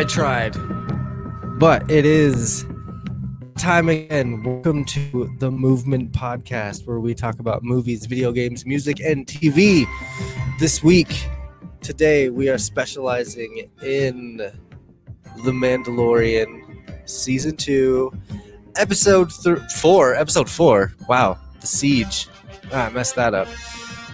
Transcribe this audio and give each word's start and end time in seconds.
I 0.00 0.04
tried. 0.04 0.56
But 1.58 1.90
it 1.90 2.06
is 2.06 2.64
time 3.58 3.90
again. 3.90 4.42
Welcome 4.42 4.86
to 4.86 5.30
the 5.40 5.50
Movement 5.50 6.12
Podcast, 6.12 6.86
where 6.86 7.00
we 7.00 7.14
talk 7.14 7.38
about 7.38 7.62
movies, 7.62 8.06
video 8.06 8.32
games, 8.32 8.64
music, 8.64 9.00
and 9.00 9.26
TV. 9.26 9.84
This 10.58 10.82
week, 10.82 11.28
today, 11.82 12.30
we 12.30 12.48
are 12.48 12.56
specializing 12.56 13.70
in 13.82 14.38
The 14.38 15.52
Mandalorian 15.52 17.06
Season 17.06 17.54
2, 17.54 18.10
Episode 18.76 19.30
th- 19.44 19.58
4. 19.76 20.14
Episode 20.14 20.48
4. 20.48 20.94
Wow. 21.10 21.36
The 21.60 21.66
Siege. 21.66 22.26
Ah, 22.72 22.86
I 22.86 22.90
messed 22.90 23.16
that 23.16 23.34
up. 23.34 23.48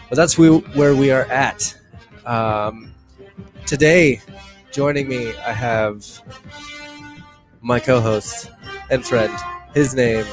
But 0.09 0.17
that's 0.17 0.37
we, 0.37 0.49
where 0.49 0.97
we 0.97 1.13
are 1.13 1.27
at. 1.27 1.79
Um, 2.25 2.93
today, 3.67 4.21
joining 4.77 5.09
me, 5.09 5.35
I 5.39 5.55
have 5.55 6.05
my 7.63 7.81
co-host 7.81 8.51
and 8.91 9.03
friend. 9.03 9.35
His 9.73 9.95
name 9.95 10.27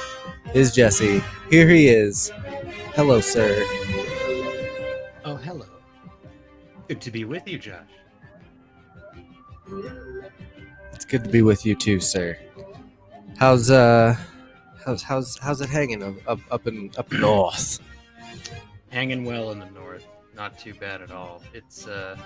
is 0.54 0.76
Jesse. 0.76 1.24
Here 1.50 1.70
he 1.70 1.88
is. 1.88 2.30
Hello, 2.94 3.22
sir. 3.22 3.64
Oh, 5.24 5.40
hello. 5.42 5.66
Good 6.90 7.00
to 7.00 7.10
be 7.10 7.24
with 7.24 7.48
you, 7.48 7.58
Josh. 7.58 7.88
It's 10.92 11.06
good 11.06 11.24
to 11.24 11.30
be 11.30 11.42
with 11.42 11.66
you 11.66 11.74
too, 11.74 12.02
sir. 12.02 12.38
How's 13.38 13.72
uh, 13.72 14.14
how's 14.86 15.02
how's 15.02 15.38
how's 15.38 15.62
it 15.62 15.70
hanging 15.70 16.04
up 16.04 16.16
up, 16.28 16.40
up 16.52 16.68
in 16.68 16.92
up 16.98 17.10
north? 17.14 17.80
Hanging 18.90 19.24
well 19.24 19.52
in 19.52 19.60
the 19.60 19.70
north. 19.70 20.06
Not 20.36 20.60
too 20.60 20.74
bad 20.74 21.02
at 21.02 21.12
all. 21.12 21.42
It's 21.54 21.88
uh, 21.88 22.18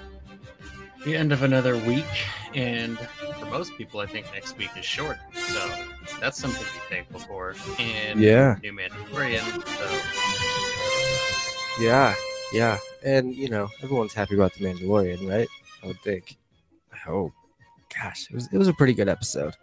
the 1.08 1.16
end 1.16 1.31
of 1.31 1.44
another 1.44 1.77
week, 1.77 2.05
and 2.53 2.97
for 3.39 3.45
most 3.45 3.75
people, 3.77 4.00
I 4.02 4.05
think 4.08 4.25
next 4.33 4.58
week 4.58 4.69
is 4.77 4.83
short. 4.86 5.17
So 5.33 5.72
that's 6.19 6.38
something 6.38 6.61
to 6.64 6.73
be 6.73 6.80
thankful 6.89 7.19
for. 7.22 7.55
And 7.80 8.19
Yeah. 8.19 8.58
new 8.61 8.73
Mandalorian. 8.73 9.44
So 9.77 9.88
Yeah, 11.83 12.14
yeah, 12.52 12.77
and 13.03 13.33
you 13.33 13.47
know 13.49 13.69
everyone's 13.83 14.14
happy 14.14 14.36
about 14.36 14.53
the 14.55 14.66
Mandalorian, 14.66 15.30
right? 15.30 15.47
I 15.83 15.88
would 15.88 16.02
think. 16.02 16.36
I 16.94 16.97
hope. 16.97 17.31
Gosh, 17.95 18.27
it 18.30 18.33
was 18.36 18.49
it 18.52 18.58
was 18.58 18.67
a 18.67 18.73
pretty 18.73 18.94
good 18.94 19.08
episode. 19.08 19.53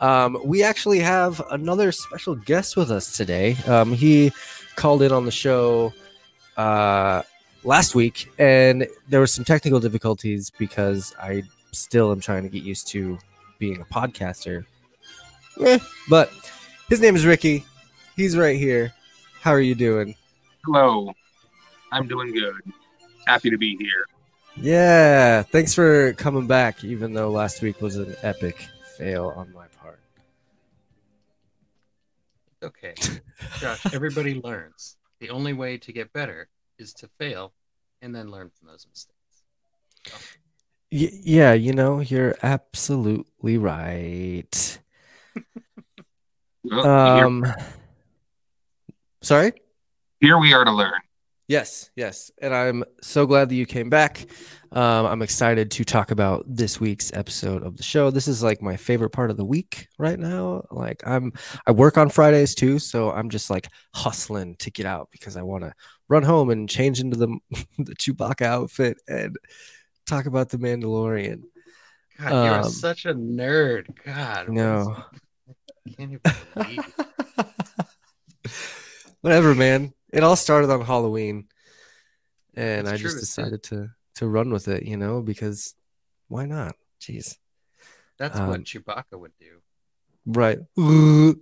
Um, 0.00 0.36
we 0.44 0.62
actually 0.62 0.98
have 0.98 1.40
another 1.52 1.90
special 1.90 2.34
guest 2.34 2.76
with 2.76 2.90
us 2.90 3.16
today. 3.16 3.56
Um, 3.66 3.94
he 3.94 4.30
called 4.76 5.00
in 5.02 5.10
on 5.10 5.24
the 5.24 5.30
show 5.30 5.94
uh, 6.58 7.22
last 7.66 7.94
week, 7.94 8.32
and 8.38 8.86
there 9.08 9.20
were 9.20 9.26
some 9.26 9.44
technical 9.44 9.80
difficulties 9.80 10.50
because 10.50 11.14
I 11.20 11.42
still 11.72 12.12
am 12.12 12.20
trying 12.20 12.44
to 12.44 12.48
get 12.48 12.62
used 12.62 12.86
to 12.88 13.18
being 13.58 13.80
a 13.80 13.84
podcaster. 13.84 14.64
Eh, 15.60 15.78
but 16.08 16.30
his 16.88 17.00
name 17.00 17.16
is 17.16 17.26
Ricky. 17.26 17.64
He's 18.14 18.36
right 18.36 18.56
here. 18.56 18.94
How 19.42 19.50
are 19.50 19.60
you 19.60 19.74
doing? 19.74 20.14
Hello. 20.64 21.12
I'm 21.92 22.06
doing 22.06 22.32
good. 22.32 22.54
Happy 23.26 23.50
to 23.50 23.58
be 23.58 23.76
here. 23.76 24.06
Yeah, 24.56 25.42
thanks 25.42 25.74
for 25.74 26.14
coming 26.14 26.46
back, 26.46 26.82
even 26.82 27.12
though 27.12 27.30
last 27.30 27.60
week 27.60 27.82
was 27.82 27.96
an 27.96 28.16
epic 28.22 28.56
fail 28.96 29.32
on 29.36 29.52
my 29.52 29.66
part. 29.82 30.00
okay, 32.62 32.94
Josh. 33.58 33.92
Everybody 33.92 34.40
learns. 34.40 34.96
The 35.20 35.30
only 35.30 35.52
way 35.52 35.76
to 35.78 35.92
get 35.92 36.12
better 36.12 36.48
is 36.78 36.94
to 36.94 37.08
fail, 37.18 37.52
and 38.02 38.14
then 38.14 38.30
learn 38.30 38.50
from 38.50 38.68
those 38.68 38.86
mistakes. 38.88 39.12
Y- 40.92 41.10
yeah, 41.24 41.52
you 41.52 41.72
know, 41.72 42.00
you're 42.00 42.36
absolutely 42.42 43.58
right. 43.58 44.78
Well, 46.68 46.82
here, 47.16 47.26
Um, 47.26 47.46
sorry? 49.22 49.52
here 50.20 50.36
we 50.38 50.52
are 50.52 50.64
to 50.64 50.72
learn. 50.72 50.92
Yes, 51.48 51.90
yes. 51.94 52.32
And 52.42 52.52
I'm 52.52 52.82
so 53.02 53.24
glad 53.24 53.50
that 53.50 53.54
you 53.54 53.66
came 53.66 53.88
back. 53.88 54.26
Um, 54.72 55.06
I'm 55.06 55.22
excited 55.22 55.70
to 55.70 55.84
talk 55.84 56.10
about 56.10 56.44
this 56.48 56.80
week's 56.80 57.12
episode 57.12 57.62
of 57.62 57.76
the 57.76 57.84
show. 57.84 58.10
This 58.10 58.26
is 58.26 58.42
like 58.42 58.62
my 58.62 58.76
favorite 58.76 59.10
part 59.10 59.30
of 59.30 59.36
the 59.36 59.44
week 59.44 59.86
right 59.96 60.18
now. 60.18 60.64
Like 60.72 61.02
I'm 61.06 61.32
I 61.68 61.70
work 61.70 61.96
on 61.98 62.08
Fridays 62.08 62.56
too, 62.56 62.80
so 62.80 63.12
I'm 63.12 63.30
just 63.30 63.48
like 63.48 63.68
hustling 63.94 64.56
to 64.56 64.70
get 64.72 64.86
out 64.86 65.08
because 65.12 65.36
I 65.36 65.42
want 65.42 65.62
to 65.62 65.72
run 66.08 66.22
home 66.22 66.50
and 66.50 66.68
change 66.68 67.00
into 67.00 67.16
the 67.16 67.28
the 67.78 67.94
Chewbacca 67.96 68.42
outfit 68.42 68.98
and 69.08 69.36
talk 70.06 70.26
about 70.26 70.48
the 70.50 70.58
Mandalorian. 70.58 71.42
God, 72.18 72.30
you're 72.44 72.54
Um, 72.64 72.70
such 72.70 73.04
a 73.06 73.14
nerd. 73.14 73.88
God, 74.04 74.48
No. 74.48 75.04
Can't. 75.96 76.20
Whatever, 79.20 79.54
man. 79.54 79.92
It 80.12 80.22
all 80.22 80.36
started 80.36 80.70
on 80.70 80.80
Halloween. 80.82 81.48
And 82.54 82.86
That's 82.86 82.94
I 82.94 82.96
true, 83.02 83.10
just 83.10 83.20
decided 83.20 83.62
to 83.64 83.90
to 84.16 84.26
run 84.26 84.50
with 84.50 84.68
it, 84.68 84.84
you 84.84 84.96
know, 84.96 85.20
because 85.20 85.74
why 86.28 86.46
not? 86.46 86.74
Jeez. 87.00 87.36
That's 88.18 88.38
Um, 88.38 88.48
what 88.48 88.64
Chewbacca 88.64 89.18
would 89.18 89.32
do. 89.38 89.60
Right. 90.24 90.58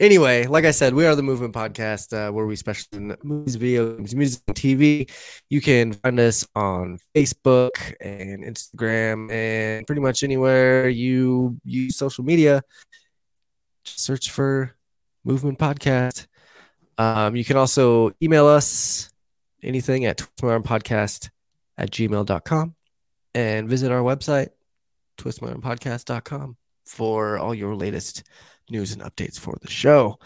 anyway, 0.00 0.46
like 0.46 0.64
I 0.64 0.70
said, 0.72 0.94
we 0.94 1.06
are 1.06 1.14
the 1.14 1.22
Movement 1.22 1.54
Podcast, 1.54 2.12
uh, 2.12 2.32
where 2.32 2.46
we 2.46 2.56
specialize 2.56 2.88
in 2.92 3.16
movies, 3.22 3.54
video 3.54 3.94
games, 3.94 4.14
music, 4.16 4.42
and 4.48 4.56
TV. 4.56 5.10
You 5.50 5.60
can 5.60 5.92
find 5.92 6.18
us 6.18 6.46
on 6.56 6.98
Facebook 7.14 7.70
and 8.00 8.42
Instagram 8.42 9.30
and 9.30 9.86
pretty 9.86 10.00
much 10.00 10.24
anywhere 10.24 10.88
you 10.88 11.60
use 11.64 11.96
social 11.96 12.24
media. 12.24 12.62
Just 13.84 14.00
search 14.00 14.30
for 14.30 14.74
Movement 15.24 15.58
Podcast. 15.58 16.26
Um, 16.98 17.36
you 17.36 17.44
can 17.44 17.56
also 17.56 18.12
email 18.22 18.46
us 18.46 19.10
anything 19.62 20.06
at 20.06 20.18
twistmyarmpodcast 20.18 21.28
at 21.78 21.90
gmail.com 21.90 22.74
and 23.34 23.68
visit 23.68 23.92
our 23.92 24.02
website, 24.02 24.48
twistmyarmpodcast.com 25.18 26.56
for 26.84 27.38
all 27.38 27.54
your 27.54 27.76
latest 27.76 28.24
news 28.70 28.92
and 28.92 29.02
updates 29.02 29.38
for 29.38 29.54
the 29.60 29.70
show. 29.70 30.18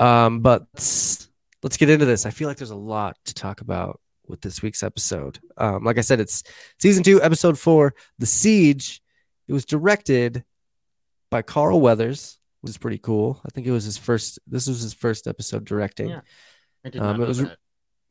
Um, 0.00 0.40
but 0.40 0.66
let's, 0.74 1.28
let's 1.62 1.76
get 1.76 1.90
into 1.90 2.04
this. 2.06 2.26
I 2.26 2.30
feel 2.30 2.48
like 2.48 2.56
there's 2.56 2.70
a 2.70 2.76
lot 2.76 3.16
to 3.26 3.34
talk 3.34 3.60
about 3.60 4.00
with 4.26 4.40
this 4.40 4.62
week's 4.62 4.82
episode. 4.82 5.38
Um, 5.56 5.84
like 5.84 5.98
I 5.98 6.02
said, 6.02 6.20
it's 6.20 6.42
season 6.78 7.02
two, 7.02 7.22
episode 7.22 7.58
four, 7.58 7.94
The 8.18 8.26
Siege. 8.26 9.02
It 9.48 9.52
was 9.52 9.64
directed 9.64 10.44
by 11.30 11.42
Carl 11.42 11.80
Weathers, 11.80 12.38
which 12.60 12.70
is 12.70 12.78
pretty 12.78 12.98
cool. 12.98 13.40
I 13.44 13.48
think 13.50 13.66
it 13.66 13.72
was 13.72 13.84
his 13.84 13.98
first, 13.98 14.38
this 14.46 14.66
was 14.66 14.80
his 14.82 14.94
first 14.94 15.26
episode 15.26 15.64
directing. 15.64 16.10
Yeah. 16.10 16.20
I 16.84 16.90
did 16.90 17.00
Um, 17.02 17.16
it 17.16 17.18
know 17.18 17.26
was- 17.26 17.38
that. 17.38 17.58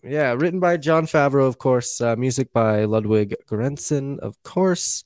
Yeah, 0.04 0.34
written 0.34 0.60
by 0.60 0.78
Jon 0.78 1.06
Favreau, 1.06 1.48
of 1.48 1.60
course. 1.60 2.02
Uh, 2.02 2.16
music 2.16 2.52
by 2.52 2.86
Ludwig 2.86 3.36
Göransson, 3.48 4.18
of 4.18 4.36
course. 4.42 5.04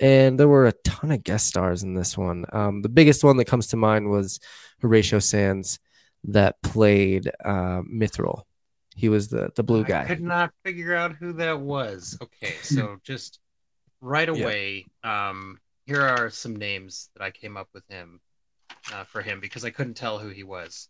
And 0.00 0.38
there 0.40 0.48
were 0.48 0.66
a 0.66 0.72
ton 0.84 1.12
of 1.12 1.22
guest 1.22 1.46
stars 1.46 1.82
in 1.82 1.94
this 1.94 2.18
one. 2.18 2.44
Um, 2.52 2.82
the 2.82 2.88
biggest 2.88 3.22
one 3.22 3.36
that 3.36 3.44
comes 3.46 3.68
to 3.68 3.76
mind 3.76 4.10
was 4.10 4.40
Horatio 4.80 5.20
Sanz, 5.20 5.78
that 6.24 6.56
played 6.62 7.30
uh, 7.44 7.82
Mythrol. 7.82 8.42
He 8.96 9.08
was 9.08 9.28
the 9.28 9.50
the 9.56 9.62
blue 9.62 9.84
guy. 9.84 10.02
I 10.02 10.06
could 10.06 10.20
not 10.22 10.52
figure 10.64 10.94
out 10.94 11.16
who 11.16 11.32
that 11.34 11.60
was. 11.60 12.16
Okay, 12.22 12.54
so 12.62 12.96
just 13.02 13.40
right 14.00 14.28
Yeah. 14.28 14.42
away, 14.42 14.86
um, 15.02 15.58
here 15.86 16.02
are 16.02 16.30
some 16.30 16.56
names 16.56 17.10
that 17.14 17.22
I 17.22 17.30
came 17.30 17.56
up 17.56 17.68
with 17.74 17.86
him 17.88 18.20
uh, 18.92 19.04
for 19.04 19.20
him 19.20 19.40
because 19.40 19.64
I 19.64 19.70
couldn't 19.70 19.94
tell 19.94 20.18
who 20.18 20.28
he 20.28 20.44
was. 20.44 20.88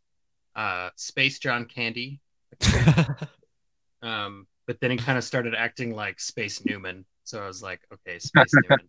Uh, 0.54 0.90
Space 0.96 1.38
John 1.40 1.64
Candy, 1.64 2.20
um, 4.02 4.46
but 4.66 4.80
then 4.80 4.90
he 4.90 4.96
kind 4.96 5.18
of 5.18 5.24
started 5.24 5.54
acting 5.54 5.94
like 5.94 6.20
Space 6.20 6.64
Newman, 6.64 7.04
so 7.24 7.42
I 7.42 7.46
was 7.46 7.62
like, 7.62 7.80
okay, 7.92 8.18
Space 8.18 8.52
Newman. 8.68 8.86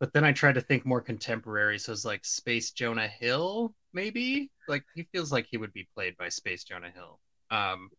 But 0.00 0.12
then 0.12 0.24
I 0.24 0.32
tried 0.32 0.54
to 0.54 0.60
think 0.60 0.86
more 0.86 1.00
contemporary, 1.00 1.78
so 1.78 1.92
it's 1.92 2.04
like 2.04 2.24
Space 2.24 2.70
Jonah 2.70 3.08
Hill, 3.08 3.74
maybe. 3.92 4.50
Like 4.68 4.84
he 4.94 5.08
feels 5.10 5.32
like 5.32 5.46
he 5.50 5.56
would 5.56 5.72
be 5.72 5.88
played 5.94 6.16
by 6.16 6.28
Space 6.28 6.62
Jonah 6.62 6.90
Hill. 6.94 7.18
Um, 7.50 7.90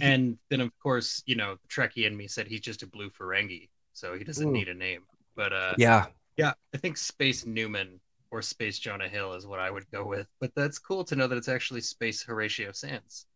and 0.00 0.38
then 0.50 0.60
of 0.60 0.70
course, 0.82 1.22
you 1.26 1.36
know, 1.36 1.56
the 1.60 1.68
Trekkie 1.68 2.06
in 2.06 2.16
me 2.16 2.28
said 2.28 2.46
he's 2.46 2.60
just 2.60 2.82
a 2.82 2.86
blue 2.86 3.10
Ferengi, 3.10 3.68
so 3.92 4.14
he 4.14 4.24
doesn't 4.24 4.48
Ooh. 4.48 4.52
need 4.52 4.68
a 4.68 4.74
name. 4.74 5.02
But 5.34 5.52
uh, 5.52 5.74
yeah, 5.76 6.06
yeah, 6.36 6.52
I 6.74 6.78
think 6.78 6.96
Space 6.96 7.44
Newman 7.44 8.00
or 8.30 8.42
Space 8.42 8.78
Jonah 8.78 9.08
Hill 9.08 9.34
is 9.34 9.46
what 9.46 9.60
I 9.60 9.70
would 9.70 9.90
go 9.90 10.04
with. 10.06 10.26
But 10.40 10.52
that's 10.54 10.78
cool 10.78 11.04
to 11.04 11.16
know 11.16 11.26
that 11.26 11.36
it's 11.36 11.48
actually 11.48 11.80
Space 11.82 12.22
Horatio 12.22 12.72
Sanz. 12.72 13.26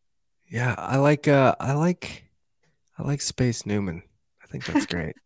yeah. 0.49 0.75
I 0.79 0.97
like 0.97 1.29
uh, 1.29 1.55
I 1.61 1.75
like 1.75 2.25
I 2.99 3.03
like 3.03 3.21
Space 3.21 3.67
Newman. 3.67 4.03
I 4.51 4.53
think 4.53 4.65
that's 4.65 4.87
great. 4.87 5.17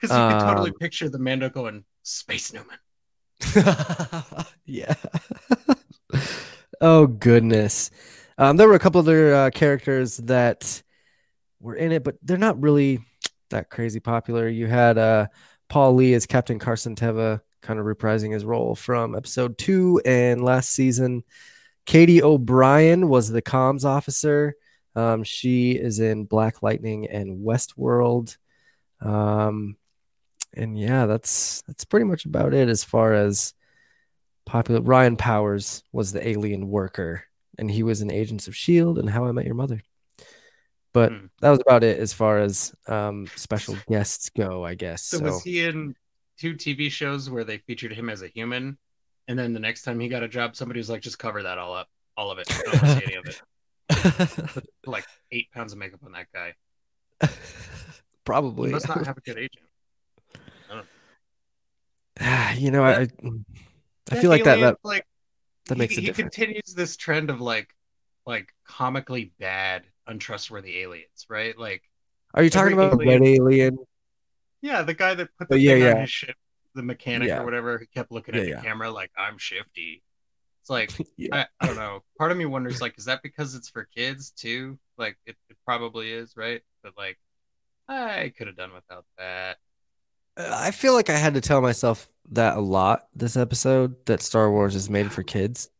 Because 0.00 0.16
you 0.16 0.28
could 0.28 0.44
totally 0.44 0.70
Um, 0.70 0.76
picture 0.78 1.08
the 1.08 1.18
Mando 1.18 1.48
going 1.50 1.84
Space 2.04 2.52
Newman. 2.52 2.78
yeah. 4.64 4.94
oh 6.80 7.08
goodness. 7.08 7.90
Um, 8.36 8.56
there 8.56 8.68
were 8.68 8.76
a 8.76 8.78
couple 8.78 9.00
other 9.00 9.34
uh, 9.34 9.50
characters 9.50 10.18
that 10.18 10.84
were 11.58 11.74
in 11.74 11.90
it, 11.90 12.04
but 12.04 12.14
they're 12.22 12.38
not 12.38 12.62
really 12.62 13.00
that 13.50 13.70
crazy 13.70 13.98
popular. 13.98 14.46
You 14.46 14.68
had 14.68 14.98
uh, 14.98 15.26
Paul 15.68 15.94
Lee 15.94 16.14
as 16.14 16.26
Captain 16.26 16.60
Carson 16.60 16.94
Teva, 16.94 17.40
kind 17.62 17.80
of 17.80 17.86
reprising 17.86 18.32
his 18.32 18.44
role 18.44 18.76
from 18.76 19.16
episode 19.16 19.58
two 19.58 20.00
and 20.04 20.44
last 20.44 20.70
season. 20.70 21.24
Katy 21.86 22.22
O'Brian 22.22 23.08
was 23.08 23.30
the 23.30 23.42
comms 23.42 23.84
officer. 23.84 24.54
Um, 24.98 25.22
she 25.22 25.72
is 25.72 26.00
in 26.00 26.24
Black 26.24 26.62
Lightning 26.62 27.06
and 27.08 27.44
Westworld. 27.46 28.36
Um, 29.00 29.76
and 30.54 30.78
yeah, 30.78 31.06
that's 31.06 31.62
that's 31.68 31.84
pretty 31.84 32.04
much 32.04 32.24
about 32.24 32.52
it 32.52 32.68
as 32.68 32.82
far 32.82 33.14
as 33.14 33.54
popular. 34.44 34.80
Ryan 34.80 35.16
Powers 35.16 35.84
was 35.92 36.10
the 36.10 36.26
alien 36.26 36.68
worker, 36.68 37.22
and 37.58 37.70
he 37.70 37.84
was 37.84 38.00
in 38.00 38.10
Agents 38.10 38.48
of 38.48 38.56
Shield 38.56 38.98
and 38.98 39.08
How 39.08 39.24
I 39.26 39.32
Met 39.32 39.46
Your 39.46 39.54
Mother. 39.54 39.82
But 40.92 41.12
Hmm. 41.12 41.26
that 41.42 41.50
was 41.50 41.60
about 41.60 41.84
it 41.84 42.00
as 42.00 42.12
far 42.12 42.40
as 42.40 42.74
um, 42.88 43.26
special 43.36 43.76
guests 43.88 44.30
go, 44.30 44.64
I 44.64 44.74
guess. 44.74 45.02
So, 45.04 45.18
So, 45.18 45.24
was 45.24 45.44
he 45.44 45.64
in 45.64 45.94
two 46.38 46.54
TV 46.54 46.90
shows 46.90 47.30
where 47.30 47.44
they 47.44 47.58
featured 47.58 47.92
him 47.92 48.10
as 48.10 48.22
a 48.22 48.28
human, 48.28 48.78
and 49.28 49.38
then 49.38 49.52
the 49.52 49.60
next 49.60 49.82
time 49.82 50.00
he 50.00 50.08
got 50.08 50.24
a 50.24 50.28
job, 50.28 50.56
somebody 50.56 50.80
was 50.80 50.90
like, 50.90 51.02
"Just 51.02 51.20
cover 51.20 51.42
that 51.44 51.58
all 51.58 51.74
up, 51.74 51.88
all 52.16 52.32
of 52.32 52.38
it. 52.38 52.48
I 52.50 52.62
don't 52.64 52.98
see 52.98 53.04
any 53.04 53.14
of 53.14 53.26
it." 53.26 53.40
Like 54.86 55.06
eight 55.32 55.50
pounds 55.52 55.72
of 55.72 55.78
makeup 55.78 56.00
on 56.04 56.12
that 56.12 56.26
guy. 56.34 56.54
He 57.28 58.32
probably. 58.32 58.70
must 58.70 58.86
not 58.88 59.06
have 59.06 59.16
a 59.16 59.20
good 59.22 59.38
agent. 59.38 59.64
Ah, 62.20 62.52
you 62.52 62.70
know, 62.70 62.82
I 62.84 63.02
I 63.02 63.08
That 64.06 64.18
feel 64.20 64.28
like 64.30 64.44
that 64.44 64.60
that, 64.60 64.76
like 64.84 65.06
that 65.66 65.74
he, 65.76 65.78
makes 65.78 65.96
a 65.96 66.00
he 66.00 66.06
difference. 66.08 66.34
continues 66.34 66.74
this 66.74 66.96
trend 66.96 67.30
of 67.30 67.40
like 67.40 67.74
like 68.26 68.52
comically 68.66 69.32
bad, 69.38 69.84
untrustworthy 70.06 70.78
aliens, 70.80 71.26
right? 71.30 71.56
Like 71.56 71.82
Are 72.34 72.42
you 72.42 72.50
talking 72.50 72.74
about 72.74 73.00
alien- 73.00 73.22
Red 73.22 73.28
Alien? 73.28 73.78
yeah, 74.60 74.82
the 74.82 74.94
guy 74.94 75.14
that 75.14 75.28
put 75.38 75.48
oh, 75.50 75.54
the 75.54 75.54
Oh, 75.54 75.56
yeah, 75.56 75.72
thing 75.74 75.82
on 75.84 75.88
yeah. 75.88 76.00
his 76.02 76.10
ship, 76.10 76.36
the 76.74 76.82
mechanic 76.82 77.28
Yeah. 77.28 77.40
or 77.40 77.44
whatever, 77.44 77.78
he 77.78 77.86
kept 77.86 78.10
looking 78.12 78.34
at 78.34 78.40
Yeah, 78.40 78.44
the 78.44 78.50
yeah. 78.50 78.62
camera 78.62 78.90
like 78.90 79.10
I'm 79.16 79.38
shifty. 79.38 80.02
It's 80.68 80.70
like 80.70 81.08
Yeah. 81.16 81.28
I, 81.32 81.46
I 81.60 81.66
don't 81.66 81.76
know. 81.76 82.00
Part 82.18 82.32
of 82.32 82.38
me 82.38 82.46
wonders 82.46 82.80
like, 82.80 82.98
is 82.98 83.06
that 83.06 83.22
because 83.22 83.54
it's 83.54 83.68
for 83.68 83.88
kids 83.94 84.30
too? 84.30 84.78
Like 84.96 85.16
it, 85.26 85.36
it 85.48 85.56
probably 85.64 86.12
is, 86.12 86.34
right? 86.36 86.62
But 86.82 86.92
like 86.96 87.18
I 87.88 88.32
could 88.36 88.46
have 88.48 88.56
done 88.56 88.72
without 88.74 89.04
that. 89.16 89.56
Uh, 90.36 90.50
I 90.52 90.70
feel 90.70 90.92
like 90.92 91.10
I 91.10 91.16
had 91.16 91.34
to 91.34 91.40
tell 91.40 91.60
myself 91.60 92.06
that 92.30 92.56
a 92.56 92.60
lot 92.60 93.06
this 93.14 93.36
episode 93.36 93.96
that 94.06 94.20
Star 94.20 94.50
Wars 94.50 94.74
is 94.74 94.90
made 94.90 95.10
for 95.10 95.22
kids. 95.22 95.70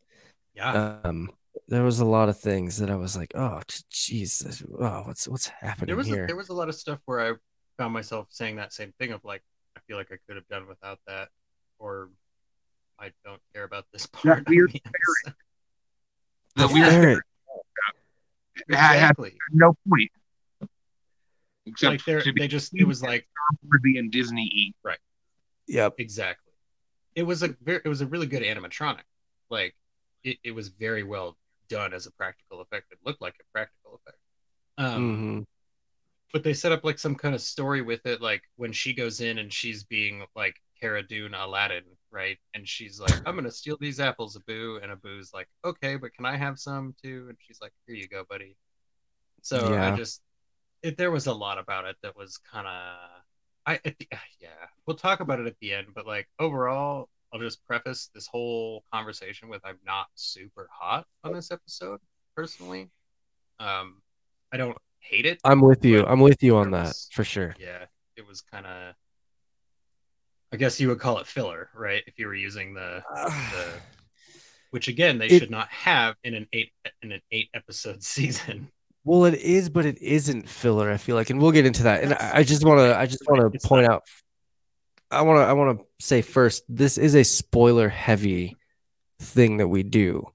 Yeah. 0.54 1.00
Um, 1.04 1.30
there 1.68 1.82
was 1.82 2.00
a 2.00 2.04
lot 2.06 2.30
of 2.30 2.38
things 2.38 2.78
that 2.78 2.90
I 2.90 2.96
was 2.96 3.16
like, 3.16 3.32
oh, 3.34 3.60
jeez, 3.92 4.64
oh, 4.80 5.02
what's 5.06 5.28
what's 5.28 5.48
happening 5.48 5.88
there 5.88 5.96
was 5.96 6.10
a, 6.10 6.26
there 6.26 6.36
was 6.36 6.48
a 6.48 6.54
lot 6.54 6.70
of 6.70 6.74
stuff 6.74 6.98
where 7.04 7.20
I 7.20 7.34
found 7.76 7.92
myself 7.92 8.28
saying 8.30 8.56
that 8.56 8.72
same 8.72 8.92
thing 8.98 9.12
of 9.12 9.22
like 9.24 9.42
I 9.76 9.80
feel 9.86 9.98
like 9.98 10.10
I 10.10 10.16
could 10.26 10.36
have 10.36 10.48
done 10.48 10.66
without 10.66 10.98
that, 11.06 11.28
or 11.78 12.08
I 12.98 13.12
don't 13.24 13.40
care 13.54 13.64
about 13.64 13.86
this 13.92 14.06
part. 14.12 14.40
of 14.40 14.46
weird 14.48 14.72
the 14.72 14.82
episode. 14.84 15.34
The 16.56 16.66
The 16.66 16.74
weird 16.74 16.88
ferret. 16.88 17.18
it 18.68 18.74
had, 18.74 18.96
had 18.98 19.10
exactly. 19.10 19.34
no 19.52 19.74
point. 19.88 20.10
Except 21.66 21.92
Like 21.92 22.04
they're, 22.04 22.20
to 22.22 22.32
be 22.32 22.40
they 22.40 22.48
just 22.48 22.74
it 22.74 22.84
was 22.84 23.02
like 23.02 23.26
worthy 23.62 23.98
and 23.98 24.10
Disney 24.10 24.74
Yep. 25.68 25.94
exactly. 25.98 26.52
It 27.14 27.22
was 27.24 27.42
a 27.42 27.48
very 27.62 27.80
it 27.84 27.88
was 27.88 28.00
a 28.00 28.06
really 28.06 28.26
good 28.26 28.42
animatronic. 28.42 29.02
Like 29.50 29.74
it, 30.24 30.38
it 30.42 30.50
was 30.52 30.68
very 30.68 31.02
well 31.02 31.36
done 31.68 31.92
as 31.92 32.06
a 32.06 32.10
practical 32.12 32.60
effect. 32.62 32.86
It 32.90 32.98
looked 33.04 33.20
like 33.20 33.34
a 33.40 33.44
practical 33.52 34.00
effect. 34.00 34.18
Um, 34.78 35.16
hmm 35.16 35.42
but 36.32 36.44
they 36.44 36.52
set 36.52 36.72
up 36.72 36.84
like 36.84 36.98
some 36.98 37.14
kind 37.14 37.34
of 37.34 37.40
story 37.40 37.80
with 37.80 38.04
it 38.04 38.20
like 38.20 38.42
when 38.56 38.70
she 38.70 38.92
goes 38.92 39.20
in 39.22 39.38
and 39.38 39.50
she's 39.50 39.84
being 39.84 40.22
like 40.36 40.56
Cara 40.78 41.02
Dune 41.02 41.32
Aladdin 41.32 41.84
right 42.10 42.38
and 42.54 42.66
she's 42.66 42.98
like 43.00 43.14
I'm 43.26 43.34
gonna 43.34 43.50
steal 43.50 43.76
these 43.80 44.00
apples 44.00 44.36
Abu 44.36 44.78
and 44.82 44.90
Abu's 44.92 45.32
like 45.34 45.48
okay 45.64 45.96
but 45.96 46.12
can 46.14 46.24
I 46.26 46.36
have 46.36 46.58
some 46.58 46.94
too 47.02 47.26
and 47.28 47.36
she's 47.40 47.60
like 47.60 47.72
here 47.86 47.96
you 47.96 48.08
go 48.08 48.24
buddy 48.28 48.56
so 49.42 49.72
Yeah. 49.72 49.92
I 49.92 49.96
just 49.96 50.22
it, 50.82 50.96
there 50.96 51.10
was 51.10 51.26
a 51.26 51.32
lot 51.32 51.58
about 51.58 51.84
it 51.84 51.96
that 52.02 52.16
was 52.16 52.38
kind 52.38 52.66
of 52.66 52.96
I 53.66 53.78
the, 53.84 53.96
yeah 54.40 54.48
we'll 54.86 54.96
talk 54.96 55.20
about 55.20 55.40
it 55.40 55.46
at 55.46 55.56
the 55.60 55.74
end 55.74 55.88
but 55.94 56.06
like 56.06 56.28
overall 56.38 57.08
I'll 57.32 57.40
just 57.40 57.62
preface 57.66 58.08
this 58.14 58.26
whole 58.26 58.84
conversation 58.92 59.48
with 59.50 59.60
I'm 59.64 59.78
not 59.84 60.06
super 60.14 60.68
hot 60.72 61.06
on 61.24 61.34
this 61.34 61.50
episode 61.50 62.00
personally 62.34 62.88
um 63.60 64.00
I 64.50 64.56
don't 64.56 64.78
hate 65.00 65.26
it 65.26 65.40
I'm 65.44 65.60
with 65.60 65.84
you. 65.84 66.04
I'm 66.06 66.20
with 66.20 66.42
you 66.42 66.56
on 66.56 66.70
that 66.70 66.86
was- 66.86 67.08
for 67.12 67.24
sure. 67.24 67.54
yeah, 67.58 67.84
it 68.16 68.26
was 68.26 68.40
kind 68.40 68.66
of. 68.66 68.94
I 70.52 70.56
guess 70.56 70.80
you 70.80 70.88
would 70.88 70.98
call 71.00 71.18
it 71.18 71.26
filler, 71.26 71.68
right? 71.74 72.02
If 72.06 72.18
you 72.18 72.26
were 72.26 72.34
using 72.34 72.74
the, 72.74 73.02
the 73.14 73.66
which 74.70 74.88
again 74.88 75.18
they 75.18 75.26
It- 75.26 75.38
should 75.40 75.50
not 75.50 75.68
have 75.68 76.14
in 76.24 76.34
an 76.34 76.46
eight 76.52 76.70
in 77.02 77.12
an 77.12 77.20
eight 77.32 77.48
episode 77.54 78.02
season. 78.14 78.70
Well, 79.04 79.24
it 79.24 79.34
is, 79.34 79.70
but 79.70 79.86
it 79.86 80.00
isn't 80.02 80.48
filler. 80.48 80.90
I 80.90 80.98
feel 80.98 81.16
like, 81.16 81.30
and 81.30 81.40
we'll 81.40 81.52
get 81.52 81.64
into 81.64 81.84
that. 81.84 82.02
And 82.04 82.12
I 82.14 82.30
I 82.38 82.42
just 82.42 82.64
want 82.64 82.80
to, 82.80 82.98
I 82.98 83.06
just 83.06 83.22
want 83.26 83.52
to 83.52 83.66
point 83.68 83.86
out, 83.86 84.02
I 85.10 85.22
want 85.22 85.38
to, 85.38 85.44
I 85.44 85.52
want 85.54 85.78
to 85.78 85.86
say 86.04 86.20
first, 86.20 86.64
this 86.68 86.98
is 86.98 87.14
a 87.14 87.22
spoiler 87.22 87.88
heavy 87.88 88.56
thing 89.20 89.58
that 89.58 89.68
we 89.68 89.82
do. 89.82 90.26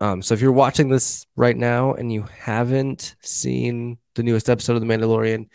Um, 0.00 0.22
so 0.22 0.34
if 0.34 0.40
you're 0.40 0.50
watching 0.50 0.88
this 0.88 1.24
right 1.36 1.56
now 1.56 1.92
and 1.94 2.10
you 2.10 2.24
haven't 2.40 3.14
seen 3.22 3.98
the 4.16 4.22
newest 4.24 4.48
episode 4.50 4.74
of 4.74 4.80
The 4.80 4.86
Mandalorian, 4.88 5.48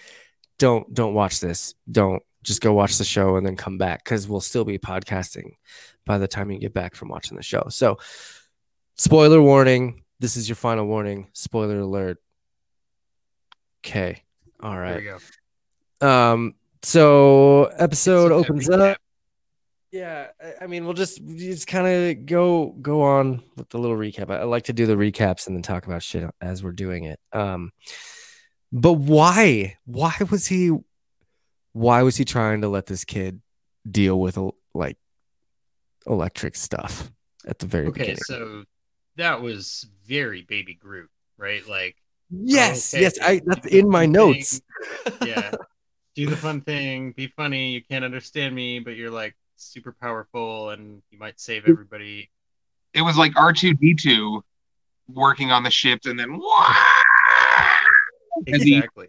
don't 0.57 0.94
don't 0.94 1.13
watch 1.13 1.42
this. 1.42 1.74
Don't 1.92 2.24
just 2.45 2.62
go 2.62 2.71
watch 2.74 2.97
the 2.97 3.03
show 3.03 3.36
and 3.36 3.45
then 3.45 3.56
come 3.57 3.77
back 3.77 4.03
because 4.03 4.27
we'll 4.27 4.39
still 4.39 4.63
be 4.63 4.77
podcasting 4.77 5.53
by 6.06 6.18
the 6.18 6.27
time 6.27 6.51
you 6.51 6.59
get 6.59 6.74
back 6.74 6.95
from 6.95 7.09
watching 7.09 7.36
the 7.36 7.44
show. 7.44 7.65
So, 7.69 7.97
spoiler 8.95 9.42
warning. 9.42 10.03
This 10.19 10.38
is 10.38 10.47
your 10.47 10.56
final 10.56 10.86
warning. 10.86 11.27
Spoiler 11.33 11.80
alert. 11.80 12.21
Okay. 13.86 14.24
All 14.62 14.77
right. 14.77 14.94
There 14.94 15.01
you 15.01 15.19
go. 16.01 16.07
Um. 16.07 16.56
So 16.83 17.65
episode 17.77 18.31
opens 18.31 18.69
up. 18.69 18.97
Yeah, 19.92 20.28
I- 20.44 20.64
I 20.64 20.68
mean, 20.68 20.85
we'll 20.85 20.94
just 20.94 21.19
just 21.25 21.68
kind 21.68 21.87
of 21.87 22.25
go 22.25 22.75
go 22.81 23.02
on 23.02 23.42
with 23.56 23.69
the 23.69 23.80
little 23.80 23.95
recap. 23.97 24.30
I, 24.30 24.40
I 24.40 24.44
like 24.44 24.66
to 24.66 24.73
do 24.73 24.85
the 24.85 24.95
recaps 24.95 25.47
and 25.47 25.56
then 25.56 25.64
talk 25.64 25.85
about 25.87 26.04
shit 26.04 26.30
as 26.42 26.64
we're 26.64 26.73
doing 26.73 27.06
it. 27.06 27.19
Um, 27.33 27.71
but 28.71 28.94
why? 28.94 29.78
Why 29.85 30.14
was 30.30 30.47
he? 30.47 30.71
Why 31.76 32.04
was 32.04 32.16
he 32.16 32.24
trying 32.24 32.62
to 32.62 32.70
let 32.70 32.86
this 32.86 33.04
kid 33.04 33.42
deal 33.90 34.18
with 34.18 34.40
like 34.74 34.96
electric 36.08 36.56
stuff 36.56 37.12
at 37.46 37.60
the 37.60 37.66
very 37.66 37.88
Okay, 37.88 38.00
beginning? 38.00 38.16
so 38.24 38.64
that 39.18 39.42
was 39.42 39.86
very 40.08 40.44
baby 40.44 40.74
Groot, 40.74 41.10
right? 41.38 41.68
Like 41.68 41.98
yes, 42.30 42.94
okay, 42.94 43.02
yes, 43.04 43.20
I 43.22 43.42
that's 43.46 43.68
in 43.68 43.90
my 43.90 44.04
fun 44.04 44.12
notes. 44.14 44.62
thing. 45.02 45.28
yeah, 45.28 45.52
do 46.16 46.28
the 46.28 46.38
fun 46.38 46.62
thing, 46.62 47.12
be 47.12 47.28
funny. 47.28 47.72
You 47.72 47.82
can't 47.84 48.06
understand 48.06 48.56
me, 48.56 48.80
but 48.80 48.96
you're 48.96 49.12
like 49.12 49.36
super 49.58 49.94
powerful, 50.00 50.70
and 50.70 51.02
you 51.12 51.20
might 51.20 51.42
save 51.42 51.68
everybody. 51.68 52.30
It 52.94 53.02
was 53.02 53.18
like 53.18 53.36
R 53.36 53.52
two 53.52 53.74
D 53.74 53.96
two 53.96 54.46
working 55.10 55.52
on 55.52 55.64
the 55.64 55.70
ship, 55.72 56.00
and 56.06 56.18
then 56.18 56.40
As 58.48 58.64
he- 58.64 58.78
Exactly. 58.78 59.08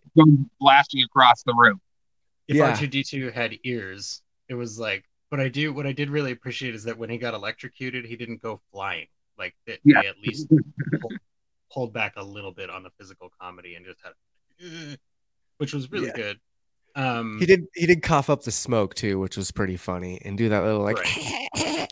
blasting 0.59 1.05
across 1.05 1.45
the 1.45 1.55
room. 1.55 1.81
If 2.49 2.57
Yeah. 2.57 2.73
R2D2 2.77 3.33
had 3.33 3.59
ears, 3.65 4.23
it 4.49 4.55
was 4.55 4.79
like, 4.79 5.05
but 5.31 5.41
I 5.41 5.49
do, 5.49 5.73
what 5.73 5.87
I 5.87 5.93
did 5.93 6.09
really 6.11 6.33
appreciate 6.33 6.75
is 6.75 6.85
that 6.85 6.97
when 6.97 7.11
he 7.11 7.19
got 7.19 7.35
electrocuted, 7.35 8.05
he 8.05 8.17
didn't 8.17 8.41
go 8.43 8.61
flying. 8.73 9.09
Like, 9.39 9.55
that 9.67 9.81
Yeah. 9.85 10.03
they 10.03 10.09
at 10.09 10.19
least 10.21 10.49
pulled, 11.01 11.13
pulled 11.73 11.93
back 11.93 12.15
a 12.17 12.23
little 12.23 12.53
bit 12.53 12.71
on 12.71 12.83
the 12.83 12.91
physical 12.99 13.31
comedy 13.41 13.75
and 13.75 13.85
just 13.85 13.99
had, 14.03 14.99
which 15.59 15.75
was 15.75 15.91
really 15.91 16.07
Yeah. 16.09 16.13
good. 16.17 16.41
Um, 16.95 17.39
He 17.41 17.45
did 17.47 17.67
he 17.75 17.85
did 17.85 18.03
cough 18.03 18.31
up 18.31 18.45
the 18.45 18.51
smoke 18.51 18.95
too, 18.95 19.19
which 19.19 19.37
was 19.37 19.51
pretty 19.51 19.77
funny, 19.77 20.19
and 20.25 20.39
do 20.39 20.49
that 20.49 20.65
little 20.65 20.81
like. 20.83 20.97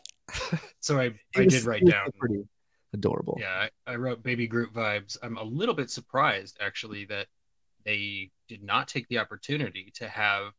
so 0.79 0.99
I, 0.99 1.13
I 1.35 1.41
was- 1.41 1.53
did 1.53 1.63
write 1.65 1.85
down, 1.85 2.09
pretty 2.17 2.43
adorable. 2.93 3.37
yeah, 3.39 3.67
I, 3.85 3.91
I 3.93 3.95
wrote 3.97 4.23
Baby 4.23 4.47
Groot 4.47 4.73
vibes. 4.73 5.17
I'm 5.21 5.37
a 5.37 5.43
little 5.43 5.75
bit 5.75 5.89
surprised, 5.91 6.57
actually, 6.61 7.05
that 7.05 7.27
they 7.85 8.31
did 8.47 8.63
not 8.63 8.87
take 8.87 9.07
the 9.09 9.19
opportunity 9.19 9.91
to 9.95 10.07
have 10.07 10.51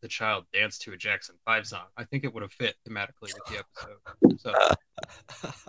the 0.00 0.08
child 0.08 0.44
dance 0.52 0.78
to 0.78 0.92
a 0.92 0.96
Jackson 0.96 1.34
5 1.44 1.66
song. 1.66 1.86
I 1.96 2.04
think 2.04 2.24
it 2.24 2.32
would 2.32 2.42
have 2.42 2.52
fit 2.52 2.76
thematically 2.88 3.32
with 3.34 3.40
the 3.50 3.58
episode. 3.58 4.40
So 4.40 4.54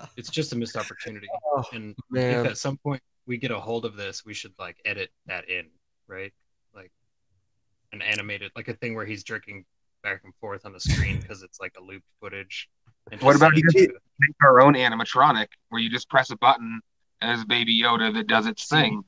it's 0.18 0.30
just 0.30 0.54
a 0.54 0.56
missed 0.56 0.76
opportunity. 0.76 1.28
Oh, 1.48 1.64
And 1.74 1.96
man. 2.12 2.46
if 2.46 2.52
at 2.52 2.58
some 2.58 2.78
point 2.78 3.02
we 3.26 3.38
get 3.38 3.52
a 3.52 3.60
hold 3.60 3.86
of 3.86 3.96
this, 3.96 4.26
we 4.26 4.34
should 4.34 4.54
like 4.60 4.78
edit 4.86 5.10
that 5.26 5.50
in, 5.50 5.66
right? 6.08 6.32
Like 6.76 6.92
an 7.92 8.02
animated, 8.02 8.52
like 8.56 8.68
a 8.68 8.76
thing 8.76 8.94
where 8.94 9.06
he's 9.06 9.24
jerking 9.24 9.66
back 10.04 10.22
and 10.24 10.34
forth 10.36 10.66
on 10.66 10.74
the 10.74 10.80
screen 10.80 11.20
because 11.22 11.42
it's 11.42 11.60
like 11.60 11.74
a 11.80 11.84
looped 11.84 12.08
footage. 12.22 12.70
And 13.12 13.20
What 13.22 13.36
about 13.36 13.56
you 13.58 13.64
Make 13.74 14.36
our 14.44 14.62
own 14.62 14.74
animatronic 14.74 15.48
where 15.70 15.82
you 15.82 15.90
just 15.90 16.10
press 16.10 16.30
a 16.30 16.36
button 16.38 16.82
and 17.22 17.30
there's 17.30 17.46
Baby 17.46 17.82
Yoda 17.82 18.14
that 18.14 18.28
does 18.28 18.46
its 18.46 18.68
See, 18.68 18.76
thing. 18.76 19.04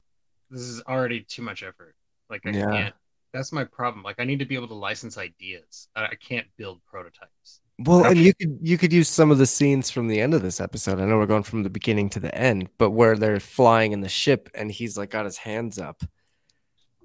This 0.51 0.61
is 0.61 0.81
already 0.83 1.21
too 1.21 1.41
much 1.41 1.63
effort. 1.63 1.95
Like 2.29 2.45
I 2.45 2.51
Yeah. 2.51 2.71
can't 2.71 2.95
that's 3.33 3.53
my 3.53 3.63
problem. 3.63 4.03
Like 4.03 4.17
I 4.19 4.25
need 4.25 4.39
to 4.39 4.45
be 4.45 4.55
able 4.55 4.67
to 4.67 4.73
license 4.73 5.17
ideas. 5.17 5.87
I, 5.95 6.07
I 6.07 6.15
can't 6.15 6.47
build 6.57 6.81
prototypes. 6.85 7.61
Well, 7.79 8.05
and 8.05 8.17
you 8.19 8.33
could 8.35 8.59
you 8.61 8.77
could 8.77 8.93
use 8.93 9.07
some 9.09 9.31
of 9.31 9.37
the 9.37 9.45
scenes 9.47 9.89
from 9.89 10.07
the 10.07 10.19
end 10.21 10.33
of 10.33 10.41
this 10.41 10.59
episode. 10.61 10.99
I 10.99 11.05
know 11.05 11.17
we're 11.17 11.25
going 11.25 11.43
from 11.43 11.63
the 11.63 11.69
beginning 11.69 12.09
to 12.11 12.19
the 12.19 12.35
end, 12.35 12.69
but 12.77 12.91
where 12.91 13.15
they're 13.17 13.39
flying 13.39 13.91
in 13.93 14.01
the 14.01 14.09
ship 14.09 14.49
and 14.53 14.71
he's 14.71 14.97
like 14.97 15.09
got 15.09 15.25
his 15.25 15.37
hands 15.37 15.79
up. 15.79 16.03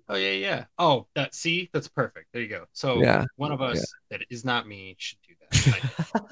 Oh 0.09 0.17
yeah, 0.17 0.33
yeah. 0.33 0.65
Oh, 0.79 1.07
that 1.15 1.35
see, 1.35 1.71
that's 1.73 1.89
perfect. 1.89 2.27
There 2.33 2.43
you 2.43 2.49
go. 2.49 2.67
So 2.73 3.01
Yeah, 3.01 3.25
one 3.37 3.53
of 3.53 3.63
us 3.63 3.93
that 4.11 4.23
is 4.31 4.45
not 4.45 4.69
me 4.69 4.97
should 4.99 5.19
do 5.27 5.35
that. 5.51 6.27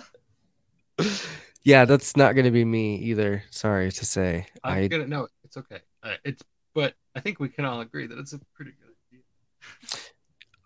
Yeah, 1.65 1.87
that's 1.87 2.15
not 2.15 2.35
going 2.35 2.45
to 2.45 2.51
be 2.51 2.65
me 2.65 2.97
either. 2.97 3.43
Sorry 3.51 3.91
to 3.91 4.05
say. 4.05 4.47
I'm 4.63 4.85
I 4.85 4.89
gonna 4.89 5.07
no, 5.07 5.29
it's 5.45 5.57
okay. 5.57 5.81
Uh, 6.03 6.17
it's 6.23 6.43
but 6.75 6.95
I 7.17 7.21
think 7.21 7.39
we 7.41 7.49
can 7.49 7.65
all 7.65 7.81
agree 7.81 8.07
that 8.07 8.19
it's 8.19 8.33
a 8.33 8.41
pretty 8.55 8.73
good 8.73 8.95
idea. 9.13 10.01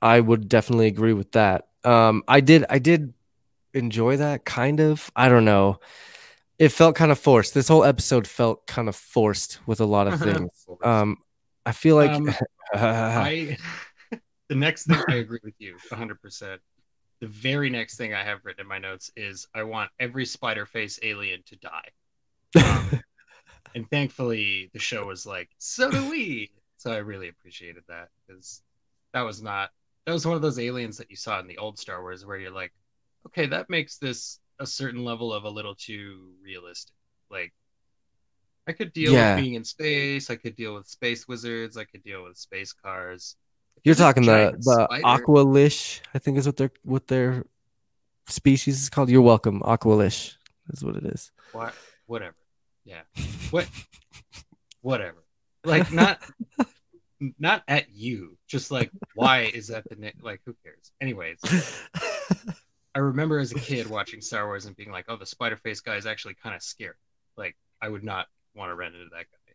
I 0.00 0.20
would 0.20 0.48
definitely 0.48 0.86
agree 0.86 1.12
with 1.12 1.32
that. 1.32 1.68
Um, 1.84 2.22
I 2.28 2.40
did 2.40 2.64
I 2.70 2.78
did 2.78 3.12
enjoy 3.74 4.16
that 4.16 4.44
kind 4.44 4.80
of. 4.80 5.10
I 5.14 5.28
don't 5.28 5.44
know. 5.44 5.80
It 6.58 6.70
felt 6.70 6.96
kind 6.96 7.12
of 7.12 7.18
forced. 7.18 7.54
This 7.54 7.68
whole 7.68 7.84
episode 7.84 8.26
felt 8.26 8.66
kind 8.66 8.88
of 8.88 8.96
forced 8.96 9.60
with 9.66 9.80
a 9.80 9.84
lot 9.84 10.08
of 10.08 10.20
things. 10.20 10.66
Um, 10.82 11.18
I 11.64 11.72
feel 11.72 11.96
like 11.96 12.10
Um, 12.10 12.34
I 12.74 13.56
the 14.48 14.54
next 14.54 14.86
thing 14.86 15.00
I 15.08 15.16
agree 15.16 15.40
with 15.42 15.54
you 15.58 15.76
100%. 15.90 16.58
The 17.20 17.26
very 17.26 17.68
next 17.68 17.96
thing 17.96 18.14
I 18.14 18.22
have 18.22 18.44
written 18.44 18.62
in 18.62 18.68
my 18.68 18.78
notes 18.78 19.10
is 19.16 19.46
I 19.54 19.64
want 19.64 19.90
every 19.98 20.24
spider 20.24 20.66
face 20.66 21.00
alien 21.02 21.42
to 21.46 21.56
die. 21.56 21.88
Um, 22.64 23.00
and 23.74 23.88
thankfully 23.90 24.70
the 24.72 24.78
show 24.78 25.06
was 25.06 25.26
like, 25.26 25.50
so 25.58 25.90
do 25.90 26.08
we. 26.10 26.50
So 26.80 26.92
I 26.92 26.98
really 26.98 27.26
appreciated 27.26 27.82
that 27.88 28.08
because 28.24 28.62
that 29.12 29.22
was 29.22 29.42
not 29.42 29.70
that 30.06 30.12
was 30.12 30.24
one 30.24 30.36
of 30.36 30.42
those 30.42 30.60
aliens 30.60 30.96
that 30.98 31.10
you 31.10 31.16
saw 31.16 31.40
in 31.40 31.48
the 31.48 31.58
old 31.58 31.76
Star 31.76 32.00
Wars 32.02 32.24
where 32.24 32.38
you're 32.38 32.52
like, 32.52 32.72
okay, 33.26 33.46
that 33.46 33.68
makes 33.68 33.98
this 33.98 34.38
a 34.60 34.66
certain 34.66 35.04
level 35.04 35.32
of 35.32 35.42
a 35.42 35.50
little 35.50 35.74
too 35.74 36.30
realistic. 36.40 36.94
Like 37.32 37.52
I 38.68 38.72
could 38.72 38.92
deal 38.92 39.12
Yeah. 39.12 39.34
with 39.34 39.42
being 39.42 39.54
in 39.54 39.64
space, 39.64 40.30
I 40.30 40.36
could 40.36 40.54
deal 40.54 40.76
with 40.76 40.86
space 40.86 41.26
wizards, 41.26 41.76
I 41.76 41.82
could 41.82 42.04
deal 42.04 42.22
with 42.22 42.36
space 42.36 42.72
cars. 42.72 43.34
You're 43.82 43.96
talking 43.96 44.24
the 44.24 44.54
the 44.60 44.86
aqualish, 45.04 46.00
I 46.14 46.20
think 46.20 46.38
is 46.38 46.46
what 46.46 46.58
their 46.58 46.70
what 46.84 47.08
their 47.08 47.44
species 48.28 48.82
is 48.82 48.88
called. 48.88 49.10
You're 49.10 49.22
welcome. 49.22 49.62
Aqualish 49.62 50.36
is 50.70 50.84
what 50.84 50.94
it 50.94 51.04
is. 51.06 51.32
What 51.50 51.74
whatever. 52.06 52.36
Yeah. 52.88 53.02
What 53.50 53.68
whatever. 54.80 55.22
Like 55.62 55.92
not 55.92 56.20
not 57.38 57.62
at 57.68 57.90
you. 57.92 58.38
Just 58.46 58.70
like 58.70 58.90
why 59.14 59.40
is 59.42 59.68
that 59.68 59.84
the 59.88 59.96
name 59.96 60.14
like 60.22 60.40
who 60.46 60.56
cares? 60.64 60.90
Anyways, 61.00 61.38
I 62.94 62.98
remember 63.00 63.38
as 63.38 63.52
a 63.52 63.56
kid 63.56 63.88
watching 63.88 64.22
Star 64.22 64.46
Wars 64.46 64.64
and 64.64 64.74
being 64.74 64.90
like, 64.90 65.04
"Oh, 65.08 65.16
the 65.16 65.26
Spider 65.26 65.56
Face 65.56 65.80
guy 65.80 65.96
is 65.96 66.06
actually 66.06 66.34
kind 66.42 66.56
of 66.56 66.62
scary." 66.62 66.94
Like, 67.36 67.56
I 67.82 67.90
would 67.90 68.02
not 68.04 68.26
want 68.54 68.70
to 68.70 68.74
run 68.74 68.94
into 68.94 69.10
that 69.10 69.26
guy. 69.30 69.52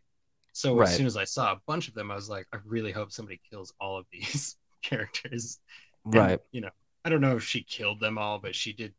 So 0.52 0.76
Right. 0.76 0.88
as 0.88 0.96
soon 0.96 1.06
as 1.06 1.16
I 1.16 1.24
saw 1.24 1.52
a 1.52 1.60
bunch 1.66 1.88
of 1.88 1.94
them, 1.94 2.12
I 2.12 2.14
was 2.14 2.28
like, 2.30 2.46
"I 2.52 2.58
really 2.64 2.92
hope 2.92 3.10
somebody 3.10 3.40
kills 3.50 3.74
all 3.80 3.98
of 3.98 4.06
these 4.12 4.56
characters." 4.82 5.58
And, 6.04 6.14
right. 6.14 6.40
you 6.52 6.60
know, 6.60 6.70
I 7.04 7.08
don't 7.08 7.20
know 7.20 7.36
if 7.36 7.42
she 7.42 7.64
killed 7.64 7.98
them 7.98 8.16
all, 8.18 8.38
but 8.38 8.54
she 8.54 8.72
did 8.72 8.94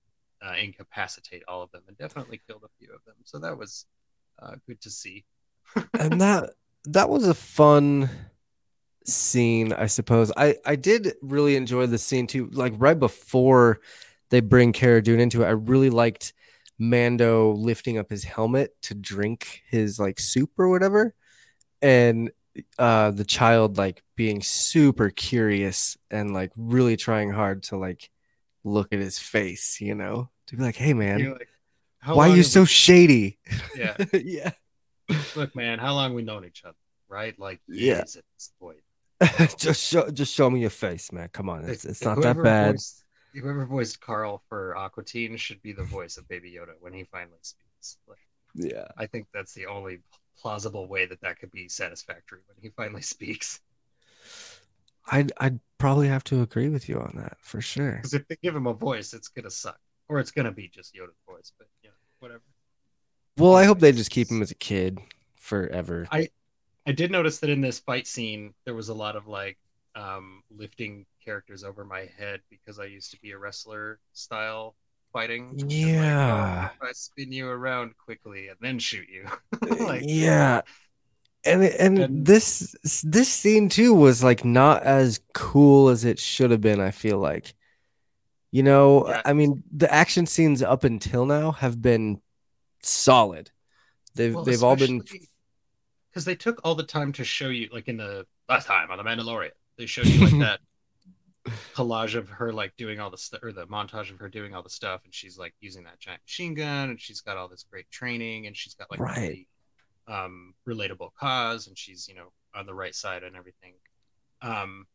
uh, 0.46 0.56
incapacitate 0.62 1.44
all 1.48 1.62
of 1.62 1.72
them 1.72 1.84
and 1.88 1.98
definitely 1.98 2.42
killed 2.46 2.64
a 2.66 2.70
few 2.78 2.94
of 2.94 3.04
them. 3.06 3.16
So 3.24 3.40
that 3.40 3.58
was 3.58 3.86
uh, 4.40 4.56
good 4.68 4.82
to 4.82 4.90
see. 4.90 5.26
and 6.00 6.22
that 6.22 6.52
that 6.86 7.10
was 7.10 7.28
a 7.28 7.34
fun 7.34 8.10
scene 9.06 9.72
i 9.74 9.86
suppose. 9.86 10.32
I 10.36 10.56
i 10.66 10.76
did 10.76 11.14
really 11.22 11.56
enjoy 11.56 11.86
the 11.86 11.98
scene 11.98 12.28
too 12.28 12.50
like 12.52 12.74
right 12.78 13.00
before 13.00 13.80
they 14.30 14.40
bring 14.40 14.74
Cara 14.74 15.02
Dune 15.02 15.20
into 15.20 15.44
it 15.44 15.46
i 15.46 15.52
really 15.52 15.90
liked 15.90 16.34
mando 16.78 17.52
lifting 17.54 17.98
up 17.98 18.10
his 18.10 18.24
helmet 18.24 18.76
to 18.84 18.94
drink 18.94 19.62
his 19.70 20.00
like 20.00 20.20
soup 20.20 20.52
or 20.58 20.70
whatever. 20.70 21.14
And 21.82 22.32
uh 22.80 23.12
the 23.12 23.26
child 23.26 23.78
like 23.78 24.02
being 24.16 24.42
super 24.42 25.10
curious 25.10 25.98
and 26.10 26.34
like 26.34 26.52
really 26.56 26.96
trying 26.96 27.32
hard 27.32 27.64
to 27.64 27.78
like 27.78 28.10
look 28.64 28.94
at 28.94 29.00
his 29.00 29.20
face 29.20 29.80
you 29.82 29.96
know? 29.96 30.30
To 30.48 30.56
be 30.58 30.64
like 30.64 30.76
hey 30.76 30.94
man. 30.94 31.32
Like, 31.32 31.50
how 32.06 32.16
why 32.16 32.30
are 32.30 32.36
you 32.36 32.44
so 32.44 32.66
shady 32.66 33.40
yeah. 33.76 33.98
yeah 34.14 34.52
Look, 35.36 35.56
man, 35.56 35.78
how 35.78 35.94
long 35.94 36.16
we 36.16 36.24
known 36.24 36.46
each 36.46 36.64
other, 36.64 36.78
right? 37.10 37.38
Like 37.40 37.62
Yeah. 37.68 38.00
at 38.00 38.06
this 38.14 38.52
point. 38.60 38.80
just 39.58 39.82
show 39.84 40.10
just 40.10 40.34
show 40.34 40.50
me 40.50 40.62
your 40.62 40.70
face, 40.72 41.12
man. 41.12 41.30
Come 41.32 41.50
on, 41.50 41.66
it's, 41.66 41.86
it's 41.86 42.04
not 42.04 42.22
that 42.22 42.42
bad. 42.42 42.74
Voiced, 42.76 43.04
whoever 43.34 43.66
voiced 43.66 44.02
Carl 44.02 44.42
for 44.50 44.76
Aquatine 44.78 45.38
should 45.38 45.62
be 45.62 45.74
the 45.74 45.84
voice 45.84 46.18
of 46.18 46.28
Baby 46.28 46.52
Yoda 46.58 46.74
when 46.80 46.92
he 46.94 47.04
finally 47.04 47.38
speaks. 47.42 47.98
Like, 48.08 48.18
Yeah, 48.56 48.88
I 48.98 49.06
think 49.06 49.28
that's 49.34 49.54
the 49.54 49.68
only 49.68 50.00
plausible 50.38 50.88
way 50.88 51.06
that 51.06 51.22
that 51.22 51.40
could 51.40 51.52
be 51.52 51.70
satisfactory 51.70 52.40
when 52.48 52.58
he 52.62 52.70
finally 52.70 53.02
speaks. 53.02 53.62
I'd 55.12 55.32
I'd 55.38 55.60
probably 55.78 56.08
have 56.08 56.24
to 56.26 56.42
agree 56.42 56.70
with 56.70 56.90
you 56.90 57.00
on 57.00 57.14
that 57.18 57.38
for 57.42 57.62
sure. 57.62 57.98
Because 57.98 58.16
if 58.16 58.28
they 58.28 58.38
give 58.42 58.56
him 58.56 58.68
a 58.68 58.74
voice, 58.74 59.14
it's 59.14 59.28
gonna 59.28 59.52
suck, 59.52 59.80
or 60.10 60.20
it's 60.20 60.32
gonna 60.32 60.52
be 60.52 60.68
just 60.68 60.96
Yoda's 60.96 61.22
voice. 61.28 61.52
But 61.58 61.68
whatever. 62.26 62.44
Well, 63.38 63.56
I 63.56 63.66
hope 63.66 63.80
they 63.80 63.92
just 63.92 64.10
keep 64.12 64.30
him 64.32 64.42
as 64.42 64.52
a 64.52 64.56
kid 64.56 65.00
forever. 65.36 66.08
I 66.12 66.30
I 66.88 66.92
did 66.92 67.12
notice 67.12 67.40
that 67.40 67.50
in 67.50 67.62
this 67.62 67.80
fight 67.80 68.08
scene, 68.08 68.54
there 68.66 68.74
was 68.74 68.90
a 68.90 68.94
lot 68.94 69.16
of 69.16 69.28
like 69.28 69.58
um, 69.96 70.42
lifting 70.56 71.06
characters 71.24 71.64
over 71.64 71.86
my 71.86 72.08
head 72.18 72.42
because 72.50 72.80
I 72.80 72.86
used 72.86 73.12
to 73.12 73.20
be 73.22 73.32
a 73.32 73.38
wrestler 73.38 74.00
style 74.14 74.76
fighting. 75.14 75.50
And, 75.60 75.62
like, 75.64 75.72
oh, 75.72 75.76
Yeah. 75.76 76.70
I 76.82 76.92
spin 76.94 77.32
you 77.32 77.48
around 77.48 77.96
quickly 77.98 78.48
and 78.50 78.58
then 78.62 78.80
shoot 78.80 79.08
you. 79.10 79.26
like, 79.86 80.04
yeah. 80.06 80.62
And, 81.46 81.64
and 81.64 82.00
And- 82.00 82.26
this 82.26 82.76
this 83.04 83.30
scene 83.30 83.70
too 83.70 83.94
was 83.94 84.24
like 84.24 84.44
not 84.44 84.84
as 84.84 85.20
cool 85.34 85.90
as 85.90 86.04
it 86.06 86.20
should 86.20 86.52
have 86.52 86.62
been. 86.62 86.80
I 86.80 86.92
feel 86.92 87.20
like, 87.20 87.54
you 88.56 88.64
know, 88.64 89.06
Yeah. 89.10 89.22
I 89.26 89.34
mean, 89.34 89.64
the 89.76 89.94
action 89.94 90.26
scenes 90.26 90.64
up 90.64 90.86
until 90.86 91.26
now 91.26 91.52
have 91.52 91.82
been 91.82 92.22
solid. 92.82 93.52
They've 94.16 94.34
well, 94.34 94.46
they've 94.46 94.64
all 94.64 94.78
been 94.78 95.04
because 96.10 96.24
they 96.24 96.36
took 96.36 96.62
all 96.64 96.74
the 96.74 96.84
time 96.84 97.12
to 97.14 97.26
show 97.26 97.50
you, 97.50 97.68
like 97.74 97.90
in 97.90 97.98
the 97.98 98.26
last 98.48 98.66
time 98.68 98.92
on 98.92 98.98
the 98.98 99.04
Mandalorian, 99.04 99.52
they 99.78 99.86
showed 99.86 100.08
you 100.08 100.24
like 100.24 100.40
that 100.40 100.62
collage 101.74 102.16
of 102.16 102.30
her 102.30 102.54
like 102.54 102.74
doing 102.78 103.02
all 103.02 103.10
the 103.10 103.18
stuff, 103.18 103.44
or 103.44 103.52
the 103.52 103.68
montage 103.68 104.10
of 104.10 104.20
her 104.20 104.30
doing 104.30 104.56
all 104.56 104.64
the 104.64 104.70
stuff, 104.70 105.02
and 105.04 105.14
she's 105.14 105.38
like 105.38 105.54
using 105.60 105.84
that 105.84 106.00
giant 106.00 106.22
machine 106.24 106.54
gun, 106.54 106.92
and 106.92 107.02
she's 107.02 107.20
got 107.20 107.36
all 107.36 107.50
this 107.50 107.66
great 107.70 107.92
training, 107.92 108.48
and 108.48 108.56
she's 108.56 108.74
got 108.74 108.90
like 108.90 109.02
Right. 109.02 109.18
really, 109.18 109.50
um, 110.08 110.54
relatable 110.66 111.14
cause, 111.20 111.68
and 111.68 111.78
she's 111.78 112.08
you 112.08 112.16
know 112.16 112.32
on 112.54 112.66
the 112.66 112.74
right 112.74 112.96
side 112.96 113.24
and 113.24 113.36
everything. 113.36 113.74
Um, 114.42 114.88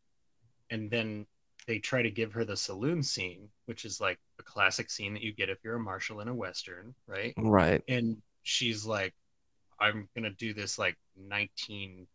and 0.70 0.90
then 0.90 1.26
they 1.70 1.78
try 1.78 2.02
to 2.02 2.10
give 2.10 2.32
her 2.32 2.44
the 2.44 2.56
saloon 2.56 3.00
scene, 3.00 3.48
which 3.66 3.84
is 3.84 4.00
like 4.00 4.18
a 4.40 4.42
classic 4.42 4.90
scene 4.90 5.14
that 5.14 5.22
you 5.22 5.32
get 5.32 5.48
if 5.48 5.58
you're 5.62 5.76
a 5.76 5.80
marshal 5.80 6.18
in 6.20 6.26
a 6.26 6.34
western, 6.34 6.92
right? 7.06 7.32
right. 7.36 7.80
and 7.86 8.16
she's 8.42 8.84
like 8.86 9.14
i'm 9.78 10.08
gonna 10.14 10.30
do 10.30 10.52
this 10.54 10.78
like 10.78 10.96
1940s 11.30 12.06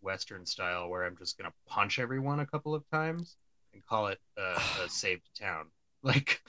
western 0.00 0.44
style 0.46 0.88
where 0.88 1.04
i'm 1.04 1.16
just 1.16 1.36
gonna 1.38 1.52
punch 1.68 1.98
everyone 1.98 2.40
a 2.40 2.46
couple 2.46 2.74
of 2.74 2.82
times 2.90 3.36
and 3.74 3.84
call 3.86 4.08
it 4.08 4.18
a, 4.38 4.58
a 4.84 4.88
saved 4.88 5.28
town 5.38 5.66
like 6.02 6.42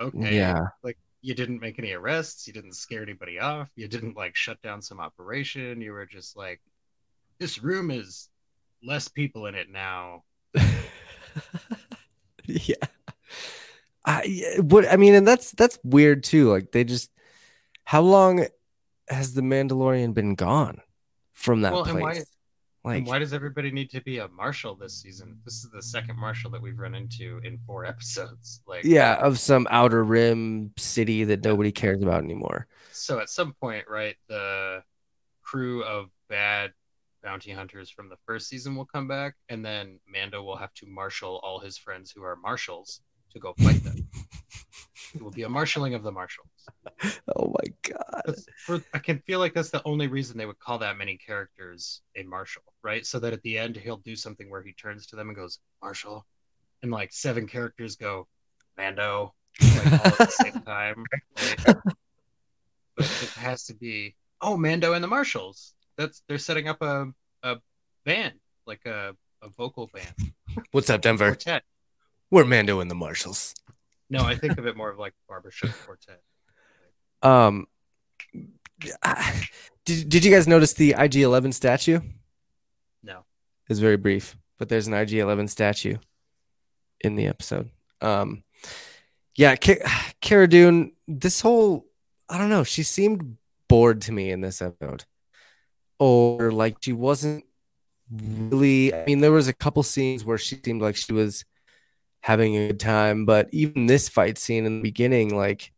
okay 0.00 0.36
Yeah. 0.36 0.64
like 0.82 0.98
you 1.22 1.34
didn't 1.34 1.60
make 1.60 1.78
any 1.78 1.92
arrests 1.92 2.46
you 2.46 2.52
didn't 2.52 2.74
scare 2.74 3.02
anybody 3.02 3.38
off 3.38 3.70
you 3.76 3.88
didn't 3.88 4.16
like 4.16 4.34
shut 4.34 4.60
down 4.62 4.82
some 4.82 5.00
operation 5.00 5.80
you 5.80 5.92
were 5.92 6.06
just 6.06 6.36
like 6.36 6.60
this 7.38 7.62
room 7.62 7.90
is 7.90 8.28
less 8.82 9.08
people 9.08 9.46
in 9.46 9.54
it 9.54 9.70
now 9.70 10.24
yeah. 12.46 12.74
I 14.04 14.56
what 14.60 14.90
I 14.90 14.96
mean, 14.96 15.14
and 15.14 15.26
that's 15.26 15.52
that's 15.52 15.78
weird 15.84 16.24
too. 16.24 16.50
Like 16.50 16.72
they 16.72 16.82
just, 16.84 17.10
how 17.84 18.00
long 18.02 18.46
has 19.08 19.34
the 19.34 19.42
Mandalorian 19.42 20.12
been 20.14 20.34
gone 20.34 20.80
from 21.32 21.60
that 21.62 21.72
Well, 21.72 21.84
and 21.84 22.00
why- 22.00 22.12
place? 22.12 22.18
and 22.18 22.26
like, 22.84 23.06
why 23.06 23.20
does 23.20 23.32
everybody 23.32 23.70
need 23.70 23.90
to 23.90 24.00
be 24.00 24.18
a 24.18 24.26
marshal 24.26 24.74
this 24.74 25.00
season 25.00 25.38
this 25.44 25.62
is 25.64 25.70
the 25.72 25.80
second 25.80 26.18
marshal 26.18 26.50
that 26.50 26.60
we've 26.60 26.78
run 26.80 26.96
into 26.96 27.40
in 27.44 27.56
four 27.64 27.84
episodes 27.92 28.60
like 28.66 28.82
yeah, 28.82 29.12
uh, 29.12 29.26
of 29.28 29.38
some 29.38 29.68
outer 29.70 30.02
rim 30.02 30.72
city 30.76 31.22
that 31.22 31.44
nobody 31.44 31.70
cares 31.70 32.02
about 32.02 32.24
anymore. 32.24 32.66
so 32.90 33.20
at 33.20 33.30
some 33.30 33.52
point, 33.52 33.84
right, 33.88 34.16
the 34.28 34.82
crew 35.42 35.84
of 35.84 36.08
bad 36.28 36.72
bounty 37.22 37.52
hunters 37.52 37.90
from 37.90 38.08
the 38.08 38.16
first 38.26 38.48
season 38.48 38.74
will 38.76 38.84
come 38.84 39.08
back, 39.08 39.34
and 39.48 39.64
then 39.64 39.98
Mando 40.06 40.42
will 40.42 40.56
have 40.56 40.74
to 40.74 40.86
marshal 40.86 41.40
all 41.42 41.58
his 41.60 41.78
friends 41.78 42.10
who 42.10 42.22
are 42.22 42.36
marshals 42.36 43.00
to 43.32 43.38
go 43.38 43.54
fight 43.58 43.82
them. 43.84 43.96
it 45.14 45.22
will 45.22 45.30
be 45.30 45.42
a 45.42 45.48
marshaling 45.48 45.94
of 45.94 46.02
the 46.02 46.12
marshals. 46.12 46.48
Oh 47.36 47.48
my 47.48 47.92
god. 47.94 48.36
For, 48.64 48.80
I 48.94 48.98
can 48.98 49.18
feel 49.20 49.38
like 49.38 49.54
that's 49.54 49.70
the 49.70 49.82
only 49.84 50.06
reason 50.06 50.36
they 50.36 50.46
would 50.46 50.58
call 50.58 50.78
that 50.78 50.96
many 50.96 51.16
characters 51.16 52.02
a 52.16 52.22
marshal, 52.22 52.62
right? 52.82 53.04
So 53.04 53.18
that 53.18 53.32
at 53.32 53.42
the 53.42 53.58
end 53.58 53.76
he'll 53.76 53.96
do 53.98 54.14
something 54.14 54.50
where 54.50 54.62
he 54.62 54.72
turns 54.72 55.06
to 55.08 55.16
them 55.16 55.28
and 55.28 55.36
goes, 55.36 55.58
"Marshal," 55.82 56.26
and 56.82 56.92
like 56.92 57.12
seven 57.12 57.46
characters 57.48 57.96
go, 57.96 58.28
"Mando," 58.76 59.34
like 59.60 59.86
all 59.86 60.06
at 60.06 60.18
the 60.18 60.26
same 60.26 60.62
time. 60.62 61.04
right? 61.12 61.76
But 62.96 63.06
it 63.22 63.30
has 63.30 63.64
to 63.64 63.74
be, 63.74 64.14
oh, 64.40 64.56
Mando 64.56 64.92
and 64.92 65.02
the 65.02 65.08
Marshals. 65.08 65.74
That's 66.02 66.22
they're 66.28 66.38
setting 66.38 66.66
up 66.68 66.82
a 66.82 67.12
a 67.44 67.56
band, 68.04 68.34
like 68.66 68.84
a 68.86 69.14
a 69.40 69.48
vocal 69.48 69.88
band, 69.92 70.32
What's 70.72 70.90
up, 70.90 71.00
Denver? 71.00 71.28
quartet. 71.28 71.62
We're 72.30 72.44
Mando 72.44 72.80
and 72.80 72.90
the 72.90 72.94
Marshals. 72.94 73.54
No, 74.10 74.20
I 74.24 74.34
think 74.34 74.58
of 74.58 74.66
it 74.66 74.76
more 74.76 74.90
of 74.90 74.98
like 74.98 75.14
barbershop 75.28 75.70
quartet. 75.86 76.20
Um, 77.22 77.66
did 79.84 80.08
did 80.08 80.24
you 80.24 80.30
guys 80.32 80.48
notice 80.48 80.72
the 80.74 80.94
IG 80.98 81.16
Eleven 81.16 81.52
statue? 81.52 82.00
No. 83.02 83.24
It's 83.68 83.78
very 83.80 83.96
brief, 83.96 84.36
but 84.58 84.68
there's 84.68 84.86
an 84.88 84.94
IG 84.94 85.14
Eleven 85.14 85.46
statue 85.48 85.96
in 87.00 87.14
the 87.16 87.26
episode. 87.26 87.70
Um, 88.00 88.42
yeah, 89.36 89.54
Ka- 89.56 90.12
Cara 90.20 90.48
Dune. 90.48 90.92
This 91.06 91.40
whole, 91.40 91.86
I 92.28 92.38
don't 92.38 92.50
know. 92.50 92.64
She 92.64 92.82
seemed 92.82 93.36
bored 93.68 94.02
to 94.02 94.12
me 94.12 94.30
in 94.30 94.40
this 94.40 94.60
episode, 94.60 95.04
or 96.02 96.50
like 96.50 96.76
she 96.80 96.92
wasn't 96.92 97.44
really. 98.10 98.92
I 98.92 99.04
mean, 99.06 99.20
there 99.20 99.32
was 99.32 99.48
a 99.48 99.52
couple 99.52 99.82
scenes 99.82 100.24
where 100.24 100.38
she 100.38 100.60
seemed 100.64 100.82
like 100.82 100.96
she 100.96 101.12
was 101.12 101.44
having 102.22 102.56
a 102.56 102.68
good 102.68 102.80
time, 102.80 103.24
but 103.24 103.48
even 103.52 103.86
this 103.86 104.08
fight 104.08 104.38
scene 104.38 104.66
in 104.66 104.76
the 104.78 104.82
beginning, 104.82 105.36
like 105.36 105.72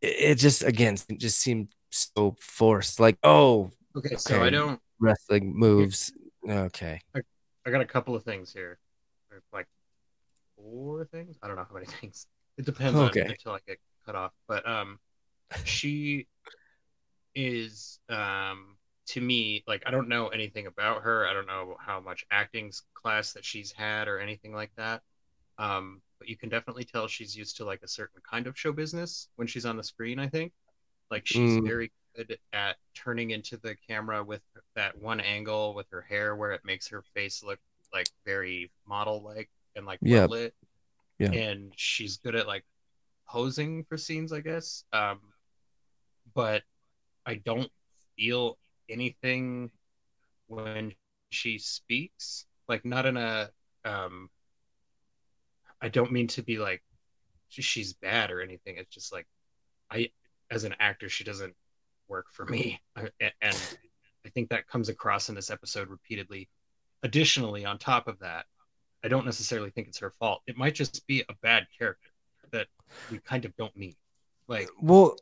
it, 0.00 0.30
it 0.30 0.34
just 0.36 0.62
again 0.62 0.96
it 1.08 1.18
just 1.18 1.38
seemed 1.38 1.68
so 1.90 2.36
forced. 2.40 3.00
Like, 3.00 3.18
oh, 3.22 3.70
Okay, 3.94 4.16
so 4.16 4.36
Okay. 4.36 4.46
I 4.46 4.50
don't. 4.50 4.80
wrestling 4.98 5.54
moves. 5.54 6.12
Okay. 6.48 7.00
I 7.14 7.70
got 7.70 7.80
a 7.82 7.84
couple 7.86 8.16
of 8.16 8.24
things 8.24 8.52
here, 8.52 8.78
like 9.52 9.68
four 10.56 11.04
things. 11.04 11.36
I 11.42 11.46
don't 11.46 11.56
know 11.56 11.66
how 11.68 11.74
many 11.74 11.86
things. 12.00 12.26
It 12.56 12.64
depends 12.64 12.98
Okay. 12.98 13.20
on 13.20 13.30
until 13.30 13.52
I 13.52 13.58
get 13.66 13.78
cut 14.06 14.16
off. 14.16 14.32
But 14.48 14.66
um, 14.66 14.98
she 15.64 16.26
is 17.34 17.98
um 18.08 18.76
to 19.08 19.20
me 19.20 19.64
like 19.66 19.82
I 19.86 19.90
don't 19.90 20.08
know 20.08 20.28
anything 20.28 20.66
about 20.66 21.02
her. 21.02 21.26
I 21.26 21.32
don't 21.32 21.46
know 21.46 21.76
how 21.80 22.00
much 22.00 22.24
acting 22.30 22.72
class 22.94 23.32
that 23.32 23.44
she's 23.44 23.72
had 23.72 24.08
or 24.08 24.18
anything 24.18 24.54
like 24.54 24.72
that. 24.76 25.02
Um, 25.58 26.02
but 26.18 26.28
you 26.28 26.36
can 26.36 26.48
definitely 26.48 26.84
tell 26.84 27.08
she's 27.08 27.36
used 27.36 27.56
to 27.58 27.64
like 27.64 27.82
a 27.82 27.88
certain 27.88 28.20
kind 28.28 28.46
of 28.46 28.58
show 28.58 28.72
business 28.72 29.28
when 29.36 29.48
she's 29.48 29.66
on 29.66 29.76
the 29.76 29.84
screen. 29.84 30.18
I 30.18 30.28
think 30.28 30.52
like 31.10 31.26
she's 31.26 31.58
Mm. 31.58 31.64
very 31.64 31.92
good 32.16 32.38
at 32.52 32.76
turning 32.94 33.30
into 33.30 33.56
the 33.58 33.76
camera 33.88 34.22
with 34.24 34.42
that 34.76 34.96
one 35.00 35.20
angle 35.20 35.74
with 35.74 35.86
her 35.90 36.02
hair 36.02 36.36
where 36.36 36.52
it 36.52 36.62
makes 36.64 36.88
her 36.88 37.02
face 37.14 37.42
look 37.42 37.58
like 37.92 38.08
very 38.24 38.70
model 38.86 39.22
like 39.22 39.50
and 39.76 39.86
like 39.86 40.00
Yeah. 40.02 40.26
lit. 40.26 40.54
Yeah. 41.18 41.32
And 41.32 41.72
she's 41.76 42.18
good 42.18 42.34
at 42.34 42.46
like 42.46 42.64
posing 43.28 43.84
for 43.84 43.96
scenes, 43.96 44.32
I 44.32 44.40
guess. 44.40 44.84
Um, 44.92 45.20
but 46.34 46.62
I 47.26 47.36
don't 47.36 47.70
feel 48.16 48.58
anything 48.88 49.70
when 50.46 50.92
she 51.30 51.58
speaks. 51.58 52.46
Like 52.68 52.84
not 52.84 53.06
in 53.06 53.16
a 53.16 53.50
um 53.84 54.30
I 55.80 55.88
don't 55.88 56.12
mean 56.12 56.28
to 56.28 56.42
be 56.42 56.58
like 56.58 56.82
she's 57.48 57.92
bad 57.92 58.30
or 58.30 58.40
anything. 58.40 58.76
It's 58.76 58.94
just 58.94 59.12
like 59.12 59.26
I 59.90 60.10
as 60.50 60.64
an 60.64 60.74
actor 60.80 61.08
she 61.08 61.24
doesn't 61.24 61.54
work 62.08 62.26
for 62.32 62.44
me. 62.46 62.80
And 63.40 63.56
I 64.24 64.28
think 64.28 64.50
that 64.50 64.68
comes 64.68 64.88
across 64.88 65.28
in 65.28 65.34
this 65.34 65.50
episode 65.50 65.88
repeatedly. 65.88 66.48
Additionally, 67.02 67.64
on 67.64 67.78
top 67.78 68.06
of 68.06 68.20
that, 68.20 68.46
I 69.02 69.08
don't 69.08 69.24
necessarily 69.24 69.70
think 69.70 69.88
it's 69.88 69.98
her 69.98 70.10
fault. 70.10 70.42
It 70.46 70.56
might 70.56 70.74
just 70.76 71.04
be 71.08 71.24
a 71.28 71.34
bad 71.42 71.66
character 71.76 72.10
that 72.52 72.68
we 73.10 73.18
kind 73.18 73.44
of 73.44 73.56
don't 73.56 73.76
need. 73.76 73.96
Like 74.46 74.68
Well, 74.80 75.16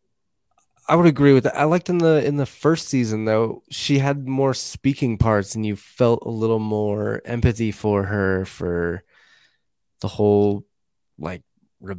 I 0.88 0.96
would 0.96 1.06
agree 1.06 1.32
with 1.32 1.44
that. 1.44 1.56
I 1.56 1.64
liked 1.64 1.88
in 1.88 1.98
the 1.98 2.24
in 2.24 2.36
the 2.36 2.46
first 2.46 2.88
season 2.88 3.24
though, 3.24 3.62
she 3.70 3.98
had 3.98 4.26
more 4.26 4.54
speaking 4.54 5.18
parts 5.18 5.54
and 5.54 5.64
you 5.64 5.76
felt 5.76 6.22
a 6.26 6.30
little 6.30 6.58
more 6.58 7.22
empathy 7.24 7.70
for 7.70 8.04
her 8.04 8.44
for 8.44 9.02
the 10.00 10.08
whole 10.08 10.64
like 11.18 11.42
re- 11.80 11.96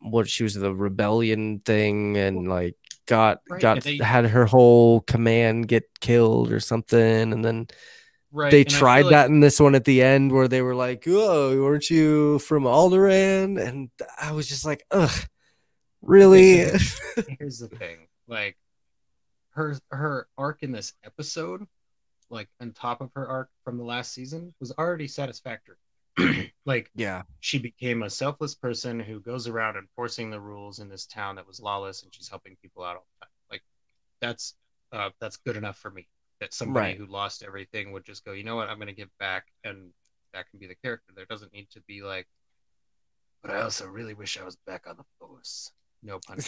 what 0.00 0.28
she 0.28 0.42
was 0.42 0.54
the 0.54 0.74
rebellion 0.74 1.60
thing 1.60 2.16
and 2.18 2.48
like 2.48 2.76
got 3.06 3.40
Right, 3.48 3.60
got 3.62 3.82
they- 3.82 3.96
had 3.98 4.26
her 4.26 4.44
whole 4.44 5.00
command 5.00 5.68
get 5.68 5.84
killed 6.00 6.52
or 6.52 6.60
something 6.60 7.32
and 7.32 7.42
then 7.44 7.68
right, 8.32 8.50
they 8.50 8.60
and 8.62 8.68
I 8.68 8.70
feel 8.70 8.78
tried 8.78 9.04
like- 9.06 9.10
that 9.12 9.30
in 9.30 9.40
this 9.40 9.58
one 9.60 9.74
at 9.74 9.84
the 9.84 10.02
end 10.02 10.32
where 10.32 10.48
they 10.48 10.60
were 10.60 10.74
like, 10.74 11.04
"Oh, 11.06 11.62
weren't 11.62 11.88
you 11.88 12.38
from 12.40 12.64
Alderaan?" 12.64 13.58
And 13.64 13.88
I 14.20 14.32
was 14.32 14.46
just 14.48 14.64
like, 14.66 14.84
"Ugh, 14.90 15.10
really?" 16.02 16.58
here's 17.38 17.58
the 17.60 17.68
thing 17.68 17.98
like 18.28 18.56
her 19.50 19.76
her 19.90 20.28
arc 20.38 20.62
in 20.62 20.72
this 20.72 20.94
episode 21.04 21.66
like 22.30 22.48
on 22.60 22.72
top 22.72 23.00
of 23.00 23.12
her 23.14 23.28
arc 23.28 23.50
from 23.64 23.76
the 23.78 23.84
last 23.84 24.12
season 24.12 24.54
was 24.60 24.72
already 24.72 25.08
satisfactory. 25.08 25.76
Like 26.66 26.90
yeah, 26.94 27.22
she 27.40 27.58
became 27.58 28.02
a 28.02 28.10
selfless 28.10 28.54
person 28.54 28.98
who 28.98 29.20
goes 29.20 29.48
around 29.48 29.76
enforcing 29.76 30.30
the 30.30 30.40
rules 30.40 30.78
in 30.80 30.88
this 30.88 31.06
town 31.06 31.36
that 31.36 31.46
was 31.46 31.60
lawless 31.60 32.02
and 32.02 32.14
she's 32.14 32.28
helping 32.28 32.56
people 32.62 32.82
out 32.84 32.96
all 32.96 33.06
the 33.20 33.26
time. 33.26 33.32
Like 33.50 33.62
that's 34.20 34.54
uh 34.92 35.10
that's 35.20 35.36
good 35.38 35.56
enough 35.56 35.76
for 35.78 35.90
me 35.90 36.08
that 36.40 36.54
somebody 36.54 36.90
Right. 36.90 36.98
who 36.98 37.06
lost 37.06 37.42
everything 37.42 37.92
would 37.92 38.04
just 38.04 38.24
go 38.24 38.32
you 38.32 38.44
know 38.44 38.56
what? 38.56 38.68
I'm 38.68 38.78
going 38.78 38.88
to 38.88 38.94
give 38.94 39.10
back 39.18 39.46
and 39.64 39.92
that 40.32 40.50
can 40.50 40.58
be 40.58 40.66
the 40.66 40.74
character. 40.76 41.12
There 41.14 41.26
doesn't 41.26 41.52
need 41.52 41.68
to 41.70 41.80
be 41.82 42.02
like 42.02 42.26
but 43.42 43.50
i 43.52 43.60
also 43.60 43.86
really 43.86 44.14
wish 44.14 44.38
i 44.38 44.44
was 44.44 44.56
back 44.66 44.86
on 44.88 44.96
the 44.96 45.04
force 45.18 45.70
no 46.04 46.18
pun 46.26 46.38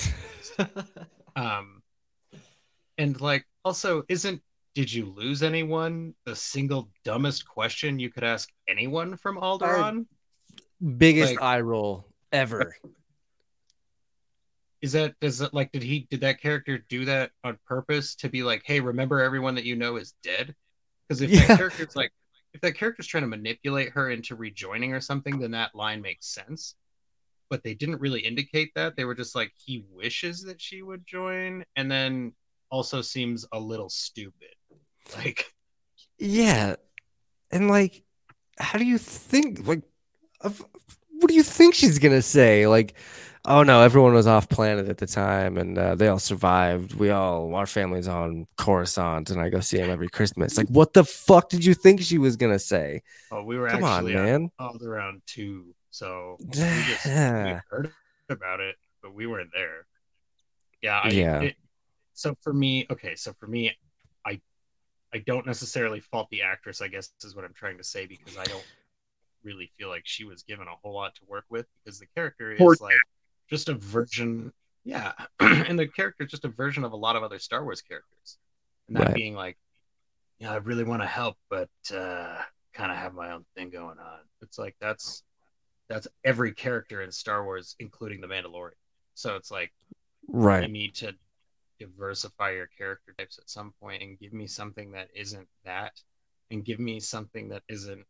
um 1.37 1.83
and 2.99 3.21
like 3.21 3.47
also 3.65 4.03
isn't 4.09 4.41
did 4.75 4.93
you 4.93 5.07
lose 5.07 5.43
anyone? 5.43 6.13
The 6.27 6.37
single 6.37 6.91
dumbest 7.03 7.49
question 7.49 7.99
you 7.99 8.11
could 8.11 8.25
ask 8.25 8.51
anyone 8.69 9.17
from 9.17 9.39
Alderaan? 9.39 10.05
Biggest 10.99 11.37
Like- 11.37 11.43
eye 11.43 11.61
roll 11.61 12.07
ever. 12.31 12.77
is 14.83 14.93
that 14.93 15.15
does 15.21 15.41
it 15.41 15.55
like 15.55 15.73
did 15.73 15.83
he 15.83 16.07
did 16.11 16.21
that 16.21 16.39
character 16.41 16.79
do 16.91 17.07
that 17.07 17.31
on 17.43 17.59
purpose 17.67 18.15
to 18.17 18.29
be 18.29 18.43
like 18.43 18.63
hey 18.67 18.79
remember 18.81 19.21
everyone 19.21 19.55
that 19.55 19.65
you 19.65 19.77
know 19.77 19.97
is 19.97 20.13
dead? 20.23 20.55
Because 21.09 21.23
if 21.23 21.31
Yeah. 21.31 21.47
that 21.47 21.57
character's 21.59 21.97
like 21.97 22.13
if 22.53 22.61
that 22.61 22.77
character's 22.77 23.07
trying 23.07 23.25
to 23.25 23.29
manipulate 23.29 23.91
her 23.93 24.11
into 24.11 24.37
rejoining 24.37 24.93
or 24.93 25.01
something 25.01 25.39
then 25.39 25.53
that 25.53 25.75
line 25.75 26.03
makes 26.03 26.27
sense 26.27 26.75
but 27.51 27.63
they 27.63 27.75
didn't 27.75 28.01
really 28.01 28.21
indicate 28.21 28.71
that 28.75 28.97
they 28.97 29.05
were 29.05 29.15
just 29.15 29.35
like 29.35 29.53
he 29.57 29.85
wishes 29.91 30.43
that 30.43 30.61
she 30.61 30.83
would 30.83 31.07
join 31.07 31.65
and 31.77 31.91
then 31.91 32.33
also 32.71 33.01
seems 33.03 33.47
a 33.53 33.59
little 33.61 33.89
stupid 33.89 34.55
like 35.17 35.47
Yeah, 36.19 36.77
and 37.53 37.69
like, 37.69 38.05
how 38.59 38.79
do 38.79 38.85
you 38.85 38.99
think? 38.99 39.67
Like, 39.67 39.83
what 40.43 41.29
do 41.29 41.35
you 41.35 41.43
think 41.43 41.75
she's 41.75 41.99
gonna 41.99 42.23
say? 42.23 42.67
Like, 42.67 42.95
oh 43.47 43.63
no, 43.63 43.81
everyone 43.83 44.13
was 44.15 44.27
off 44.27 44.49
planet 44.49 44.89
at 44.89 44.99
the 44.99 45.07
time, 45.07 45.57
and 45.57 45.79
uh, 45.79 45.95
they 45.95 46.09
all 46.09 46.19
survived. 46.19 46.95
We 46.95 47.11
all, 47.11 47.55
our 47.55 47.67
family's 47.67 48.09
on 48.09 48.47
Coruscant, 48.57 49.31
and 49.31 49.41
I 49.41 49.49
go 49.49 49.61
see 49.61 49.79
him 49.79 49.91
every 49.91 50.09
Christmas. 50.09 50.57
Like, 50.57 50.69
what 50.69 50.93
the 50.93 51.05
fuck 51.05 51.49
did 51.49 51.65
you 51.65 51.75
think 51.75 52.01
she 52.03 52.19
was 52.19 52.37
gonna 52.37 52.59
say? 52.59 53.03
oh 53.33 53.43
we 53.43 53.57
were 53.59 53.69
Come 53.69 53.85
actually 53.85 54.17
on 54.17 54.25
man. 54.25 54.51
all 54.59 54.77
around 54.85 55.23
two 55.27 55.75
so 55.91 56.37
we 56.41 56.47
just 56.53 57.07
we 57.07 57.13
heard 57.71 57.91
about 58.29 58.61
it 58.61 58.77
but 59.03 59.15
we 59.15 59.27
weren't 59.27 59.51
there 59.55 59.87
yeah 60.83 61.01
I, 61.03 61.09
Yeah. 61.09 61.41
it- 61.43 61.57
so 62.13 62.37
for 62.43 62.53
me 62.53 62.87
okay 62.91 63.15
so 63.15 63.33
for 63.41 63.47
me 63.47 63.73
i 64.27 64.41
i 65.15 65.19
don't 65.19 65.47
necessarily 65.47 66.01
fault 66.01 66.29
the 66.31 66.43
actress 66.43 66.81
i 66.83 66.89
guess 66.89 67.11
is 67.25 67.35
what 67.35 67.45
i'm 67.45 67.53
trying 67.55 67.79
to 67.79 67.85
say 67.85 68.07
because 68.07 68.37
i 68.37 68.45
don't 68.45 68.65
really 69.43 69.71
feel 69.79 69.89
like 69.89 70.03
she 70.05 70.25
was 70.25 70.43
given 70.43 70.67
a 70.69 70.77
whole 70.83 70.95
lot 70.95 71.15
to 71.15 71.23
work 71.29 71.45
with 71.51 71.67
because 71.85 71.99
the 71.99 72.07
character 72.15 72.53
is 72.53 72.59
Poor- 72.59 72.77
like 72.81 72.97
just 73.49 73.69
a 73.69 73.75
version 73.75 74.53
yeah 74.85 75.13
and 75.41 75.79
the 75.79 75.87
character 75.89 76.25
is 76.25 76.31
just 76.31 76.45
a 76.45 76.49
version 76.49 76.85
of 76.85 76.93
a 76.93 76.97
lot 76.97 77.17
of 77.17 77.23
other 77.23 77.39
star 77.39 77.65
wars 77.65 77.83
characters. 77.83 78.39
And 78.89 78.97
that 78.97 79.07
Right. 79.07 79.15
being 79.15 79.35
like 79.35 79.57
yeah 80.39 80.53
i 80.53 80.57
really 80.57 80.85
want 80.85 81.03
to 81.03 81.07
help 81.09 81.37
but 81.51 81.71
uh 81.95 82.39
kind 82.75 82.93
of 82.93 82.99
have 82.99 83.15
my 83.15 83.33
own 83.33 83.45
thing 83.57 83.71
going 83.71 83.99
on. 83.99 84.19
It's 84.43 84.59
like 84.59 84.77
that's 84.81 85.23
that's 85.89 86.09
every 86.25 86.53
character 86.53 87.03
in 87.03 87.11
star 87.13 87.45
wars 87.45 87.75
including 87.79 88.21
the 88.21 88.27
mandalorian. 88.29 88.73
So 89.15 89.37
it's 89.37 89.51
like 89.51 89.73
right. 90.29 90.63
You 90.67 90.69
need 90.73 90.95
to 90.97 91.15
diversify 91.79 92.53
your 92.53 92.69
character 92.79 93.15
types 93.19 93.39
at 93.39 93.49
some 93.51 93.73
point 93.81 94.03
and 94.03 94.19
give 94.19 94.33
me 94.33 94.47
something 94.47 94.93
that 94.93 95.09
isn't 95.15 95.49
that 95.65 95.93
and 96.51 96.65
give 96.65 96.79
me 96.81 97.01
something 97.01 97.49
that 97.51 97.63
isn't 97.69 98.05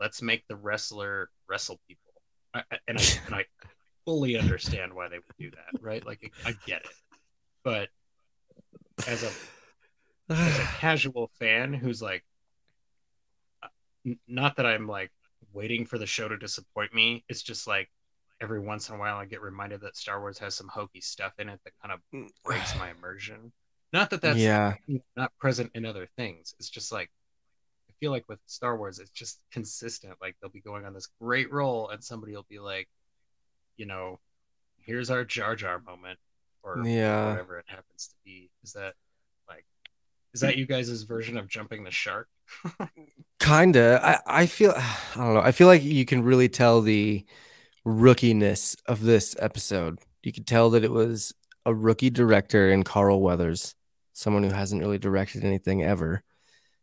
let's 0.00 0.22
make 0.22 0.46
the 0.48 0.56
wrestler 0.56 1.28
wrestle 1.48 1.78
people. 1.88 2.12
I, 2.54 2.62
I- 2.72 2.78
and 2.88 2.98
I 2.98 3.02
and 3.26 3.34
I 3.34 3.44
fully 4.04 4.38
understand 4.38 4.92
why 4.92 5.08
they 5.08 5.16
would 5.16 5.36
do 5.38 5.50
that, 5.50 5.82
right? 5.82 6.04
Like 6.04 6.32
I 6.44 6.54
get 6.66 6.82
it, 6.82 6.90
but 7.62 7.88
as 9.06 9.22
a 9.22 9.30
as 10.32 10.58
a 10.58 10.62
casual 10.78 11.30
fan 11.38 11.72
who's 11.72 12.02
like, 12.02 12.24
not 14.26 14.56
that 14.56 14.66
I'm 14.66 14.86
like 14.86 15.10
waiting 15.52 15.86
for 15.86 15.98
the 15.98 16.06
show 16.06 16.28
to 16.28 16.36
disappoint 16.36 16.94
me. 16.94 17.24
It's 17.28 17.42
just 17.42 17.66
like 17.66 17.90
every 18.40 18.60
once 18.60 18.88
in 18.88 18.94
a 18.94 18.98
while 18.98 19.16
I 19.16 19.26
get 19.26 19.42
reminded 19.42 19.82
that 19.82 19.96
Star 19.96 20.20
Wars 20.20 20.38
has 20.38 20.54
some 20.54 20.68
hokey 20.68 21.00
stuff 21.00 21.32
in 21.38 21.48
it 21.48 21.60
that 21.64 21.72
kind 21.82 21.92
of 21.92 22.00
mm. 22.14 22.28
breaks 22.44 22.76
my 22.78 22.90
immersion. 22.90 23.52
Not 23.92 24.10
that 24.10 24.22
that's 24.22 24.38
yeah, 24.38 24.74
not 25.16 25.32
present 25.38 25.72
in 25.74 25.84
other 25.84 26.08
things. 26.16 26.54
It's 26.58 26.70
just 26.70 26.92
like 26.92 27.10
I 27.88 27.92
feel 27.98 28.12
like 28.12 28.24
with 28.28 28.38
Star 28.46 28.76
Wars, 28.76 29.00
it's 29.00 29.10
just 29.10 29.40
consistent. 29.50 30.14
Like 30.20 30.36
they'll 30.40 30.50
be 30.50 30.60
going 30.60 30.84
on 30.84 30.94
this 30.94 31.08
great 31.20 31.52
roll, 31.52 31.88
and 31.88 32.02
somebody 32.02 32.34
will 32.34 32.46
be 32.48 32.60
like, 32.60 32.88
you 33.80 33.86
know, 33.86 34.20
here's 34.82 35.10
our 35.10 35.24
Jar 35.24 35.56
Jar 35.56 35.80
moment, 35.80 36.18
or 36.62 36.84
Yeah. 36.86 37.30
whatever 37.30 37.58
it 37.58 37.64
happens 37.66 38.08
to 38.08 38.14
be. 38.26 38.50
Is 38.62 38.74
that 38.74 38.92
like, 39.48 39.64
is 40.34 40.42
that 40.42 40.58
you 40.58 40.66
guys' 40.66 41.02
version 41.04 41.38
of 41.38 41.48
jumping 41.48 41.82
the 41.82 41.90
shark? 41.90 42.28
kinda. 43.40 43.98
I 44.04 44.42
I 44.42 44.46
feel 44.46 44.74
I 44.76 44.96
don't 45.16 45.32
know. 45.34 45.40
I 45.40 45.52
feel 45.52 45.66
like 45.66 45.82
you 45.82 46.04
can 46.04 46.22
really 46.22 46.50
tell 46.50 46.82
the 46.82 47.24
rookiness 47.86 48.76
of 48.84 49.00
this 49.00 49.34
episode. 49.38 49.98
You 50.22 50.32
could 50.34 50.46
tell 50.46 50.68
that 50.70 50.84
it 50.84 50.90
was 50.90 51.32
a 51.64 51.74
rookie 51.74 52.10
director 52.10 52.70
in 52.70 52.82
Carl 52.82 53.22
Weathers, 53.22 53.74
someone 54.12 54.42
who 54.42 54.50
hasn't 54.50 54.82
really 54.82 54.98
directed 54.98 55.42
anything 55.42 55.82
ever. 55.82 56.22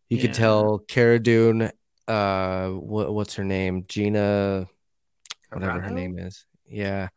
You 0.10 0.18
could 0.18 0.34
tell 0.34 0.80
Cara 0.80 1.20
Dune, 1.20 1.70
uh, 2.08 2.70
what, 2.70 3.14
what's 3.14 3.36
her 3.36 3.44
name? 3.44 3.86
Gina, 3.88 4.68
whatever 5.52 5.82
her 5.82 5.92
name 5.92 6.18
is. 6.18 6.47
Yeah, 6.70 7.10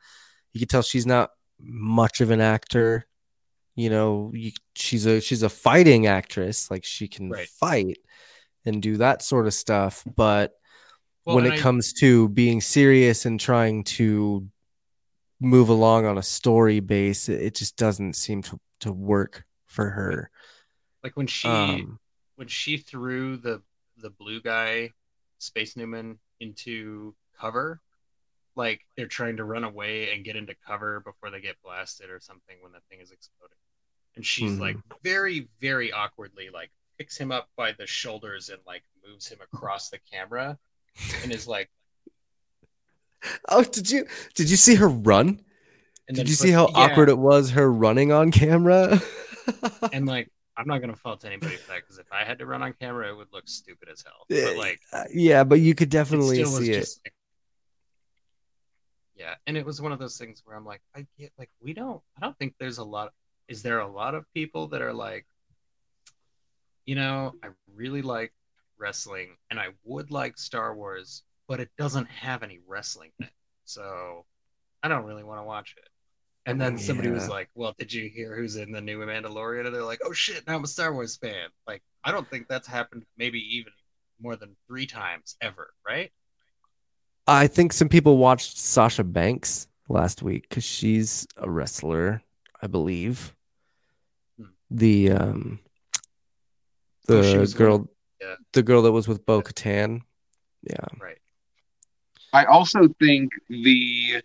you 0.52 0.60
can 0.60 0.68
tell 0.68 0.82
she's 0.82 1.06
not 1.06 1.30
much 1.60 2.20
of 2.20 2.30
an 2.30 2.40
actor. 2.40 3.06
You 3.76 3.90
know, 3.90 4.30
you, 4.34 4.52
she's 4.74 5.06
a 5.06 5.20
she's 5.20 5.42
a 5.42 5.48
fighting 5.48 6.06
actress. 6.06 6.70
Like 6.70 6.84
she 6.84 7.08
can 7.08 7.30
Right. 7.30 7.48
fight 7.48 7.98
and 8.64 8.82
do 8.82 8.96
that 8.98 9.22
sort 9.22 9.46
of 9.46 9.54
stuff. 9.54 10.04
But 10.16 10.52
Well, 11.24 11.36
when 11.36 11.46
it 11.46 11.54
I- 11.54 11.58
comes 11.58 11.92
to 11.94 12.28
being 12.28 12.60
serious 12.60 13.24
and 13.26 13.38
trying 13.40 13.84
to 13.84 14.48
move 15.40 15.68
along 15.70 16.04
on 16.06 16.18
a 16.18 16.22
story 16.22 16.80
base, 16.80 17.28
it, 17.28 17.54
just 17.54 17.76
doesn't 17.76 18.14
seem 18.14 18.42
to 18.42 18.60
to 18.80 18.92
work 18.92 19.44
for 19.66 19.90
her. 19.90 20.30
like 21.02 21.16
when 21.16 21.26
she 21.26 21.48
Um, 21.48 21.98
when 22.36 22.48
she 22.48 22.76
threw 22.76 23.36
the 23.38 23.62
the 23.96 24.10
blue 24.10 24.40
guy 24.42 24.92
space 25.38 25.76
newman 25.76 26.18
into 26.40 27.14
cover 27.38 27.80
like 28.64 28.80
they're 28.96 29.06
trying 29.18 29.36
to 29.38 29.44
run 29.44 29.64
away 29.64 30.12
and 30.12 30.24
get 30.24 30.36
into 30.36 30.54
cover 30.66 31.00
before 31.00 31.30
they 31.30 31.40
get 31.40 31.56
blasted 31.64 32.10
or 32.10 32.20
something 32.20 32.56
when 32.62 32.72
the 32.72 32.80
thing 32.88 33.00
is 33.00 33.10
exploding 33.10 33.56
and 34.16 34.24
she's 34.24 34.52
Mhm. 34.52 34.60
like 34.60 34.76
very 35.02 35.48
very 35.60 35.90
awkwardly 35.92 36.48
like 36.52 36.70
picks 36.98 37.16
him 37.16 37.32
up 37.32 37.48
by 37.56 37.72
the 37.72 37.86
shoulders 37.86 38.50
and 38.50 38.60
like 38.66 38.82
moves 39.06 39.26
him 39.28 39.38
across 39.40 39.88
the 39.88 39.98
camera 40.12 40.58
and 41.22 41.32
is 41.32 41.46
like 41.48 41.70
oh, 43.48 43.62
did 43.64 43.90
you 43.90 44.06
did 44.34 44.50
you 44.50 44.56
see 44.56 44.74
her 44.76 44.88
run? 44.88 45.40
and 46.08 46.16
Did 46.16 46.28
you 46.28 46.34
put- 46.36 46.42
see 46.42 46.50
how 46.50 46.66
yeah, 46.68 46.84
awkward 46.84 47.08
it 47.08 47.18
was 47.18 47.50
her 47.50 47.70
running 47.72 48.12
on 48.12 48.30
camera? 48.30 49.00
and 49.92 50.06
like 50.06 50.28
i'm 50.56 50.66
not 50.66 50.80
gonna 50.80 50.94
fault 50.96 51.24
anybody 51.24 51.56
for 51.56 51.68
that 51.72 51.80
because 51.82 51.98
if 51.98 52.06
i 52.12 52.22
had 52.24 52.38
to 52.38 52.46
run 52.46 52.62
on 52.62 52.72
camera 52.80 53.08
it 53.10 53.16
would 53.16 53.32
look 53.32 53.48
stupid 53.48 53.88
as 53.92 54.02
hell 54.02 54.26
but 54.28 54.56
like 54.56 54.78
Uh, 54.92 55.04
yeah, 55.12 55.42
but 55.44 55.60
you 55.60 55.74
could 55.74 55.88
it 55.88 55.96
definitely 55.98 56.44
see 56.44 56.70
it. 56.72 56.88
like 57.04 57.14
yeah 59.20 59.34
and 59.46 59.56
it 59.56 59.66
was 59.66 59.82
one 59.82 59.92
of 59.92 59.98
those 59.98 60.16
things 60.16 60.40
where 60.44 60.56
i'm 60.56 60.64
like 60.64 60.80
i 60.96 61.06
get 61.18 61.30
like 61.38 61.50
we 61.60 61.74
don't 61.74 62.00
i 62.16 62.20
don't 62.24 62.36
think 62.38 62.54
there's 62.58 62.78
a 62.78 62.84
lot 62.84 63.12
is 63.48 63.62
there 63.62 63.80
a 63.80 63.86
lot 63.86 64.14
of 64.14 64.24
people 64.32 64.66
that 64.66 64.80
are 64.80 64.94
like 64.94 65.26
you 66.86 66.94
know 66.94 67.34
i 67.44 67.48
really 67.74 68.00
like 68.00 68.32
wrestling 68.78 69.36
and 69.50 69.60
i 69.60 69.66
would 69.84 70.10
like 70.10 70.38
star 70.38 70.74
wars 70.74 71.22
but 71.46 71.60
it 71.60 71.68
doesn't 71.76 72.08
have 72.08 72.44
any 72.44 72.60
wrestling 72.66 73.10
in 73.18 73.26
it. 73.26 73.32
So 73.64 74.24
i 74.82 74.88
don't 74.88 75.04
really 75.04 75.24
want 75.24 75.40
to 75.40 75.44
watch 75.44 75.74
it. 75.76 75.88
And 76.46 76.60
then 76.60 76.78
somebody 76.78 77.10
was 77.10 77.28
like 77.28 77.50
well 77.54 77.74
did 77.78 77.92
you 77.92 78.08
hear 78.08 78.34
who's 78.34 78.56
in 78.56 78.72
the 78.72 78.80
new 78.80 79.00
mandalorian? 79.00 79.66
And 79.66 79.74
they're 79.74 79.84
like 79.84 80.00
oh 80.04 80.12
shit 80.12 80.46
now 80.46 80.54
i'm 80.54 80.64
a 80.64 80.68
star 80.68 80.94
wars 80.94 81.16
fan. 81.16 81.48
Like 81.66 81.82
i 82.04 82.10
don't 82.10 82.28
think 82.30 82.48
that's 82.48 82.66
happened 82.66 83.04
maybe 83.18 83.40
even 83.56 83.72
more 84.22 84.36
than 84.36 84.56
three 84.66 84.86
times 84.86 85.36
ever 85.40 85.74
right 85.86 86.10
I 87.26 87.46
think 87.46 87.72
some 87.72 87.88
people 87.88 88.16
watched 88.16 88.58
Sasha 88.58 89.04
Banks 89.04 89.68
last 89.88 90.22
week 90.22 90.48
because 90.48 90.64
she's 90.64 91.26
a 91.36 91.48
wrestler, 91.50 92.22
I 92.62 92.66
believe. 92.66 93.34
Hmm. 94.38 94.44
The 94.70 95.10
um, 95.12 95.60
Oh, 97.08 97.22
the 97.22 97.38
was 97.38 97.54
one 97.54 97.58
girl, 97.58 97.88
yeah. 98.20 98.34
the 98.52 98.62
girl 98.62 98.82
that 98.82 98.92
was 98.92 99.08
with 99.08 99.26
Bo 99.26 99.42
Katan. 99.42 100.02
Yeah, 100.62 100.76
right 101.00 101.18
I 102.32 102.44
also 102.44 102.86
think 103.00 103.32
the 103.48 104.22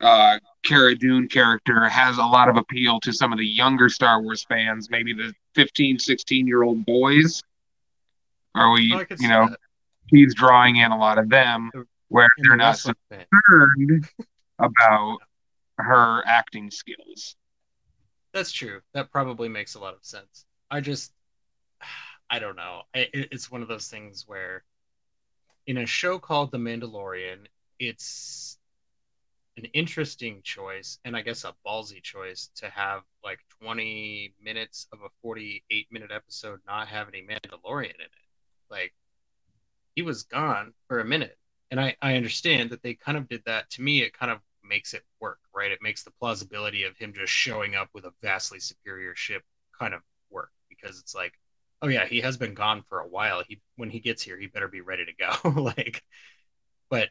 uh, 0.00 0.38
Cara 0.64 0.94
Dune 0.94 1.28
character 1.28 1.88
has 1.88 2.18
a 2.18 2.22
lot 2.24 2.48
of 2.48 2.56
appeal 2.56 3.00
to 3.00 3.12
some 3.12 3.32
of 3.32 3.38
the 3.38 3.46
younger 3.46 3.88
Star 3.88 4.20
Wars 4.20 4.44
fans, 4.44 4.90
maybe 4.90 5.14
the 5.14 5.32
15, 5.54 5.98
16 5.98 6.46
year 6.46 6.62
old 6.62 6.84
boys. 6.84 7.42
Are 8.54 8.72
we, 8.72 8.92
Oh, 8.94 9.04
you 9.18 9.28
know, 9.28 9.48
that. 9.48 9.58
he's 10.08 10.34
drawing 10.34 10.76
in 10.76 10.90
a 10.90 10.98
lot 10.98 11.16
of 11.18 11.28
them 11.30 11.70
where 12.08 12.28
they're 12.38 12.56
not 12.56 12.80
concerned 12.80 14.08
about 14.58 15.18
her 15.78 16.22
acting 16.26 16.70
skills. 16.70 17.36
That's 18.32 18.52
true. 18.52 18.80
That 18.94 19.10
probably 19.10 19.48
makes 19.48 19.74
a 19.74 19.80
lot 19.80 19.94
of 19.94 20.04
sense. 20.04 20.44
I 20.70 20.80
just, 20.80 21.12
I 22.30 22.38
don't 22.38 22.56
know. 22.56 22.82
I, 22.94 23.08
it's 23.12 23.50
one 23.50 23.62
of 23.62 23.68
those 23.68 23.88
things 23.88 24.24
where, 24.26 24.64
in 25.66 25.78
a 25.78 25.86
show 25.86 26.18
called 26.18 26.50
The 26.50 26.58
Mandalorian, 26.58 27.46
it's 27.78 28.58
an 29.56 29.64
interesting 29.72 30.40
choice, 30.42 30.98
and 31.04 31.16
I 31.16 31.22
guess 31.22 31.44
a 31.44 31.54
ballsy 31.66 32.02
choice 32.02 32.50
to 32.56 32.68
have 32.70 33.02
like 33.24 33.40
20 33.62 34.34
minutes 34.42 34.86
of 34.92 35.00
a 35.00 35.08
48 35.22 35.86
minute 35.90 36.10
episode 36.12 36.60
not 36.66 36.88
have 36.88 37.08
any 37.08 37.22
Mandalorian 37.22 37.94
in 37.94 38.00
it. 38.00 38.10
Like, 38.70 38.94
he 39.94 40.02
was 40.02 40.24
gone 40.24 40.74
for 40.86 41.00
a 41.00 41.04
minute. 41.04 41.37
And 41.70 41.80
I, 41.80 41.96
I 42.00 42.14
understand 42.16 42.70
that 42.70 42.82
they 42.82 42.94
kind 42.94 43.18
of 43.18 43.28
did 43.28 43.42
that. 43.46 43.70
To 43.70 43.82
me, 43.82 44.02
it 44.02 44.12
kind 44.12 44.30
of 44.32 44.40
makes 44.64 44.94
it 44.94 45.04
work, 45.20 45.38
right? 45.54 45.70
It 45.70 45.82
makes 45.82 46.02
the 46.02 46.10
plausibility 46.12 46.84
of 46.84 46.96
him 46.96 47.12
just 47.14 47.32
showing 47.32 47.74
up 47.74 47.88
with 47.94 48.04
a 48.04 48.12
vastly 48.22 48.60
superior 48.60 49.14
ship 49.14 49.42
kind 49.78 49.94
of 49.94 50.00
work 50.30 50.50
because 50.68 50.98
it's 50.98 51.14
like, 51.14 51.34
oh 51.82 51.88
yeah, 51.88 52.06
he 52.06 52.20
has 52.20 52.36
been 52.36 52.54
gone 52.54 52.82
for 52.88 53.00
a 53.00 53.08
while. 53.08 53.42
He 53.46 53.60
when 53.76 53.90
he 53.90 54.00
gets 54.00 54.22
here, 54.22 54.38
he 54.38 54.46
better 54.46 54.68
be 54.68 54.80
ready 54.80 55.04
to 55.04 55.12
go. 55.14 55.50
like, 55.62 56.02
but 56.90 57.08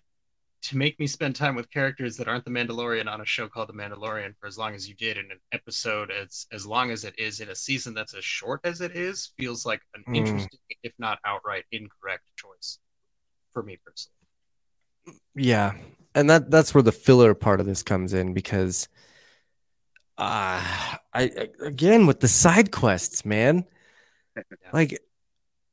to 0.63 0.77
make 0.77 0.99
me 0.99 1.07
spend 1.07 1.35
time 1.35 1.55
with 1.55 1.71
characters 1.71 2.17
that 2.17 2.27
aren't 2.27 2.45
the 2.45 2.51
Mandalorian 2.51 3.07
on 3.07 3.21
a 3.21 3.25
show 3.25 3.47
called 3.49 3.69
The 3.69 3.73
Mandalorian 3.73 4.35
for 4.39 4.47
as 4.47 4.57
long 4.57 4.75
as 4.75 4.89
you 4.89 4.95
did 4.95 5.17
in 5.17 5.31
an 5.31 5.39
episode 5.53 6.11
as 6.11 6.47
as 6.51 6.65
long 6.65 6.91
as 6.91 7.03
it 7.05 7.17
is 7.19 7.39
in 7.41 7.49
a 7.49 7.55
season 7.55 7.93
that's 7.93 8.13
as 8.15 8.25
short 8.25 8.61
as 8.63 8.81
it 8.81 8.95
is 8.95 9.31
feels 9.37 9.65
like 9.65 9.81
an 9.95 10.05
Mm. 10.07 10.13
interesting, 10.13 10.59
if 10.83 10.93
not 10.99 11.19
outright 11.25 11.65
incorrect 11.71 12.25
choice 12.37 12.79
for 13.53 13.63
me 13.63 13.77
personally. 13.85 14.16
Yeah, 15.35 15.73
and 16.15 16.29
that 16.29 16.49
that's 16.51 16.73
where 16.73 16.81
the 16.83 16.91
filler 16.91 17.33
part 17.33 17.59
of 17.59 17.65
this 17.65 17.83
comes 17.83 18.13
in 18.13 18.33
because, 18.33 18.87
uh, 20.17 20.61
I 20.61 20.99
I- 21.13 21.49
again 21.61 22.07
with 22.07 22.19
the 22.19 22.27
side 22.27 22.71
quests, 22.71 23.25
man. 23.25 23.65
like 24.73 24.99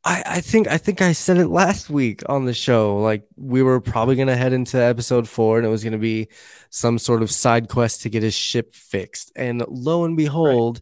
I, 0.05 0.23
I 0.27 0.41
think 0.41 0.69
I 0.69 0.77
think 0.79 1.01
I 1.01 1.13
said 1.13 1.39
it 1.39 1.49
last 1.49 1.89
week 1.89 2.23
on 2.29 2.45
the 2.45 2.53
show. 2.55 2.99
Like 2.99 3.27
we 3.37 3.63
were 3.63 3.81
probably 3.81 4.17
gonna 4.17 4.37
head 4.37 4.53
into 4.53 4.79
episode 4.79 5.29
four, 5.29 5.57
and 5.59 5.67
it 5.67 5.71
was 5.71 5.83
gonna 5.85 5.99
be 5.99 6.29
some 6.71 6.99
sort 6.99 7.23
of 7.23 7.31
side 7.31 7.69
quest 7.69 8.03
to 8.03 8.11
get 8.11 8.23
his 8.23 8.35
ship 8.35 8.75
fixed. 8.75 9.33
And 9.35 9.65
lo 9.69 10.05
and 10.05 10.17
behold, 10.17 10.81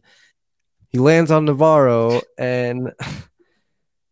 he 0.89 0.97
lands 0.99 1.31
on 1.31 1.45
Navarro, 1.45 2.21
and 2.37 2.91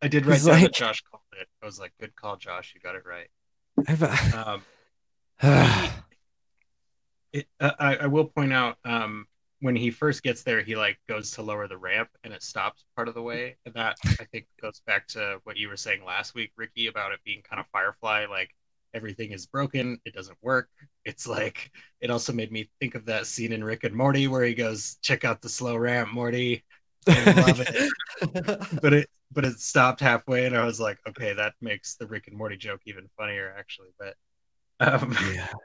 I 0.01 0.07
did 0.07 0.25
write 0.27 0.35
He's 0.35 0.45
down 0.45 0.53
like- 0.55 0.63
that 0.63 0.73
Josh 0.73 1.01
called 1.09 1.23
it. 1.39 1.47
I 1.61 1.65
was 1.65 1.77
like, 1.79 1.91
"Good 1.99 2.15
call, 2.15 2.37
Josh. 2.37 2.71
You 2.73 2.79
got 2.81 2.95
it 2.95 3.03
right." 3.05 3.27
Um, 4.33 4.61
it, 7.33 7.47
uh, 7.59 7.71
I, 7.79 7.95
I 7.97 8.07
will 8.07 8.25
point 8.25 8.53
out 8.53 8.77
um, 8.85 9.25
when 9.61 9.75
he 9.75 9.91
first 9.91 10.23
gets 10.23 10.43
there, 10.43 10.61
he 10.61 10.75
like 10.75 10.99
goes 11.07 11.31
to 11.31 11.41
lower 11.41 11.67
the 11.67 11.77
ramp 11.77 12.09
and 12.23 12.33
it 12.33 12.43
stops 12.43 12.85
part 12.95 13.07
of 13.07 13.13
the 13.13 13.21
way. 13.21 13.55
And 13.65 13.73
that 13.75 13.97
I 14.19 14.25
think 14.25 14.47
goes 14.61 14.81
back 14.85 15.07
to 15.09 15.39
what 15.43 15.57
you 15.57 15.69
were 15.69 15.77
saying 15.77 16.03
last 16.03 16.35
week, 16.35 16.51
Ricky, 16.57 16.87
about 16.87 17.11
it 17.11 17.19
being 17.23 17.41
kind 17.41 17.59
of 17.59 17.67
Firefly. 17.71 18.25
Like 18.29 18.49
everything 18.93 19.31
is 19.31 19.45
broken, 19.45 19.99
it 20.05 20.13
doesn't 20.13 20.37
work. 20.41 20.69
It's 21.05 21.27
like 21.27 21.71
it 22.01 22.09
also 22.09 22.33
made 22.33 22.51
me 22.51 22.69
think 22.79 22.95
of 22.95 23.05
that 23.05 23.27
scene 23.27 23.51
in 23.51 23.63
Rick 23.63 23.83
and 23.83 23.95
Morty 23.95 24.27
where 24.27 24.43
he 24.43 24.53
goes, 24.53 24.97
"Check 25.01 25.23
out 25.25 25.41
the 25.41 25.49
slow 25.49 25.75
ramp, 25.77 26.11
Morty." 26.11 26.63
I 27.07 27.31
love 27.31 27.63
it. 27.65 28.81
but 28.81 28.93
it 28.93 29.09
but 29.31 29.45
it 29.45 29.59
stopped 29.59 29.99
halfway 29.99 30.45
and 30.45 30.55
i 30.57 30.65
was 30.65 30.79
like 30.79 30.99
okay 31.07 31.33
that 31.33 31.53
makes 31.61 31.95
the 31.95 32.07
rick 32.07 32.27
and 32.27 32.37
morty 32.37 32.57
joke 32.57 32.81
even 32.85 33.09
funnier 33.17 33.53
actually 33.57 33.89
but 33.99 34.15
um 34.79 35.15
yeah. 35.19 35.47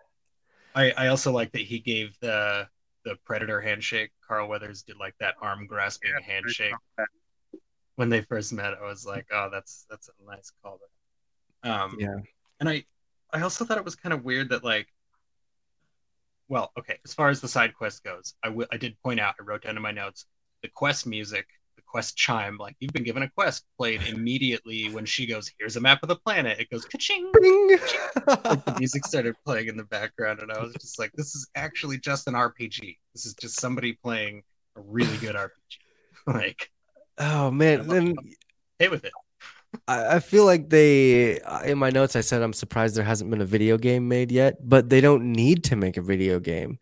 I, 0.74 0.92
I 0.92 1.07
also 1.09 1.33
like 1.33 1.52
that 1.52 1.62
he 1.62 1.79
gave 1.79 2.18
the 2.20 2.68
the 3.05 3.16
predator 3.24 3.61
handshake. 3.61 4.11
Carl 4.26 4.48
Weathers 4.48 4.83
did 4.83 4.96
like 4.98 5.14
that 5.20 5.37
arm 5.40 5.66
grasping 5.66 6.11
Yeah, 6.12 6.20
handshake 6.26 6.74
when 7.96 8.09
they 8.09 8.20
first 8.22 8.52
met. 8.52 8.74
I 8.74 8.83
was 8.83 9.05
like, 9.07 9.26
oh, 9.33 9.48
that's 9.50 9.87
that's 9.90 10.09
a 10.09 10.31
nice 10.31 10.52
callback. 10.64 11.68
Um, 11.68 11.96
Yeah. 11.98 12.16
and 12.61 12.68
I 12.68 12.85
I 13.33 13.42
also 13.42 13.64
thought 13.64 13.79
it 13.79 13.85
was 13.85 13.96
kind 13.96 14.12
of 14.12 14.24
weird 14.24 14.50
that 14.50 14.64
like, 14.64 14.88
well, 16.48 16.72
okay, 16.79 16.98
as 17.05 17.14
far 17.14 17.29
as 17.29 17.40
the 17.40 17.48
side 17.48 17.74
quest 17.74 18.05
goes, 18.05 18.35
I 18.42 18.55
I 18.70 18.76
did 18.76 19.00
point 19.02 19.20
out 19.20 19.35
I 19.40 19.42
wrote 19.42 19.62
down 19.62 19.76
in 19.76 19.83
my 19.83 19.90
notes 19.92 20.26
the 20.62 20.68
quest 20.68 21.07
music, 21.07 21.46
the 21.48 21.65
quest 21.87 22.16
chime, 22.16 22.57
like 22.59 22.77
you've 22.81 22.92
been 22.92 23.05
given 23.05 23.22
a 23.22 23.31
quest, 23.31 23.64
played 23.77 24.03
immediately 24.03 24.88
when 24.90 25.05
she 25.05 25.27
goes, 25.27 25.51
"Here's 25.59 25.77
a 25.77 25.81
map 25.81 26.03
of 26.03 26.09
the 26.09 26.16
planet." 26.16 26.59
It 26.61 26.70
goes 26.70 26.85
ka-ching. 26.85 27.31
Bing! 27.40 27.79
Like 28.27 28.64
the 28.64 28.75
music 28.79 29.07
started 29.07 29.35
playing 29.44 29.68
in 29.68 29.77
the 29.77 29.85
background, 29.85 30.40
and 30.40 30.53
I 30.53 30.61
was 30.61 30.72
just 30.75 30.99
like, 30.99 31.12
"This 31.12 31.35
is 31.35 31.49
actually 31.55 31.99
just 31.99 32.27
an 32.29 32.35
RPG. 32.35 32.99
This 33.14 33.27
is 33.27 33.35
just 33.35 33.61
somebody 33.61 33.94
playing 33.94 34.42
a 34.77 34.81
really 34.81 35.16
good 35.18 35.35
RPG." 35.35 35.79
like, 36.27 36.70
oh 37.18 37.51
man, 37.51 37.87
then 37.87 38.14
hey 38.79 38.88
with 38.88 39.05
it. 39.05 39.12
I 39.87 40.16
I 40.16 40.20
feel 40.20 40.44
like 40.44 40.68
they 40.68 41.40
uh, 41.40 41.62
in 41.62 41.79
my 41.79 41.90
notes 41.90 42.16
I 42.16 42.20
said 42.20 42.42
I'm 42.42 42.53
surprised 42.53 42.96
there 42.96 43.05
hasn't 43.05 43.31
been 43.31 43.40
a 43.40 43.46
video 43.46 43.79
game 43.79 44.09
made 44.09 44.33
yet, 44.33 44.57
but 44.66 44.88
they 44.88 45.01
don't 45.01 45.33
need 45.33 45.64
to 45.64 45.77
make 45.77 45.96
a 45.96 46.03
video 46.03 46.40
game. 46.40 46.79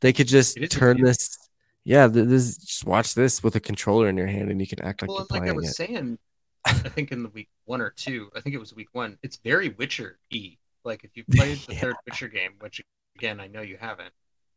They 0.00 0.12
could 0.12 0.28
just 0.28 0.56
It 0.56 0.64
is 0.64 0.66
a 0.74 0.78
turn 0.78 1.02
this 1.02 1.36
yeah, 1.86 2.08
this 2.08 2.56
just 2.58 2.84
watch 2.84 3.14
this 3.14 3.44
with 3.44 3.54
a 3.54 3.60
controller 3.60 4.08
in 4.08 4.16
your 4.16 4.26
hand 4.26 4.50
and 4.50 4.60
you 4.60 4.66
can 4.66 4.82
act 4.82 5.02
like 5.02 5.08
well, 5.08 5.24
you're 5.30 5.40
like 5.40 5.48
I 5.48 5.52
was 5.52 5.68
it. 5.68 5.74
saying, 5.76 6.18
I 6.64 6.72
think 6.72 7.12
in 7.12 7.22
the 7.22 7.28
week 7.28 7.48
one 7.64 7.80
or 7.80 7.90
two, 7.90 8.28
I 8.34 8.40
think 8.40 8.56
it 8.56 8.58
was 8.58 8.74
week 8.74 8.88
one. 8.90 9.16
It's 9.22 9.36
very 9.36 9.68
Witcher 9.68 10.18
e. 10.30 10.56
Like 10.84 11.04
if 11.04 11.16
you've 11.16 11.28
played 11.36 11.58
the 11.68 11.74
Yeah. 11.74 11.80
third 11.82 11.96
Witcher 12.04 12.26
game, 12.26 12.54
which 12.58 12.82
again 13.16 13.38
I 13.38 13.46
know 13.46 13.62
you 13.62 13.76
haven't, 13.80 14.12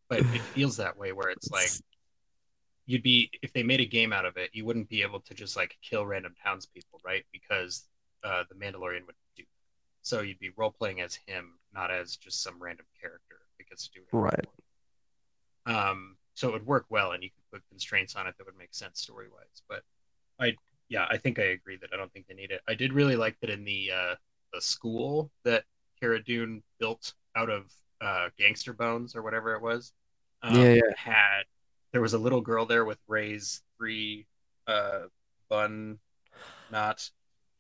but 0.09 0.21
it 0.33 0.41
feels 0.55 0.77
that 0.77 0.97
way 0.97 1.11
where 1.11 1.29
it's 1.29 1.51
like 1.51 1.69
you'd 2.87 3.03
be 3.03 3.29
if 3.43 3.53
they 3.53 3.61
made 3.61 3.79
a 3.79 3.85
game 3.85 4.11
out 4.11 4.25
of 4.25 4.35
it, 4.37 4.49
you 4.53 4.65
wouldn't 4.65 4.89
be 4.89 5.03
able 5.03 5.19
to 5.19 5.35
just 5.35 5.55
like 5.55 5.77
kill 5.83 6.07
random 6.07 6.33
townspeople, 6.43 6.99
right? 7.05 7.23
Because 7.31 7.83
uh, 8.23 8.43
the 8.49 8.55
Mandalorian 8.55 9.05
would 9.05 9.15
do. 9.37 9.43
So 10.01 10.21
you'd 10.21 10.39
be 10.39 10.49
role 10.57 10.71
playing 10.71 11.01
as 11.01 11.13
him, 11.27 11.59
not 11.75 11.91
as 11.91 12.15
just 12.15 12.41
some 12.41 12.55
random 12.59 12.87
character 12.99 13.41
that 13.59 13.69
gets 13.69 13.87
to 13.87 13.93
do 13.93 14.01
whatever 14.09 14.41
Right. 15.67 15.91
Um, 15.91 16.15
so 16.39 16.47
it 16.49 16.53
would 16.53 16.65
work 16.65 16.85
well, 16.89 17.11
and 17.11 17.21
you 17.21 17.29
could 17.29 17.57
put 17.59 17.69
constraints 17.69 18.15
on 18.15 18.25
it 18.25 18.33
that 18.37 18.45
would 18.45 18.57
make 18.57 18.73
sense 18.73 19.01
story 19.01 19.27
wise. 19.29 19.61
But 19.67 19.83
I, 20.39 20.55
yeah, 20.87 21.05
I 21.09 21.17
think 21.17 21.37
I 21.37 21.43
agree 21.43 21.77
that 21.81 21.89
I 21.93 21.97
don't 21.97 22.11
think 22.13 22.27
they 22.27 22.33
need 22.33 22.51
it. 22.51 22.61
I 22.67 22.75
did 22.75 22.93
really 22.93 23.17
like 23.17 23.37
that 23.41 23.49
in 23.49 23.65
the 23.65 23.91
uh, 23.91 24.15
the 24.53 24.61
school 24.61 25.29
that 25.43 25.65
Cara 25.99 26.23
Dune 26.23 26.63
built 26.79 27.13
out 27.35 27.49
of 27.49 27.65
uh, 27.99 28.29
gangster 28.37 28.71
bones 28.71 29.17
or 29.17 29.21
whatever 29.21 29.53
it 29.55 29.61
was. 29.61 29.91
Um, 30.41 30.53
Yeah, 30.55 30.73
yeah. 30.75 30.81
Had 30.95 31.43
there 31.91 32.01
was 32.01 32.13
a 32.13 32.17
little 32.17 32.39
girl 32.41 32.65
there 32.65 32.85
with 32.85 32.99
Ray's 33.09 33.61
three 33.77 34.25
uh, 34.65 35.07
bun 35.49 35.99
knot 36.71 37.09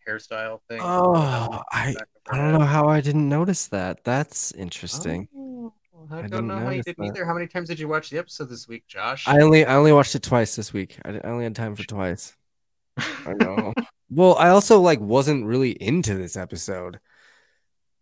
hairstyle 0.07 0.61
thing. 0.69 0.81
Oh, 0.83 1.63
I 1.71 1.95
I 2.31 2.37
don't 2.37 2.59
know 2.59 2.65
how 2.65 2.87
I 2.87 3.01
didn't 3.01 3.27
notice 3.27 3.67
that. 3.67 4.03
That's 4.05 4.53
interesting. 4.53 5.27
Oh, 5.35 5.73
I 6.11 6.19
I 6.19 6.27
don't 6.27 6.47
know 6.47 6.59
how 6.59 6.69
you 6.69 6.83
didn't 6.83 7.05
either. 7.05 7.25
How 7.25 7.33
many 7.33 7.47
times 7.47 7.67
did 7.67 7.79
you 7.79 7.87
watch 7.87 8.09
the 8.09 8.17
episode 8.17 8.49
this 8.49 8.67
week, 8.67 8.85
Josh? 8.87 9.27
I 9.27 9.39
only 9.41 9.65
I 9.65 9.75
only 9.75 9.93
watched 9.93 10.15
it 10.15 10.23
twice 10.23 10.55
this 10.55 10.73
week. 10.73 10.97
I, 11.05 11.17
I 11.17 11.27
only 11.29 11.43
had 11.43 11.55
time 11.55 11.75
for 11.75 11.83
twice. 11.83 12.35
I 12.97 13.33
know. 13.33 13.73
well, 14.09 14.35
I 14.35 14.49
also 14.49 14.79
like 14.79 14.99
wasn't 14.99 15.45
really 15.45 15.71
into 15.71 16.15
this 16.15 16.35
episode. 16.37 16.95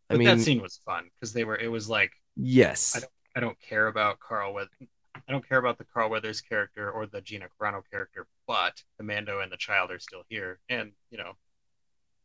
I 0.10 0.14
But 0.14 0.18
mean, 0.20 0.28
that 0.28 0.40
scene 0.40 0.62
was 0.62 0.80
fun 0.86 1.10
because 1.16 1.34
they 1.34 1.44
were. 1.44 1.58
It 1.58 1.70
was 1.72 1.90
like 1.90 2.12
yes. 2.36 2.96
I 2.96 3.00
don't- 3.02 3.12
I 3.36 3.40
don't 3.40 3.60
care 3.60 3.86
about 3.86 4.20
Carl 4.20 4.56
Weath- 4.56 4.70
I 5.16 5.32
don't 5.32 5.48
care 5.48 5.60
about 5.60 5.78
the 5.78 5.84
Carl 5.84 6.10
Weathers 6.10 6.42
character 6.42 6.90
or 6.90 7.06
the 7.06 7.22
Gina 7.22 7.46
Carano 7.62 7.84
character, 7.92 8.26
but 8.48 8.82
the 8.98 9.04
Mando 9.04 9.42
and 9.42 9.52
the 9.52 9.58
child 9.58 9.92
are 9.92 10.00
still 10.00 10.24
here, 10.28 10.58
and 10.70 10.92
you 11.12 11.20
know 11.20 11.34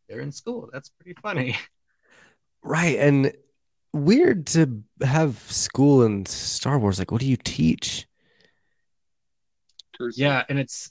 they're 0.09 0.21
in 0.21 0.33
school. 0.33 0.71
That's 0.73 0.89
pretty 0.89 1.19
funny. 1.21 1.57
Right. 2.63 2.97
And 2.99 3.33
weird 3.93 4.47
to 4.49 4.83
have 5.03 5.39
school 5.39 6.03
in 6.03 6.27
Star 6.27 6.79
Wars. 6.79 6.99
Like, 6.99 7.11
what 7.11 7.21
do 7.21 7.27
you 7.27 7.37
teach? 7.37 8.07
Cursive. 9.97 10.19
yeah, 10.21 10.45
and 10.49 10.59
it's 10.59 10.91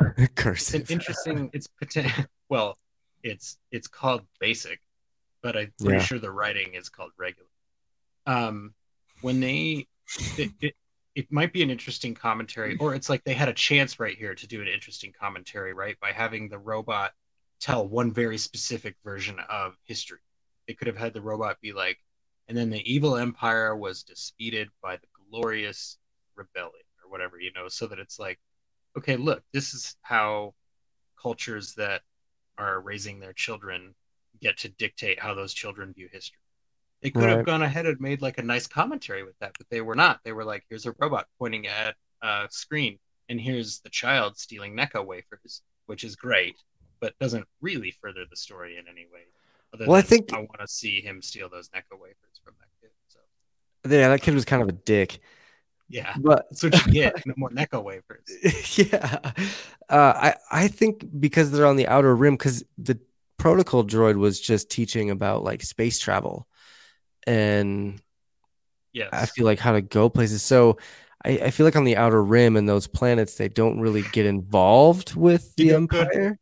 it's 0.18 0.74
an 0.74 0.84
interesting. 0.88 1.50
It's 1.52 1.68
poten- 1.82 2.26
well, 2.48 2.78
it's 3.22 3.58
it's 3.70 3.88
called 3.88 4.22
basic, 4.40 4.80
but 5.42 5.56
I'm 5.56 5.72
pretty 5.80 5.98
Yeah. 5.98 6.02
sure 6.04 6.18
the 6.18 6.30
writing 6.30 6.74
is 6.74 6.88
called 6.88 7.10
regular. 7.18 7.48
Um, 8.26 8.74
when 9.20 9.40
they 9.40 9.86
it, 10.38 10.50
it 10.60 10.74
it 11.14 11.32
might 11.32 11.52
be 11.52 11.62
an 11.62 11.70
interesting 11.70 12.14
commentary, 12.14 12.76
or 12.78 12.94
it's 12.94 13.08
like 13.08 13.22
they 13.24 13.34
had 13.34 13.48
a 13.48 13.52
chance 13.52 14.00
right 14.00 14.16
here 14.16 14.34
to 14.34 14.46
do 14.46 14.60
an 14.60 14.68
interesting 14.68 15.12
commentary, 15.18 15.72
right? 15.72 15.98
By 16.00 16.12
having 16.12 16.48
the 16.48 16.58
robot 16.58 17.12
tell 17.60 17.86
one 17.86 18.12
very 18.12 18.36
specific 18.38 18.96
version 19.04 19.38
of 19.48 19.76
history. 19.84 20.18
They 20.66 20.74
could 20.74 20.86
have 20.86 20.96
had 20.96 21.12
the 21.12 21.22
robot 21.22 21.60
be 21.60 21.72
like, 21.72 21.98
and 22.48 22.56
then 22.56 22.70
the 22.70 22.92
evil 22.92 23.16
empire 23.16 23.76
was 23.76 24.02
defeated 24.02 24.68
by 24.82 24.96
the 24.96 25.06
glorious 25.30 25.98
rebellion, 26.36 26.84
or 27.02 27.10
whatever, 27.10 27.38
you 27.38 27.52
know, 27.54 27.68
so 27.68 27.86
that 27.86 27.98
it's 27.98 28.18
like, 28.18 28.38
okay, 28.96 29.16
look, 29.16 29.42
this 29.52 29.74
is 29.74 29.96
how 30.02 30.54
cultures 31.20 31.74
that 31.74 32.02
are 32.58 32.80
raising 32.80 33.18
their 33.18 33.32
children 33.32 33.94
get 34.40 34.58
to 34.58 34.68
dictate 34.68 35.18
how 35.18 35.34
those 35.34 35.54
children 35.54 35.92
view 35.92 36.08
history. 36.12 36.38
They 37.02 37.10
could 37.10 37.28
have 37.28 37.44
gone 37.44 37.62
ahead 37.62 37.86
and 37.86 38.00
made 38.00 38.22
like 38.22 38.38
a 38.38 38.42
nice 38.42 38.66
commentary 38.66 39.24
with 39.24 39.38
that, 39.40 39.52
but 39.58 39.68
they 39.68 39.82
were 39.82 39.94
not. 39.94 40.20
They 40.24 40.32
were 40.32 40.44
like, 40.44 40.64
here's 40.68 40.86
a 40.86 40.94
robot 40.98 41.26
pointing 41.38 41.66
at 41.66 41.96
a 42.22 42.46
screen, 42.50 42.98
and 43.28 43.38
here's 43.38 43.80
the 43.80 43.90
child 43.90 44.38
stealing 44.38 44.74
Necco 44.74 45.04
wafers, 45.04 45.62
which 45.86 46.02
is 46.02 46.16
great, 46.16 46.56
but 47.00 47.18
doesn't 47.18 47.46
really 47.60 47.90
further 47.90 48.24
the 48.28 48.36
story 48.36 48.78
in 48.78 48.88
any 48.88 49.06
way. 49.12 49.20
Other 49.74 49.86
Well, 49.86 49.96
I 49.98 50.02
think- 50.02 50.32
I 50.32 50.38
want 50.38 50.60
to 50.60 50.68
see 50.68 51.00
him 51.02 51.20
steal 51.20 51.48
those 51.50 51.68
Necco 51.70 52.00
wafers 52.00 52.40
from 52.44 52.54
that 52.60 52.68
kid. 52.80 52.90
So 53.08 53.18
Yeah, 53.90 54.08
that 54.08 54.22
kid 54.22 54.34
was 54.34 54.44
kind 54.44 54.62
of 54.62 54.68
a 54.68 54.72
dick. 54.72 55.18
yeah, 55.88 56.14
But 56.18 56.46
that's 56.50 56.62
what 56.62 56.86
you 56.86 56.92
get. 56.92 57.14
No 57.26 57.34
more 57.36 57.50
Necco 57.50 57.82
wafers. 57.82 58.24
yeah. 58.78 59.32
Uh, 59.88 60.12
I 60.16 60.34
I 60.50 60.68
think 60.68 61.04
because 61.20 61.50
they're 61.50 61.66
on 61.66 61.76
the 61.76 61.88
outer 61.88 62.14
rim, 62.16 62.34
because 62.34 62.64
the 62.78 62.98
protocol 63.36 63.84
droid 63.84 64.16
was 64.16 64.40
just 64.40 64.70
teaching 64.70 65.10
about 65.10 65.42
like 65.44 65.62
space 65.62 65.98
travel, 65.98 66.46
and 67.26 68.00
yeah, 68.92 69.08
I 69.12 69.26
feel 69.26 69.44
like 69.44 69.58
how 69.58 69.72
to 69.72 69.82
go 69.82 70.08
places. 70.08 70.42
So 70.42 70.78
I, 71.24 71.30
I 71.46 71.50
feel 71.50 71.66
like 71.66 71.76
on 71.76 71.84
the 71.84 71.96
outer 71.96 72.22
rim 72.22 72.56
and 72.56 72.66
those 72.68 72.86
planets, 72.86 73.34
they 73.34 73.48
don't 73.48 73.80
really 73.80 74.02
get 74.12 74.24
involved 74.24 75.14
with 75.16 75.52
You 75.58 75.66
the 75.66 75.74
empire. 75.74 76.38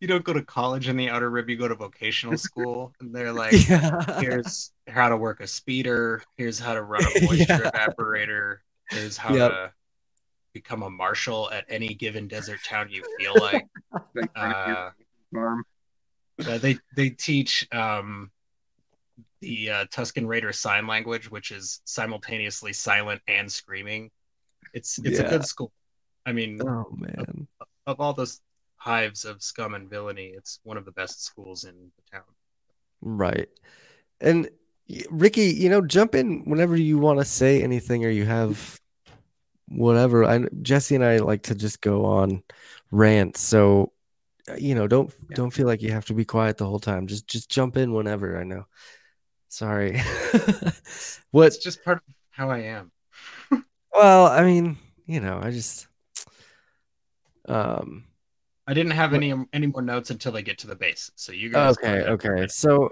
You 0.00 0.08
don't 0.08 0.24
go 0.24 0.32
to 0.34 0.42
college 0.42 0.88
in 0.88 0.96
the 0.96 1.08
outer 1.08 1.30
rim 1.30 1.48
you 1.48 1.56
go 1.56 1.68
to 1.68 1.74
vocational 1.74 2.36
school 2.48 2.92
and 3.00 3.14
they're 3.14 3.32
like 3.44 3.68
yeah. 3.68 4.20
here's 4.20 4.72
how 4.88 5.08
to 5.08 5.16
work 5.16 5.40
a 5.40 5.46
speeder 5.46 6.22
here's 6.36 6.58
how 6.58 6.74
to 6.74 6.82
run 6.82 7.02
a 7.04 7.20
moisture 7.24 7.70
Yeah. 7.74 7.86
evaporator 7.88 8.56
here's 8.90 9.16
how 9.16 9.34
Yep. 9.34 9.50
to 9.50 9.72
become 10.52 10.82
a 10.82 10.90
marshal 10.90 11.50
at 11.50 11.64
any 11.68 11.94
given 11.94 12.28
desert 12.28 12.60
town 12.64 12.88
you 12.90 13.02
feel 13.18 13.34
like 13.40 13.66
uh, 14.36 14.90
they 16.58 16.76
they 16.96 17.10
teach 17.10 17.66
um 17.72 18.30
the 19.40 19.70
uh, 19.70 19.84
Tusken 19.86 20.26
Raider 20.26 20.52
sign 20.52 20.86
language 20.86 21.30
which 21.30 21.50
is 21.50 21.80
simultaneously 21.84 22.72
silent 22.72 23.20
and 23.28 23.50
screaming 23.50 24.10
it's 24.72 24.98
it's 25.04 25.18
Yeah. 25.18 25.26
a 25.26 25.30
good 25.30 25.44
school 25.46 25.72
i 26.26 26.32
mean 26.32 26.60
Oh 26.60 26.86
man. 26.96 27.46
of 27.86 28.00
all 28.00 28.12
those 28.12 28.40
hives 28.84 29.24
of 29.24 29.42
scum 29.42 29.74
and 29.74 29.88
villainy 29.88 30.32
it's 30.36 30.60
one 30.64 30.76
of 30.76 30.84
the 30.84 30.92
best 30.92 31.24
schools 31.24 31.64
in 31.64 31.74
the 31.74 32.16
town 32.16 32.24
Right. 33.04 33.48
And 34.20 34.48
Ricky, 35.10 35.46
you 35.46 35.68
know, 35.68 35.80
jump 35.82 36.14
in 36.14 36.42
whenever 36.44 36.76
you 36.76 36.98
want 36.98 37.18
to 37.18 37.24
say 37.24 37.62
anything 37.62 38.04
or 38.04 38.08
you 38.08 38.24
have 38.24 38.80
whatever. 39.68 40.24
I 40.24 40.46
Jesse 40.62 40.94
and 40.94 41.04
I 41.04 41.18
like 41.18 41.42
to 41.44 41.54
just 41.54 41.80
go 41.80 42.04
on 42.04 42.42
rants. 42.90 43.40
So, 43.40 43.92
uh, 44.48 44.54
you 44.56 44.74
know, 44.74 44.86
don't 44.86 45.12
Yeah. 45.30 45.36
don't 45.36 45.50
feel 45.50 45.66
like 45.66 45.82
you 45.82 45.92
have 45.92 46.06
to 46.06 46.14
be 46.14 46.24
quiet 46.24 46.56
the 46.58 46.66
whole 46.66 46.78
time. 46.80 47.06
Just 47.06 47.26
just 47.26 47.50
jump 47.50 47.76
in 47.76 47.92
whenever. 47.92 48.38
I 48.38 48.44
know. 48.44 48.64
Sorry. 49.48 49.98
what 51.30 51.46
it's 51.46 51.58
just 51.58 51.84
part 51.84 51.98
of 51.98 52.14
how 52.30 52.50
I 52.50 52.60
am. 52.60 52.90
well, 53.94 54.26
I 54.26 54.42
mean, 54.44 54.76
you 55.06 55.20
know, 55.20 55.38
I 55.42 55.50
just 55.50 55.86
um 57.46 58.04
I 58.66 58.72
didn't 58.72 58.92
have 58.92 59.12
any 59.12 59.34
any 59.52 59.66
more 59.66 59.82
notes 59.82 60.10
until 60.10 60.32
they 60.32 60.42
get 60.42 60.58
to 60.58 60.66
the 60.66 60.74
base. 60.74 61.10
So 61.16 61.32
you 61.32 61.50
guys. 61.50 61.76
Okay, 61.78 62.02
okay. 62.04 62.46
So 62.48 62.90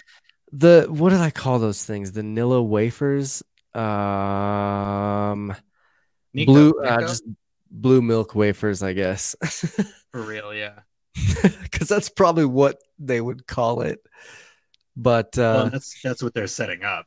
the 0.52 0.86
what 0.88 1.10
did 1.10 1.20
I 1.20 1.30
call 1.30 1.58
those 1.58 1.84
things? 1.84 2.12
The 2.12 2.22
Nilla 2.22 2.64
wafers? 2.66 3.42
Um 3.74 5.54
Nico, 6.34 6.52
blue 6.52 6.72
uh, 6.84 7.00
just 7.00 7.24
blue 7.70 8.02
milk 8.02 8.34
wafers, 8.34 8.82
I 8.82 8.94
guess. 8.94 9.36
for 10.12 10.22
real, 10.22 10.52
yeah. 10.52 10.80
Cuz 11.72 11.88
that's 11.88 12.08
probably 12.08 12.44
what 12.44 12.78
they 12.98 13.20
would 13.20 13.46
call 13.46 13.82
it. 13.82 14.00
But 14.96 15.34
well, 15.36 15.66
uh 15.66 15.68
that's 15.68 16.00
that's 16.02 16.22
what 16.22 16.34
they're 16.34 16.48
setting 16.48 16.82
up. 16.82 17.06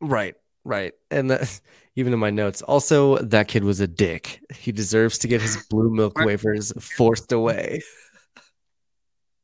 Right, 0.00 0.36
right. 0.66 0.92
And 1.10 1.30
the, 1.30 1.60
even 1.96 2.12
in 2.12 2.18
my 2.18 2.30
notes, 2.30 2.62
also 2.62 3.16
that 3.18 3.48
kid 3.48 3.64
was 3.64 3.80
a 3.80 3.86
dick. 3.86 4.40
He 4.54 4.72
deserves 4.72 5.18
to 5.18 5.28
get 5.28 5.40
his 5.40 5.56
blue 5.70 5.90
milk 5.90 6.18
wafers 6.18 6.72
forced 6.80 7.32
away. 7.32 7.82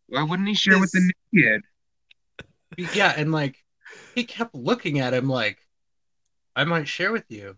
Why 0.09 0.23
wouldn't 0.23 0.49
he 0.49 0.55
share 0.55 0.79
with 0.79 0.91
the 0.93 1.11
new 1.33 1.43
kid? 1.43 1.63
Yeah, 2.95 3.15
and 3.17 3.33
like 3.33 3.57
he 4.15 4.25
kept 4.25 4.55
looking 4.55 4.99
at 4.99 5.15
him 5.15 5.29
like, 5.29 5.59
I 6.55 6.65
might 6.65 6.89
share 6.89 7.13
with 7.13 7.25
you. 7.31 7.57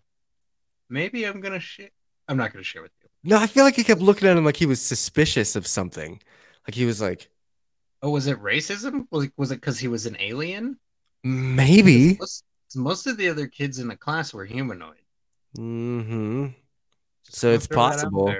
Maybe 0.88 1.24
I'm 1.24 1.40
gonna 1.40 1.59
share. 1.61 1.90
I'm 2.29 2.37
not 2.37 2.53
gonna 2.53 2.62
share 2.62 2.83
with 2.83 2.92
you. 3.03 3.09
No, 3.24 3.38
I 3.38 3.46
feel 3.46 3.64
like 3.64 3.74
he 3.74 3.83
kept 3.83 4.00
looking 4.00 4.29
at 4.29 4.37
him 4.37 4.44
like 4.44 4.57
he 4.57 4.66
was 4.66 4.81
suspicious 4.81 5.57
of 5.57 5.66
something. 5.66 6.20
Like 6.68 6.74
he 6.74 6.85
was 6.85 7.00
like, 7.00 7.29
Oh, 8.03 8.11
was 8.11 8.27
it 8.27 8.40
racism? 8.40 9.07
Like, 9.11 9.33
was 9.37 9.50
it 9.50 9.57
because 9.57 9.79
he 9.79 9.88
was 9.88 10.07
an 10.07 10.16
alien? 10.20 10.79
maybe. 11.24 12.16
Most, 12.20 12.44
most 12.77 13.07
of 13.07 13.17
the 13.17 13.29
other 13.29 13.47
kids 13.47 13.79
in 13.79 13.89
the 13.89 13.97
class 13.97 14.33
were 14.33 14.45
humanoid. 14.45 14.97
hmm 15.57 16.49
So 17.29 17.51
it's 17.51 17.67
throw 17.67 17.77
that 17.77 17.85
out 17.85 17.93
possible. 18.13 18.35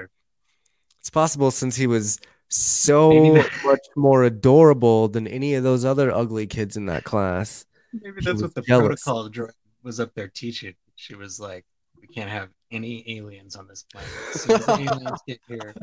It's 0.99 1.09
possible 1.09 1.51
since 1.51 1.75
he 1.75 1.87
was 1.87 2.19
so 2.47 3.43
much 3.63 3.85
more 3.95 4.23
adorable 4.23 5.07
than 5.07 5.27
any 5.27 5.55
of 5.55 5.63
those 5.63 5.85
other 5.85 6.11
ugly 6.11 6.47
kids 6.47 6.77
in 6.77 6.85
that 6.87 7.03
class. 7.03 7.65
Maybe 7.93 8.21
that's 8.21 8.41
what 8.41 8.53
the 8.55 8.61
jealous. 8.61 9.03
protocol 9.03 9.29
droid 9.29 9.51
was 9.83 9.99
up 9.99 10.13
there 10.15 10.27
teaching. 10.27 10.75
She 10.95 11.15
was 11.15 11.39
like, 11.39 11.65
"We 12.01 12.07
can't 12.07 12.29
have 12.29 12.49
any 12.71 13.17
aliens 13.17 13.55
on 13.55 13.67
this 13.67 13.83
planet. 13.83 14.11
As 14.33 14.45
as 14.45 14.69
aliens 14.69 15.21
get 15.27 15.39
here, 15.47 15.75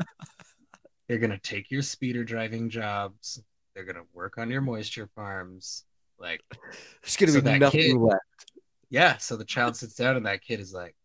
they're 1.07 1.19
gonna 1.19 1.39
take 1.39 1.71
your 1.71 1.81
speeder 1.81 2.23
driving 2.23 2.69
jobs. 2.69 3.41
They're 3.73 3.85
gonna 3.85 4.05
work 4.13 4.37
on 4.37 4.49
your 4.49 4.61
moisture 4.61 5.09
farms. 5.15 5.85
Like, 6.23 6.41
There's 7.03 7.17
gonna 7.17 7.31
So 7.33 7.39
be 7.41 7.43
that 7.51 7.59
nothing 7.59 7.79
kid- 7.81 7.97
left. 7.97 8.21
yeah." 8.89 9.17
So 9.17 9.35
the 9.37 9.45
child 9.45 9.75
sits 9.75 9.93
down, 9.95 10.15
and 10.15 10.25
that 10.25 10.41
kid 10.41 10.59
is 10.61 10.73
like, 10.73 10.95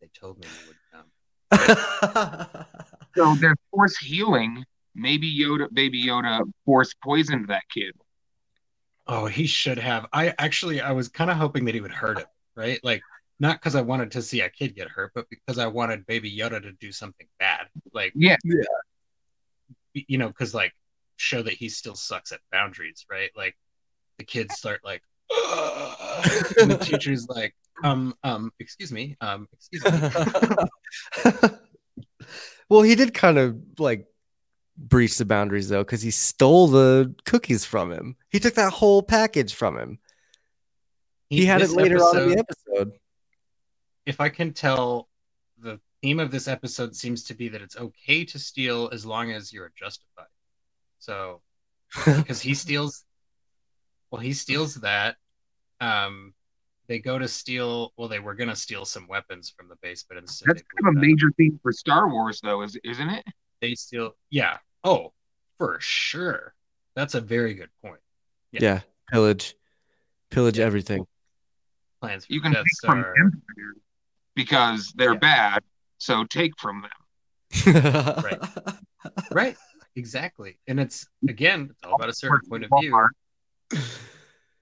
"They 0.00 0.08
told 0.14 0.38
me 0.38 0.46
you 0.46 0.66
would 0.68 0.76
come." 0.92 1.06
So 3.14 3.34
there's 3.40 3.58
force 3.70 3.98
healing. 3.98 4.64
Maybe 4.94 5.30
Yoda, 5.38 5.68
baby 5.70 6.02
Yoda, 6.04 6.50
force 6.64 6.94
poisoned 7.04 7.48
that 7.48 7.64
kid. 7.74 7.92
Oh, 9.06 9.26
he 9.26 9.46
should 9.46 9.76
have. 9.78 10.06
I 10.14 10.32
actually, 10.38 10.80
I 10.80 10.92
was 10.92 11.08
kind 11.08 11.30
of 11.30 11.36
hoping 11.36 11.66
that 11.66 11.74
he 11.74 11.82
would 11.82 11.90
hurt 11.92 12.18
him, 12.20 12.26
right? 12.56 12.80
Like, 12.82 13.02
not 13.38 13.60
because 13.60 13.74
I 13.74 13.82
wanted 13.82 14.12
to 14.12 14.22
see 14.22 14.40
a 14.40 14.48
kid 14.48 14.74
get 14.74 14.88
hurt, 14.88 15.12
but 15.14 15.28
because 15.28 15.58
I 15.58 15.66
wanted 15.66 16.06
Baby 16.06 16.34
Yoda 16.34 16.62
to 16.62 16.72
do 16.72 16.90
something 16.92 17.26
bad. 17.38 17.66
Like, 17.92 18.12
yeah, 18.14 18.36
Yeah. 18.44 18.62
you 19.92 20.16
know, 20.16 20.28
because 20.28 20.54
like 20.54 20.72
show 21.16 21.42
that 21.42 21.52
he 21.54 21.68
still 21.68 21.94
sucks 21.96 22.32
at 22.32 22.40
boundaries, 22.50 23.04
right? 23.10 23.30
Like, 23.36 23.56
the 24.18 24.24
kids 24.24 24.54
start 24.56 24.80
like, 24.84 25.02
and 26.60 26.70
the 26.70 26.78
teacher's 26.80 27.28
like, 27.28 27.54
um, 27.82 28.14
um, 28.22 28.52
excuse 28.58 28.92
me, 28.92 29.16
um, 29.20 29.48
excuse 29.52 29.84
me. 29.84 30.10
well, 32.68 32.82
he 32.82 32.94
did 32.94 33.14
kind 33.14 33.38
of 33.38 33.56
like 33.78 34.06
breach 34.76 35.16
the 35.18 35.24
boundaries 35.24 35.68
though, 35.68 35.82
because 35.82 36.02
he 36.02 36.10
stole 36.10 36.68
the 36.68 37.14
cookies 37.24 37.64
from 37.64 37.92
him. 37.92 38.16
He 38.30 38.38
took 38.38 38.54
that 38.54 38.72
whole 38.72 39.02
package 39.02 39.54
from 39.54 39.78
him. 39.78 39.98
He, 41.28 41.46
had 41.46 41.62
it 41.62 41.70
later 41.70 41.96
on 41.96 42.18
in 42.18 42.28
the 42.28 42.38
episode- 42.38 42.72
episode. 42.78 42.92
if 44.04 44.20
I 44.20 44.28
can 44.28 44.52
tell, 44.52 45.08
the 45.58 45.80
theme 46.02 46.20
of 46.20 46.30
this 46.30 46.46
episode 46.46 46.94
seems 46.94 47.24
to 47.24 47.34
be 47.34 47.48
that 47.48 47.62
it's 47.62 47.76
okay 47.76 48.24
to 48.26 48.38
steal 48.38 48.90
as 48.92 49.06
long 49.06 49.32
as 49.32 49.52
you're 49.52 49.72
justified. 49.74 50.26
So, 50.98 51.40
because 52.04 52.42
he 52.42 52.54
steals, 52.54 53.04
well, 54.12 54.20
he 54.20 54.32
steals 54.32 54.74
that. 54.76 55.16
Um, 55.80 56.34
they 56.86 56.98
go 57.00 57.18
to 57.18 57.26
steal. 57.26 57.92
Well, 57.96 58.06
they 58.08 58.20
were 58.20 58.34
gonna 58.34 58.54
steal 58.54 58.84
some 58.84 59.08
weapons 59.08 59.52
from 59.56 59.68
the 59.68 59.76
base, 59.82 60.04
but 60.08 60.18
instead 60.18 60.48
That's 60.50 60.62
kind 60.62 60.88
of 60.88 60.94
a 60.94 60.98
it 60.98 61.00
up. 61.02 61.08
major 61.08 61.30
theme 61.36 61.58
for 61.62 61.72
Star 61.72 62.08
Wars, 62.08 62.40
though, 62.42 62.62
is 62.62 62.78
isn't 62.84 63.08
it? 63.08 63.24
they 63.60 63.74
steal. 63.74 64.14
Yeah. 64.30 64.58
Oh, 64.84 65.12
for 65.58 65.78
sure. 65.80 66.54
That's 66.94 67.14
a 67.14 67.20
very 67.20 67.54
good 67.54 67.70
point. 67.82 68.00
yeah. 68.52 68.60
Yeah. 68.62 68.80
pillage, 69.10 69.54
pillage 70.30 70.58
everything. 70.58 71.06
Plans 72.00 72.26
for 72.26 72.32
You 72.34 72.40
can 72.40 72.52
Death 72.52 72.64
take 72.64 72.90
from 72.90 73.00
Star. 73.02 73.14
Empire 73.18 73.74
because 74.34 74.92
they're 74.96 75.12
Yeah. 75.14 75.18
bad. 75.18 75.62
So 75.98 76.24
take 76.24 76.52
from 76.60 76.82
them. 76.82 77.74
Right. 78.22 78.38
Right. 79.32 79.56
Exactly. 79.96 80.58
And 80.68 80.78
it's 80.78 81.06
again, 81.28 81.68
it's 81.70 81.80
all 81.84 81.94
about 81.96 82.08
a 82.08 82.14
certain 82.14 82.38
point 82.48 82.64
of 82.64 82.70
view. 82.80 82.92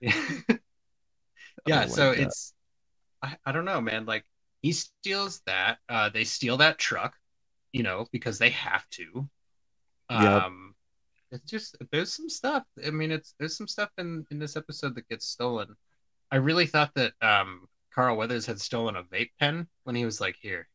Yeah, 0.01 0.13
Oh 1.69 1.71
my 1.71 1.87
so 1.87 2.15
God. 2.15 2.21
it's 2.21 2.55
I, 3.23 3.37
I 3.45 3.53
don't 3.53 3.65
know, 3.65 3.81
man. 3.81 4.07
Like 4.07 4.25
he 4.63 4.73
steals 4.73 5.41
that. 5.47 5.79
Uh 5.89 6.09
they 6.09 6.25
steal 6.25 6.57
that 6.59 6.79
truck, 6.79 7.15
you 7.73 7.83
know, 7.83 8.07
because 8.13 8.39
they 8.39 8.51
have 8.51 8.89
to. 8.91 9.29
Yep. 10.11 10.21
Um 10.21 10.75
it's 11.31 11.49
just 11.49 11.77
there's 11.93 12.13
some 12.13 12.29
stuff. 12.29 12.65
I 12.85 12.91
mean, 12.91 13.11
it's 13.11 13.35
there's 13.39 13.57
some 13.57 13.69
stuff 13.69 13.91
in 13.99 14.27
in 14.31 14.39
this 14.39 14.57
episode 14.57 14.95
that 14.97 15.09
gets 15.09 15.27
stolen. 15.27 15.77
I 16.31 16.37
really 16.37 16.67
thought 16.67 16.93
that 16.95 17.13
um 17.23 17.69
Carl 17.95 18.17
Weathers 18.17 18.47
had 18.47 18.61
stolen 18.61 18.97
a 18.97 19.03
vape 19.03 19.31
pen 19.39 19.67
when 19.85 19.97
he 19.97 20.05
was 20.05 20.21
like, 20.21 20.37
"Here, 20.41 20.69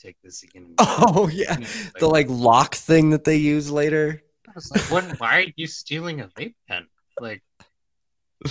take 0.00 0.16
this 0.22 0.42
again." 0.42 0.74
Oh 0.78 1.28
yeah, 1.28 1.56
the 1.98 2.08
like 2.08 2.26
lock 2.28 2.74
thing 2.74 3.10
that 3.10 3.24
they 3.24 3.36
use 3.36 3.70
later. 3.70 4.22
I 4.48 4.52
was 4.54 4.70
like, 4.70 4.82
what, 4.90 5.20
why 5.20 5.40
are 5.42 5.52
you 5.56 5.66
stealing 5.66 6.20
a 6.20 6.28
vape 6.28 6.54
pen? 6.68 6.86
Like, 7.18 7.42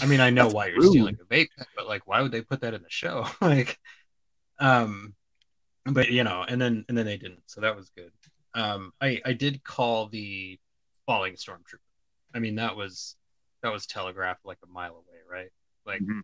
I 0.01 0.05
mean, 0.05 0.19
I 0.19 0.29
know 0.29 0.47
why 0.47 0.67
you're 0.67 0.77
rude. 0.77 0.91
stealing 0.91 1.17
a 1.21 1.25
vape 1.25 1.49
pen, 1.57 1.65
but 1.75 1.87
like, 1.87 2.07
why 2.07 2.21
would 2.21 2.31
they 2.31 2.41
put 2.41 2.61
that 2.61 2.73
in 2.73 2.81
the 2.81 2.89
show? 2.89 3.25
like, 3.41 3.79
um, 4.59 5.13
but 5.85 6.09
you 6.11 6.23
know, 6.23 6.43
and 6.47 6.61
then 6.61 6.85
and 6.87 6.97
then 6.97 7.05
they 7.05 7.17
didn't, 7.17 7.43
so 7.47 7.61
that 7.61 7.75
was 7.75 7.89
good. 7.95 8.11
Um, 8.53 8.91
I 9.01 9.19
I 9.25 9.33
did 9.33 9.63
call 9.63 10.07
the 10.07 10.59
falling 11.05 11.33
stormtrooper. 11.33 11.79
I 12.35 12.39
mean, 12.39 12.55
that 12.55 12.75
was 12.75 13.15
that 13.63 13.71
was 13.71 13.85
telegraphed 13.85 14.45
like 14.45 14.59
a 14.63 14.67
mile 14.67 14.91
away, 14.93 15.19
right? 15.29 15.51
Like, 15.85 16.01
Mhm. 16.01 16.21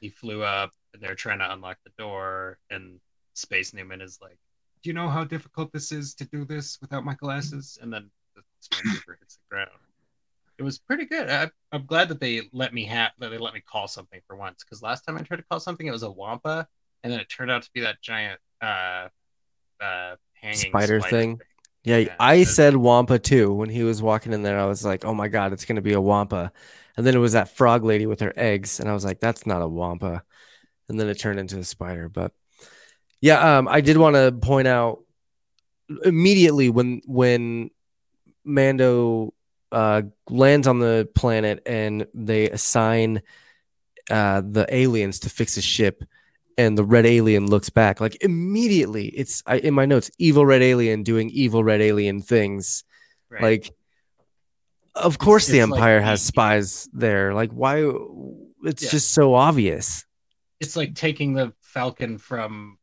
he 0.00 0.08
flew 0.10 0.42
up, 0.42 0.72
and 0.94 1.02
they're 1.02 1.14
trying 1.14 1.38
to 1.40 1.52
unlock 1.52 1.78
the 1.84 1.92
door, 1.98 2.58
and 2.70 3.00
Space 3.34 3.74
Newman 3.74 4.00
is 4.00 4.18
like, 4.20 4.38
"Do 4.82 4.90
you 4.90 4.94
know 4.94 5.08
how 5.08 5.24
difficult 5.24 5.72
this 5.72 5.92
is 5.92 6.14
to 6.14 6.24
do 6.24 6.44
this 6.44 6.80
without 6.80 7.04
my 7.04 7.14
glasses?" 7.14 7.78
And 7.80 7.92
then 7.92 8.10
the 8.34 8.42
stormtrooper 8.62 9.18
hits 9.18 9.36
the 9.36 9.48
ground. 9.50 9.70
It 10.58 10.62
was 10.62 10.78
pretty 10.78 11.06
good. 11.06 11.30
I, 11.30 11.48
I'm 11.70 11.86
glad 11.86 12.08
that 12.08 12.20
they 12.20 12.42
let 12.52 12.74
me 12.74 12.84
have 12.86 13.12
that 13.18 13.30
they 13.30 13.38
let 13.38 13.54
me 13.54 13.60
call 13.60 13.86
something 13.86 14.20
for 14.26 14.36
once. 14.36 14.64
Because 14.64 14.82
last 14.82 15.02
time 15.02 15.16
I 15.16 15.20
tried 15.20 15.36
to 15.38 15.44
call 15.44 15.60
something, 15.60 15.86
it 15.86 15.92
was 15.92 16.02
a 16.02 16.10
wampa, 16.10 16.66
and 17.02 17.12
then 17.12 17.20
it 17.20 17.28
turned 17.28 17.50
out 17.50 17.62
to 17.62 17.70
be 17.72 17.82
that 17.82 18.02
giant 18.02 18.40
uh, 18.60 19.08
uh, 19.80 20.16
hanging 20.34 20.56
Spider 20.56 21.00
thing. 21.00 21.40
Yeah, 21.84 21.98
Yeah, 21.98 22.16
I 22.18 22.42
said 22.42 22.76
Wampa 22.76 23.18
too 23.18 23.52
when 23.52 23.70
he 23.70 23.82
was 23.84 24.02
walking 24.02 24.32
in 24.32 24.42
there. 24.42 24.58
I 24.58 24.66
was 24.66 24.84
like, 24.84 25.04
"Oh 25.04 25.14
my 25.14 25.28
god, 25.28 25.52
it's 25.52 25.64
gonna 25.64 25.80
be 25.80 25.92
a 25.92 26.00
Wampa," 26.00 26.52
and 26.96 27.06
then 27.06 27.14
it 27.14 27.18
was 27.18 27.32
that 27.32 27.56
frog 27.56 27.84
lady 27.84 28.06
with 28.06 28.20
her 28.20 28.32
eggs, 28.36 28.80
and 28.80 28.88
I 28.88 28.94
was 28.94 29.04
like, 29.04 29.20
"That's 29.20 29.46
not 29.46 29.62
a 29.62 29.68
Wampa," 29.68 30.22
and 30.88 30.98
then 30.98 31.08
it 31.08 31.20
turned 31.20 31.38
into 31.38 31.58
a 31.58 31.64
spider. 31.64 32.08
But 32.08 32.32
yeah, 33.20 33.58
um, 33.58 33.68
I 33.68 33.80
did 33.80 33.96
want 33.96 34.16
to 34.16 34.32
point 34.32 34.66
out 34.66 35.04
immediately 36.04 36.68
when 36.68 37.00
when 37.06 37.70
Mando 38.44 39.32
uh, 39.72 40.02
lands 40.28 40.66
on 40.66 40.78
the 40.78 41.08
planet 41.14 41.62
and 41.66 42.06
they 42.14 42.48
assign 42.50 43.22
uh, 44.10 44.40
the 44.40 44.66
aliens 44.74 45.20
to 45.20 45.30
fix 45.30 45.54
his 45.54 45.64
ship, 45.64 46.02
and 46.56 46.76
the 46.78 46.84
red 46.84 47.04
alien 47.06 47.46
looks 47.46 47.68
back, 47.70 48.00
like 48.00 48.16
immediately, 48.22 49.06
it's 49.08 49.42
I, 49.46 49.58
in 49.58 49.74
my 49.74 49.84
notes, 49.86 50.10
evil 50.18 50.46
red 50.46 50.62
alien 50.62 51.02
doing 51.02 51.28
evil 51.30 51.62
red 51.62 51.80
alien 51.82 52.22
things. 52.22 52.84
Right. 53.30 53.42
Like, 53.42 53.70
of 54.94 55.18
course, 55.18 55.46
the 55.46 55.58
it's 55.58 55.70
like 55.70 55.78
Empire 55.78 56.00
has 56.00 56.22
the- 56.22 56.26
spies 56.28 56.88
there. 56.92 57.34
Like, 57.34 57.52
why? 57.52 57.84
It's 58.64 58.82
Yeah. 58.84 58.90
just 58.90 59.10
so 59.10 59.34
obvious. 59.34 60.04
it's 60.60 60.74
like 60.74 60.94
taking 60.96 61.34
the 61.34 61.52
Falcon 61.60 62.18
from 62.18 62.78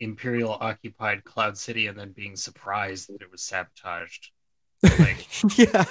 Imperial 0.00 0.52
occupied 0.52 1.24
Cloud 1.24 1.58
City 1.58 1.88
and 1.88 1.98
then 1.98 2.12
being 2.12 2.36
surprised 2.36 3.08
that 3.08 3.20
it 3.20 3.30
was 3.30 3.42
sabotaged. 3.42 4.30
Like, 4.82 5.26
yeah. 5.58 5.84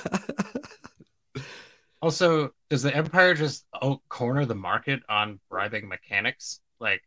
also, 2.01 2.51
does 2.69 2.83
the 2.83 2.95
Empire 2.95 3.33
just 3.33 3.65
corner 4.09 4.45
the 4.45 4.55
market 4.55 5.01
on 5.09 5.39
bribing 5.49 5.87
mechanics? 5.87 6.59
Like, 6.79 7.01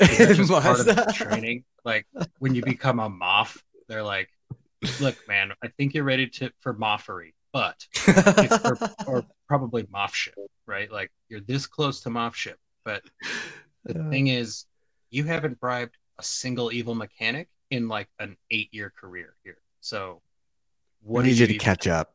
is 0.00 0.18
that 0.18 0.30
It 0.30 0.34
just 0.34 0.50
part 0.62 0.80
of 0.80 0.86
the 0.86 1.12
training? 1.14 1.64
Like, 1.84 2.06
when 2.38 2.54
you 2.54 2.62
become 2.62 3.00
a 3.00 3.08
Moff, 3.10 3.60
they're 3.88 4.02
like, 4.02 4.28
"Look, 5.00 5.16
man, 5.28 5.52
I 5.62 5.68
think 5.68 5.94
you're 5.94 6.04
ready 6.04 6.28
to 6.28 6.50
for 6.60 6.74
Moffery, 6.74 7.32
but 7.52 7.86
it's 8.06 8.58
or, 8.64 8.78
or 9.06 9.26
probably 9.48 9.84
Moff 9.84 10.14
ship, 10.14 10.34
right? 10.66 10.90
Like, 10.90 11.10
you're 11.28 11.40
this 11.40 11.66
close 11.66 12.00
to 12.02 12.10
Moff 12.10 12.34
ship, 12.34 12.58
but 12.84 13.02
the 13.84 13.98
Uh, 13.98 14.10
thing 14.10 14.28
is, 14.28 14.66
you 15.10 15.24
haven't 15.24 15.60
bribed 15.60 15.96
a 16.18 16.22
single 16.22 16.72
evil 16.72 16.94
mechanic 16.94 17.48
in 17.70 17.88
like 17.88 18.08
an 18.18 18.36
eight-year 18.50 18.92
career 18.98 19.34
here. 19.44 19.58
So, 19.80 20.22
what 21.02 21.24
I 21.24 21.28
need 21.28 21.38
you 21.38 21.46
to 21.46 21.54
even- 21.54 21.64
catch 21.64 21.86
up. 21.86 22.14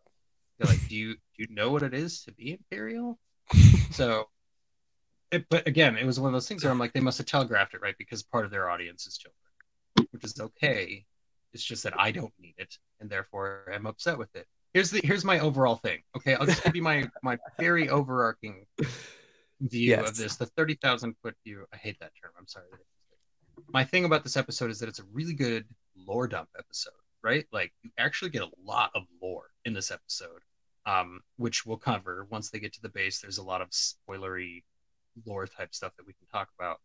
like, 0.59 0.87
do 0.87 0.95
you 0.95 1.13
do 1.15 1.19
you 1.37 1.47
know 1.49 1.71
what 1.71 1.83
it 1.83 1.93
is 1.93 2.23
to 2.23 2.31
be 2.31 2.51
imperial? 2.53 3.19
so, 3.91 4.29
it, 5.31 5.45
but 5.49 5.67
again, 5.67 5.97
it 5.97 6.05
was 6.05 6.19
one 6.19 6.27
of 6.27 6.33
those 6.33 6.47
things 6.47 6.63
where 6.63 6.71
I'm 6.71 6.79
like, 6.79 6.93
they 6.93 6.99
must 6.99 7.17
have 7.17 7.27
telegraphed 7.27 7.73
it 7.73 7.81
right 7.81 7.95
because 7.97 8.21
part 8.23 8.45
of 8.45 8.51
their 8.51 8.69
audience 8.69 9.07
is 9.07 9.17
children, 9.17 10.07
which 10.11 10.23
is 10.23 10.39
okay. 10.39 11.05
It's 11.53 11.63
just 11.63 11.83
that 11.83 11.99
I 11.99 12.11
don't 12.11 12.33
need 12.39 12.55
it, 12.57 12.77
and 12.99 13.09
therefore 13.09 13.71
I'm 13.73 13.85
upset 13.85 14.17
with 14.17 14.33
it. 14.35 14.47
Here's 14.73 14.89
the 14.91 15.01
here's 15.03 15.23
my 15.25 15.39
overall 15.39 15.75
thing. 15.75 15.99
Okay, 16.17 16.33
I'll 16.35 16.45
just 16.47 16.63
give 16.63 16.75
you 16.75 16.81
my 16.81 17.09
my 17.23 17.37
very 17.59 17.89
overarching 17.89 18.65
view 19.61 19.89
Yes. 19.91 20.09
of 20.09 20.17
this. 20.17 20.35
The 20.35 20.45
thirty 20.47 20.75
thousand 20.75 21.15
foot 21.21 21.35
view. 21.45 21.65
I 21.73 21.77
hate 21.77 21.99
that 21.99 22.11
term. 22.21 22.31
I'm 22.39 22.47
sorry. 22.47 22.65
that 22.71 22.77
I 22.77 22.79
used 22.79 23.67
it. 23.67 23.71
My 23.71 23.83
thing 23.83 24.05
about 24.05 24.23
this 24.23 24.35
episode 24.37 24.71
is 24.71 24.79
that 24.79 24.89
it's 24.89 24.99
a 24.99 25.03
really 25.11 25.33
good 25.33 25.65
lore 25.95 26.27
dump 26.27 26.49
episode, 26.57 26.93
right? 27.23 27.45
Like 27.51 27.73
you 27.83 27.91
actually 27.97 28.31
get 28.31 28.43
a 28.43 28.49
lot 28.63 28.91
of 28.95 29.03
lore 29.21 29.49
in 29.65 29.73
this 29.73 29.91
episode, 29.91 30.41
um, 30.85 31.21
which 31.37 31.65
we'll 31.65 31.77
cover 31.77 32.27
once 32.29 32.49
they 32.49 32.59
get 32.59 32.73
to 32.73 32.81
the 32.81 32.89
base. 32.89 33.21
There's 33.21 33.37
a 33.37 33.43
lot 33.43 33.61
of 33.61 33.69
spoilery 33.69 34.63
lore 35.25 35.47
type 35.47 35.73
stuff 35.73 35.93
that 35.97 36.05
we 36.07 36.13
can 36.13 36.27
talk 36.31 36.49
about. 36.59 36.79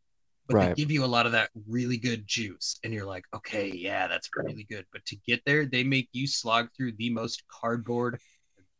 But 0.46 0.54
Right. 0.54 0.68
they 0.68 0.74
give 0.82 0.90
you 0.90 1.04
a 1.04 1.06
lot 1.06 1.26
of 1.26 1.32
that 1.32 1.50
really 1.68 1.98
good 1.98 2.26
juice, 2.26 2.78
and 2.82 2.92
you're 2.92 3.04
like, 3.04 3.24
okay, 3.34 3.68
yeah, 3.70 4.06
that's 4.06 4.30
really 4.34 4.64
good. 4.64 4.86
But 4.92 5.04
to 5.06 5.16
get 5.16 5.42
there, 5.44 5.66
they 5.66 5.84
make 5.84 6.08
you 6.12 6.26
slog 6.26 6.68
through 6.74 6.92
the 6.92 7.10
most 7.10 7.42
cardboard, 7.48 8.18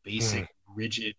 basic, 0.03 0.49
rigid, 0.67 1.15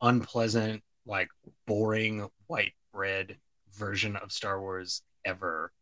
unpleasant, 0.00 0.82
like 1.06 1.28
boring 1.66 2.28
white 2.46 2.74
bread 2.92 3.36
version 3.74 4.16
of 4.16 4.30
Star 4.32 4.60
Wars 4.60 5.02
ever, 5.24 5.72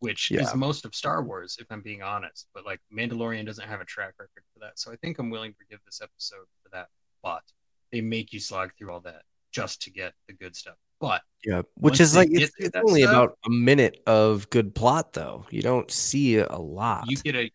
which 0.00 0.30
Yeah. 0.30 0.42
is 0.42 0.54
most 0.54 0.84
of 0.84 0.94
Star 0.94 1.22
Wars, 1.22 1.56
if 1.60 1.66
I'm 1.70 1.80
being 1.82 2.02
honest. 2.02 2.48
But 2.54 2.66
like 2.66 2.80
Mandalorian 2.92 3.46
doesn't 3.46 3.66
have 3.68 3.80
a 3.80 3.84
track 3.84 4.14
record 4.18 4.42
for 4.52 4.58
that, 4.60 4.78
so 4.78 4.92
I 4.92 4.96
think 4.96 5.18
I'm 5.18 5.30
willing 5.30 5.52
to 5.52 5.56
forgive 5.58 5.80
this 5.86 6.00
episode 6.02 6.46
for 6.62 6.68
that. 6.72 6.88
But 7.22 7.42
they 7.92 8.00
make 8.00 8.32
you 8.32 8.40
slog 8.40 8.72
through 8.76 8.92
all 8.92 9.00
that 9.00 9.22
just 9.52 9.82
to 9.82 9.90
get 9.90 10.14
the 10.26 10.32
good 10.34 10.54
stuff. 10.56 10.76
But 11.00 11.22
Yeah, 11.44 11.62
which 11.74 11.98
is 12.00 12.14
like 12.14 12.28
it's, 12.30 12.52
it's 12.58 12.76
only 12.76 13.02
stuff- 13.02 13.12
about 13.14 13.38
a 13.46 13.50
minute 13.50 14.02
of 14.06 14.48
good 14.50 14.74
plot 14.74 15.12
though. 15.14 15.46
You 15.50 15.62
don't 15.62 15.90
see 15.90 16.36
a 16.36 16.56
lot. 16.58 17.04
you 17.10 17.16
get 17.16 17.34
a 17.36 17.50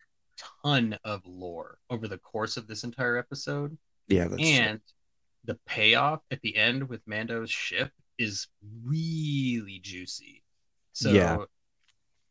ton 0.62 0.98
of 1.04 1.22
lore 1.24 1.78
over 1.90 2.06
the 2.08 2.18
course 2.18 2.56
of 2.56 2.66
this 2.66 2.84
entire 2.84 3.16
episode. 3.16 3.76
yeah, 4.08 4.28
that's 4.28 4.42
and 4.42 4.80
the 5.44 5.54
payoff 5.66 6.20
at 6.30 6.40
the 6.42 6.56
end 6.56 6.88
with 6.88 7.00
Mando's 7.06 7.50
ship 7.50 7.90
is 8.18 8.48
really 8.84 9.78
juicy. 9.82 10.42
So 10.92 11.10
Yeah. 11.12 11.44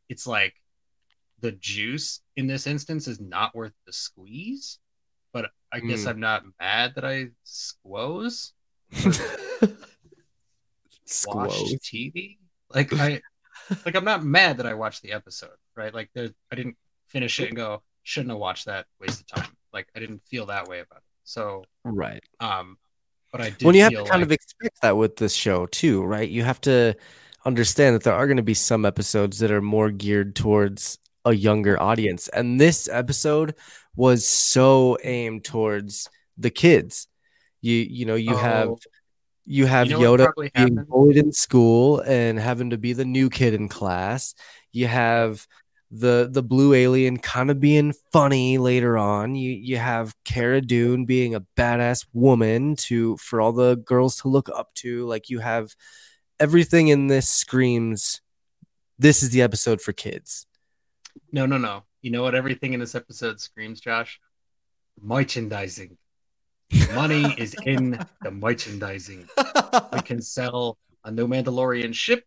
It's 0.10 0.28
like 0.28 0.54
the 1.42 1.52
juice 1.54 2.22
in 2.36 2.48
this 2.48 2.68
instance 2.68 3.08
is 3.08 3.20
not 3.20 3.54
worth 3.56 3.74
the 3.86 3.94
squeeze, 3.94 4.80
but 5.34 5.52
I 5.72 5.80
guess 5.80 6.06
Mm. 6.06 6.10
I'm 6.10 6.20
not 6.20 6.44
mad 6.60 6.94
that 6.96 7.06
I 7.06 7.30
squoze 7.44 8.54
Squoze. 11.06 11.80
TV. 11.82 12.38
Like 12.74 12.94
I 12.94 13.22
like 13.86 13.96
I'm 13.96 14.06
not 14.06 14.24
mad 14.24 14.58
that 14.58 14.66
I 14.66 14.74
watched 14.74 15.02
the 15.02 15.12
episode, 15.12 15.56
right? 15.76 15.94
Like 15.94 16.10
there, 16.14 16.30
I 16.52 16.56
didn't 16.56 16.78
finish 17.08 17.40
it 17.40 17.48
and 17.50 17.56
go, 17.56 17.84
shouldn't 18.04 18.32
have 18.32 18.40
watched 18.40 18.66
that, 18.66 18.86
waste 19.00 19.22
of 19.22 19.28
time. 19.28 19.50
Like 19.74 19.88
I 19.96 20.00
didn't 20.00 20.22
feel 20.28 20.46
that 20.48 20.68
way 20.68 20.80
about 20.80 20.98
it. 20.98 21.04
So 21.24 21.64
Right. 21.84 22.24
um 22.40 22.78
but 23.32 23.42
I 23.42 23.50
did 23.50 23.66
Well, 23.66 23.76
you 23.76 23.84
have 23.84 23.92
to 23.92 24.04
kind 24.04 24.22
like 24.22 24.24
of 24.24 24.32
expect 24.32 24.82
that 24.82 24.98
with 24.98 25.18
this 25.18 25.34
show 25.34 25.66
too, 25.68 26.04
right? 26.04 26.30
You 26.30 26.44
have 26.44 26.62
to 26.62 26.96
understand 27.46 27.96
that 27.96 28.04
there 28.04 28.14
are 28.14 28.28
going 28.28 28.38
to 28.38 28.44
be 28.44 28.54
some 28.54 28.86
episodes 28.86 29.40
that 29.40 29.52
are 29.52 29.62
more 29.62 29.92
geared 29.92 30.36
towards 30.36 30.98
a 31.26 31.34
younger 31.34 31.82
audience, 31.82 32.28
and 32.30 32.60
this 32.60 32.88
episode 32.90 33.56
was 33.96 34.28
so 34.28 34.98
aimed 35.04 35.44
towards 35.46 36.10
the 36.38 36.50
kids. 36.50 37.08
You 37.62 37.76
you 37.76 38.06
know 38.06 38.16
you 38.16 38.36
have 38.36 38.70
Oh. 38.70 38.78
you 39.46 39.66
have 39.66 39.88
You 39.88 40.00
know 40.00 40.18
Yoda 40.18 40.52
being 40.54 40.84
bullied 40.86 41.18
in 41.18 41.32
school 41.32 42.00
and 42.02 42.40
having 42.40 42.72
to 42.72 42.78
be 42.78 42.94
the 42.94 43.06
new 43.06 43.30
kid 43.30 43.54
in 43.54 43.70
class. 43.70 44.36
You 44.72 44.88
have 44.88 45.48
the 45.92 46.28
the 46.32 46.44
blue 46.44 46.74
alien 46.74 47.18
kind 47.18 47.50
of 47.52 47.60
being 47.60 47.94
funny 48.12 48.58
later 48.58 48.98
on. 48.98 49.36
You 49.36 49.52
you 49.52 49.78
have 49.78 50.16
Cara 50.26 50.62
Dune 50.62 51.06
being 51.06 51.36
a 51.36 51.42
badass 51.58 52.06
woman 52.14 52.76
to 52.88 53.18
for 53.18 53.40
all 53.42 53.52
the 53.54 53.76
girls 53.78 54.18
to 54.22 54.28
look 54.28 54.50
up 54.50 54.74
to. 54.76 55.06
Like 55.06 55.30
you 55.30 55.40
have 55.40 55.74
everything 56.40 56.90
in 56.90 57.08
this 57.08 57.30
screams 57.30 58.22
this 58.98 59.22
is 59.22 59.32
the 59.32 59.42
episode 59.42 59.82
for 59.82 59.92
kids. 59.92 60.48
No, 61.32 61.46
no, 61.46 61.58
no. 61.58 61.84
You 62.02 62.12
know 62.12 62.22
what 62.22 62.36
everything 62.36 62.74
in 62.74 62.80
this 62.80 62.96
episode 62.96 63.42
screams, 63.42 63.82
Josh? 63.82 64.20
Merchandising. 65.02 65.98
Money 66.94 67.36
is 67.38 67.56
in 67.66 68.00
the 68.22 68.32
merchandising. 68.32 69.28
We 69.94 70.02
can 70.02 70.22
sell 70.22 70.78
a 71.04 71.12
new 71.12 71.28
Mandalorian 71.28 71.94
ship. 71.94 72.24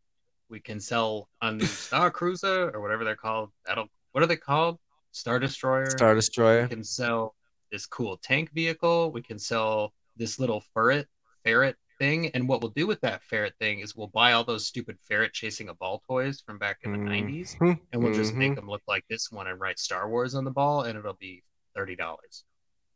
We 0.51 0.61
can 0.61 0.81
sell 0.81 1.29
a 1.41 1.53
new 1.53 1.65
Star 1.65 2.11
Cruiser 2.11 2.71
or 2.75 2.81
whatever 2.81 3.05
they're 3.05 3.17
called. 3.17 3.51
That'll 3.67 3.89
what 4.13 4.23
are 4.23 4.27
they 4.27 4.37
called? 4.37 4.79
Star 5.13 5.39
Destroyer. 5.39 5.91
Star 5.91 6.15
Destroyer. 6.15 6.63
we 6.63 6.69
can 6.69 6.85
sell 6.85 7.35
this 7.73 7.87
cool 7.87 8.19
tank 8.19 8.53
vehicle. 8.53 9.11
We 9.11 9.23
can 9.23 9.39
sell 9.39 9.93
this 10.17 10.39
little 10.39 10.63
ferret 10.75 11.09
ferret 11.45 11.77
thing. 11.99 12.31
And 12.35 12.49
what 12.49 12.61
we'll 12.63 12.71
do 12.73 12.87
with 12.87 13.01
that 13.03 13.23
ferret 13.23 13.55
thing 13.59 13.81
is 13.81 13.95
we'll 13.97 14.07
buy 14.09 14.33
all 14.33 14.45
those 14.45 14.67
stupid 14.67 14.99
ferret 15.07 15.33
chasing 15.33 15.69
a 15.69 15.75
ball 15.75 16.03
toys 16.07 16.41
from 16.45 16.59
back 16.59 16.79
in 16.83 16.93
the 16.93 16.99
90s 16.99 17.57
Mhm. 17.61 17.81
and 17.93 18.03
we'll 18.03 18.15
just 18.15 18.35
make 18.35 18.53
Mhm. 18.53 18.57
them 18.57 18.69
look 18.69 18.83
like 18.87 19.05
this 19.09 19.31
one 19.31 19.47
and 19.47 19.61
write 19.61 19.79
Star 19.79 20.09
Wars 20.09 20.35
on 20.35 20.45
the 20.45 20.51
ball, 20.51 20.83
and 20.83 20.99
it'll 20.99 21.15
be 21.15 21.43
thirty 21.75 21.97
dollars. 21.97 22.45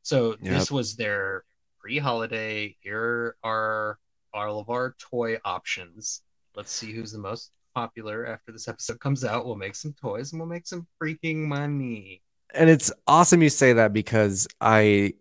So 0.03 0.34
this 0.36 0.70
was 0.70 0.96
their 0.96 1.44
pre-holiday. 1.78 2.76
Here 2.80 3.36
are 3.42 3.98
all 4.32 4.59
of 4.59 4.70
our 4.70 4.94
toy 4.98 5.38
options. 5.44 6.22
Let's 6.55 6.72
see 6.72 6.92
who's 6.92 7.12
the 7.12 7.18
most 7.18 7.50
popular 7.74 8.26
after 8.26 8.53
this 8.53 8.68
episode 8.68 9.00
comes 9.00 9.24
out. 9.24 9.46
We'll 9.46 9.57
make 9.57 9.74
some 9.74 9.92
toys 9.94 10.32
and 10.32 10.40
we'll 10.40 10.48
make 10.48 10.66
some 10.66 10.86
freaking 11.00 11.36
money. 11.46 12.22
and 12.55 12.68
it's 12.68 12.92
awesome 13.07 13.40
you 13.42 13.48
say 13.48 13.72
that 13.72 13.94
because 13.94 14.46
I 14.61 15.14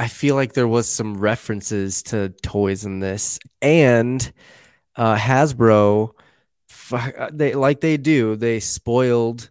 I 0.00 0.08
feel 0.08 0.34
like 0.34 0.54
there 0.54 0.66
was 0.66 0.88
some 0.88 1.18
references 1.18 2.02
to 2.04 2.30
toys 2.42 2.86
in 2.86 3.00
this, 3.00 3.38
and 3.60 4.32
uh, 4.96 5.14
Hasbro, 5.14 6.12
uh, 6.90 7.28
they 7.30 7.52
like 7.52 7.82
they 7.82 7.98
do, 7.98 8.34
they 8.34 8.60
spoiled 8.60 9.50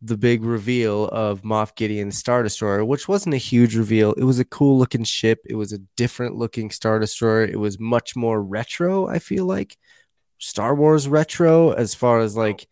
the 0.00 0.16
big 0.16 0.42
reveal 0.42 1.06
of 1.08 1.42
Moff 1.42 1.76
Gideon's 1.76 2.16
Star 2.16 2.42
Destroyer, 2.42 2.82
which 2.82 3.08
wasn't 3.08 3.34
a 3.34 3.36
huge 3.38 3.76
reveal. 3.76 4.14
It 4.14 4.24
was 4.24 4.38
a 4.38 4.44
cool 4.46 4.78
looking 4.78 5.04
ship. 5.04 5.40
It 5.44 5.56
was 5.56 5.74
a 5.74 5.78
different 5.98 6.34
looking 6.34 6.70
Star 6.70 6.98
Destroyer. 6.98 7.44
It 7.44 7.60
was 7.60 7.78
much 7.78 8.16
more 8.16 8.42
retro. 8.42 9.06
I 9.06 9.18
feel 9.18 9.44
like 9.44 9.76
Star 10.38 10.74
Wars 10.74 11.08
retro, 11.08 11.72
as 11.72 11.94
far 11.94 12.20
as 12.20 12.34
like 12.34 12.66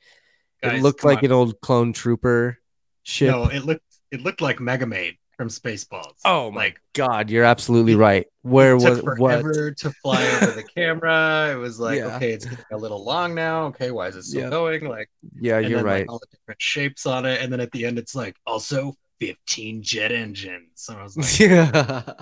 Guys, 0.63 0.79
it 0.79 0.83
looked 0.83 1.05
like 1.05 1.19
on. 1.19 1.25
an 1.27 1.33
old 1.33 1.61
clone 1.61 1.93
trooper 1.93 2.57
ship. 3.03 3.33
No, 3.33 3.45
it 3.45 3.67
looked 3.67 3.85
it 4.11 4.23
looked 4.23 4.41
like 4.41 4.61
Mega 4.61 4.87
Maid 4.87 5.19
from 5.39 5.49
Spaceballs. 5.49 6.17
Oh 6.25 6.51
my 6.51 6.65
like 6.65 6.81
God, 6.95 7.31
you're 7.31 7.45
absolutely 7.45 7.95
right. 7.95 8.27
Where 8.43 8.73
it 8.73 8.81
was 8.81 9.01
took 9.01 9.19
what? 9.19 9.41
to 9.43 9.93
fly 10.03 10.23
over 10.27 10.51
the 10.51 10.65
camera. 10.65 11.51
It 11.53 11.57
was 11.57 11.79
like, 11.81 11.99
Yeah. 11.99 12.17
okay, 12.17 12.33
it's 12.33 12.45
getting 12.45 12.65
a 12.73 12.77
little 12.77 13.03
long 13.05 13.35
now. 13.35 13.67
Okay, 13.67 13.93
why 13.93 14.09
is 14.09 14.17
it 14.17 14.25
still 14.25 14.43
Yeah. 14.43 14.51
going? 14.51 14.89
Like, 14.89 15.09
Yeah, 15.41 15.61
you're 15.61 15.79
then 15.79 15.85
right. 15.85 16.01
like 16.01 16.11
all 16.13 16.19
the 16.19 16.27
different 16.37 16.61
shapes 16.61 17.07
on 17.07 17.25
it, 17.25 17.41
and 17.41 17.53
then 17.53 17.61
at 17.61 17.71
the 17.71 17.87
end, 17.87 17.99
it's 17.99 18.17
like 18.17 18.37
also 18.47 18.95
15 19.21 19.83
jet 19.83 20.11
engines. 20.13 20.71
So 20.75 20.95
I 20.95 21.03
was 21.05 21.17
like, 21.17 21.39
yeah, 21.39 22.13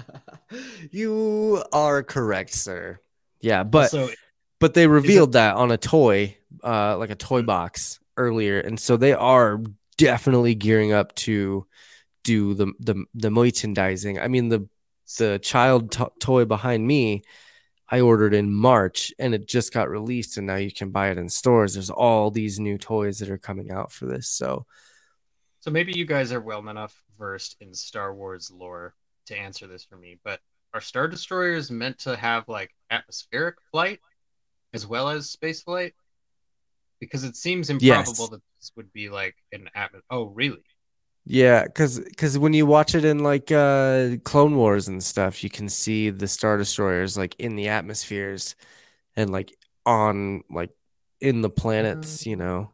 you 0.91 1.65
are 1.73 2.03
correct, 2.03 2.51
sir. 2.53 3.01
Yeah, 3.41 3.65
but 3.65 3.95
but 4.61 4.75
they 4.75 4.87
revealed 4.87 5.33
that 5.33 5.57
on 5.57 5.71
a 5.71 5.79
toy, 5.79 6.37
uh, 6.63 6.99
like 6.99 7.11
a 7.11 7.15
toy 7.15 7.43
box 7.43 7.99
earlier, 8.19 8.61
and 8.61 8.79
so 8.79 8.97
they 8.99 9.15
are 9.15 9.61
definitely 9.97 10.55
gearing 10.55 10.93
up 10.93 11.15
to 11.15 11.67
do 12.27 12.55
the 12.55 12.73
the 12.81 13.05
the 13.15 13.31
merchandising. 13.31 14.19
I 14.19 14.29
mean 14.29 14.49
the 14.49 14.69
the 15.19 15.39
child 15.39 15.93
to- 15.93 16.13
toy 16.21 16.45
behind 16.45 16.87
me. 16.87 17.23
I 17.89 18.01
ordered 18.01 18.35
in 18.35 18.53
March 18.53 19.13
and 19.21 19.33
it 19.33 19.47
just 19.47 19.73
got 19.73 19.89
released, 19.89 20.37
and 20.37 20.47
now 20.49 20.57
you 20.57 20.73
can 20.73 20.91
buy 20.91 21.11
it 21.11 21.19
in 21.19 21.29
stores. 21.29 21.75
There's 21.75 21.89
all 21.91 22.33
these 22.33 22.59
new 22.59 22.77
toys 22.79 23.21
that 23.21 23.31
are 23.31 23.39
coming 23.39 23.71
out 23.71 23.93
for 23.93 24.07
this. 24.07 24.27
So, 24.29 24.67
so 25.61 25.71
maybe 25.71 25.93
you 25.97 26.05
guys 26.05 26.33
are 26.33 26.41
well 26.41 26.69
enough 26.69 27.01
versed 27.17 27.57
in 27.61 27.73
Star 27.73 28.13
Wars 28.13 28.51
lore 28.51 28.95
to 29.27 29.39
answer 29.39 29.69
this 29.69 29.85
for 29.85 29.97
me, 29.97 30.19
but 30.25 30.41
are 30.75 30.81
Star 30.81 31.07
Destroyers 31.07 31.71
meant 31.71 31.99
to 32.01 32.17
have 32.17 32.49
like 32.49 32.75
atmospheric 32.91 33.55
flight 33.71 34.01
as 34.75 34.85
well 34.85 35.09
as 35.09 35.31
space 35.31 35.63
flight? 35.63 35.95
Because 36.99 37.23
it 37.23 37.37
seems 37.37 37.71
improbable 37.71 38.25
Yes. 38.25 38.31
that 38.31 38.43
this 38.59 38.73
would 38.75 38.93
be 38.93 39.11
like 39.11 39.37
an 39.53 39.71
atmos. 39.77 40.01
Oh, 40.11 40.25
really? 40.25 40.65
Yeah, 41.29 41.65
because 41.65 41.99
because 41.99 42.39
when 42.39 42.53
you 42.53 42.67
watch 42.67 42.95
it 42.95 43.05
in 43.05 43.19
like 43.19 43.51
uh 43.51 44.17
Clone 44.25 44.57
Wars 44.57 44.87
and 44.87 45.03
stuff, 45.03 45.43
you 45.43 45.51
can 45.51 45.69
see 45.69 46.11
the 46.11 46.29
Star 46.29 46.57
Destroyers 46.57 47.17
like 47.17 47.35
in 47.41 47.57
the 47.57 47.69
atmospheres 47.69 48.55
and 49.17 49.31
like 49.31 49.53
on 49.85 50.45
like 50.51 50.71
in 51.21 51.41
the 51.43 51.51
planets, 51.51 52.27
you 52.27 52.37
know. 52.37 52.71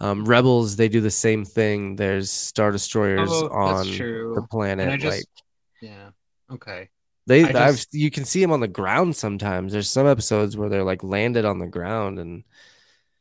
Um 0.00 0.24
Rebels, 0.24 0.76
they 0.76 0.88
do 0.88 1.00
the 1.00 1.12
same 1.12 1.44
thing. 1.44 1.94
There's 1.94 2.30
Star 2.30 2.72
Destroyers 2.72 3.30
Oh, 3.30 3.48
on 3.48 3.86
the 4.34 4.42
planet. 4.50 5.00
Just, 5.00 5.28
like 5.28 5.44
yeah, 5.80 6.10
okay. 6.50 6.88
They, 7.28 7.44
I 7.44 7.68
I've, 7.68 7.84
you 7.92 8.10
can 8.10 8.24
see 8.24 8.40
them 8.40 8.52
on 8.52 8.60
the 8.60 8.68
ground 8.68 9.16
sometimes. 9.16 9.72
There's 9.72 9.90
some 9.90 10.06
episodes 10.06 10.56
where 10.56 10.68
they're 10.68 10.84
like 10.84 11.02
landed 11.04 11.44
on 11.44 11.58
the 11.58 11.66
ground, 11.66 12.18
and 12.18 12.44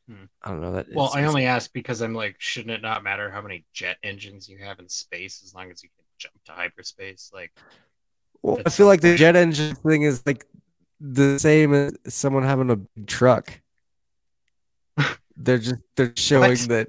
Hmm. 0.07 0.25
I 0.43 0.49
don't 0.49 0.61
know 0.61 0.73
that. 0.73 0.87
Well, 0.93 1.11
I 1.15 1.23
only 1.25 1.45
ask 1.45 1.73
because 1.73 2.01
I'm 2.01 2.13
like, 2.13 2.35
shouldn't 2.37 2.71
it 2.71 2.81
not 2.81 3.03
matter 3.03 3.31
how 3.31 3.41
many 3.41 3.65
jet 3.73 3.97
engines 4.03 4.47
you 4.47 4.59
have 4.59 4.79
in 4.79 4.87
space 4.87 5.41
as 5.43 5.53
long 5.53 5.71
as 5.71 5.81
you 5.83 5.89
can 5.95 6.05
jump 6.19 6.35
to 6.45 6.51
hyperspace? 6.51 7.31
Like, 7.33 7.51
Well, 8.43 8.61
I 8.65 8.69
feel 8.69 8.85
like 8.85 9.01
the 9.01 9.15
jet 9.15 9.35
engine 9.35 9.75
thing 9.75 10.03
is 10.03 10.21
like 10.25 10.45
the 10.99 11.39
same 11.39 11.73
as 11.73 11.93
someone 12.07 12.43
having 12.43 12.69
a 12.69 12.75
big 12.75 13.07
truck. 13.07 13.59
they're 15.35 15.57
just 15.57 15.81
they're 15.95 16.13
showing 16.15 16.51
What? 16.51 16.69
that 16.69 16.87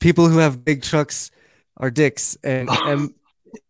people 0.00 0.28
who 0.28 0.38
have 0.38 0.64
big 0.64 0.82
trucks 0.82 1.30
are 1.78 1.90
dicks, 1.90 2.36
and, 2.44 2.68
and 2.86 3.14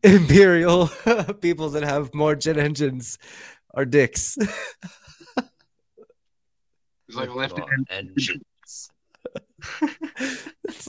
imperial 0.03 0.89
people 1.41 1.71
that 1.71 1.85
have 1.85 2.13
more 2.13 2.35
jet 2.35 2.59
engines 2.59 3.19
are 3.73 3.85
dicks. 3.85 4.37
It's 7.09 7.17
like 7.17 7.35
left 7.35 7.57
lifting 7.57 7.63
off 7.63 7.71
and 7.71 7.87
engines. 7.91 8.43
it's, 10.65 10.89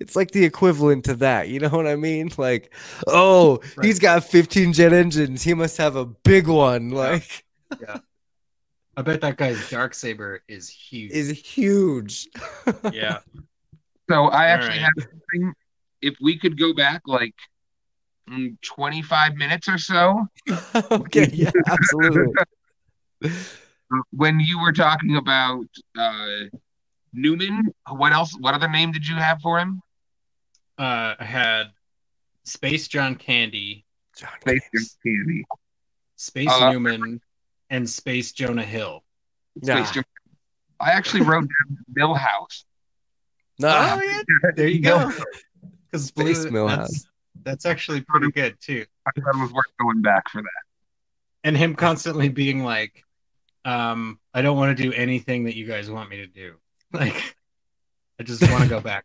it's 0.00 0.16
like 0.16 0.30
the 0.30 0.44
equivalent 0.44 1.04
to 1.06 1.14
that. 1.16 1.48
You 1.48 1.60
know 1.60 1.68
what 1.68 1.86
I 1.86 1.96
mean? 1.96 2.30
Like, 2.36 2.74
oh, 3.06 3.60
he's 3.82 3.98
got 3.98 4.24
15 4.24 4.72
jet 4.72 4.92
engines. 4.92 5.42
He 5.42 5.54
must 5.54 5.76
have 5.78 5.96
a 5.96 6.04
big 6.04 6.46
one. 6.46 6.90
Like, 6.90 7.44
yeah. 7.80 7.98
I 8.96 9.02
bet 9.02 9.20
that 9.20 9.36
guy's 9.36 9.70
dark 9.70 9.94
saber 9.94 10.42
is 10.48 10.68
huge. 10.68 11.12
is 11.12 11.30
huge. 11.30 12.28
yeah. 12.92 13.18
So 14.10 14.28
I 14.28 14.46
actually 14.46 14.78
Alright. 14.78 14.90
have 14.96 15.10
something. 15.10 15.52
If 16.00 16.16
we 16.18 16.38
could 16.38 16.58
go 16.58 16.72
back 16.72 17.02
like 17.04 17.34
mm, 18.26 18.56
25 18.62 19.34
minutes 19.34 19.68
or 19.68 19.76
so, 19.76 20.26
okay, 20.90 21.28
yeah, 21.30 21.50
absolutely. 21.66 22.32
when 24.10 24.40
you 24.40 24.60
were 24.62 24.72
talking 24.72 25.16
about 25.16 25.66
uh, 25.98 26.44
Newman, 27.12 27.72
what 27.88 28.12
else? 28.12 28.34
What 28.38 28.54
other 28.54 28.68
name 28.68 28.92
did 28.92 29.06
you 29.06 29.16
have 29.16 29.40
for 29.40 29.58
him? 29.58 29.80
Uh, 30.78 31.14
I 31.18 31.24
had 31.24 31.64
Space 32.44 32.88
John 32.88 33.14
Candy, 33.14 33.84
John 34.16 34.30
Space 34.40 34.62
Gaines. 34.72 34.98
Candy. 35.04 35.44
Space 36.16 36.48
Uh, 36.50 36.72
Newman, 36.72 37.20
and 37.70 37.88
Space 37.88 38.32
Jonah 38.32 38.64
Hill. 38.64 39.04
Nah. 39.62 39.76
Space 39.76 39.90
Jam- 39.92 40.04
I 40.80 40.92
actually 40.92 41.22
wrote 41.22 41.42
down 41.48 41.78
Milhouse. 41.96 42.64
Nah. 43.58 43.96
Oh 43.96 44.02
yeah, 44.02 44.22
there 44.54 44.68
you 44.68 44.80
go. 44.80 45.12
Because 45.90 46.04
Space 46.04 46.44
Milhouse. 46.44 46.76
That's, 46.76 47.06
that's 47.44 47.66
actually 47.66 48.02
pretty 48.02 48.30
good 48.30 48.60
too. 48.60 48.84
I 49.06 49.10
thought 49.18 49.34
it 49.34 49.40
was 49.40 49.50
worth 49.52 49.64
going 49.80 50.02
back 50.02 50.28
for 50.28 50.42
that. 50.42 50.62
And 51.44 51.56
him 51.56 51.76
constantly 51.76 52.28
being 52.28 52.62
like, 52.62 53.02
um, 53.64 54.20
"I 54.34 54.42
don't 54.42 54.58
want 54.58 54.76
to 54.76 54.82
do 54.82 54.92
anything 54.92 55.44
that 55.44 55.56
you 55.56 55.66
guys 55.66 55.90
want 55.90 56.10
me 56.10 56.18
to 56.18 56.26
do. 56.26 56.56
Like, 56.92 57.36
I 58.18 58.22
just 58.22 58.40
want 58.50 58.62
to 58.62 58.68
go 58.68 58.80
back 58.80 59.04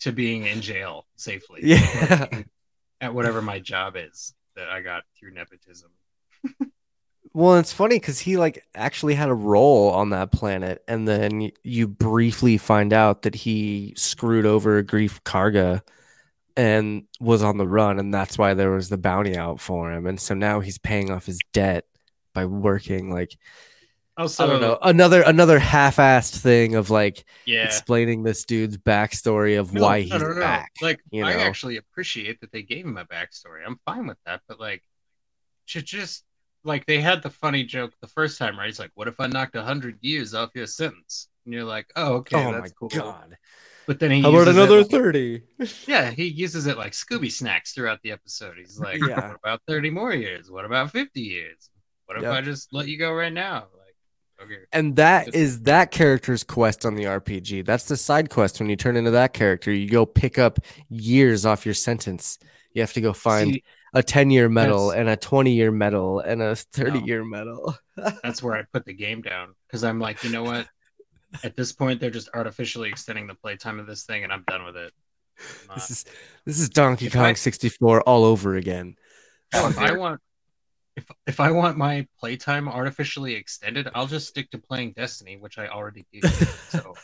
to 0.00 0.12
being 0.12 0.46
in 0.46 0.60
jail 0.60 1.04
safely. 1.16 1.60
Yeah. 1.64 2.28
at 3.00 3.12
whatever 3.12 3.42
my 3.42 3.58
job 3.58 3.94
is 3.96 4.34
that 4.54 4.68
I 4.68 4.82
got 4.82 5.02
through 5.18 5.32
nepotism. 5.32 5.90
Well, 7.34 7.56
it's 7.56 7.72
funny 7.72 7.96
because 7.96 8.18
he 8.18 8.36
like 8.36 8.64
actually 8.74 9.14
had 9.14 9.28
a 9.28 9.34
role 9.34 9.90
on 9.90 10.10
that 10.10 10.32
planet, 10.32 10.82
and 10.88 11.06
then 11.06 11.50
you 11.62 11.86
briefly 11.86 12.56
find 12.58 12.92
out 12.92 13.22
that 13.22 13.34
he 13.34 13.94
screwed 13.96 14.46
over 14.46 14.82
Greef 14.82 15.20
Karga 15.22 15.82
and 16.56 17.04
was 17.20 17.42
on 17.42 17.58
the 17.58 17.68
run, 17.68 17.98
and 17.98 18.12
that's 18.12 18.38
why 18.38 18.54
there 18.54 18.70
was 18.70 18.88
the 18.88 18.98
bounty 18.98 19.36
out 19.36 19.60
for 19.60 19.92
him. 19.92 20.06
And 20.06 20.18
so 20.18 20.34
now 20.34 20.60
he's 20.60 20.78
paying 20.78 21.10
off 21.10 21.26
his 21.26 21.38
debt 21.52 21.84
by 22.34 22.46
working 22.46 23.12
like 23.12 23.36
Also, 24.18 24.44
I 24.44 24.46
don't 24.48 24.60
know 24.60 24.78
another 24.82 25.22
another 25.22 25.58
half-assed 25.60 26.38
thing 26.38 26.74
of 26.74 26.90
like 26.90 27.24
Yeah. 27.46 27.64
explaining 27.64 28.24
this 28.24 28.44
dude's 28.44 28.76
backstory 28.76 29.58
of 29.58 29.72
No, 29.72 29.80
why 29.82 30.00
he's 30.00 30.10
no, 30.10 30.18
no. 30.18 30.40
back. 30.40 30.72
Like, 30.82 31.00
you 31.10 31.22
know? 31.22 31.28
I 31.28 31.34
actually 31.34 31.76
appreciate 31.76 32.40
that 32.40 32.50
they 32.52 32.62
gave 32.62 32.84
him 32.84 32.96
a 32.98 33.04
backstory. 33.04 33.64
I'm 33.64 33.78
fine 33.86 34.06
with 34.08 34.18
that, 34.26 34.42
but 34.48 34.58
like, 34.58 34.82
should 35.66 35.86
just 35.86 36.24
like 36.64 36.84
they 36.86 37.00
had 37.00 37.22
the 37.22 37.30
funny 37.30 37.62
joke 37.64 37.92
the 38.00 38.08
first 38.08 38.38
time, 38.38 38.58
right? 38.58 38.66
He's 38.66 38.80
like, 38.80 38.90
"What 38.94 39.06
if 39.06 39.20
I 39.20 39.28
knocked 39.28 39.54
a 39.54 39.62
hundred 39.62 39.98
years 40.00 40.34
off 40.34 40.50
your 40.54 40.66
sentence?" 40.66 41.28
And 41.44 41.54
you're 41.54 41.64
like, 41.64 41.86
"Oh, 41.94 42.14
okay, 42.16 42.44
oh 42.44 42.52
that's 42.52 42.62
my 42.72 42.74
cool." 42.78 42.88
god! 42.88 43.36
But 43.86 44.00
then 44.00 44.10
he 44.10 44.20
How 44.20 44.30
about 44.30 44.48
another 44.48 44.78
like- 44.82 44.90
thirty? 44.90 45.44
yeah, 45.86 46.10
he 46.10 46.24
uses 46.24 46.66
it 46.66 46.76
like 46.76 46.92
Scooby 46.92 47.30
snacks 47.30 47.72
throughout 47.72 48.00
the 48.02 48.10
episode. 48.10 48.56
He's 48.58 48.78
like, 48.80 48.98
Yeah. 49.00 49.28
"What 49.28 49.36
about 49.44 49.62
thirty 49.68 49.90
more 49.90 50.12
years? 50.12 50.50
What 50.50 50.64
about 50.64 50.90
fifty 50.90 51.20
years? 51.22 51.70
What 52.06 52.16
if 52.18 52.24
Yep. 52.24 52.32
I 52.34 52.40
just 52.40 52.72
let 52.72 52.88
you 52.88 52.98
go 52.98 53.12
right 53.12 53.32
now?" 53.32 53.68
Okay, 54.40 54.58
And 54.72 54.94
that 54.96 55.34
is 55.34 55.62
that 55.62 55.90
character's 55.90 56.44
quest 56.44 56.86
on 56.86 56.94
the 56.94 57.04
RPG. 57.04 57.66
That's 57.66 57.84
the 57.86 57.96
side 57.96 58.30
quest. 58.30 58.60
When 58.60 58.68
you 58.68 58.76
turn 58.76 58.96
into 58.96 59.10
that 59.12 59.32
character, 59.32 59.72
you 59.72 59.88
go 59.90 60.06
pick 60.06 60.38
up 60.38 60.60
years 60.88 61.44
off 61.44 61.64
your 61.66 61.74
sentence. 61.74 62.38
You 62.72 62.82
have 62.82 62.92
to 62.92 63.00
go 63.00 63.12
find 63.12 63.54
See, 63.54 63.64
a 63.94 64.02
10 64.02 64.30
year 64.30 64.48
medal 64.48 64.92
and 64.92 65.08
a 65.08 65.16
20 65.16 65.52
year 65.52 65.72
medal 65.72 66.20
and 66.20 66.40
a 66.40 66.54
30 66.54 67.00
year 67.00 67.24
medal. 67.24 67.74
that's 68.22 68.40
where 68.42 68.54
I 68.54 68.62
put 68.72 68.84
the 68.84 68.92
game 68.94 69.22
down 69.22 69.54
because 69.66 69.82
I'm 69.82 69.98
like, 69.98 70.22
you 70.22 70.30
know 70.30 70.44
what? 70.44 70.68
At 71.42 71.56
this 71.56 71.72
point, 71.72 72.00
they're 72.00 72.10
just 72.10 72.28
artificially 72.32 72.88
extending 72.88 73.26
the 73.26 73.34
playtime 73.34 73.80
of 73.80 73.86
this 73.86 74.04
thing, 74.04 74.22
and 74.24 74.32
I'm 74.32 74.44
done 74.48 74.64
with 74.64 74.76
it. 74.76 74.92
This 75.74 75.90
is 75.90 76.04
this 76.46 76.58
is 76.58 76.68
Donkey 76.68 77.06
If 77.06 77.12
Kong 77.12 77.24
I- 77.26 77.32
64 77.34 78.02
all 78.02 78.24
over 78.24 78.54
again. 78.56 78.94
If 79.52 79.78
I 79.78 79.92
want, 79.96 80.20
if 80.98 81.06
if 81.26 81.40
I 81.40 81.50
want 81.52 81.78
my 81.78 82.06
playtime 82.18 82.68
artificially 82.68 83.34
extended, 83.34 83.88
I'll 83.94 84.08
just 84.08 84.28
stick 84.28 84.50
to 84.50 84.58
playing 84.58 84.94
Destiny, 84.96 85.36
which 85.36 85.56
I 85.56 85.68
already 85.68 86.04
do. 86.12 86.20
so 86.68 86.94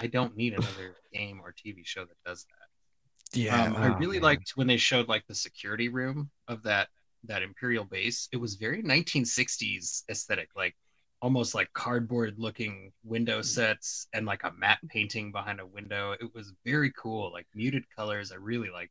I 0.00 0.08
don't 0.08 0.36
need 0.36 0.54
another 0.54 0.96
game 1.12 1.40
or 1.42 1.52
TV 1.52 1.86
show 1.86 2.04
that 2.04 2.16
does 2.26 2.46
that. 2.50 3.66
um, 3.66 3.76
I 3.76 3.88
oh, 3.88 3.96
really 3.96 4.16
man. 4.16 4.22
liked 4.22 4.52
when 4.56 4.66
they 4.66 4.76
showed 4.76 5.08
like 5.08 5.24
the 5.28 5.34
security 5.34 5.88
room 5.88 6.30
of 6.48 6.62
that 6.64 6.88
that 7.24 7.42
Imperial 7.42 7.84
base. 7.84 8.28
It 8.32 8.36
was 8.38 8.56
very 8.56 8.82
1960s 8.82 10.02
aesthetic, 10.10 10.50
like 10.56 10.74
almost 11.22 11.54
like 11.54 11.72
cardboard 11.72 12.34
looking 12.36 12.92
window 13.04 13.40
sets 13.40 14.08
and 14.12 14.26
like 14.26 14.42
a 14.42 14.52
matte 14.58 14.80
painting 14.88 15.30
behind 15.30 15.60
a 15.60 15.66
window. 15.66 16.12
It 16.20 16.34
was 16.34 16.52
very 16.64 16.92
cool, 16.98 17.32
like 17.32 17.46
muted 17.54 17.84
colors. 17.94 18.32
I 18.32 18.36
really 18.36 18.70
like. 18.70 18.90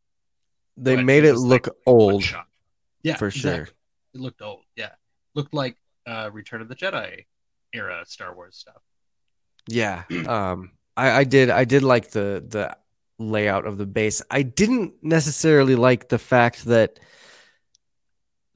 they 0.78 1.04
made 1.04 1.26
it 1.26 1.34
was, 1.34 1.44
look 1.44 1.68
like, 1.68 1.76
old. 1.86 2.24
Yeah, 3.04 3.18
for 3.18 3.30
sure. 3.30 3.52
exactly. 3.52 3.76
It 4.14 4.22
looked 4.22 4.42
old. 4.42 4.62
Yeah, 4.76 4.92
looked 5.36 5.54
like 5.54 5.78
uh, 6.06 6.30
Return 6.32 6.62
of 6.62 6.70
the 6.70 6.76
Jedi 6.76 7.26
era 7.74 8.04
Star 8.06 8.36
Wars 8.36 8.58
stuff. 8.58 8.82
Yeah. 9.68 10.04
Um 10.28 10.72
I, 10.96 11.12
I 11.12 11.24
did 11.24 11.50
I 11.50 11.66
did 11.66 11.82
like 11.82 12.12
the 12.12 12.44
the 12.48 12.78
layout 13.18 13.66
of 13.66 13.78
the 13.78 13.86
base. 13.86 14.22
I 14.30 14.44
didn't 14.44 14.94
necessarily 15.02 15.76
like 15.76 16.10
the 16.10 16.20
fact 16.20 16.66
that 16.66 17.00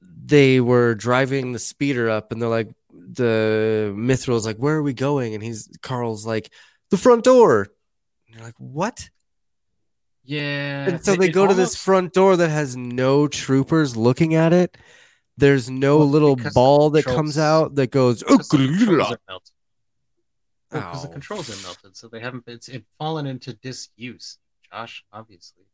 they 0.00 0.60
were 0.60 0.94
driving 0.94 1.52
the 1.52 1.58
speeder 1.58 2.08
up 2.10 2.32
and 2.32 2.40
they're 2.40 2.48
like 2.48 2.70
the 2.92 3.92
Mythrol's 3.96 4.46
like, 4.46 4.56
Where 4.58 4.76
are 4.76 4.82
we 4.82 4.92
going? 4.94 5.34
And 5.34 5.42
he's 5.42 5.68
Carl's 5.82 6.26
like, 6.26 6.52
the 6.90 6.96
front 6.96 7.24
door. 7.24 7.68
And 8.26 8.36
you're 8.36 8.44
like, 8.44 8.58
What? 8.58 9.08
Yeah, 10.24 10.88
And 10.88 11.04
so 11.04 11.16
they 11.16 11.28
it 11.28 11.32
go 11.32 11.46
to 11.46 11.54
this 11.54 11.74
front 11.74 12.12
door 12.12 12.36
that 12.36 12.50
has 12.50 12.76
no 12.76 13.28
troopers 13.28 13.96
looking 13.96 14.34
at 14.34 14.52
it. 14.52 14.76
There's 15.38 15.70
no 15.70 15.98
Well, 15.98 16.08
little 16.08 16.36
ball 16.52 16.90
that 16.90 17.04
comes 17.04 17.38
out 17.38 17.76
that 17.76 17.90
goes 17.92 18.22
because 18.24 18.48
the 18.48 18.58
controls 18.58 19.12
are 19.12 19.18
melted. 19.28 19.52
because 20.70 21.02
the 21.02 21.08
controls 21.08 21.48
are 21.48 21.62
melted, 21.66 21.96
so 21.96 22.08
they 22.08 22.20
haven't. 22.20 22.44
It's 22.48 22.68
it 22.68 22.84
fallen 22.98 23.26
into 23.26 23.54
disuse. 23.54 24.38
Josh, 24.70 25.04
obviously. 25.12 25.64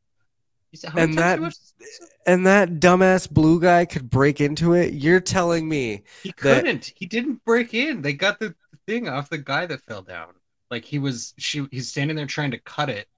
You 0.71 0.79
said, 0.79 0.91
how 0.91 0.99
And 1.01 1.15
that- 1.19 1.37
you 1.39 1.43
watched 1.45 1.79
this? 1.79 2.01
and 2.27 2.47
that 2.47 2.69
dumbass 2.81 3.31
blue 3.31 3.59
guy 3.61 3.85
could 3.87 4.11
break 4.11 4.41
into 4.41 4.75
it. 4.75 4.93
You're 4.93 5.21
telling 5.21 5.69
me 5.69 6.03
he 6.23 6.29
that- 6.31 6.37
couldn't. 6.37 6.93
He 6.95 7.07
didn't 7.07 7.43
break 7.45 7.73
in. 7.75 8.03
They 8.03 8.13
got 8.13 8.39
the 8.39 8.55
thing 8.87 9.09
off 9.09 9.31
the 9.31 9.39
guy 9.39 9.67
that 9.67 9.81
fell 9.83 10.03
down. 10.03 10.35
Like 10.71 10.85
he 10.85 10.99
was, 10.99 11.33
she. 11.39 11.67
He's 11.71 11.89
standing 11.89 12.17
there 12.17 12.27
trying 12.27 12.51
to 12.51 12.59
cut 12.59 12.91
it, 12.91 13.09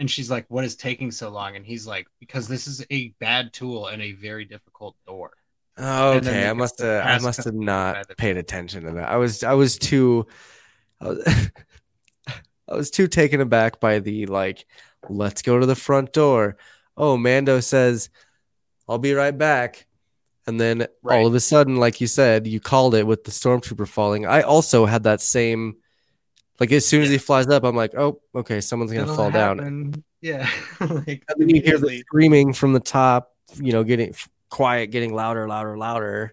and 0.00 0.10
she's 0.10 0.30
like, 0.30 0.46
"What 0.48 0.64
is 0.64 0.74
taking 0.76 1.10
so 1.10 1.28
long?" 1.28 1.54
And 1.56 1.64
he's 1.66 1.86
like, 1.86 2.06
"Because 2.20 2.48
this 2.48 2.66
is 2.66 2.84
a 2.90 3.08
bad 3.20 3.52
tool 3.52 3.88
and 3.88 4.00
a 4.02 4.12
very 4.12 4.44
difficult 4.44 4.96
door." 5.06 5.32
Oh, 5.76 6.14
okay, 6.14 6.48
I 6.48 6.52
must 6.52 6.80
have 6.80 7.06
I 7.06 7.18
must 7.18 7.44
have 7.44 7.54
not 7.54 8.16
paid 8.16 8.36
attention 8.36 8.84
to 8.84 8.92
that. 8.92 9.08
I 9.08 9.16
was 9.16 9.42
I 9.42 9.54
was 9.54 9.76
too 9.76 10.26
I 11.00 11.08
was, 11.08 11.50
I 12.68 12.74
was 12.74 12.90
too 12.90 13.08
taken 13.08 13.40
aback 13.40 13.80
by 13.80 13.98
the 13.98 14.26
like 14.26 14.66
let's 15.08 15.42
go 15.42 15.58
to 15.58 15.66
the 15.66 15.74
front 15.74 16.12
door. 16.12 16.56
Oh, 16.96 17.16
Mando 17.16 17.60
says 17.60 18.10
I'll 18.88 18.98
be 18.98 19.14
right 19.14 19.36
back. 19.36 19.86
And 20.46 20.60
then 20.60 20.86
Right. 21.02 21.16
all 21.16 21.26
of 21.26 21.34
a 21.34 21.40
sudden 21.40 21.76
like 21.76 22.00
you 22.00 22.06
said, 22.06 22.46
you 22.46 22.60
called 22.60 22.94
it 22.94 23.06
with 23.06 23.24
the 23.24 23.30
stormtrooper 23.32 23.88
falling. 23.88 24.26
I 24.26 24.42
also 24.42 24.86
had 24.86 25.02
that 25.04 25.20
same 25.20 25.76
like 26.60 26.70
as 26.70 26.86
soon 26.86 27.02
as 27.02 27.10
he 27.10 27.18
flies 27.18 27.48
up 27.48 27.64
I'm 27.64 27.74
like, 27.74 27.96
"Oh, 27.96 28.20
okay, 28.32 28.60
someone's 28.60 28.92
going 28.92 29.06
to 29.06 29.10
That'll 29.10 29.32
fall 29.32 29.32
down." 29.32 30.04
Yeah. 30.20 30.48
like, 30.80 31.24
And 31.28 31.36
then 31.38 31.48
you 31.48 31.60
hear 31.60 31.78
the 31.78 31.98
screaming 31.98 32.52
from 32.52 32.72
the 32.72 32.80
top, 32.80 33.34
you 33.56 33.72
know, 33.72 33.82
getting 33.82 34.14
quiet, 34.54 34.92
getting 34.92 35.12
louder, 35.12 35.48
louder, 35.48 35.76
louder. 35.76 36.32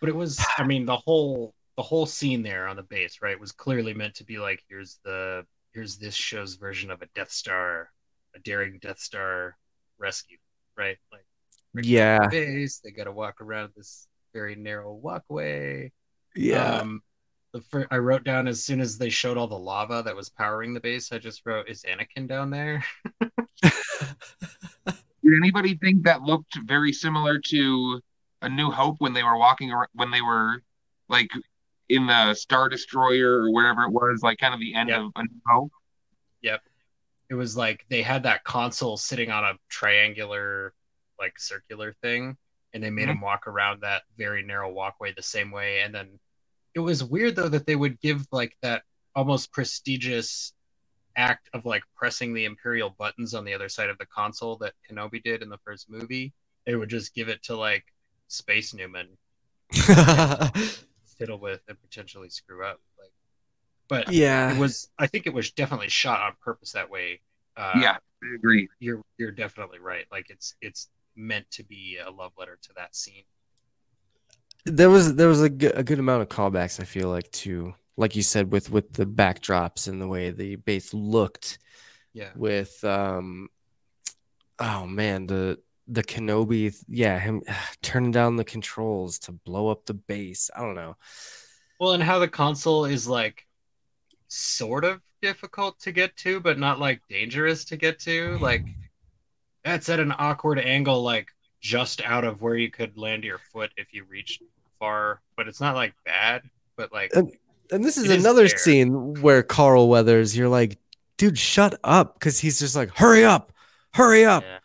But 0.00 0.08
it 0.08 0.16
was, 0.16 0.42
I 0.56 0.64
mean, 0.64 0.86
the 0.86 0.96
whole 0.96 1.54
the 1.76 1.82
whole 1.82 2.06
scene 2.06 2.42
there 2.42 2.66
on 2.66 2.76
the 2.76 2.82
base, 2.82 3.18
right, 3.22 3.38
was 3.38 3.52
clearly 3.52 3.92
meant 3.94 4.14
to 4.16 4.24
be 4.24 4.38
like, 4.38 4.62
here's 4.68 4.98
the 5.04 5.44
here's 5.72 5.98
this 5.98 6.14
show's 6.14 6.54
version 6.54 6.90
of 6.90 7.02
a 7.02 7.06
Death 7.14 7.30
Star, 7.30 7.90
a 8.34 8.38
daring 8.40 8.78
Death 8.80 8.98
Star 8.98 9.56
rescue, 9.98 10.38
right? 10.76 10.96
Like, 11.12 11.24
Yeah. 11.74 12.26
base, 12.28 12.80
they 12.82 12.90
got 12.90 13.04
to 13.04 13.12
walk 13.12 13.40
around 13.40 13.72
this 13.76 14.08
very 14.32 14.56
narrow 14.56 14.94
walkway. 14.94 15.92
Yeah. 16.34 16.78
Um, 16.80 17.02
the 17.52 17.60
fir- 17.60 17.88
I 17.90 17.98
wrote 17.98 18.24
down 18.24 18.48
as 18.48 18.64
soon 18.64 18.80
as 18.80 18.96
they 18.96 19.10
showed 19.10 19.36
all 19.36 19.48
the 19.48 19.58
lava 19.58 20.02
that 20.04 20.16
was 20.16 20.28
powering 20.30 20.72
the 20.72 20.80
base, 20.80 21.12
I 21.12 21.18
just 21.18 21.44
wrote, 21.44 21.68
"Is 21.68 21.84
Anakin 21.84 22.26
down 22.26 22.50
there?" 22.50 22.84
Did 25.22 25.34
anybody 25.36 25.76
think 25.76 26.04
that 26.04 26.22
looked 26.22 26.56
very 26.64 26.92
similar 26.92 27.38
to 27.38 28.00
A 28.42 28.48
New 28.48 28.70
Hope 28.70 28.96
when 29.00 29.12
they 29.12 29.22
were 29.22 29.36
walking 29.36 29.70
around, 29.70 29.88
when 29.92 30.10
they 30.10 30.22
were 30.22 30.62
like 31.08 31.30
in 31.88 32.06
the 32.06 32.34
Star 32.34 32.68
Destroyer 32.68 33.42
or 33.42 33.52
wherever 33.52 33.82
it 33.82 33.90
was, 33.90 34.20
like 34.22 34.38
kind 34.38 34.54
of 34.54 34.60
the 34.60 34.74
end 34.74 34.88
Yep. 34.88 35.00
of 35.00 35.12
A 35.16 35.22
New 35.24 35.40
Hope? 35.46 35.72
Yep. 36.42 36.62
It 37.28 37.34
was 37.34 37.56
like 37.56 37.84
they 37.88 38.02
had 38.02 38.22
that 38.22 38.44
console 38.44 38.96
sitting 38.96 39.30
on 39.30 39.44
a 39.44 39.58
triangular, 39.68 40.72
like 41.18 41.38
circular 41.38 41.92
thing, 42.02 42.36
and 42.72 42.82
they 42.82 42.90
made 42.90 43.08
Mhm. 43.08 43.12
him 43.12 43.20
walk 43.20 43.46
around 43.46 43.82
that 43.82 44.04
very 44.16 44.42
narrow 44.42 44.70
walkway 44.72 45.12
the 45.12 45.22
same 45.22 45.50
way. 45.50 45.80
And 45.82 45.94
then 45.94 46.18
it 46.74 46.80
was 46.80 47.04
weird 47.04 47.36
though 47.36 47.48
that 47.48 47.66
they 47.66 47.76
would 47.76 48.00
give 48.00 48.26
like 48.32 48.56
that 48.62 48.84
almost 49.14 49.52
prestigious 49.52 50.54
act 51.16 51.48
of 51.52 51.64
like 51.64 51.82
pressing 51.94 52.34
the 52.34 52.44
imperial 52.44 52.90
buttons 52.90 53.34
on 53.34 53.44
the 53.44 53.54
other 53.54 53.68
side 53.68 53.90
of 53.90 53.98
the 53.98 54.06
console 54.06 54.56
that 54.56 54.74
Kenobi 54.88 55.22
did 55.22 55.42
in 55.42 55.48
the 55.48 55.58
first 55.58 55.90
movie. 55.90 56.32
They 56.66 56.74
would 56.74 56.88
just 56.90 57.14
give 57.14 57.28
it 57.28 57.42
to 57.44 57.56
like 57.56 57.84
Space 58.28 58.74
Newman 58.74 59.08
fiddle 61.18 61.38
with 61.38 61.60
and 61.68 61.80
potentially 61.80 62.28
screw 62.28 62.64
up. 62.64 62.80
Like, 62.98 63.12
but 63.88 64.12
yeah. 64.12 64.54
it 64.54 64.58
was. 64.58 64.88
I 64.98 65.06
think 65.06 65.26
it 65.26 65.34
was 65.34 65.50
definitely 65.50 65.88
shot 65.88 66.20
on 66.20 66.32
purpose 66.42 66.72
that 66.72 66.90
way. 66.90 67.20
Uh, 67.56 67.72
yeah, 67.80 67.96
I 68.22 68.34
agree. 68.34 68.68
you're 68.78 69.02
you're 69.18 69.32
definitely 69.32 69.78
right. 69.78 70.06
Like 70.12 70.30
it's 70.30 70.54
it's 70.60 70.88
meant 71.16 71.50
to 71.50 71.64
be 71.64 71.98
a 72.04 72.10
love 72.10 72.32
letter 72.38 72.58
to 72.62 72.72
that 72.76 72.94
scene. 72.94 73.24
there 74.64 74.90
was 74.90 75.14
there 75.16 75.28
was 75.28 75.42
a 75.42 75.48
good, 75.48 75.72
a 75.74 75.82
good 75.82 75.98
amount 75.98 76.22
of 76.22 76.28
callbacks 76.28 76.80
i 76.80 76.84
feel 76.84 77.08
like 77.08 77.30
to 77.32 77.74
like 77.96 78.16
you 78.16 78.22
said 78.22 78.52
with 78.52 78.70
with 78.70 78.92
the 78.92 79.06
backdrops 79.06 79.88
and 79.88 80.00
the 80.00 80.08
way 80.08 80.30
the 80.30 80.56
base 80.56 80.94
looked 80.94 81.58
Yeah, 82.12 82.30
with 82.34 82.82
um 82.84 83.48
oh 84.58 84.86
man 84.86 85.26
the 85.26 85.58
the 85.88 86.02
kenobi 86.02 86.74
yeah 86.88 87.18
him 87.18 87.42
turning 87.82 88.12
down 88.12 88.36
the 88.36 88.44
controls 88.44 89.18
to 89.20 89.32
blow 89.32 89.68
up 89.68 89.86
the 89.86 89.94
base 89.94 90.50
i 90.54 90.60
don't 90.60 90.74
know 90.74 90.96
well, 91.78 91.92
and 91.92 92.02
how 92.02 92.18
the 92.18 92.28
console 92.28 92.84
is 92.84 93.08
like 93.08 93.46
sort 94.28 94.84
of 94.84 95.00
difficult 95.22 95.80
to 95.80 95.92
get 95.92 96.16
to, 96.18 96.40
but 96.40 96.58
not 96.58 96.78
like 96.78 97.00
dangerous 97.08 97.64
to 97.66 97.76
get 97.76 97.98
to. 98.00 98.36
Like 98.38 98.66
that's 99.64 99.88
at 99.88 100.00
an 100.00 100.12
awkward 100.18 100.58
angle, 100.58 101.02
like 101.02 101.28
just 101.60 102.02
out 102.02 102.24
of 102.24 102.42
where 102.42 102.56
you 102.56 102.70
could 102.70 102.96
land 102.98 103.24
your 103.24 103.38
foot 103.38 103.70
if 103.76 103.92
you 103.94 104.04
reached 104.04 104.42
far. 104.78 105.22
But 105.36 105.48
it's 105.48 105.60
not 105.60 105.74
like 105.74 105.94
bad. 106.04 106.42
But 106.76 106.92
like 106.92 107.12
And- 107.70 107.76
and 107.76 107.84
this 107.84 107.96
is 107.96 108.04
It 108.04 108.10
is 108.18 108.24
another 108.24 108.48
there. 108.48 108.58
scene 108.58 109.20
where 109.20 109.42
carl 109.42 109.88
weathers 109.88 110.36
you're 110.36 110.48
like 110.48 110.78
dude 111.16 111.38
shut 111.38 111.78
up 111.84 112.14
because 112.18 112.38
he's 112.38 112.58
just 112.58 112.74
like 112.76 112.90
hurry 112.96 113.24
up 113.24 113.52
hurry 113.94 114.24
up 114.24 114.42
yeah. 114.42 114.58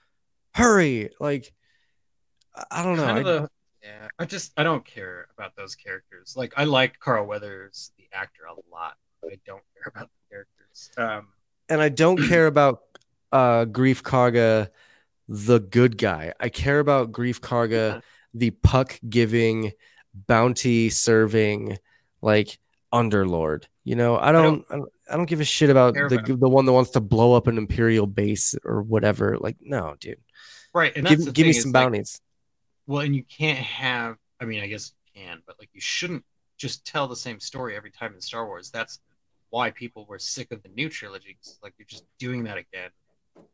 hurry 0.53 1.09
like 1.19 1.53
i 2.55 2.63
I 2.71 2.83
don't 2.83 2.97
know 2.97 3.03
kind 3.05 3.27
of 3.27 3.41
I- 3.41 3.45
a- 3.45 3.49
yeah, 3.83 4.07
I 4.17 4.25
just 4.25 4.51
I 4.57 4.63
don't 4.63 4.83
care 4.83 5.27
about 5.37 5.55
those 5.55 5.75
characters. 5.75 6.33
Like 6.35 6.53
I 6.57 6.63
like 6.63 6.97
Carl 6.99 7.27
Weathers, 7.27 7.91
the 7.99 8.05
actor, 8.11 8.41
a 8.49 8.53
lot. 8.73 8.95
But 9.21 9.33
I 9.33 9.37
don't 9.45 9.61
care 9.75 9.91
about 9.95 10.09
the 10.09 10.33
characters. 10.35 10.89
Um, 10.97 11.27
and 11.69 11.79
I 11.81 11.89
don't 11.89 12.17
care 12.27 12.47
about 12.47 12.81
uh 13.31 13.65
Greef 13.65 14.01
Karga, 14.01 14.69
the 15.27 15.59
good 15.59 15.99
guy. 15.99 16.33
I 16.39 16.49
care 16.49 16.79
about 16.79 17.11
Greef 17.11 17.39
Karga, 17.41 17.95
Yeah. 17.95 17.99
the 18.33 18.49
puck 18.51 18.99
giving, 19.07 19.73
bounty 20.15 20.89
serving, 20.89 21.77
like 22.23 22.57
underlord. 22.95 23.65
You 23.83 23.95
know, 23.95 24.17
I 24.17 24.31
don't, 24.31 24.65
I 24.69 24.77
don't, 24.77 24.91
I 25.11 25.17
don't 25.17 25.25
give 25.25 25.41
a 25.41 25.45
shit 25.45 25.69
about 25.69 25.93
the 25.93 26.15
about 26.15 26.39
the 26.39 26.49
one 26.49 26.65
that 26.65 26.71
wants 26.71 26.91
to 26.91 27.01
blow 27.01 27.33
up 27.33 27.47
an 27.47 27.57
imperial 27.57 28.07
base 28.07 28.55
or 28.63 28.81
whatever. 28.81 29.37
Like, 29.39 29.57
no, 29.61 29.95
dude, 29.99 30.19
right, 30.73 30.95
and 30.95 31.05
give, 31.05 31.33
give 31.33 31.47
me 31.47 31.53
some 31.53 31.69
is, 31.69 31.73
like, 31.73 31.73
bounties. 31.73 32.21
well, 32.87 33.01
and 33.01 33.15
you 33.15 33.23
can't 33.23 33.59
have. 33.59 34.17
I 34.39 34.45
mean, 34.45 34.61
I 34.61 34.67
guess 34.67 34.93
you 35.13 35.21
can, 35.21 35.41
but 35.45 35.57
like 35.59 35.69
you 35.73 35.81
shouldn't 35.81 36.23
just 36.57 36.85
tell 36.85 37.07
the 37.07 37.15
same 37.15 37.39
story 37.39 37.75
every 37.75 37.91
time 37.91 38.13
in 38.13 38.21
Star 38.21 38.45
Wars. 38.47 38.71
That's 38.71 38.99
why 39.49 39.71
people 39.71 40.05
were 40.05 40.19
sick 40.19 40.51
of 40.51 40.63
the 40.63 40.69
new 40.69 40.89
trilogy. 40.89 41.37
Like 41.61 41.73
you're 41.77 41.85
just 41.85 42.05
doing 42.17 42.43
that 42.45 42.57
again. 42.57 42.89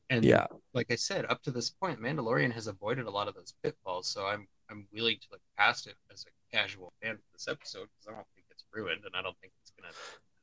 And 0.10 0.24
yeah, 0.24 0.46
like 0.74 0.92
I 0.92 0.96
said, 0.96 1.26
up 1.30 1.42
to 1.44 1.52
this 1.52 1.70
point, 1.70 2.00
Mandalorian 2.00 2.52
has 2.54 2.68
avoided 2.68 3.06
a 3.06 3.12
lot 3.12 3.28
of 3.28 3.36
those 3.36 3.54
pitfalls. 3.64 4.08
So 4.08 4.26
I'm 4.26 4.48
I'm 4.70 4.88
willing 4.94 5.18
to 5.18 5.28
look 5.32 5.42
past 5.58 5.88
it 5.88 5.96
as 6.12 6.26
a 6.26 6.56
casual 6.56 6.94
fan 7.02 7.16
for 7.16 7.24
this 7.34 7.48
episode 7.48 7.88
because 7.89 8.08
I 8.08 8.12
don't 8.12 8.28
think 8.36 8.41
ruined, 8.74 9.03
and 9.05 9.15
I 9.15 9.22
don't 9.22 9.38
think 9.39 9.53
it's 9.61 9.72
gonna 9.80 9.93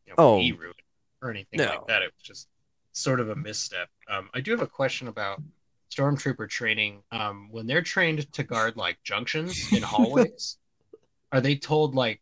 you 0.06 0.12
know 0.12 0.16
Oh. 0.18 0.38
be 0.38 0.52
ruined 0.52 0.74
or 1.22 1.30
anything 1.30 1.58
No. 1.58 1.66
like 1.66 1.86
that. 1.88 2.02
It 2.02 2.12
was 2.16 2.22
just 2.22 2.48
sort 2.92 3.20
of 3.20 3.30
a 3.30 3.36
misstep. 3.36 3.88
Um, 4.08 4.30
I 4.34 4.40
do 4.40 4.50
have 4.52 4.62
a 4.62 4.66
question 4.66 5.08
about 5.08 5.42
stormtrooper 5.94 6.48
training. 6.48 7.02
Um, 7.10 7.48
when 7.50 7.66
they're 7.66 7.82
trained 7.82 8.30
to 8.32 8.42
guard 8.42 8.76
like 8.76 9.02
junctions 9.04 9.68
in 9.72 9.82
hallways, 9.82 10.58
are 11.32 11.40
they 11.40 11.56
told 11.56 11.94
like 11.94 12.20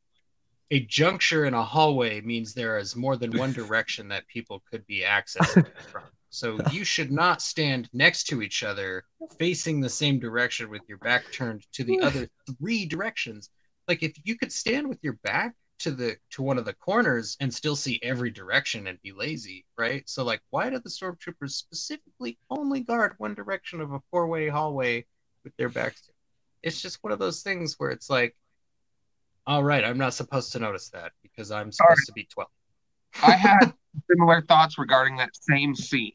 a 0.70 0.80
juncture 0.80 1.44
in 1.44 1.54
a 1.54 1.62
hallway 1.62 2.20
means 2.20 2.52
there 2.52 2.76
is 2.78 2.96
more 2.96 3.16
than 3.16 3.36
one 3.36 3.52
direction 3.52 4.08
that 4.08 4.26
people 4.26 4.62
could 4.70 4.84
be 4.86 5.02
accessing 5.02 5.64
from. 5.92 6.02
So 6.30 6.58
you 6.66 6.84
should 6.84 7.12
not 7.12 7.40
stand 7.40 7.88
next 7.92 8.24
to 8.24 8.42
each 8.42 8.64
other 8.64 9.04
facing 9.38 9.80
the 9.80 9.88
same 9.88 10.18
direction 10.18 10.68
with 10.68 10.82
your 10.88 10.98
back 10.98 11.30
turned 11.30 11.64
to 11.72 11.84
the 11.84 12.00
other 12.00 12.28
three 12.58 12.84
directions. 12.84 13.48
Like 13.86 14.02
if 14.02 14.16
you 14.24 14.36
could 14.36 14.50
stand 14.52 14.88
with 14.88 14.98
your 15.02 15.14
back 15.22 15.54
to 15.78 15.90
the 15.90 16.16
to 16.30 16.42
one 16.42 16.58
of 16.58 16.64
the 16.64 16.72
corners 16.72 17.36
and 17.40 17.52
still 17.52 17.76
see 17.76 18.00
every 18.02 18.30
direction 18.30 18.86
and 18.86 19.00
be 19.02 19.12
lazy, 19.12 19.64
right? 19.76 20.08
So 20.08 20.24
like 20.24 20.40
why 20.50 20.70
do 20.70 20.78
the 20.78 20.88
stormtroopers 20.88 21.50
specifically 21.50 22.38
only 22.50 22.80
guard 22.80 23.14
one 23.18 23.34
direction 23.34 23.80
of 23.80 23.92
a 23.92 24.00
four-way 24.10 24.48
hallway 24.48 25.04
with 25.44 25.56
their 25.56 25.68
backs 25.68 26.02
to? 26.02 26.12
It's 26.62 26.80
just 26.80 27.02
one 27.02 27.12
of 27.12 27.18
those 27.18 27.42
things 27.42 27.74
where 27.78 27.90
it's 27.90 28.10
like 28.10 28.34
all 29.46 29.62
right, 29.62 29.84
I'm 29.84 29.98
not 29.98 30.14
supposed 30.14 30.50
to 30.52 30.58
notice 30.58 30.88
that 30.90 31.12
because 31.22 31.52
I'm 31.52 31.70
supposed 31.70 32.06
to 32.06 32.12
be 32.12 32.24
12. 32.24 32.50
I 33.22 33.30
had 33.32 33.72
similar 34.10 34.42
thoughts 34.42 34.76
regarding 34.76 35.16
that 35.16 35.30
same 35.40 35.74
scene. 35.74 36.12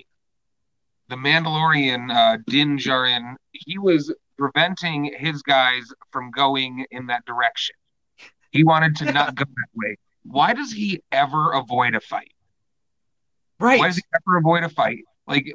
The 1.07 1.15
Mandalorian, 1.15 2.13
uh, 2.13 2.39
Din 2.47 2.77
Djarin, 2.77 3.35
he 3.51 3.77
was 3.77 4.13
preventing 4.37 5.13
his 5.17 5.41
guys 5.43 5.83
from 6.11 6.31
going 6.31 6.85
in 6.91 7.07
that 7.07 7.25
direction. 7.25 7.75
He 8.51 8.63
wanted 8.63 8.95
to 8.97 9.11
not 9.11 9.35
go 9.35 9.45
that 9.45 9.67
way. 9.75 9.97
Why 10.23 10.53
does 10.53 10.71
he 10.71 11.01
ever 11.11 11.53
avoid 11.53 11.95
a 11.95 11.99
fight? 12.01 12.33
Right. 13.59 13.79
Why 13.79 13.87
does 13.87 13.97
he 13.97 14.03
ever 14.15 14.37
avoid 14.37 14.63
a 14.63 14.69
fight? 14.69 14.99
Like, 15.27 15.45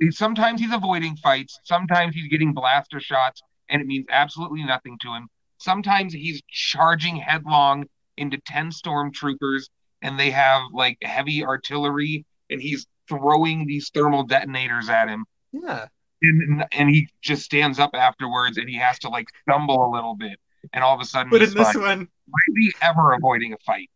he- 0.00 0.10
sometimes 0.10 0.60
he's 0.60 0.72
avoiding 0.72 1.16
fights, 1.16 1.58
sometimes 1.64 2.14
he's 2.14 2.28
getting 2.28 2.52
blaster 2.52 2.98
shots, 3.00 3.42
and 3.68 3.80
it 3.80 3.86
means 3.86 4.06
absolutely 4.10 4.64
nothing 4.64 4.98
to 5.02 5.12
him. 5.14 5.28
Sometimes 5.58 6.12
he's 6.12 6.42
charging 6.50 7.16
headlong 7.16 7.84
into 8.16 8.36
10 8.46 8.70
stormtroopers, 8.70 9.68
and 10.02 10.18
they 10.18 10.30
have 10.30 10.62
like 10.72 10.98
heavy 11.02 11.44
artillery, 11.44 12.24
and 12.50 12.60
he's 12.60 12.86
throwing 13.08 13.66
these 13.66 13.90
thermal 13.90 14.24
detonators 14.24 14.88
at 14.88 15.08
him. 15.08 15.24
yeah. 15.52 15.86
And, 16.24 16.64
and 16.70 16.88
he 16.88 17.08
just 17.20 17.42
stands 17.42 17.80
up 17.80 17.90
afterwards 17.94 18.56
and 18.56 18.68
he 18.68 18.76
has 18.76 18.96
to 19.00 19.08
like 19.08 19.26
stumble 19.42 19.84
a 19.84 19.90
little 19.92 20.14
bit. 20.14 20.38
And 20.72 20.84
all 20.84 20.94
of 20.94 21.00
a 21.00 21.04
sudden, 21.04 21.30
But 21.30 21.42
in 21.42 21.52
this 21.52 21.72
fine. 21.72 21.82
one, 21.82 22.08
Why 22.32 22.38
is 22.48 22.54
he 22.56 22.72
ever 22.82 23.12
avoiding 23.12 23.52
a 23.52 23.58
fight? 23.58 23.90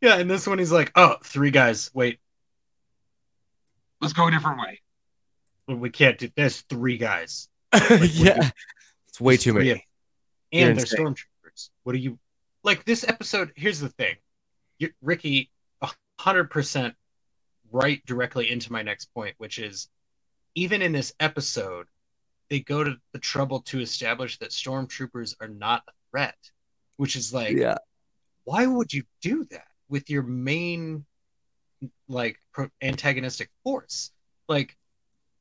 yeah, 0.00 0.16
and 0.16 0.28
this 0.30 0.46
one 0.46 0.58
he's 0.58 0.72
like, 0.72 0.90
"Oh, 0.96 1.16
three 1.22 1.50
guys. 1.50 1.90
Wait, 1.94 2.18
Let's 4.00 4.12
go 4.12 4.26
a 4.28 4.30
different 4.30 4.58
way. 4.60 4.80
we 5.68 5.90
can't 5.90 6.18
do 6.18 6.28
there's 6.36 6.60
three 6.62 6.98
guys. 6.98 7.48
yeah, 8.00 8.50
it's 9.08 9.20
way 9.20 9.36
too 9.36 9.52
many. 9.54 9.70
of 9.70 9.76
them. 9.78 9.82
You're 10.50 10.68
And 10.68 10.78
they're 10.78 10.84
insane. 10.84 11.06
stormtroopers. 11.06 11.70
What 11.84 11.94
are 11.94 11.98
you 11.98 12.18
like 12.62 12.84
this 12.84 13.04
episode? 13.08 13.52
Here's 13.56 13.80
the 13.80 13.88
thing. 13.90 14.16
You, 14.78 14.90
Ricky, 15.02 15.50
hundred 16.18 16.50
percent 16.50 16.94
right 17.72 18.04
directly 18.06 18.50
into 18.50 18.72
my 18.72 18.82
next 18.82 19.06
point, 19.14 19.34
which 19.38 19.58
is 19.58 19.88
even 20.54 20.82
in 20.82 20.92
this 20.92 21.12
episode, 21.20 21.86
they 22.48 22.60
go 22.60 22.84
to 22.84 22.96
the 23.12 23.18
trouble 23.18 23.60
to 23.62 23.80
establish 23.80 24.38
that 24.38 24.50
stormtroopers 24.50 25.34
are 25.40 25.48
not 25.48 25.82
a 25.88 25.92
threat, 26.10 26.36
which 26.96 27.16
is 27.16 27.32
like 27.32 27.56
Yeah, 27.56 27.78
why 28.44 28.66
would 28.66 28.92
you 28.92 29.02
do 29.22 29.44
that 29.50 29.66
with 29.88 30.08
your 30.10 30.22
main 30.22 31.04
like 32.08 32.38
pro- 32.52 32.70
antagonistic 32.82 33.50
force? 33.64 34.10
Like 34.48 34.76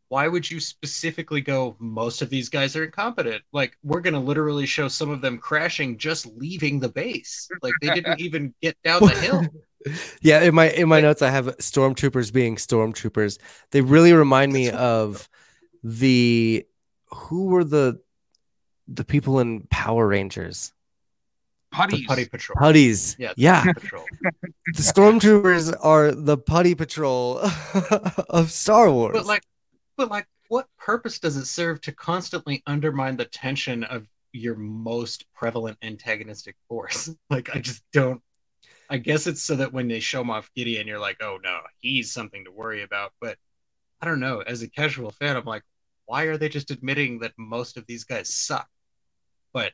why 0.10 0.28
would 0.28 0.50
you 0.50 0.60
specifically 0.60 1.42
go 1.42 1.76
most 1.80 2.22
of 2.22 2.30
these 2.30 2.48
guys 2.48 2.76
are 2.76 2.84
incompetent. 2.86 3.42
Like 3.52 3.76
we're 3.84 4.02
going 4.02 4.14
to 4.14 4.20
literally 4.20 4.68
show 4.68 4.88
some 4.88 5.10
of 5.10 5.20
them 5.20 5.40
crashing 5.40 5.98
just 5.98 6.28
leaving 6.28 6.80
the 6.80 6.90
base. 6.90 7.50
Like 7.64 7.74
they 7.82 7.90
didn't 7.90 8.20
even 8.22 8.54
get 8.62 8.78
down 8.84 9.02
the 9.02 9.10
hill. 9.10 9.46
Yeah, 10.20 10.42
in 10.42 10.56
my 10.56 10.72
in 10.72 10.90
my 10.90 10.96
Like- 10.96 11.04
notes 11.04 11.22
I 11.22 11.30
have 11.30 11.46
stormtroopers 11.58 12.34
being 12.34 12.56
stormtroopers. 12.56 13.38
They 13.70 13.82
really 13.82 14.14
remind 14.14 14.52
me 14.52 14.72
of 14.72 15.30
the 15.84 16.66
who 17.12 17.46
were 17.46 17.64
the 17.64 18.02
the 18.88 19.04
people 19.06 19.40
in 19.40 19.68
Power 19.70 20.08
Rangers? 20.08 20.74
The 21.78 21.84
Putties. 21.84 22.08
putty 22.08 22.26
patrol 22.26 22.56
Putties. 22.60 23.16
yeah 23.20 23.34
Yeah. 23.38 23.64
Putty 23.64 23.80
patrol 23.80 24.06
The 24.74 24.82
stormtroopers 24.82 25.76
are 25.82 26.12
the 26.12 26.38
putty 26.38 26.76
patrol 26.76 27.40
of 28.30 28.52
Star 28.52 28.92
Wars. 28.92 29.14
but 29.14 29.26
like 29.26 29.44
but 29.98 30.10
like 30.10 30.28
what 30.50 30.68
purpose 30.78 31.20
does 31.20 31.38
it 31.38 31.46
serve 31.46 31.82
to 31.82 31.92
constantly 31.92 32.62
undermine 32.68 33.18
the 33.18 33.26
tension 33.26 33.84
of 33.84 34.08
your 34.32 34.56
most 34.56 35.26
prevalent 35.34 35.78
antagonistic 35.82 36.56
force 36.68 37.10
like 37.30 37.56
i 37.56 37.60
just 37.60 37.82
don't 37.94 38.22
i 38.90 38.98
guess 38.98 39.28
it's 39.28 39.42
so 39.42 39.56
that 39.56 39.72
when 39.72 39.88
they 39.88 40.00
show 40.02 40.24
Moff 40.26 40.50
gideon 40.56 40.86
you're 40.88 41.00
like 41.00 41.18
oh 41.22 41.40
no 41.42 41.60
he's 41.80 42.12
something 42.12 42.44
to 42.44 42.52
worry 42.52 42.84
about 42.84 43.14
but 43.22 43.38
i 44.02 44.06
don't 44.06 44.20
know 44.20 44.42
as 44.42 44.62
a 44.62 44.68
casual 44.70 45.12
fan 45.12 45.38
i'm 45.38 45.46
like 45.46 45.64
why 46.06 46.24
are 46.24 46.36
they 46.38 46.50
just 46.50 46.70
admitting 46.70 47.20
that 47.20 47.32
most 47.38 47.78
of 47.78 47.86
these 47.88 48.04
guys 48.04 48.28
suck 48.34 48.68
but 49.54 49.72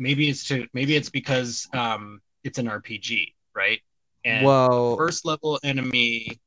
maybe 0.00 0.28
it's 0.28 0.48
to 0.48 0.66
maybe 0.74 0.96
it's 0.96 1.10
because 1.10 1.68
um 1.74 2.20
it's 2.42 2.58
an 2.58 2.66
rpg 2.66 3.32
right 3.54 3.80
and 4.24 4.42
well, 4.42 4.96
first 4.96 5.24
level 5.24 5.58
enemy 5.62 6.40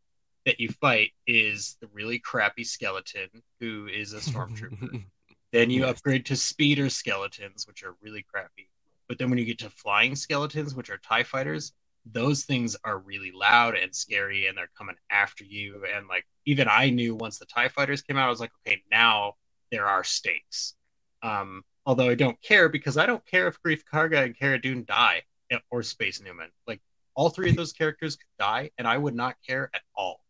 that 0.46 0.60
you 0.60 0.70
fight 0.70 1.12
is 1.28 1.78
the 1.82 1.88
really 1.94 2.20
crappy 2.20 2.64
skeleton 2.64 3.30
who 3.60 3.88
is 3.88 4.14
a 4.14 4.18
stormtrooper. 4.18 5.04
then 5.54 5.70
you 5.70 5.82
Yes. 5.82 5.92
upgrade 5.92 6.26
to 6.26 6.36
speeder 6.36 6.90
skeletons, 6.90 7.68
which 7.68 7.84
are 7.84 7.96
really 8.02 8.24
crappy. 8.24 8.70
But 9.08 9.18
then 9.18 9.30
when 9.30 9.40
you 9.40 9.46
get 9.46 9.60
to 9.60 9.70
flying 9.70 10.16
skeletons, 10.16 10.76
which 10.76 10.90
are 10.90 10.98
TIE 10.98 11.24
fighters, 11.24 11.74
those 12.06 12.44
things 12.44 12.76
are 12.84 13.00
really 13.00 13.32
loud 13.32 13.76
and 13.76 13.96
scary 13.96 14.48
and 14.48 14.58
they're 14.58 14.70
coming 14.78 14.96
after 15.10 15.46
you. 15.46 15.86
And 15.96 16.08
like 16.08 16.26
even 16.46 16.68
I 16.70 16.90
knew 16.90 17.16
once 17.16 17.40
the 17.40 17.46
TIE 17.46 17.70
fighters 17.70 18.02
came 18.02 18.18
out, 18.18 18.28
I 18.28 18.30
was 18.30 18.42
like, 18.42 18.52
okay, 18.68 18.82
now 18.92 19.36
there 19.72 19.86
are 19.88 20.04
stakes. 20.04 20.76
Um, 21.22 21.64
although 21.86 22.10
I 22.10 22.16
don't 22.16 22.42
care 22.42 22.70
because 22.70 22.98
I 22.98 23.06
don't 23.06 23.26
care 23.26 23.48
if 23.48 23.62
Greef 23.62 23.82
Karga 23.92 24.24
and 24.24 24.38
Cara 24.38 24.60
Dune 24.62 24.86
die 24.88 25.24
eh, 25.52 25.58
or 25.72 25.84
Space 25.84 26.22
Newman. 26.22 26.50
Like 26.68 26.82
all 27.16 27.30
three 27.30 27.50
of 27.50 27.56
those 27.56 27.74
characters 27.80 28.16
could 28.16 28.28
die, 28.40 28.72
and 28.78 28.88
I 28.88 28.98
would 28.98 29.16
not 29.16 29.36
care 29.48 29.70
at 29.74 29.82
all. 29.96 30.22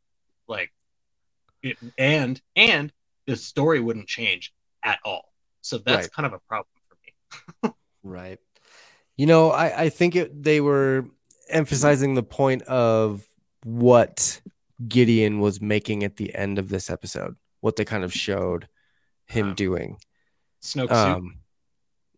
Like, 0.47 0.71
it, 1.61 1.77
and 1.97 2.41
and 2.55 2.91
the 3.27 3.35
story 3.35 3.79
wouldn't 3.79 4.07
change 4.07 4.53
at 4.83 4.99
all. 5.05 5.31
So 5.61 5.77
that's 5.77 6.07
Right. 6.07 6.11
kind 6.11 6.25
of 6.25 6.33
a 6.33 6.39
problem 6.39 6.67
for 6.89 6.97
me. 7.69 7.73
Right. 8.03 8.39
You 9.15 9.27
know, 9.27 9.49
I, 9.51 9.83
I 9.83 9.89
think 9.89 10.15
it, 10.17 10.43
they 10.43 10.59
were 10.59 11.05
emphasizing 11.47 12.15
the 12.15 12.23
point 12.23 12.63
of 12.63 13.25
what 13.63 14.41
Gideon 14.85 15.39
was 15.39 15.61
making 15.61 16.03
at 16.03 16.17
the 16.17 16.35
end 16.35 16.59
of 16.59 16.67
this 16.67 16.89
episode, 16.89 17.37
what 17.61 17.77
they 17.77 17.85
kind 17.85 18.03
of 18.03 18.11
showed 18.11 18.67
him 19.27 19.49
Um, 19.49 19.55
doing. 19.55 19.97
Snoke 20.61 20.89
suit. 20.89 20.91
Um, 20.91 21.37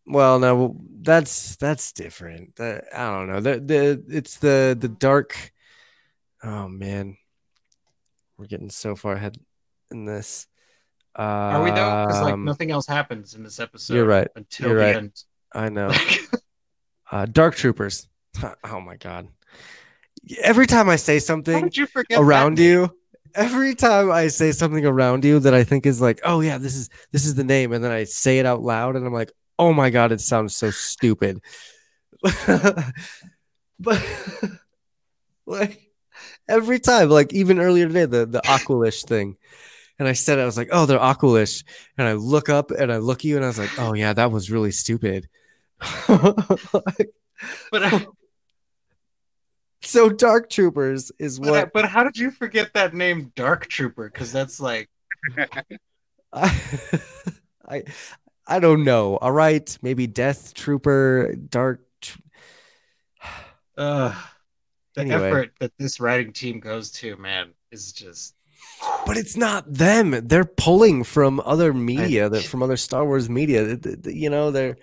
well, 0.08 0.40
no, 0.40 0.78
that's 1.02 1.56
that's 1.56 1.92
different. 1.92 2.56
That, 2.58 2.86
I 2.94 3.10
don't 3.10 3.28
know. 3.28 3.42
The 3.42 3.60
the 3.60 4.04
it's 4.10 4.38
the 4.38 4.78
the 4.80 4.88
dark. 4.88 5.52
Oh 6.44 6.68
man, 6.68 7.18
we're 8.38 8.48
getting 8.48 8.70
so 8.70 8.96
far 8.96 9.14
ahead 9.14 9.38
in 9.92 10.06
this. 10.06 10.48
Uh, 11.18 11.22
Are 11.22 11.64
we 11.64 11.72
though? 11.72 12.06
Because 12.08 12.22
like 12.22 12.38
nothing 12.38 12.72
else 12.72 12.88
happens 12.88 13.36
in 13.36 13.44
this 13.44 13.60
episode. 13.60 13.96
you're 13.96 14.06
right. 14.06 14.28
Until 14.36 14.70
You're 14.70 14.78
the 14.80 14.86
right. 14.86 14.96
end. 14.96 15.24
I 15.54 15.70
know. 15.70 15.92
Uh, 17.12 17.26
Dark 17.26 17.56
Troopers. 17.56 18.08
Oh 18.64 18.82
my 18.82 18.98
god! 18.98 19.28
Every 20.42 20.66
time 20.66 20.90
I 20.90 20.96
say 20.96 21.20
something 21.20 21.70
you 21.72 21.88
around 22.18 22.58
you, 22.60 22.92
every 23.36 23.76
time 23.76 24.12
I 24.12 24.28
say 24.28 24.52
something 24.52 24.86
around 24.86 25.24
you 25.24 25.40
that 25.40 25.54
I 25.54 25.64
think 25.64 25.86
is 25.86 26.02
like, 26.02 26.20
oh 26.26 26.42
yeah, 26.42 26.58
this 26.58 26.76
is 26.76 26.90
this 27.12 27.26
is 27.26 27.36
the 27.36 27.44
name, 27.44 27.72
and 27.72 27.84
then 27.84 27.92
I 27.92 28.06
say 28.06 28.40
it 28.40 28.46
out 28.46 28.62
loud, 28.64 28.96
and 28.96 29.06
I'm 29.06 29.14
like, 29.14 29.32
oh 29.58 29.74
my 29.74 29.90
god, 29.90 30.12
it 30.12 30.22
sounds 30.22 30.56
so 30.56 30.72
stupid. 30.72 31.42
but 33.80 34.04
like 35.46 35.92
every 36.48 36.80
time, 36.80 37.10
like 37.10 37.34
even 37.34 37.60
earlier 37.60 37.88
today, 37.88 38.06
the 38.06 38.26
the 38.26 38.42
Aqualish 38.42 39.06
thing. 39.06 39.38
And 39.98 40.10
I 40.10 40.14
said, 40.14 40.40
I 40.40 40.46
was 40.46 40.58
like, 40.58 40.68
oh, 40.74 40.86
they're 40.86 41.00
Aqualish. 41.00 41.64
And 41.98 42.06
I 42.06 42.14
look 42.14 42.50
up 42.50 42.72
and 42.72 42.92
I 42.92 42.98
look 42.98 43.20
at 43.20 43.24
you 43.24 43.38
and 43.38 43.46
I 43.46 43.48
was 43.48 43.58
like, 43.58 43.80
oh, 43.80 43.94
yeah, 43.94 44.12
that 44.12 44.30
was 44.30 44.52
really 44.52 44.72
stupid. 44.72 45.30
Like, 46.10 47.12
But 47.72 47.84
I, 47.84 48.08
so 49.82 50.10
Dark 50.10 50.50
Troopers 50.50 51.12
is 51.20 51.40
but, 51.40 51.48
I, 51.48 51.52
what 51.52 51.74
but 51.74 51.86
how 51.86 52.04
did 52.04 52.18
you 52.18 52.32
forget 52.32 52.74
that 52.74 52.94
name, 52.94 53.32
Dark 53.36 53.68
Trooper? 53.68 54.10
Because 54.10 54.32
that's 54.32 54.60
like 54.60 54.90
I, 56.34 56.52
I 57.68 57.84
I 58.48 58.60
don't 58.60 58.84
know. 58.84 59.18
All 59.18 59.32
right, 59.32 59.76
maybe 59.82 60.08
Death 60.08 60.54
Trooper, 60.54 61.36
Dark. 61.36 61.82
Tr- 62.02 62.20
uh, 63.78 64.16
the 64.96 65.02
Anyway. 65.02 65.28
effort 65.30 65.52
that 65.60 65.72
this 65.78 66.00
writing 66.00 66.32
team 66.32 66.60
goes 66.60 66.92
to, 66.92 67.18
man, 67.18 67.52
is 67.72 67.92
just 67.92 68.36
But 69.06 69.18
it's 69.18 69.36
not 69.36 69.72
them. 69.72 70.12
They're 70.28 70.46
pulling 70.46 71.04
from 71.04 71.42
other 71.46 71.74
media, 71.74 72.30
that 72.30 72.44
from 72.44 72.64
other 72.64 72.78
Star 72.78 73.06
Wars 73.06 73.30
media. 73.30 73.78
You 74.06 74.30
know, 74.30 74.52
they're 74.52 74.78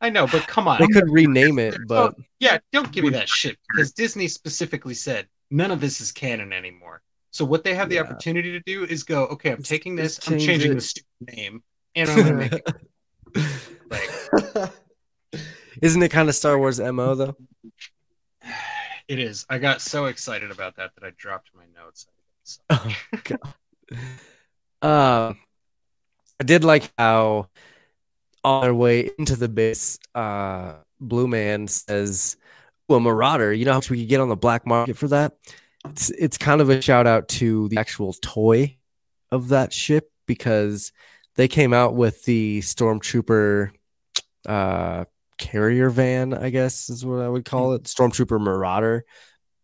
I 0.00 0.08
know, 0.10 0.26
but 0.26 0.46
come 0.46 0.66
on. 0.68 0.80
they 0.80 0.86
could 0.88 1.10
rename 1.10 1.58
it, 1.58 1.86
but 1.86 2.14
Yeah, 2.38 2.58
don't 2.72 2.90
give 2.92 3.04
me 3.04 3.10
that 3.10 3.28
shit 3.28 3.58
because 3.70 3.92
Disney 3.92 4.28
specifically 4.28 4.94
said 4.94 5.26
none 5.50 5.70
of 5.70 5.80
this 5.80 6.00
is 6.00 6.12
canon 6.12 6.52
anymore. 6.52 7.02
So 7.32 7.44
what 7.44 7.64
they 7.64 7.74
have 7.74 7.88
the 7.88 7.96
Yeah. 7.96 8.02
opportunity 8.02 8.52
to 8.52 8.60
do 8.60 8.84
is 8.84 9.02
go, 9.02 9.26
okay, 9.26 9.52
I'm 9.52 9.62
taking 9.62 9.94
this, 9.94 10.26
I'm 10.28 10.38
changing 10.38 10.72
it. 10.72 10.74
the 10.76 10.80
stupid 10.80 11.06
name, 11.36 11.62
and 11.94 12.10
I'm 12.10 12.16
gonna 12.18 12.34
make 12.34 12.52
it. 12.66 12.66
Like, 13.90 14.72
isn't 15.82 16.02
it 16.02 16.10
kind 16.10 16.28
of 16.28 16.34
Star 16.34 16.58
Wars 16.58 16.80
mo 16.80 17.14
though? 17.14 17.36
it 19.08 19.18
is. 19.18 19.44
I 19.50 19.58
got 19.58 19.80
so 19.80 20.06
excited 20.06 20.50
about 20.50 20.76
that 20.76 20.94
that 20.94 21.04
I 21.04 21.10
dropped 21.16 21.50
my 21.54 21.64
notes. 21.76 22.06
Oh, 22.70 22.96
God. 23.24 23.38
Um, 24.82 25.36
I 26.40 26.44
did 26.44 26.64
like 26.64 26.90
how 26.96 27.48
on 28.42 28.62
their 28.62 28.74
way 28.74 29.10
into 29.18 29.36
the 29.36 29.48
base, 29.48 29.98
uh, 30.14 30.76
Blue 30.98 31.28
Man 31.28 31.68
says, 31.68 32.38
"Well, 32.88 33.00
Marauder, 33.00 33.52
you 33.52 33.66
know 33.66 33.72
how 33.72 33.78
much 33.78 33.90
we 33.90 34.00
could 34.00 34.08
get 34.08 34.20
on 34.20 34.30
the 34.30 34.36
black 34.36 34.66
market 34.66 34.96
for 34.96 35.08
that?" 35.08 35.34
It's 35.86 36.08
it's 36.10 36.38
kind 36.38 36.62
of 36.62 36.70
a 36.70 36.80
shout 36.80 37.06
out 37.06 37.28
to 37.28 37.68
the 37.68 37.78
actual 37.78 38.14
toy 38.14 38.78
of 39.30 39.48
that 39.48 39.72
ship 39.72 40.10
because 40.26 40.92
they 41.36 41.48
came 41.48 41.72
out 41.72 41.94
with 41.94 42.24
the 42.24 42.60
Stormtrooper 42.60 43.70
uh, 44.46 45.04
carrier 45.38 45.90
van, 45.90 46.34
I 46.34 46.50
guess 46.50 46.90
is 46.90 47.04
what 47.04 47.20
I 47.20 47.28
would 47.28 47.44
call 47.44 47.74
it, 47.74 47.84
Stormtrooper 47.84 48.40
Marauder. 48.40 49.04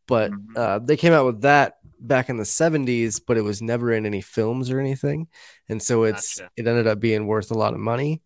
But 0.06 0.30
Mhm. 0.30 0.56
uh, 0.56 0.78
they 0.78 0.96
came 0.96 1.12
out 1.12 1.26
with 1.26 1.42
that 1.42 1.78
back 1.98 2.28
in 2.28 2.36
the 2.36 2.44
70s, 2.44 3.18
but 3.18 3.36
it 3.36 3.42
was 3.42 3.60
never 3.60 3.92
in 3.92 4.06
any 4.06 4.20
films 4.20 4.70
or 4.70 4.78
anything. 4.78 5.28
And 5.68 5.82
so 5.82 6.04
it's 6.04 6.38
Gotcha. 6.38 6.50
it 6.56 6.66
ended 6.66 6.86
up 6.86 7.00
being 7.00 7.26
worth 7.26 7.50
a 7.50 7.58
lot 7.58 7.74
of 7.74 7.80
money. 7.80 8.22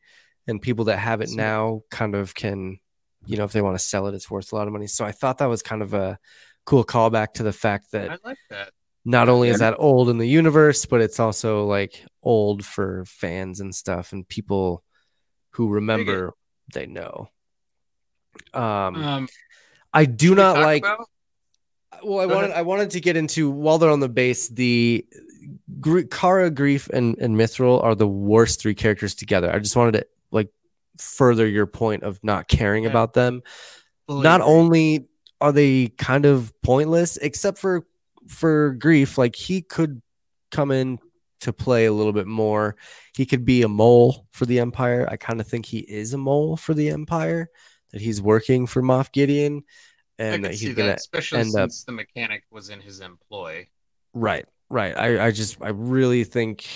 And 0.46 0.60
people 0.60 0.86
that 0.86 0.98
have 0.98 1.20
it 1.20 1.30
now 1.30 1.82
kind 1.90 2.14
of 2.14 2.34
can, 2.34 2.80
you 3.24 3.36
know, 3.36 3.44
if 3.44 3.52
they 3.52 3.62
want 3.62 3.78
to 3.78 3.84
sell 3.84 4.06
it, 4.08 4.14
it's 4.14 4.30
worth 4.30 4.52
a 4.52 4.56
lot 4.56 4.66
of 4.66 4.72
money. 4.72 4.86
So 4.88 5.04
I 5.04 5.12
thought 5.12 5.38
that 5.38 5.46
was 5.46 5.62
kind 5.62 5.82
of 5.82 5.94
a 5.94 6.18
cool 6.64 6.84
callback 6.84 7.34
to 7.34 7.42
the 7.42 7.52
fact 7.52 7.92
that 7.92 8.10
I 8.10 8.16
like 8.24 8.38
that. 8.50 8.72
not 9.04 9.28
only 9.28 9.48
is 9.48 9.60
that 9.60 9.76
old 9.78 10.08
in 10.10 10.18
the 10.18 10.28
universe, 10.28 10.86
but 10.86 11.00
it's 11.00 11.20
also 11.20 11.64
like 11.66 12.04
old 12.22 12.64
for 12.64 13.04
fans 13.06 13.60
and 13.60 13.74
stuff 13.74 14.12
and 14.12 14.28
people 14.28 14.82
who 15.50 15.68
remember 15.70 16.32
they 16.72 16.86
know. 16.86 17.28
Um, 18.54 18.94
Um, 18.96 19.28
I 19.92 20.04
do 20.04 20.34
not 20.34 20.56
like 20.58 20.84
about- 20.84 21.08
well, 22.04 22.20
I 22.20 22.26
Go 22.26 22.34
wanted 22.34 22.50
ahead. 22.50 22.58
I 22.58 22.62
wanted 22.62 22.90
to 22.90 23.00
get 23.00 23.16
into 23.16 23.50
while 23.50 23.78
they're 23.78 23.90
on 23.90 24.00
the 24.00 24.08
base, 24.08 24.48
the 24.48 25.04
Gr- 25.80 26.02
Cara, 26.02 26.50
Greef, 26.50 26.88
and 26.90 27.16
and 27.18 27.36
Mythrol 27.36 27.82
are 27.82 27.94
the 27.94 28.06
worst 28.06 28.60
three 28.60 28.74
characters 28.74 29.14
together. 29.14 29.52
I 29.52 29.58
just 29.58 29.74
wanted 29.76 29.92
to 29.92 30.06
like 30.30 30.50
further 30.98 31.46
your 31.46 31.66
point 31.66 32.02
of 32.04 32.22
not 32.22 32.46
caring 32.48 32.84
Yeah. 32.84 32.90
about 32.90 33.14
them. 33.14 33.42
fully 34.06 34.22
Not 34.22 34.40
agree. 34.40 34.52
only 34.52 35.08
are 35.40 35.52
they 35.52 35.88
kind 35.88 36.26
of 36.26 36.52
pointless, 36.62 37.16
except 37.16 37.58
for 37.58 37.86
for 38.28 38.76
Greef, 38.76 39.18
like 39.18 39.34
he 39.34 39.60
could 39.62 40.00
come 40.50 40.70
in 40.70 40.98
to 41.40 41.52
play 41.52 41.86
a 41.86 41.92
little 41.92 42.12
bit 42.12 42.26
more. 42.26 42.76
He 43.16 43.26
could 43.26 43.44
be 43.44 43.62
a 43.62 43.68
mole 43.68 44.26
for 44.30 44.46
the 44.46 44.60
Empire. 44.60 45.06
I 45.10 45.16
kind 45.16 45.40
of 45.40 45.46
think 45.46 45.66
he 45.66 45.78
is 45.78 46.14
a 46.14 46.18
mole 46.18 46.56
for 46.56 46.74
the 46.74 46.90
Empire. 46.90 47.50
That 47.92 48.00
he's 48.00 48.22
working 48.22 48.66
for 48.66 48.82
Moff 48.82 49.10
Gideon, 49.10 49.64
and 50.18 50.44
that 50.44 50.54
he's 50.54 50.74
gonna 50.74 50.92
especially 50.92 51.40
end 51.40 51.56
up- 51.56 51.70
the 51.86 51.92
mechanic 51.92 52.44
was 52.50 52.70
in 52.70 52.80
his 52.80 53.00
employ. 53.00 53.66
Right, 54.14 54.46
right. 54.68 54.96
I, 54.96 55.26
I 55.26 55.30
just 55.32 55.60
I 55.60 55.70
really 55.70 56.22
think 56.24 56.66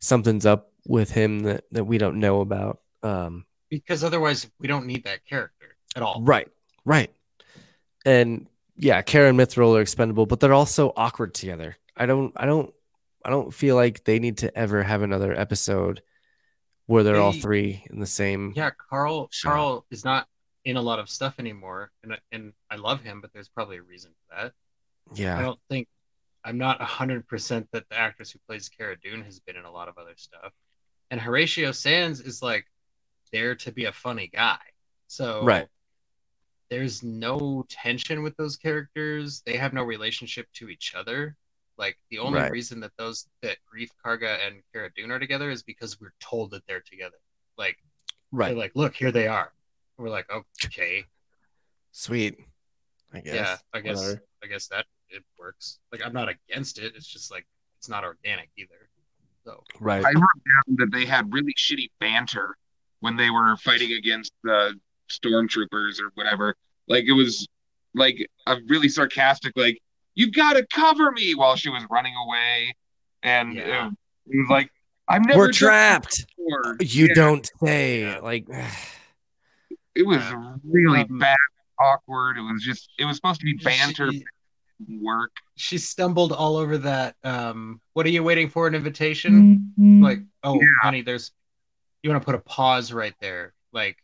something's 0.00 0.44
up 0.44 0.72
with 0.86 1.10
him 1.10 1.40
that 1.40 1.64
that 1.72 1.84
we 1.84 1.96
don't 1.98 2.20
know 2.20 2.40
about. 2.40 2.80
Um, 3.02 3.46
because 3.70 4.04
otherwise 4.04 4.50
we 4.60 4.68
don't 4.68 4.86
need 4.86 5.04
that 5.04 5.24
character 5.24 5.76
at 5.96 6.02
all. 6.02 6.22
right, 6.22 6.48
right, 6.84 7.10
and 8.04 8.46
yeah, 8.76 9.02
Cara 9.02 9.28
and 9.30 9.38
Mythrol 9.38 9.76
are 9.76 9.80
expendable, 9.80 10.26
but 10.26 10.40
they're 10.40 10.52
also 10.54 10.92
awkward 10.96 11.34
together. 11.34 11.76
I 11.96 12.06
don't, 12.06 12.32
I 12.36 12.46
don't, 12.46 12.72
I 13.24 13.30
don't 13.30 13.52
feel 13.52 13.76
like 13.76 14.04
they 14.04 14.18
need 14.18 14.38
to 14.38 14.56
ever 14.56 14.82
have 14.82 15.02
another 15.02 15.38
episode 15.38 16.02
where 16.86 17.02
they're 17.02 17.20
all 17.20 17.32
three 17.32 17.84
in 17.90 18.00
the 18.00 18.06
same. 18.06 18.52
Yeah, 18.56 18.70
Carl 18.88 19.28
Carl 19.42 19.84
is 19.90 20.04
not 20.04 20.26
in 20.64 20.76
a 20.76 20.82
lot 20.82 20.98
of 20.98 21.08
stuff 21.10 21.34
anymore, 21.38 21.90
and 22.02 22.14
I- 22.14 22.20
and 22.32 22.52
I 22.70 22.76
love 22.76 23.02
him, 23.02 23.20
but 23.20 23.32
there's 23.32 23.48
probably 23.48 23.76
a 23.78 23.82
reason 23.82 24.12
for 24.28 24.36
that. 24.36 24.54
Yeah, 25.14 25.38
I 25.38 25.42
don't 25.42 25.60
think 25.68 25.88
I'm 26.44 26.58
not 26.58 26.80
hundred 26.80 27.26
percent 27.26 27.68
that 27.72 27.88
the 27.88 27.96
actress 27.98 28.30
who 28.30 28.38
plays 28.46 28.68
Cara 28.68 28.96
Dune 28.98 29.22
has 29.24 29.40
been 29.40 29.56
in 29.56 29.64
a 29.64 29.70
lot 29.70 29.88
of 29.88 29.98
other 29.98 30.14
stuff, 30.16 30.52
and 31.10 31.20
Horatio 31.20 31.72
Sanz 31.72 32.20
is 32.20 32.40
like 32.42 32.66
there 33.32 33.54
to 33.56 33.72
be 33.72 33.84
a 33.84 33.92
funny 33.92 34.28
guy. 34.28 34.58
So 35.08 35.44
Right. 35.44 35.68
there's 36.70 37.02
no 37.02 37.64
tension 37.68 38.22
with 38.22 38.36
those 38.36 38.56
characters. 38.56 39.42
They 39.42 39.56
have 39.56 39.72
no 39.74 39.82
relationship 39.82 40.50
to 40.54 40.68
each 40.70 40.94
other. 40.94 41.36
Like 41.78 41.96
the 42.10 42.18
only 42.18 42.40
Right. 42.40 42.50
reason 42.50 42.80
that 42.80 42.90
those 42.98 43.26
that 43.42 43.56
Greef 43.72 43.88
Karga 44.04 44.44
and 44.46 44.62
Cara 44.72 44.90
Dune 44.96 45.10
are 45.12 45.18
together 45.18 45.50
is 45.50 45.62
because 45.62 46.00
we're 46.00 46.12
told 46.20 46.50
that 46.50 46.66
they're 46.66 46.80
together. 46.80 47.16
Like 47.56 47.76
right. 48.32 48.56
like, 48.56 48.72
look, 48.74 48.94
here 48.94 49.12
they 49.12 49.28
are. 49.28 49.52
We're 49.96 50.10
like, 50.10 50.28
okay, 50.64 51.04
Sweet. 51.92 52.38
I 53.12 53.20
guess. 53.20 53.34
yeah, 53.34 53.56
I 53.72 53.80
guess 53.80 53.96
Whatever. 53.98 54.22
I 54.44 54.46
guess 54.48 54.66
that 54.68 54.86
it 55.08 55.22
works. 55.38 55.78
Like 55.92 56.04
I'm 56.04 56.12
not 56.12 56.28
against 56.28 56.78
it. 56.78 56.92
It's 56.96 57.06
just 57.06 57.30
like 57.30 57.46
it's 57.78 57.88
not 57.88 58.04
organic 58.04 58.50
either. 58.56 58.88
So 59.44 59.62
Right. 59.80 60.04
I 60.04 60.10
wrote 60.10 60.14
down 60.14 60.76
that 60.78 60.90
they 60.92 61.04
had 61.06 61.32
really 61.32 61.54
shitty 61.54 61.90
banter 62.00 62.56
when 63.00 63.16
they 63.16 63.30
were 63.30 63.56
fighting 63.56 63.92
against 63.92 64.32
the 64.44 64.78
stormtroopers 65.10 66.00
or 66.00 66.10
whatever. 66.14 66.54
Like 66.86 67.04
it 67.04 67.12
was 67.12 67.46
like 67.94 68.28
a 68.46 68.56
really 68.66 68.88
sarcastic, 68.88 69.52
like 69.56 69.78
"You 70.18 70.30
got 70.32 70.54
to 70.54 70.66
cover 70.72 71.12
me" 71.12 71.34
while 71.36 71.54
she 71.54 71.68
was 71.70 71.84
running 71.90 72.14
away, 72.16 72.74
and 73.22 73.54
Yeah. 73.54 73.86
it, 73.88 73.92
it 74.26 74.38
was 74.40 74.50
like 74.50 74.70
I've 75.06 75.24
never 75.24 75.38
We're 75.38 75.52
trapped. 75.52 76.26
You 76.80 77.06
Yeah, 77.06 77.14
don't 77.14 77.48
say. 77.62 78.02
Yeah. 78.02 78.18
Like, 78.18 78.46
It 79.94 80.06
was 80.06 80.18
Yeah. 80.18 80.54
really 80.64 81.00
Um, 81.00 81.18
bad, 81.18 81.36
awkward. 81.80 82.36
It 82.36 82.42
was 82.42 82.62
just. 82.62 82.90
It 82.98 83.04
was 83.04 83.16
supposed 83.16 83.40
to 83.40 83.44
be 83.46 83.54
banter 83.54 84.12
She, 84.12 84.24
work. 85.00 85.32
she 85.56 85.78
stumbled 85.78 86.32
all 86.32 86.56
over 86.56 86.78
that. 86.78 87.16
Um, 87.24 87.80
what 87.94 88.06
are 88.06 88.10
you 88.10 88.22
waiting 88.22 88.48
for? 88.48 88.66
An 88.66 88.74
invitation? 88.74 89.72
Like, 90.02 90.20
oh, 90.42 90.54
Yeah. 90.60 90.66
honey, 90.82 91.02
there's. 91.02 91.32
You 92.02 92.10
want 92.10 92.22
to 92.22 92.26
put 92.26 92.34
a 92.36 92.38
pause 92.38 92.92
right 92.92 93.14
there? 93.20 93.54
Like, 93.72 93.96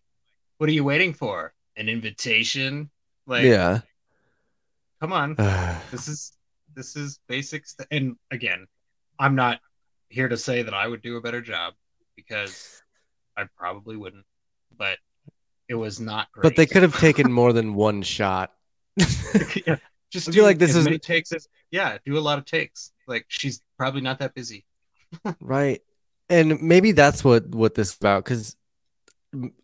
what 0.59 0.69
are 0.69 0.73
you 0.73 0.85
waiting 0.85 1.12
for? 1.12 1.55
An 1.77 1.89
invitation? 1.89 2.91
Like, 3.27 3.45
yeah. 3.45 3.81
Come 5.05 5.12
on. 5.12 5.34
this 5.90 6.09
is 6.09 6.32
this 6.74 6.96
is 6.96 7.20
basics 7.28 7.76
and 7.90 8.16
again 8.30 8.66
i'm 9.18 9.34
not 9.36 9.61
here 10.09 10.28
to 10.28 10.36
say 10.36 10.62
that 10.62 10.74
i 10.74 10.86
would 10.88 11.02
do 11.02 11.16
a 11.16 11.20
better 11.20 11.40
job 11.40 11.74
because 12.16 12.82
i 13.36 13.44
probably 13.57 13.96
wouldn't 13.96 14.24
but 14.76 14.98
it 15.68 15.74
was 15.74 16.00
not 16.00 16.30
great 16.32 16.42
but 16.42 16.57
they 16.57 16.66
could 16.66 16.82
have 16.82 16.98
taken 16.98 17.30
more 17.40 17.52
than 17.52 17.74
one 17.74 18.02
shot. 18.02 18.52
yeah, 19.66 19.76
just 20.11 20.26
do 20.26 20.32
feel 20.32 20.44
like 20.44 20.59
this 20.59 20.74
is- 20.74 20.88
takes 21.00 21.32
as 21.32 21.48
yeah 21.70 21.98
do 22.05 22.18
a 22.18 22.20
lot 22.20 22.38
of 22.38 22.44
takes 22.44 22.92
like 23.07 23.24
she's 23.28 23.61
probably 23.78 24.00
not 24.00 24.18
that 24.18 24.34
busy 24.34 24.64
right. 25.40 25.80
And 26.28 26.61
maybe 26.62 26.92
that's 26.92 27.22
what 27.22 27.48
what 27.48 27.74
this 27.74 27.90
is 27.90 27.96
about 27.96 28.24
because 28.24 28.57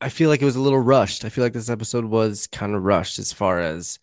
I 0.00 0.08
feel 0.08 0.28
like 0.28 0.42
it 0.42 0.44
was 0.44 0.56
a 0.56 0.60
little 0.60 0.80
rushed. 0.80 1.24
I 1.24 1.28
feel 1.28 1.44
like 1.44 1.52
this 1.52 1.70
episode 1.70 2.04
was 2.04 2.46
kind 2.46 2.74
of 2.74 2.82
rushed 2.82 3.18
as 3.18 3.32
far 3.32 3.60
as 3.60 3.98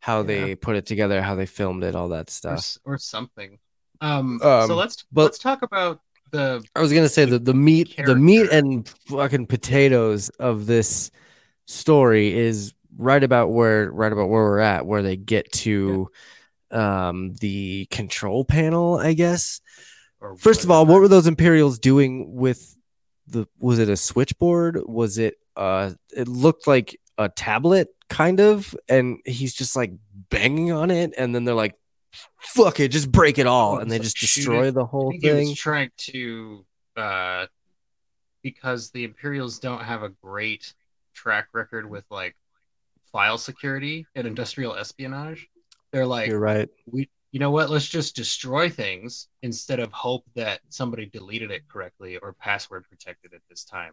how 0.00 0.22
they 0.22 0.54
put 0.54 0.76
it 0.76 0.86
together, 0.86 1.20
how 1.22 1.34
they 1.34 1.46
filmed 1.46 1.84
it, 1.84 1.94
all 1.94 2.08
that 2.08 2.30
stuff. 2.30 2.58
s- 2.58 2.78
or 2.84 2.98
something 2.98 3.58
um, 4.00 4.40
Um, 4.42 4.66
so 4.66 4.74
let's 4.74 5.04
but- 5.12 5.24
let's 5.24 5.38
talk 5.38 5.62
about 5.62 6.00
the 6.30 6.64
I 6.74 6.80
was 6.80 6.92
gonna 6.92 7.08
say 7.08 7.24
the 7.26 7.38
the 7.38 7.54
meat, 7.54 7.94
the 7.96 8.14
meat 8.16 8.48
and 8.50 8.88
fucking 9.08 9.46
potatoes 9.46 10.28
of 10.38 10.66
this 10.66 11.10
story 11.66 12.32
is 12.32 12.72
right 12.96 13.22
about 13.22 13.50
where 13.50 13.90
right 13.90 14.12
about 14.12 14.28
where 14.28 14.42
we're 14.44 14.58
at, 14.60 14.86
where 14.86 15.02
they 15.02 15.16
get 15.16 15.50
to 15.52 16.08
um 16.70 17.34
the 17.40 17.86
control 17.90 18.44
panel, 18.44 18.96
I 18.96 19.12
guess. 19.14 19.60
or 20.20 20.36
First 20.36 20.62
of 20.64 20.70
all, 20.70 20.86
what 20.86 21.00
were 21.00 21.08
those 21.08 21.26
Imperials 21.26 21.78
doing 21.78 22.34
with 22.36 22.76
the 23.26 23.46
was 23.58 23.78
it 23.78 23.88
a 23.88 23.96
switchboard? 23.96 24.78
Was 24.86 25.18
it 25.18 25.34
uh 25.56 25.90
it 26.16 26.28
looked 26.28 26.66
like 26.66 26.98
a 27.18 27.28
tablet 27.28 27.88
kind 28.10 28.40
of 28.40 28.76
and 28.88 29.18
he's 29.24 29.54
just 29.54 29.74
like 29.74 29.92
banging 30.28 30.70
on 30.72 30.90
it 30.90 31.14
and 31.16 31.34
then 31.34 31.44
they're 31.44 31.54
like 31.54 31.76
fuck 32.38 32.80
it, 32.80 32.88
just 32.88 33.10
break 33.10 33.38
it 33.38 33.46
all 33.46 33.78
and 33.78 33.90
they 33.90 33.98
just 33.98 34.18
destroy 34.18 34.70
the 34.70 34.84
whole 34.84 35.12
thing. 35.20 35.54
trying 35.54 35.90
to, 35.96 36.64
uh, 36.96 37.46
because 38.42 38.90
the 38.90 39.04
Imperials 39.04 39.58
don't 39.58 39.82
have 39.82 40.02
a 40.02 40.08
great 40.08 40.72
track 41.14 41.48
record 41.52 41.88
with 41.88 42.04
like 42.10 42.36
file 43.12 43.38
security 43.38 44.06
and 44.14 44.26
industrial 44.26 44.74
espionage. 44.74 45.48
They're 45.92 46.06
like, 46.06 46.28
You're 46.28 46.40
right. 46.40 46.68
we, 46.86 47.08
you 47.32 47.38
know 47.40 47.50
what? 47.50 47.70
Let's 47.70 47.88
just 47.88 48.16
destroy 48.16 48.68
things 48.68 49.28
instead 49.42 49.78
of 49.78 49.92
hope 49.92 50.24
that 50.34 50.60
somebody 50.68 51.06
deleted 51.06 51.50
it 51.50 51.68
correctly 51.68 52.16
or 52.16 52.32
password 52.32 52.84
protected 52.88 53.32
it 53.34 53.42
this 53.48 53.64
time. 53.64 53.92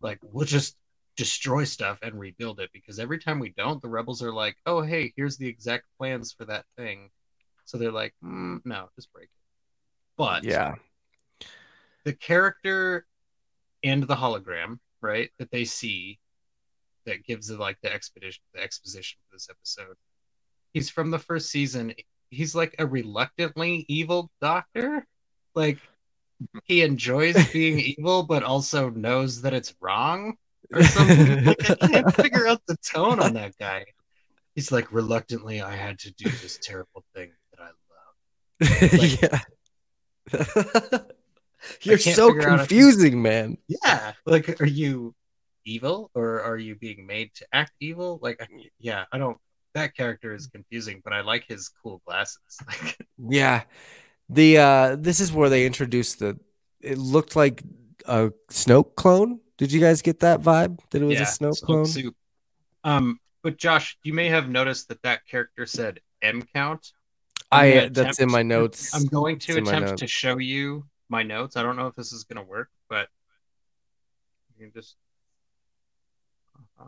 Like, 0.00 0.18
we'll 0.22 0.46
just 0.46 0.76
destroy 1.16 1.64
stuff 1.64 1.98
and 2.02 2.18
rebuild 2.18 2.60
it 2.60 2.70
because 2.72 2.98
every 2.98 3.18
time 3.18 3.38
we 3.38 3.50
don't, 3.56 3.80
the 3.82 3.88
rebels 3.88 4.22
are 4.22 4.32
like, 4.32 4.56
oh, 4.66 4.82
hey, 4.82 5.12
here's 5.16 5.36
the 5.36 5.48
exact 5.48 5.84
plans 5.98 6.32
for 6.32 6.44
that 6.44 6.64
thing. 6.76 7.10
So 7.64 7.78
they're 7.78 7.92
like, 7.92 8.14
mm, 8.22 8.60
no, 8.64 8.88
just 8.94 9.12
break 9.12 9.24
it. 9.24 9.30
But 10.16 10.44
Yeah. 10.44 10.76
the 12.04 12.12
character 12.12 13.06
and 13.82 14.02
the 14.02 14.14
hologram, 14.14 14.78
right, 15.00 15.30
that 15.38 15.50
they 15.50 15.64
see 15.64 16.18
that 17.06 17.24
gives 17.24 17.50
it 17.50 17.58
like 17.58 17.78
the 17.82 17.92
expedition 17.92 18.42
the 18.54 18.62
exposition 18.62 19.18
for 19.28 19.36
this 19.36 19.48
episode. 19.50 19.96
He's 20.72 20.90
from 20.90 21.10
the 21.10 21.18
first 21.18 21.50
season. 21.50 21.94
He's 22.30 22.54
like 22.54 22.74
a 22.78 22.86
reluctantly 22.86 23.84
evil 23.88 24.30
doctor. 24.40 25.06
Like 25.54 25.78
he 26.64 26.82
enjoys 26.82 27.50
being 27.52 27.78
evil, 27.98 28.24
but 28.24 28.42
also 28.42 28.90
knows 28.90 29.42
that 29.42 29.54
it's 29.54 29.74
wrong 29.80 30.36
or 30.72 30.82
something. 30.82 31.44
like, 31.44 31.70
I 31.70 31.74
can't 31.88 32.14
figure 32.14 32.46
out 32.46 32.60
the 32.66 32.76
tone 32.78 33.20
on 33.20 33.34
that 33.34 33.52
guy. 33.58 33.84
He's 34.54 34.72
like, 34.72 34.92
reluctantly, 34.92 35.60
I 35.60 35.74
had 35.76 35.98
to 36.00 36.12
do 36.12 36.30
this 36.30 36.58
terrible 36.62 37.04
thing 37.14 37.30
that 37.52 37.60
I 37.62 37.70
love. 38.90 38.92
Like- 38.92 39.22
yeah. 39.22 41.00
You're 41.82 41.98
so 41.98 42.28
figure 42.28 42.48
out 42.48 42.58
confusing, 42.60 43.22
man. 43.22 43.58
Yeah. 43.68 44.12
Like, 44.24 44.60
are 44.60 44.66
you 44.66 45.14
evil 45.64 46.10
or 46.14 46.40
are 46.42 46.56
you 46.56 46.76
being 46.76 47.06
made 47.06 47.34
to 47.34 47.46
act 47.52 47.72
evil? 47.80 48.18
Like, 48.22 48.40
I- 48.40 48.46
yeah, 48.78 49.04
I 49.12 49.18
don't. 49.18 49.36
That 49.74 49.94
character 49.94 50.34
is 50.34 50.46
confusing, 50.46 51.02
but 51.04 51.12
I 51.12 51.20
like 51.20 51.44
his 51.46 51.68
cool 51.82 52.00
glasses. 52.06 52.40
Like, 52.66 52.96
Yeah. 53.18 53.64
The 54.28 54.58
uh 54.58 54.96
this 54.98 55.20
is 55.20 55.32
where 55.32 55.48
they 55.48 55.66
introduced 55.66 56.18
the 56.18 56.38
it 56.80 56.98
looked 56.98 57.36
like 57.36 57.62
a 58.06 58.30
Snoke 58.50 58.96
clone. 58.96 59.40
Did 59.58 59.72
you 59.72 59.80
guys 59.80 60.02
get 60.02 60.20
that 60.20 60.40
vibe? 60.40 60.78
That 60.90 61.02
it 61.02 61.06
was 61.06 61.16
yeah, 61.16 61.22
a 61.22 61.26
snow 61.26 61.50
Snoke 61.50 61.62
clone? 61.62 61.86
soup. 61.86 62.14
Um, 62.84 63.20
but 63.42 63.56
Josh, 63.56 63.96
you 64.02 64.12
may 64.12 64.28
have 64.28 64.48
noticed 64.48 64.88
that 64.88 65.02
that 65.02 65.26
character 65.26 65.66
said 65.66 66.00
M 66.22 66.42
count. 66.54 66.92
I'm 67.50 67.92
that's 67.92 68.18
in 68.18 68.30
my 68.30 68.42
notes. 68.42 68.94
I'm 68.94 69.06
going 69.06 69.38
to 69.40 69.58
It's 69.58 69.68
attempt 69.68 69.98
to 69.98 70.06
show 70.06 70.38
you 70.38 70.84
my 71.08 71.22
notes. 71.22 71.56
I 71.56 71.62
don't 71.62 71.76
know 71.76 71.86
if 71.86 71.94
this 71.94 72.12
is 72.12 72.24
going 72.24 72.44
to 72.44 72.50
work, 72.50 72.68
but 72.88 73.08
you 74.58 74.66
can 74.66 74.72
just. 74.72 74.96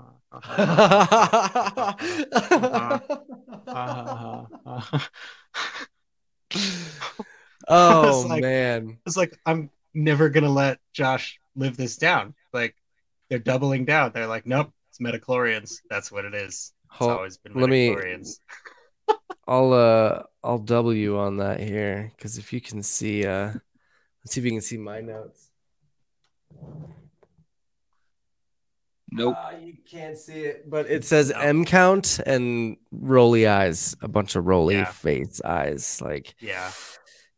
oh 7.69 8.27
like- 8.29 8.43
man. 8.43 8.99
It's 9.07 9.17
like 9.17 9.39
I'm 9.47 9.71
never 9.95 10.29
gonna 10.29 10.51
let 10.51 10.79
Josh 10.93 11.41
live 11.59 11.77
this 11.77 11.97
down. 11.97 12.35
Like 12.53 12.75
they're 13.29 13.39
doubling 13.39 13.85
down. 13.85 14.13
They're 14.15 14.27
like, 14.27 14.47
nope, 14.47 14.73
it's 14.91 14.99
midichlorians. 15.01 15.77
That's 15.91 16.11
what 16.11 16.25
it 16.25 16.35
is. 16.35 16.45
It's 16.45 16.73
Hold- 16.99 17.11
always 17.13 17.37
been 17.39 17.55
let 17.55 17.69
me- 17.69 17.91
midichlorians. 17.91 18.39
I'll 19.49 19.73
uh 19.73 20.23
I'll 20.45 20.59
W 20.59 21.19
on 21.19 21.39
that 21.39 21.61
here 21.61 22.13
because 22.17 22.37
if 22.39 22.53
you 22.53 22.61
can 22.61 22.83
see 22.83 23.27
uh 23.27 23.53
let's 24.23 24.33
see 24.35 24.41
if 24.41 24.45
you 24.45 24.53
can 24.53 24.61
see 24.61 24.77
my 24.77 25.01
notes. 25.01 25.51
Nope. 29.11 29.37
Uh, 29.39 29.57
you 29.63 29.75
can't 29.91 30.19
see 30.19 30.41
it, 30.41 30.69
but 30.69 30.87
it 30.91 31.03
says 31.05 31.31
No. 31.31 31.39
M 31.39 31.65
count 31.65 32.21
and 32.27 32.77
roly 32.93 33.47
eyes, 33.47 33.97
a 34.03 34.09
bunch 34.09 34.37
of 34.37 34.45
rolly 34.47 34.77
Yeah. 34.77 34.85
face 34.85 35.41
eyes. 35.43 36.03
Like, 36.03 36.35
Yeah. 36.41 36.71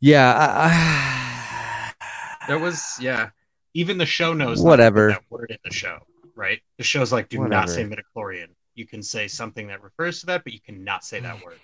yeah, 0.00 0.34
I, 0.34 1.92
I, 2.02 2.46
There 2.48 2.58
was 2.58 2.96
yeah. 3.00 3.30
Even 3.74 3.98
the 3.98 4.06
show 4.06 4.32
knows 4.32 4.58
not 4.62 4.62
to 4.62 4.64
put 4.64 4.70
Whatever. 4.70 5.08
that 5.10 5.22
word 5.30 5.50
in 5.50 5.58
the 5.64 5.72
show, 5.72 5.98
right? 6.34 6.60
The 6.78 6.84
show's 6.84 7.12
like, 7.12 7.28
do 7.28 7.46
not 7.46 7.68
say 7.68 7.84
Whatever. 7.84 8.02
midichlorian. 8.16 8.48
You 8.74 8.86
can 8.86 9.02
say 9.02 9.28
something 9.28 9.66
that 9.68 9.82
refers 9.82 10.20
to 10.20 10.26
that, 10.26 10.44
but 10.44 10.52
you 10.52 10.60
cannot 10.60 11.04
say 11.04 11.20
that 11.20 11.42
word. 11.44 11.60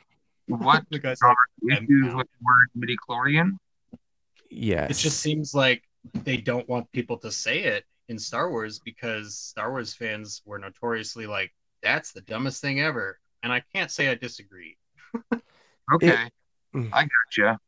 What 0.48 0.84
The 0.90 0.98
guy's 0.98 1.20
are 1.22 1.34
like, 1.62 1.82
issues 1.82 2.14
with 2.14 2.26
the 2.26 2.44
word 2.44 2.68
midichlorian? 2.88 3.52
Yes. 4.50 4.90
it 4.90 4.94
just 5.02 5.20
seems 5.20 5.54
like 5.54 5.82
they 6.22 6.36
don't 6.36 6.68
want 6.68 6.90
people 6.92 7.16
to 7.18 7.32
say 7.32 7.64
it 7.64 7.84
in 8.08 8.18
Star 8.18 8.50
Wars 8.50 8.78
because 8.78 9.36
Star 9.36 9.70
Wars 9.70 9.92
fans 9.94 10.42
were 10.44 10.58
notoriously 10.58 11.26
like, 11.26 11.52
"That's 11.82 12.12
the 12.12 12.20
dumbest 12.20 12.60
thing 12.62 12.80
ever," 12.80 13.18
and 13.42 13.52
I 13.52 13.60
can't 13.74 13.90
say 13.90 14.08
I 14.08 14.14
disagree. 14.14 14.76
Okay, 15.92 16.16
Mm. 16.74 16.90
I 16.92 17.06
gotcha. 17.08 17.58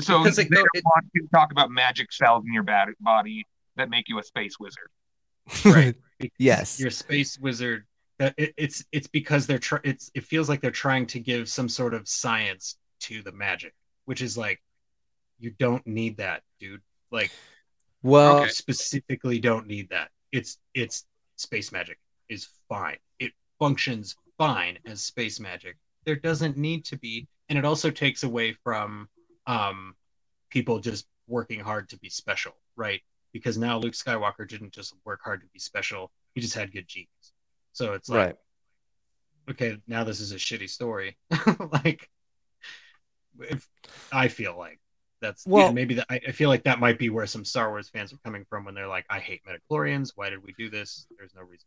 So 0.00 0.18
Because 0.22 0.36
they 0.36 0.44
it- 0.44 0.50
don't 0.50 0.68
it- 0.74 0.84
want 0.84 1.06
you 1.14 1.22
to 1.22 1.28
talk 1.28 1.52
about 1.52 1.70
magic 1.70 2.12
cells 2.12 2.44
in 2.46 2.52
your 2.52 2.62
bad- 2.62 2.88
body 3.00 3.46
that 3.76 3.90
make 3.90 4.08
you 4.08 4.18
a 4.18 4.22
space 4.22 4.58
wizard. 4.58 4.88
Right. 5.64 5.94
yes. 6.38 6.78
You're 6.80 6.88
a 6.88 6.92
space 6.92 7.38
wizard. 7.38 7.86
Uh, 8.18 8.30
It, 8.38 8.54
it's 8.56 8.84
it's 8.92 9.06
because 9.06 9.46
they're 9.46 9.58
tr- 9.58 9.84
it's 9.84 10.10
it 10.14 10.24
feels 10.24 10.48
like 10.48 10.60
they're 10.62 10.70
trying 10.70 11.06
to 11.08 11.20
give 11.20 11.48
some 11.48 11.68
sort 11.68 11.92
of 11.94 12.08
science 12.08 12.78
to 13.00 13.22
the 13.22 13.32
magic, 13.32 13.74
which 14.06 14.22
is 14.22 14.38
like, 14.38 14.62
you 15.38 15.50
don't 15.58 15.86
need 15.86 16.16
that, 16.16 16.42
dude. 16.58 16.80
Like 17.10 17.30
Well, 18.02 18.44
you 18.44 18.48
specifically 18.48 19.38
don't 19.38 19.66
need 19.66 19.90
that. 19.90 20.10
It's 20.32 20.58
it's 20.72 21.04
space 21.36 21.70
magic 21.70 21.98
is 22.30 22.48
fine. 22.68 22.96
It 23.18 23.32
functions 23.58 24.16
fine 24.38 24.78
as 24.86 25.04
space 25.04 25.38
magic. 25.38 25.76
There 26.04 26.16
doesn't 26.16 26.56
need 26.56 26.84
to 26.86 26.96
be, 26.96 27.28
and 27.50 27.58
it 27.58 27.64
also 27.66 27.90
takes 27.90 28.22
away 28.22 28.54
from 28.64 29.08
um 29.46 29.94
people 30.50 30.78
just 30.80 31.06
working 31.26 31.60
hard 31.60 31.88
to 31.90 31.98
be 31.98 32.08
special, 32.08 32.52
right? 32.76 33.00
Because 33.32 33.58
now 33.58 33.78
Luke 33.78 33.94
Skywalker 33.94 34.48
didn't 34.48 34.72
just 34.72 34.94
work 35.04 35.20
hard 35.22 35.40
to 35.40 35.46
be 35.52 35.58
special; 35.58 36.10
he 36.34 36.40
just 36.40 36.54
had 36.54 36.72
good 36.72 36.86
genes. 36.88 37.08
So 37.72 37.92
it's 37.92 38.08
like, 38.08 38.18
right. 38.18 38.36
okay, 39.50 39.78
now 39.86 40.04
this 40.04 40.20
is 40.20 40.32
a 40.32 40.36
shitty 40.36 40.70
story. 40.70 41.16
like, 41.84 42.08
if 43.40 43.68
I 44.12 44.28
feel 44.28 44.56
like 44.56 44.80
that's 45.20 45.46
Well- 45.46 45.64
well, 45.64 45.72
maybe 45.72 45.94
that 45.94 46.06
I, 46.08 46.20
I 46.28 46.32
feel 46.32 46.48
like 46.48 46.64
that 46.64 46.80
might 46.80 46.98
be 46.98 47.10
where 47.10 47.26
some 47.26 47.44
Star 47.44 47.68
Wars 47.70 47.88
fans 47.88 48.12
are 48.12 48.18
coming 48.24 48.44
from 48.48 48.64
when 48.64 48.74
they're 48.74 48.86
like, 48.86 49.06
I 49.10 49.18
hate 49.18 49.42
midichlorians. 49.46 50.12
Why 50.14 50.30
did 50.30 50.42
we 50.42 50.54
do 50.56 50.70
this? 50.70 51.06
There's 51.18 51.34
no 51.34 51.42
reason 51.42 51.66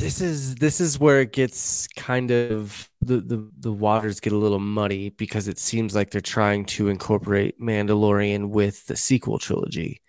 this. 0.00 0.20
Is 0.20 0.54
this 0.56 0.80
is 0.80 0.98
where 0.98 1.20
it 1.20 1.32
gets 1.32 1.86
kind 1.96 2.30
of 2.30 2.88
the, 3.00 3.20
the 3.20 3.50
the 3.58 3.72
waters 3.72 4.20
get 4.20 4.32
a 4.32 4.36
little 4.36 4.58
muddy 4.58 5.10
because 5.10 5.48
it 5.48 5.58
seems 5.58 5.94
like 5.94 6.10
they're 6.10 6.20
trying 6.20 6.64
to 6.66 6.88
incorporate 6.88 7.60
Mandalorian 7.60 8.48
with 8.50 8.86
the 8.86 8.96
sequel 8.96 9.38
trilogy. 9.38 10.00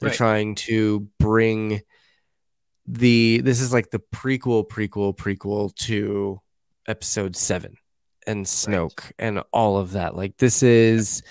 They're 0.00 0.08
Right. 0.10 0.16
trying 0.16 0.54
to 0.56 1.08
bring 1.18 1.82
the 2.86 3.40
this 3.42 3.60
is 3.60 3.72
like 3.72 3.90
the 3.90 4.00
prequel 4.12 4.66
prequel 4.68 5.16
prequel 5.16 5.74
to 5.76 6.40
episode 6.88 7.36
7 7.36 7.76
and 8.26 8.44
Snoke 8.44 9.12
and 9.18 9.42
all 9.52 9.78
of 9.78 9.92
that. 9.92 10.16
Like 10.16 10.36
this 10.38 10.62
is 10.64 11.22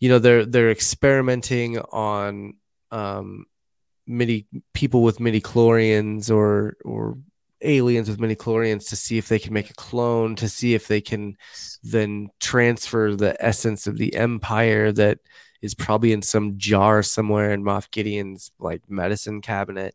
you 0.00 0.08
know 0.08 0.18
they're 0.18 0.44
they're 0.44 0.70
experimenting 0.72 1.78
on 1.78 2.54
um 2.90 3.44
midi 4.12 4.46
people 4.74 5.02
with 5.02 5.18
midichlorians 5.18 6.30
or 6.30 6.76
or 6.84 7.18
aliens 7.62 8.08
with 8.08 8.18
midichlorians 8.18 8.88
to 8.88 8.96
see 8.96 9.18
if 9.18 9.28
they 9.28 9.38
can 9.38 9.52
make 9.52 9.70
a 9.70 9.74
clone 9.74 10.34
to 10.34 10.48
see 10.48 10.74
if 10.74 10.88
they 10.88 11.00
can 11.00 11.36
then 11.82 12.28
transfer 12.40 13.14
the 13.14 13.36
essence 13.44 13.86
of 13.86 13.96
the 13.98 14.14
empire 14.16 14.90
that 14.92 15.18
is 15.60 15.74
probably 15.74 16.12
in 16.12 16.22
some 16.22 16.58
jar 16.58 17.02
somewhere 17.04 17.52
in 17.52 17.62
Moff 17.62 17.88
Gideon's 17.92 18.50
like 18.58 18.82
medicine 18.88 19.40
cabinet. 19.40 19.94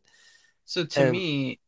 So 0.64 0.84
to 0.86 1.02
And- 1.02 1.12
me, 1.12 1.60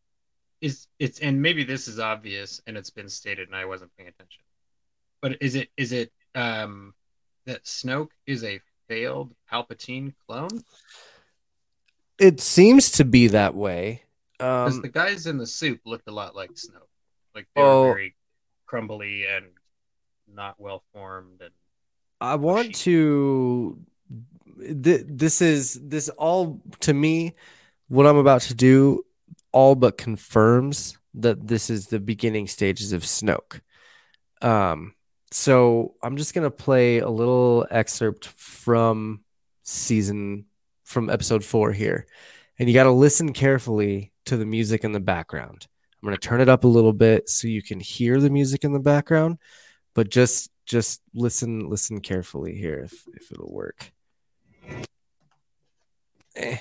is 0.62 0.86
it's 0.98 1.20
and 1.20 1.40
maybe 1.40 1.64
this 1.64 1.88
is 1.88 1.98
obvious 1.98 2.61
and 2.66 2.76
it's 2.76 2.90
been 2.90 3.09
stated 3.09 3.48
and 3.48 3.57
I 3.57 3.64
wasn't 3.64 3.90
paying 3.96 4.09
attention. 4.09 4.42
But 5.22 5.38
is 5.40 5.55
it 5.55 5.68
is 5.76 5.92
it 5.92 6.12
um 6.34 6.94
that 7.46 7.64
Snoke 7.64 8.11
is 8.26 8.44
a 8.44 8.61
failed 8.88 9.34
Palpatine 9.51 10.12
clone? 10.26 10.62
It 12.21 12.41
seems 12.41 12.91
to 12.93 13.05
be 13.05 13.29
that 13.29 13.55
way. 13.55 14.03
Because 14.39 14.77
Um, 14.77 14.83
the 14.83 14.89
guys 14.89 15.27
in 15.27 15.39
the 15.39 15.47
soup 15.47 15.81
looked 15.87 16.07
a 16.07 16.12
lot 16.12 16.37
like 16.37 16.51
Snoke. 16.53 16.87
Like 17.35 17.49
they 17.57 17.62
Oh. 17.62 17.87
were 17.89 17.95
very 17.95 18.14
crumbly 18.66 19.27
and 19.27 19.47
not 20.29 20.61
well 20.61 20.85
formed 20.93 21.41
and 21.41 21.51
I 22.21 22.37
want 22.37 22.75
to. 22.77 23.79
Th- 24.59 25.05
this 25.09 25.41
is 25.41 25.81
this 25.83 26.11
all 26.11 26.61
to 26.81 26.93
me. 26.93 27.35
What 27.89 28.07
I'm 28.07 28.18
about 28.18 28.43
to 28.43 28.55
do 28.55 29.05
all 29.53 29.75
but 29.75 29.97
confirms 29.97 30.99
that 31.14 31.49
this 31.49 31.71
is 31.71 31.87
the 31.87 31.99
beginning 31.99 32.47
stages 32.47 32.93
of 32.93 33.03
Snoke. 33.03 33.62
Um, 34.43 34.95
so 35.31 35.95
I'm 36.03 36.16
just 36.18 36.35
gonna 36.35 36.51
play 36.51 36.99
a 36.99 37.09
little 37.09 37.66
excerpt 37.71 38.27
from 38.27 39.25
season 39.62 40.45
from 40.91 41.09
episode 41.09 41.45
four 41.45 41.72
here, 41.72 42.07
and 42.59 42.68
you 42.68 42.74
got 42.74 42.84
to 42.84 42.91
listen 42.91 43.32
carefully 43.32 44.12
to 44.26 44.36
the 44.36 44.45
music 44.45 44.84
in 44.84 44.93
the 44.93 45.01
background. 45.01 45.66
I'm 46.03 46.07
gonna 46.07 46.16
turn 46.16 46.41
it 46.41 46.49
up 46.49 46.64
a 46.64 46.68
little 46.68 46.95
bit 46.95 47.28
so 47.28 47.47
you 47.47 47.62
can 47.62 47.78
hear 47.78 48.20
the 48.20 48.30
music 48.30 48.64
in 48.64 48.72
the 48.72 48.80
background, 48.80 49.38
but 49.95 50.09
just 50.09 50.51
just 50.64 51.03
listen 51.14 51.68
listen 51.68 52.01
carefully 52.01 52.55
here 52.55 52.80
if 52.84 53.05
if 53.14 53.30
it'll 53.30 53.53
work. 53.53 53.93
Eh. 56.36 56.57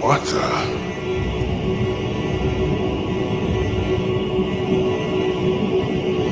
What 0.00 0.24
the? 0.24 0.40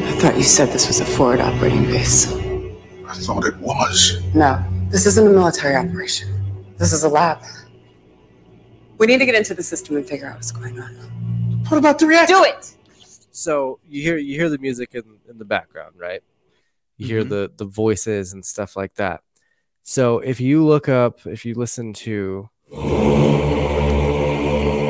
I 0.06 0.16
thought 0.20 0.36
you 0.36 0.44
said 0.44 0.68
this 0.68 0.86
was 0.86 1.00
a 1.00 1.04
forward 1.04 1.40
operating 1.40 1.86
base. 1.86 2.43
I 3.14 3.18
thought 3.18 3.44
it 3.46 3.56
was. 3.58 4.20
No, 4.34 4.62
this 4.90 5.06
isn't 5.06 5.24
a 5.26 5.30
military 5.30 5.76
operation. 5.76 6.28
This 6.78 6.92
is 6.92 7.04
a 7.04 7.08
lab. 7.08 7.38
We 8.98 9.06
need 9.06 9.18
to 9.18 9.26
get 9.26 9.36
into 9.36 9.54
the 9.54 9.62
system 9.62 9.96
and 9.96 10.04
figure 10.06 10.26
out 10.26 10.34
what's 10.34 10.50
going 10.50 10.80
on. 10.80 10.94
What 11.68 11.78
about 11.78 12.00
the 12.00 12.06
reactor? 12.06 12.34
Do 12.34 12.42
it! 12.44 12.74
So 13.30 13.78
you 13.88 14.02
hear 14.02 14.16
you 14.16 14.34
hear 14.34 14.48
the 14.48 14.58
music 14.58 14.94
in, 14.94 15.02
in 15.30 15.38
the 15.38 15.44
background, 15.44 15.94
right? 15.96 16.22
You 16.96 17.06
hear 17.06 17.24
Mhm. 17.24 17.28
the 17.28 17.52
the 17.56 17.64
voices 17.66 18.32
and 18.32 18.44
stuff 18.44 18.76
like 18.76 18.94
that. 18.96 19.20
So 19.84 20.18
if 20.18 20.40
you 20.40 20.64
look 20.64 20.88
up, 20.88 21.24
if 21.26 21.44
you 21.44 21.54
listen 21.54 21.92
to 21.92 22.48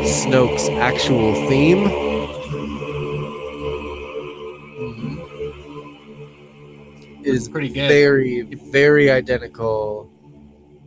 Snoke's 0.05 0.69
actual 0.71 1.35
theme, 1.49 1.85
is 7.25 7.49
pretty 7.49 7.69
good. 7.69 7.89
very 7.89 8.43
very 8.71 9.11
identical 9.11 10.11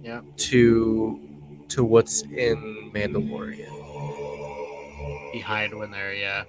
Yeah. 0.04 0.22
to 0.38 1.20
to 1.70 1.84
what's 1.84 2.22
in 2.24 2.92
Mandalorian. 2.94 3.74
behind 5.34 5.78
when 5.78 5.92
they're 5.92 6.14
yeah. 6.14 6.44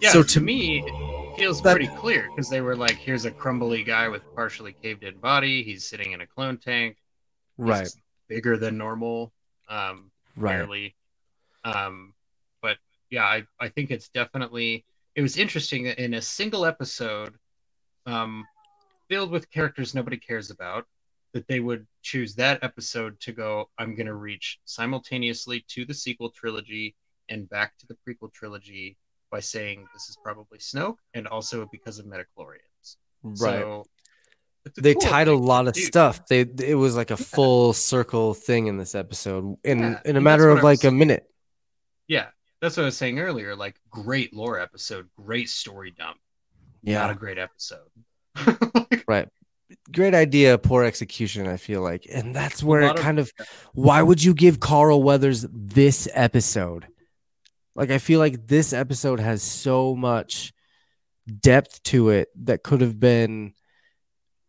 Yeah, 0.00 0.10
So 0.12 0.22
to, 0.22 0.40
me 0.40 0.82
it 0.86 1.38
feels 1.38 1.62
that- 1.62 1.76
pretty 1.76 1.90
clear 1.96 2.28
because 2.30 2.50
they 2.50 2.60
were 2.60 2.76
like, 2.76 2.96
here's 2.96 3.24
a 3.24 3.30
crumbly 3.30 3.82
guy 3.84 4.08
with 4.08 4.22
partially 4.34 4.72
caved 4.82 5.02
in 5.04 5.16
body, 5.18 5.62
he's 5.62 5.86
sitting 5.88 6.12
in 6.12 6.20
a 6.20 6.26
clone 6.26 6.58
tank. 6.58 6.96
Right, 7.56 7.88
bigger 8.28 8.56
than 8.58 8.76
normal. 8.76 9.32
Um 9.68 10.10
right. 10.36 10.52
barely. 10.58 10.94
Um, 11.64 12.12
but 12.60 12.76
yeah, 13.10 13.24
I, 13.24 13.44
I 13.58 13.68
think 13.68 13.90
it's 13.90 14.08
definitely 14.10 14.84
it 15.14 15.22
was 15.22 15.36
interesting 15.38 15.84
that 15.84 15.98
in 15.98 16.14
a 16.14 16.20
single 16.22 16.66
episode, 16.66 17.34
um, 18.04 18.44
filled 19.08 19.30
with 19.30 19.50
characters 19.50 19.94
nobody 19.94 20.16
cares 20.16 20.50
about, 20.50 20.86
that 21.32 21.46
they 21.48 21.60
would 21.60 21.86
choose 22.02 22.34
that 22.36 22.62
episode 22.62 23.18
to 23.20 23.32
go, 23.32 23.68
I'm 23.78 23.94
gonna 23.96 24.14
reach 24.14 24.60
simultaneously 24.64 25.64
to 25.68 25.84
the 25.84 25.94
sequel 25.94 26.30
trilogy 26.30 26.94
and 27.28 27.48
back 27.48 27.76
to 27.78 27.86
the 27.86 27.96
prequel 28.06 28.32
trilogy 28.32 28.96
by 29.30 29.40
saying 29.40 29.86
this 29.92 30.08
is 30.08 30.16
probably 30.22 30.58
Snoke 30.58 30.98
and 31.14 31.26
also 31.26 31.68
because 31.72 31.98
of 31.98 32.06
midichlorians. 32.06 32.96
Right. 33.22 33.60
So 33.60 33.84
they 34.76 34.94
cool 34.94 35.02
tied 35.02 35.28
a 35.28 35.32
to 35.32 35.36
lot 35.36 35.66
of 35.66 35.74
do. 35.74 35.80
stuff. 35.80 36.26
They 36.26 36.40
it 36.40 36.76
was 36.76 36.96
like 36.96 37.10
a 37.10 37.16
full 37.16 37.72
circle 37.72 38.32
thing 38.34 38.66
in 38.68 38.76
this 38.78 38.94
episode 38.94 39.56
in 39.64 39.80
Yeah, 39.80 40.00
in 40.04 40.16
a 40.16 40.20
matter 40.20 40.48
of 40.50 40.62
like 40.62 40.78
was- 40.78 40.84
a 40.84 40.92
minute. 40.92 41.26
Yeah, 42.06 42.28
that's 42.60 42.76
what 42.76 42.82
I 42.84 42.86
was 42.86 42.96
saying 42.96 43.18
earlier. 43.18 43.56
Like, 43.56 43.76
great 43.90 44.34
lore 44.34 44.60
episode, 44.60 45.08
great 45.16 45.48
story 45.48 45.90
dump. 45.90 46.18
Yeah, 46.82 47.00
not 47.00 47.10
a 47.10 47.14
great 47.14 47.38
episode. 47.38 47.88
right. 49.08 49.28
Great 49.92 50.14
idea, 50.14 50.58
poor 50.58 50.84
execution. 50.84 51.46
I 51.46 51.56
feel 51.56 51.80
like, 51.82 52.06
and 52.12 52.34
that's 52.34 52.62
where 52.62 52.82
it 52.82 52.90
of- 52.90 52.96
kind 52.96 53.18
of. 53.18 53.32
Why 53.72 54.02
would 54.02 54.22
you 54.22 54.34
give 54.34 54.60
Carl 54.60 55.02
Weathers 55.02 55.46
this 55.52 56.08
episode? 56.12 56.86
Like, 57.74 57.90
I 57.90 57.98
feel 57.98 58.20
like 58.20 58.46
this 58.46 58.72
episode 58.72 59.20
has 59.20 59.42
so 59.42 59.94
much 59.96 60.52
depth 61.40 61.82
to 61.84 62.10
it 62.10 62.28
that 62.44 62.62
could 62.62 62.80
have 62.82 63.00
been 63.00 63.54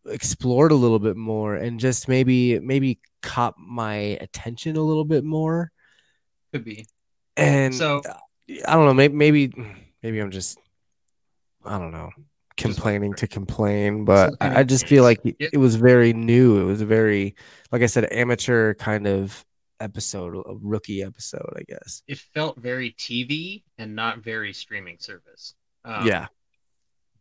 explored 0.06 0.70
a 0.70 0.76
little 0.76 0.98
bit 1.00 1.16
more 1.16 1.56
and 1.56 1.80
just 1.80 2.06
maybe 2.08 2.60
maybe 2.60 3.00
caught 3.22 3.54
my 3.58 3.94
attention 4.20 4.76
a 4.76 4.82
little 4.82 5.04
bit 5.04 5.24
more. 5.24 5.72
Could 6.52 6.64
be. 6.64 6.86
And 7.36 7.74
So- 7.74 8.02
I 8.68 8.74
don't 8.74 8.84
know, 8.84 8.94
maybe 8.94 9.14
maybe 9.14 9.52
maybe 10.04 10.20
I'm 10.20 10.30
just 10.30 10.56
I 11.64 11.78
don't 11.78 11.90
know, 11.90 12.10
complaining 12.56 13.14
to 13.14 13.26
complain, 13.26 14.04
but 14.04 14.34
I 14.40 14.60
I 14.60 14.62
just 14.62 14.86
feel 14.86 15.02
like 15.02 15.20
it, 15.24 15.58
was 15.58 15.76
very 15.76 16.12
new. 16.12 16.60
It 16.60 16.64
was 16.64 16.80
a 16.80 16.86
very 16.86 17.34
like 17.70 17.82
I 17.82 17.86
said 17.86 18.08
amateur 18.10 18.74
kind 18.74 19.06
of 19.06 19.44
episode, 19.80 20.36
a 20.36 20.54
rookie 20.54 21.02
episode, 21.02 21.52
I 21.56 21.62
guess. 21.62 22.02
It 22.06 22.18
felt 22.18 22.58
very 22.58 22.92
TV 22.92 23.62
and 23.78 23.94
not 23.94 24.18
very 24.18 24.52
streaming 24.52 24.98
service. 24.98 25.54
Um, 25.84 26.06
yeah. 26.06 26.26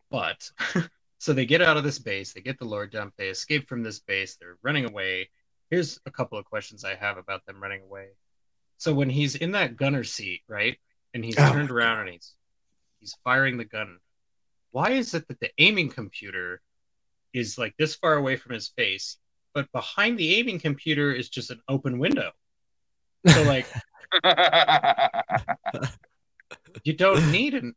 But 0.10 0.50
so 1.20 1.34
they 1.34 1.46
get 1.46 1.62
out 1.62 1.78
of 1.78 1.84
this 1.84 2.00
base, 2.00 2.34
they 2.34 2.42
get 2.42 2.60
the 2.60 2.66
Lord 2.66 2.92
dump, 2.92 3.14
they 3.18 3.28
escape 3.28 3.68
from 3.68 3.84
this 3.84 4.00
base, 4.00 4.38
they're 4.38 4.58
running 4.62 4.86
away. 4.86 5.30
Here's 5.70 6.00
a 6.06 6.12
couple 6.12 6.38
of 6.38 6.46
questions 6.46 6.84
I 6.84 6.96
have 6.96 7.18
about 7.18 7.46
them 7.46 7.62
running 7.62 7.82
away. 7.84 8.10
So 8.78 8.94
when 8.94 9.10
he's 9.10 9.36
in 9.36 9.52
that 9.52 9.76
gunner 9.76 10.04
seat, 10.04 10.42
right? 10.48 10.78
And 11.14 11.24
he's 11.24 11.40
Oh 11.40 11.52
turned 11.52 11.72
around 11.72 12.02
and 12.02 12.10
he's 12.10 12.34
he's 13.00 13.16
firing 13.24 13.58
the 13.58 13.66
gun. 13.66 14.00
Why 14.76 14.92
is 14.92 15.14
it 15.14 15.26
that 15.30 15.40
the 15.40 15.52
aiming 15.58 15.88
computer 15.88 16.62
is 17.34 17.58
like 17.58 17.74
this 17.80 17.96
far 17.96 18.16
away 18.16 18.36
from 18.36 18.54
his 18.54 18.68
face, 18.68 19.16
but 19.54 19.72
behind 19.72 20.18
the 20.18 20.36
aiming 20.36 20.60
computer 20.60 21.14
is 21.14 21.30
just 21.30 21.50
an 21.50 21.62
open 21.70 21.98
window? 21.98 22.32
So 23.26 23.44
like 23.44 23.68
you 26.84 26.92
don't 26.92 27.32
need 27.32 27.54
an 27.54 27.74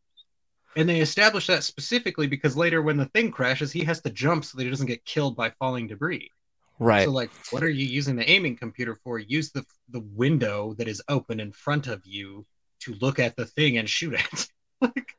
and 0.75 0.89
they 0.89 0.99
establish 0.99 1.47
that 1.47 1.63
specifically 1.63 2.27
because 2.27 2.57
later 2.57 2.83
when 2.83 2.97
the 2.97 3.07
thing 3.07 3.31
crashes 3.31 3.71
he 3.71 3.85
has 3.85 4.01
to 4.01 4.11
jump 4.11 4.45
so 4.45 4.59
that 4.59 4.65
he 4.65 4.71
doesn't 4.71 4.87
get 4.87 5.05
killed 5.05 5.37
by 5.37 5.51
falling 5.51 5.87
debris 5.87 6.33
Right. 6.81 7.05
so 7.05 7.11
like 7.13 7.31
what 7.51 7.63
are 7.63 7.71
you 7.71 7.87
using 7.87 8.17
the 8.17 8.29
aiming 8.29 8.57
computer 8.57 8.97
for 9.03 9.19
use 9.19 9.51
the 9.53 9.65
the 9.91 10.05
window 10.15 10.75
that 10.75 10.89
is 10.89 11.01
open 11.09 11.41
in 11.41 11.53
front 11.53 11.87
of 11.87 12.05
you 12.05 12.45
to 12.81 12.95
look 13.01 13.19
at 13.19 13.37
the 13.37 13.47
thing 13.47 13.79
and 13.79 13.89
shoot 13.89 14.15
it 14.15 14.49
like 14.81 15.18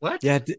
what 0.00 0.22
yeah, 0.22 0.38
d- 0.38 0.56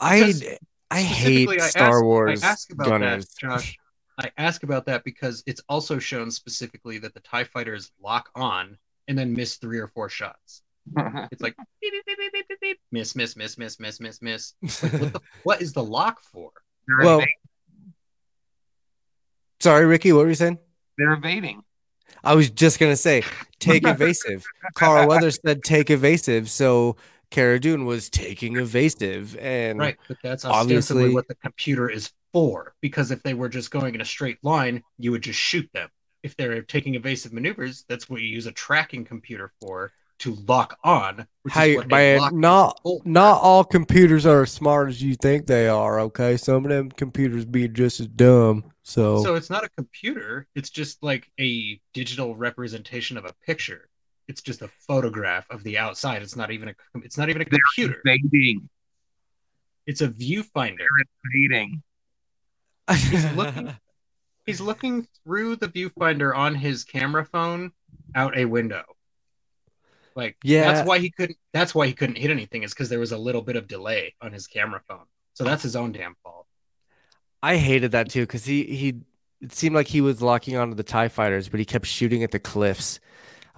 I 0.00 0.18
Because 0.20 0.44
I 0.90 1.00
hate 1.02 1.48
Specifically, 1.48 1.60
I 1.60 1.68
Star 1.68 1.88
ask- 1.96 2.04
Wars 2.04 2.42
I 2.42 2.46
ask 2.48 2.72
about 2.72 2.86
gunners. 2.88 3.26
that, 3.26 3.38
Josh. 3.40 3.78
I 4.18 4.30
ask 4.36 4.62
about 4.64 4.86
that 4.86 5.04
because 5.04 5.42
it's 5.46 5.60
also 5.68 5.98
shown 5.98 6.30
specifically 6.30 6.98
that 6.98 7.14
the 7.14 7.20
Tie 7.20 7.44
Fighters 7.44 7.92
lock 8.02 8.30
on 8.34 8.76
and 9.06 9.16
then 9.18 9.32
miss 9.32 9.56
three 9.56 9.78
or 9.78 9.86
four 9.88 10.08
shots. 10.08 10.62
It's 11.30 11.42
like 11.42 11.54
beep, 11.80 11.92
beep, 11.92 12.04
beep, 12.06 12.18
beep, 12.18 12.32
beep, 12.32 12.48
beep, 12.48 12.60
beep. 12.60 12.80
miss, 12.90 13.14
miss, 13.14 13.36
miss, 13.36 13.58
miss, 13.58 13.78
miss, 13.78 14.00
miss, 14.00 14.22
miss. 14.22 14.54
Like, 14.82 14.92
what, 14.92 15.12
the, 15.12 15.20
what 15.44 15.62
is 15.62 15.72
the 15.72 15.84
lock 15.84 16.20
for? 16.22 16.50
they're, 16.86 17.04
Well- 17.06 17.18
evading. 17.18 17.34
Sorry, 19.60 19.86
Ricky, 19.86 20.12
what 20.12 20.22
were 20.22 20.28
you 20.28 20.34
saying? 20.34 20.58
they're 20.96 21.12
evading. 21.12 21.62
I 22.24 22.34
was 22.34 22.50
just 22.50 22.80
gonna 22.80 22.96
say 22.96 23.22
take 23.60 23.86
evasive. 23.86 24.44
Carl 24.74 25.06
Weathers 25.08 25.38
said 25.44 25.62
take 25.62 25.90
evasive, 25.90 26.48
so 26.50 26.96
Cara 27.30 27.60
Dune 27.60 27.84
was 27.84 28.08
taking 28.08 28.56
evasive, 28.56 29.36
and 29.38 29.78
Right, 29.78 29.96
but 30.08 30.16
that's 30.22 30.44
ostensibly 30.44 31.02
obviously- 31.04 31.14
what 31.14 31.28
the 31.28 31.34
computer 31.36 31.88
is 31.90 32.10
for. 32.32 32.74
Because 32.80 33.10
if 33.10 33.22
they 33.22 33.34
were 33.34 33.48
just 33.48 33.70
going 33.70 33.94
in 33.94 34.00
a 34.00 34.04
straight 34.04 34.38
line, 34.42 34.82
you 34.98 35.10
would 35.12 35.22
just 35.22 35.38
shoot 35.38 35.68
them. 35.72 35.88
If 36.22 36.36
they're 36.36 36.62
taking 36.62 36.94
evasive 36.94 37.32
maneuvers, 37.32 37.84
that's 37.88 38.08
what 38.10 38.20
you 38.20 38.28
use 38.28 38.46
a 38.46 38.52
tracking 38.52 39.04
computer 39.04 39.52
for 39.60 39.92
to 40.20 40.34
lock 40.48 40.76
on. 40.82 41.26
Which 41.42 41.54
How 41.54 41.62
is 41.62 41.68
you- 41.70 41.76
what 41.76 41.88
man, 41.88 42.40
not 42.40 42.80
not 43.04 43.40
all 43.40 43.62
computers 43.62 44.26
are 44.26 44.42
as 44.42 44.50
smart 44.50 44.88
as 44.88 45.00
you 45.00 45.14
think 45.14 45.46
they 45.46 45.68
are. 45.68 46.00
Okay, 46.00 46.36
some 46.36 46.64
of 46.64 46.70
them 46.70 46.90
computers 46.90 47.44
be 47.44 47.68
just 47.68 48.00
as 48.00 48.08
dumb. 48.08 48.64
So, 48.82 49.22
So 49.22 49.34
it's 49.36 49.50
not 49.50 49.64
a 49.64 49.68
computer. 49.76 50.46
It's 50.56 50.70
just 50.70 51.02
like 51.02 51.30
a 51.38 51.78
digital 51.92 52.34
representation 52.34 53.16
of 53.16 53.26
a 53.26 53.34
picture. 53.46 53.87
It's 54.28 54.42
just 54.42 54.62
a 54.62 54.68
photograph 54.86 55.46
of 55.50 55.62
the 55.64 55.78
outside. 55.78 56.22
It's 56.22 56.36
not 56.36 56.50
even 56.50 56.68
a. 56.68 56.74
It's 57.02 57.16
not 57.18 57.30
even 57.30 57.42
a 57.42 57.46
They're 57.46 57.58
computer. 57.74 58.00
evading. 58.04 58.68
It's 59.86 60.02
a 60.02 60.08
viewfinder. 60.08 60.86
Evading. 61.34 61.82
He's 62.90 63.32
looking. 63.36 63.74
He's 64.46 64.60
looking 64.60 65.06
through 65.24 65.56
the 65.56 65.68
viewfinder 65.68 66.34
on 66.36 66.54
his 66.54 66.84
camera 66.84 67.24
phone 67.24 67.72
out 68.14 68.36
a 68.36 68.44
window. 68.44 68.82
Like 70.14 70.36
Yeah. 70.42 70.72
that's 70.72 70.86
why 70.88 70.98
he 70.98 71.10
couldn't. 71.10 71.38
That's 71.52 71.74
why 71.74 71.86
he 71.86 71.92
couldn't 71.92 72.16
hit 72.16 72.30
anything. 72.30 72.62
Is 72.64 72.72
because 72.74 72.88
there 72.88 72.98
was 72.98 73.12
a 73.12 73.18
little 73.18 73.42
bit 73.42 73.56
of 73.56 73.66
delay 73.68 74.14
on 74.20 74.32
his 74.32 74.46
camera 74.46 74.80
phone. 74.88 75.04
So 75.34 75.44
that's 75.44 75.62
his 75.62 75.76
own 75.76 75.92
damn 75.92 76.16
fault. 76.22 76.46
I 77.42 77.56
hated 77.56 77.92
that 77.92 78.10
too 78.10 78.22
because 78.22 78.44
he 78.44 78.64
he 78.64 78.94
it 79.40 79.52
seemed 79.52 79.74
like 79.76 79.86
he 79.86 80.00
was 80.00 80.20
locking 80.20 80.56
onto 80.56 80.74
the 80.74 80.82
Tie 80.82 81.08
Fighters, 81.08 81.48
but 81.48 81.60
he 81.60 81.64
kept 81.64 81.86
shooting 81.86 82.24
at 82.24 82.32
the 82.32 82.40
cliffs. 82.40 82.98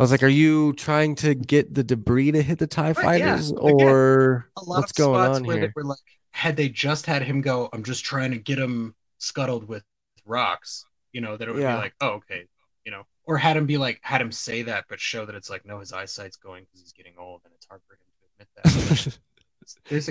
I 0.01 0.03
was 0.03 0.11
like, 0.11 0.23
"Are 0.23 0.29
you 0.29 0.73
trying 0.75 1.15
to 1.17 1.35
get 1.35 1.75
the 1.75 1.85
debris 1.85 2.33
to 2.33 2.43
hit 2.43 2.59
the 2.59 2.67
Tie 2.67 2.95
Right, 2.97 3.13
yeah. 3.15 3.35
Fighters, 3.35 3.53
Again, 3.67 3.89
or 3.93 4.51
a 4.57 4.65
lot 4.65 4.79
what's 4.81 4.93
of 4.93 4.95
going 4.95 5.25
spots 5.25 5.37
on 5.37 5.45
where 5.45 5.57
here?" 5.57 5.67
they 5.69 5.71
were 5.75 5.85
like, 5.85 5.99
had 6.33 6.57
they 6.57 6.69
just 6.69 7.07
had 7.07 7.23
him 7.23 7.41
go, 7.41 7.69
I'm 7.73 7.85
just 7.85 8.05
trying 8.05 8.31
to 8.33 8.39
get 8.39 8.59
him 8.59 8.95
scuttled 9.19 9.69
with 9.69 9.85
rocks, 10.25 10.87
you 11.13 11.21
know, 11.21 11.37
that 11.37 11.49
it 11.49 11.53
would 11.53 11.61
Yeah. 11.61 11.75
be 11.77 11.81
like, 11.83 11.95
oh, 12.01 12.11
okay, 12.15 12.47
you 12.85 12.91
know, 12.93 13.05
or 13.25 13.39
had 13.39 13.57
him 13.57 13.67
be 13.67 13.79
like, 13.79 14.01
had 14.03 14.21
him 14.21 14.33
say 14.33 14.63
that, 14.63 14.87
but 14.89 15.01
show 15.01 15.27
that 15.27 15.35
it's 15.35 15.51
like, 15.51 15.67
no, 15.67 15.81
his 15.81 15.93
eyesight's 15.93 16.37
going 16.37 16.65
because 16.65 16.81
he's 16.81 16.93
getting 16.93 17.15
old 17.19 17.43
and 17.45 17.53
it's 17.55 17.67
hard 17.67 17.83
for 17.87 17.95
him 17.95 18.01
to 18.21 18.45
admit 18.45 18.49
that. 18.57 19.19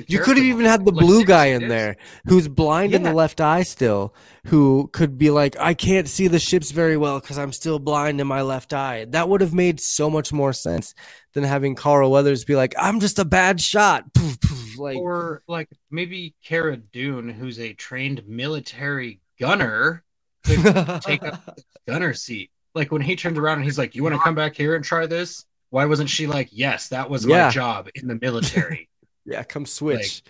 You 0.08 0.20
could 0.20 0.38
have 0.38 0.46
even 0.46 0.66
had 0.66 0.86
the 0.86 0.92
Like, 0.92 1.06
blue 1.06 1.24
guy 1.26 1.48
in 1.48 1.68
there 1.68 1.98
who's 2.28 2.48
blind 2.48 2.94
in 2.94 3.04
the 3.04 3.14
left 3.14 3.42
eye 3.42 3.64
still, 3.64 4.14
who 4.48 4.90
could 4.94 5.18
be 5.18 5.30
like, 5.30 5.56
I 5.60 5.74
can't 5.74 6.08
see 6.08 6.28
the 6.28 6.40
ships 6.40 6.72
very 6.72 6.98
well 6.98 7.20
because 7.20 7.38
I'm 7.38 7.52
still 7.52 7.80
blind 7.80 8.20
in 8.22 8.28
my 8.28 8.42
left 8.42 8.74
eye. 8.74 9.06
That 9.10 9.30
would 9.30 9.42
have 9.42 9.54
made 9.54 9.80
so 9.80 10.10
much 10.10 10.32
more 10.34 10.54
sense 10.54 10.94
than 11.34 11.44
having 11.44 11.76
Carl 11.76 12.12
Weathers 12.12 12.46
be 12.46 12.56
like, 12.56 12.74
I'm 12.78 13.00
just 13.00 13.20
a 13.20 13.26
bad 13.26 13.62
shot. 13.62 14.14
Poof, 14.14 14.40
poof, 14.42 14.78
Like, 14.78 14.98
Or 14.98 15.42
like 15.48 15.70
maybe 15.92 16.36
Cara 16.44 16.78
Dune, 16.78 17.30
who's 17.30 17.60
a 17.60 17.74
trained 17.74 18.28
military 18.28 19.20
gunner, 19.40 20.04
could 20.44 21.02
take 21.02 21.24
up 21.24 21.46
the 21.56 21.64
gunner 21.88 22.14
seat. 22.14 22.52
Like 22.76 22.92
when 22.92 23.02
he 23.02 23.16
turned 23.16 23.38
around 23.38 23.58
and 23.58 23.66
he's 23.66 23.78
like, 23.78 23.96
"You 23.96 24.04
want 24.04 24.16
to 24.16 24.22
come 24.22 24.36
back 24.36 24.56
here 24.56 24.76
and 24.76 24.86
try 24.86 25.06
this?" 25.08 25.46
Why 25.72 25.86
wasn't 25.86 26.10
she 26.10 26.28
like, 26.28 26.50
"Yes, 26.52 26.90
that 26.90 27.10
was 27.10 27.26
Yeah. 27.26 27.46
my 27.46 27.52
job 27.52 27.90
in 27.96 28.08
the 28.08 28.18
military." 28.22 28.88
Yeah, 29.30 29.44
come 29.44 29.66
switch. 29.66 30.24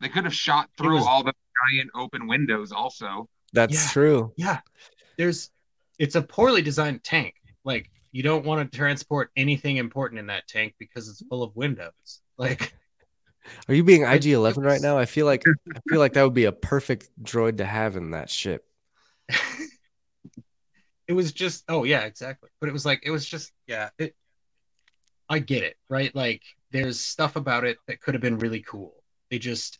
They 0.00 0.08
could 0.08 0.24
have 0.24 0.34
shot 0.34 0.68
through 0.76 0.96
was- 0.96 1.06
all 1.06 1.22
the 1.24 1.32
giant 1.72 1.90
open 1.94 2.26
windows. 2.26 2.70
Also, 2.72 3.28
That's 3.52 3.74
Yeah. 3.74 3.88
true. 3.92 4.32
yeah, 4.36 4.60
there's. 5.16 5.50
It's 5.98 6.14
a 6.14 6.22
poorly 6.22 6.60
designed 6.60 7.02
tank. 7.04 7.34
Like 7.64 7.90
you 8.12 8.22
don't 8.22 8.44
want 8.44 8.70
to 8.70 8.76
transport 8.76 9.30
anything 9.36 9.78
important 9.78 10.18
in 10.18 10.26
that 10.26 10.46
tank 10.46 10.74
because 10.78 11.08
it's 11.08 11.22
full 11.28 11.42
of 11.42 11.54
windows. 11.56 12.20
Like 12.38 12.74
Are 13.68 13.74
you 13.74 13.82
being 13.84 14.02
IG 14.02 14.26
Eleven 14.26 14.62
right 14.62 14.80
now? 14.80 14.98
I 14.98 15.06
feel 15.06 15.24
like 15.24 15.42
I 15.74 15.80
feel 15.88 16.00
like 16.00 16.12
that 16.12 16.22
would 16.24 16.34
be 16.34 16.44
a 16.44 16.52
perfect 16.52 17.08
droid 17.22 17.56
to 17.58 17.64
have 17.64 17.96
in 17.96 18.10
that 18.10 18.28
ship. 18.28 18.66
it 21.08 21.12
was 21.12 21.32
just 21.32 21.64
oh 21.68 21.84
yeah 21.84 22.02
exactly 22.02 22.48
but 22.60 22.68
it 22.68 22.72
was 22.72 22.84
like 22.84 23.00
it 23.04 23.10
was 23.10 23.24
just 23.24 23.52
yeah 23.66 23.90
it 23.98 24.14
i 25.28 25.38
get 25.38 25.62
it 25.62 25.76
right 25.88 26.14
like 26.14 26.42
there's 26.70 27.00
stuff 27.00 27.36
about 27.36 27.64
it 27.64 27.78
that 27.86 28.00
could 28.00 28.14
have 28.14 28.20
been 28.20 28.38
really 28.38 28.60
cool 28.60 28.94
they 29.30 29.38
just 29.38 29.78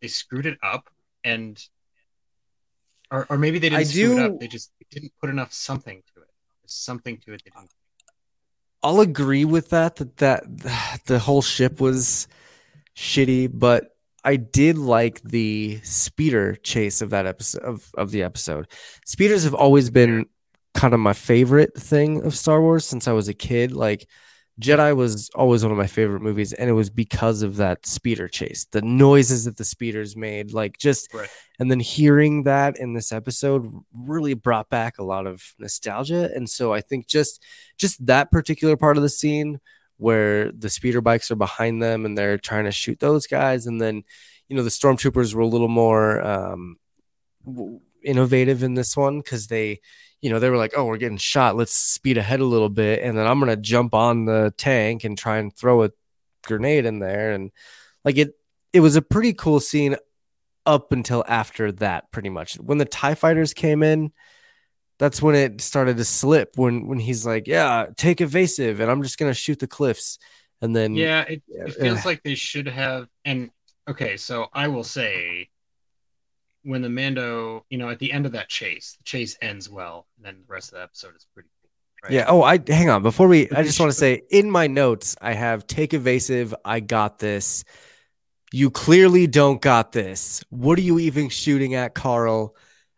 they 0.00 0.08
screwed 0.08 0.46
it 0.46 0.58
up 0.62 0.90
and 1.24 1.66
or, 3.10 3.26
or 3.28 3.38
maybe 3.38 3.58
they 3.58 3.68
didn't 3.68 3.80
I 3.80 3.84
screw 3.84 4.18
it 4.18 4.22
up 4.22 4.40
they 4.40 4.48
just 4.48 4.72
didn't 4.90 5.12
put 5.20 5.30
enough 5.30 5.52
something 5.52 6.02
to 6.14 6.20
it 6.20 6.28
there's 6.62 6.72
something 6.72 7.16
to 7.18 7.32
it 7.32 7.42
they 7.44 7.50
didn't 7.50 7.70
I'll 8.82 9.00
agree 9.00 9.44
with 9.44 9.70
that 9.70 9.96
that 9.96 10.44
that 10.58 11.00
the 11.06 11.18
whole 11.18 11.42
ship 11.42 11.80
was 11.80 12.28
shitty, 12.96 13.50
but 13.52 13.96
I 14.24 14.36
did 14.36 14.76
like 14.76 15.22
the 15.22 15.80
speeder 15.82 16.54
chase 16.56 17.00
of 17.00 17.10
that 17.10 17.26
episode 17.26 17.62
of, 17.62 17.90
of 17.94 18.10
the 18.10 18.22
episode. 18.22 18.68
Speeders 19.06 19.44
have 19.44 19.54
always 19.54 19.90
been 19.90 20.26
kind 20.74 20.92
of 20.92 21.00
my 21.00 21.14
favorite 21.14 21.74
thing 21.74 22.22
of 22.24 22.34
Star 22.34 22.60
Wars 22.60 22.84
since 22.84 23.08
I 23.08 23.12
was 23.12 23.28
a 23.28 23.34
kid. 23.34 23.72
Like 23.72 24.06
Jedi 24.60 24.94
was 24.94 25.30
always 25.34 25.62
one 25.62 25.72
of 25.72 25.78
my 25.78 25.86
favorite 25.86 26.20
movies, 26.20 26.52
and 26.52 26.68
it 26.68 26.74
was 26.74 26.90
because 26.90 27.42
of 27.42 27.56
that 27.56 27.86
speeder 27.86 28.28
chase, 28.28 28.66
the 28.70 28.82
noises 28.82 29.44
that 29.46 29.56
the 29.56 29.64
speeders 29.64 30.16
made, 30.16 30.52
like 30.52 30.76
just 30.78 31.12
Right. 31.14 31.28
and 31.58 31.70
then 31.70 31.80
hearing 31.80 32.44
that 32.44 32.78
in 32.78 32.92
this 32.94 33.10
episode 33.12 33.66
really 33.92 34.34
brought 34.34 34.68
back 34.68 34.98
a 34.98 35.02
lot 35.04 35.26
of 35.26 35.54
nostalgia. 35.58 36.30
And 36.34 36.48
so 36.48 36.72
I 36.74 36.80
think 36.80 37.06
just 37.08 37.42
just 37.78 38.04
that 38.06 38.30
particular 38.30 38.76
part 38.76 38.96
of 38.96 39.02
the 39.02 39.08
scene 39.08 39.60
where 39.96 40.50
the 40.52 40.70
speeder 40.70 41.00
bikes 41.00 41.30
are 41.30 41.36
behind 41.36 41.82
them 41.82 42.04
and 42.04 42.16
they're 42.16 42.38
trying 42.38 42.64
to 42.64 42.72
shoot 42.72 43.00
those 43.00 43.26
guys, 43.26 43.66
and 43.66 43.80
then 43.80 44.02
you 44.48 44.56
know 44.56 44.62
the 44.62 44.70
stormtroopers 44.70 45.34
were 45.34 45.42
a 45.42 45.46
little 45.46 45.68
more 45.68 46.20
um, 46.26 46.76
innovative 48.02 48.62
in 48.62 48.74
this 48.74 48.96
one 48.96 49.18
because 49.20 49.46
they 49.46 49.80
you 50.22 50.30
know, 50.30 50.38
they 50.38 50.50
were 50.50 50.56
like, 50.56 50.72
"Oh, 50.76 50.84
we're 50.84 50.96
getting 50.98 51.16
shot. 51.16 51.56
Let's 51.56 51.72
speed 51.72 52.18
ahead 52.18 52.40
a 52.40 52.44
little 52.44 52.68
bit, 52.68 53.02
and 53.02 53.16
then 53.16 53.26
I'm 53.26 53.40
gonna 53.40 53.56
jump 53.56 53.94
on 53.94 54.24
the 54.24 54.52
tank 54.56 55.04
and 55.04 55.16
try 55.16 55.38
and 55.38 55.54
throw 55.54 55.84
a 55.84 55.90
grenade 56.46 56.86
in 56.86 56.98
there." 56.98 57.32
And 57.32 57.50
like 58.04 58.18
it, 58.18 58.34
it 58.72 58.80
was 58.80 58.96
a 58.96 59.02
pretty 59.02 59.32
cool 59.32 59.60
scene 59.60 59.96
up 60.66 60.92
until 60.92 61.24
after 61.26 61.72
that, 61.72 62.10
pretty 62.12 62.28
much. 62.28 62.54
When 62.54 62.78
the 62.78 62.84
TIE 62.84 63.14
fighters 63.14 63.54
came 63.54 63.82
in, 63.82 64.12
that's 64.98 65.22
when 65.22 65.34
it 65.34 65.60
started 65.60 65.96
to 65.96 66.04
slip. 66.04 66.52
When 66.56 66.86
when 66.86 66.98
he's 66.98 67.24
like, 67.26 67.46
Yeah, 67.46 67.86
take 67.96 68.20
evasive, 68.20 68.80
and 68.80 68.90
I'm 68.90 69.02
just 69.02 69.18
gonna 69.18 69.34
shoot 69.34 69.58
the 69.58 69.66
cliffs. 69.66 70.18
And 70.60 70.76
then 70.76 70.94
Yeah, 70.94 71.22
it, 71.22 71.42
it 71.48 71.72
feels 71.72 72.04
like 72.04 72.22
they 72.22 72.34
should 72.34 72.68
have. 72.68 73.08
And 73.24 73.50
okay, 73.88 74.18
so 74.18 74.48
I 74.52 74.68
will 74.68 74.84
say, 74.84 75.48
when 76.62 76.82
the 76.82 76.88
Mando, 76.90 77.64
you 77.70 77.78
know, 77.78 77.88
at 77.88 77.98
the 77.98 78.12
end 78.12 78.26
of 78.26 78.32
that 78.32 78.48
chase, 78.48 78.96
the 78.98 79.04
chase 79.04 79.36
ends 79.40 79.68
well, 79.70 80.06
and 80.16 80.26
then 80.26 80.44
the 80.46 80.52
rest 80.52 80.72
of 80.72 80.78
the 80.78 80.82
episode 80.82 81.16
is 81.16 81.26
pretty 81.32 81.48
cool. 81.62 81.70
Right? 82.04 82.12
Yeah. 82.12 82.24
Oh, 82.28 82.42
I 82.42 82.58
hang 82.66 82.90
on. 82.90 83.02
Before 83.02 83.28
we, 83.28 83.50
I 83.50 83.62
just 83.62 83.80
want 83.80 83.90
to 83.92 83.96
say 83.98 84.22
in 84.30 84.50
my 84.50 84.66
notes, 84.66 85.16
I 85.20 85.32
have 85.32 85.66
take 85.66 85.94
evasive. 85.94 86.54
I 86.64 86.80
got 86.80 87.18
this. 87.18 87.64
You 88.52 88.70
clearly 88.70 89.26
don't 89.26 89.60
got 89.60 89.92
this. 89.92 90.42
What 90.50 90.78
are 90.78 90.82
you 90.82 90.98
even 90.98 91.28
shooting 91.28 91.74
at, 91.74 91.94
Carl? 91.94 92.56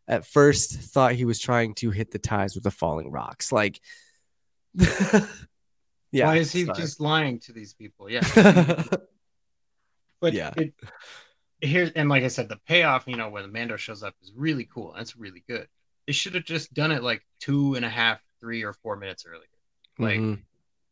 At 0.08 0.26
first, 0.26 0.72
thought 0.72 1.12
he 1.12 1.24
was 1.24 1.38
trying 1.38 1.74
to 1.76 1.90
hit 1.90 2.10
the 2.10 2.18
ties 2.18 2.54
with 2.54 2.64
the 2.64 2.70
falling 2.70 3.10
rocks. 3.12 3.52
Like, 3.52 3.80
yeah. 4.74 6.26
Why 6.26 6.36
is 6.36 6.50
he 6.50 6.64
sorry. 6.64 6.76
just 6.76 7.00
lying 7.00 7.38
to 7.40 7.52
these 7.52 7.74
people? 7.74 8.10
Yeah. 8.10 8.82
But 10.20 10.34
Yeah. 10.34 10.52
it, 10.56 10.72
here 11.62 11.90
and 11.94 12.08
like 12.08 12.24
I 12.24 12.28
said, 12.28 12.48
the 12.48 12.58
payoff, 12.66 13.04
you 13.06 13.16
know, 13.16 13.28
when 13.30 13.42
the 13.44 13.48
Mando 13.48 13.76
shows 13.76 14.02
up 14.02 14.14
is 14.22 14.32
really 14.34 14.68
cool. 14.72 14.92
That's 14.96 15.16
really 15.16 15.44
good. 15.48 15.68
They 16.06 16.12
should 16.12 16.34
have 16.34 16.44
just 16.44 16.74
done 16.74 16.90
it 16.90 17.02
like 17.02 17.24
two 17.40 17.74
and 17.76 17.84
a 17.84 17.88
half, 17.88 18.20
three 18.40 18.64
or 18.64 18.72
four 18.72 18.96
minutes 18.96 19.24
earlier. 19.26 19.46
Like 19.98 20.18
Mhm. 20.18 20.42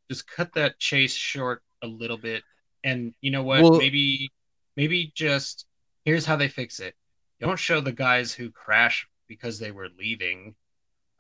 just 0.09 0.27
cut 0.29 0.53
that 0.55 0.79
chase 0.79 1.15
short 1.15 1.63
a 1.83 1.87
little 1.87 2.17
bit. 2.19 2.45
And 2.85 3.15
you 3.21 3.31
know 3.31 3.43
what? 3.43 3.63
Well- 3.63 3.79
maybe 3.79 4.31
maybe 4.77 5.13
just 5.15 5.67
here's 6.05 6.25
how 6.25 6.37
they 6.37 6.49
fix 6.49 6.81
it. 6.81 6.95
Don't 7.41 7.59
show 7.59 7.81
the 7.81 7.93
guys 7.93 8.33
who 8.33 8.51
crash 8.51 9.09
because 9.27 9.59
they 9.59 9.73
were 9.73 9.89
leaving. 9.89 10.55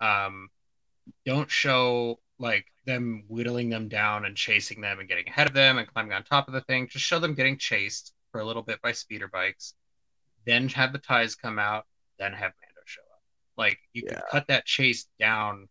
Um 0.00 0.50
don't 1.26 1.50
show 1.50 2.20
like 2.38 2.66
them 2.86 3.24
whittling 3.28 3.68
them 3.68 3.88
down 3.88 4.24
and 4.24 4.36
chasing 4.36 4.80
them 4.80 5.00
and 5.00 5.08
getting 5.08 5.28
ahead 5.28 5.48
of 5.48 5.54
them 5.54 5.76
and 5.78 5.88
climbing 5.88 6.12
on 6.12 6.22
top 6.22 6.46
of 6.46 6.54
the 6.54 6.60
thing. 6.62 6.88
Just 6.88 7.04
show 7.04 7.18
them 7.18 7.34
getting 7.34 7.58
chased 7.58 8.14
for 8.32 8.40
a 8.40 8.44
little 8.44 8.62
bit 8.62 8.80
by 8.82 8.92
speeder 8.92 9.28
bikes. 9.28 9.74
Then 10.46 10.68
have 10.70 10.92
the 10.92 10.98
ties 10.98 11.34
come 11.34 11.58
out, 11.58 11.86
then 12.18 12.32
have 12.32 12.52
Mando 12.60 12.80
show 12.84 13.02
up. 13.02 13.22
Like 13.56 13.78
you 13.92 14.02
could 14.04 14.20
cut 14.30 14.46
that 14.48 14.64
chase 14.64 15.06
down 15.18 15.68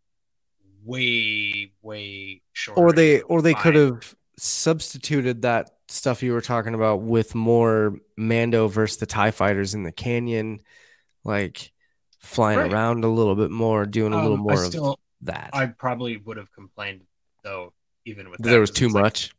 way, 0.84 1.72
way 1.81 2.41
shorter. 2.53 2.80
or 2.81 2.91
they 2.94 3.22
or 3.22 3.41
they 3.41 3.53
could 3.53 3.76
have 3.76 4.15
substituted 4.38 5.41
that 5.41 5.72
stuff 5.88 6.22
you 6.23 6.31
were 6.34 6.41
talking 6.41 6.76
about 6.76 7.02
with 7.02 7.34
more 7.36 7.95
Mando 8.15 8.68
versus 8.68 8.98
the 8.98 9.06
Tie 9.06 9.31
Fighters 9.31 9.73
in 9.73 9.84
the 9.84 9.91
canyon, 9.91 10.61
like 11.23 11.72
flying 12.19 12.60
Right. 12.60 12.72
around 12.72 13.03
a 13.03 13.07
little 13.10 13.36
bit 13.36 13.49
more, 13.52 13.86
doing 13.86 14.14
a 14.14 14.18
little 14.22 14.34
Um, 14.34 14.40
more 14.41 14.64
of 14.65 14.95
that. 15.22 15.49
I 15.53 15.65
probably 15.68 16.18
would 16.18 16.38
have 16.38 16.52
complained 16.52 17.02
though, 17.44 17.73
even 18.06 18.30
with 18.30 18.40
that, 18.41 18.49
there 18.49 18.60
was 18.61 18.72
too 18.72 18.86
it's 18.86 18.94
like- 18.95 19.03
much. 19.03 19.36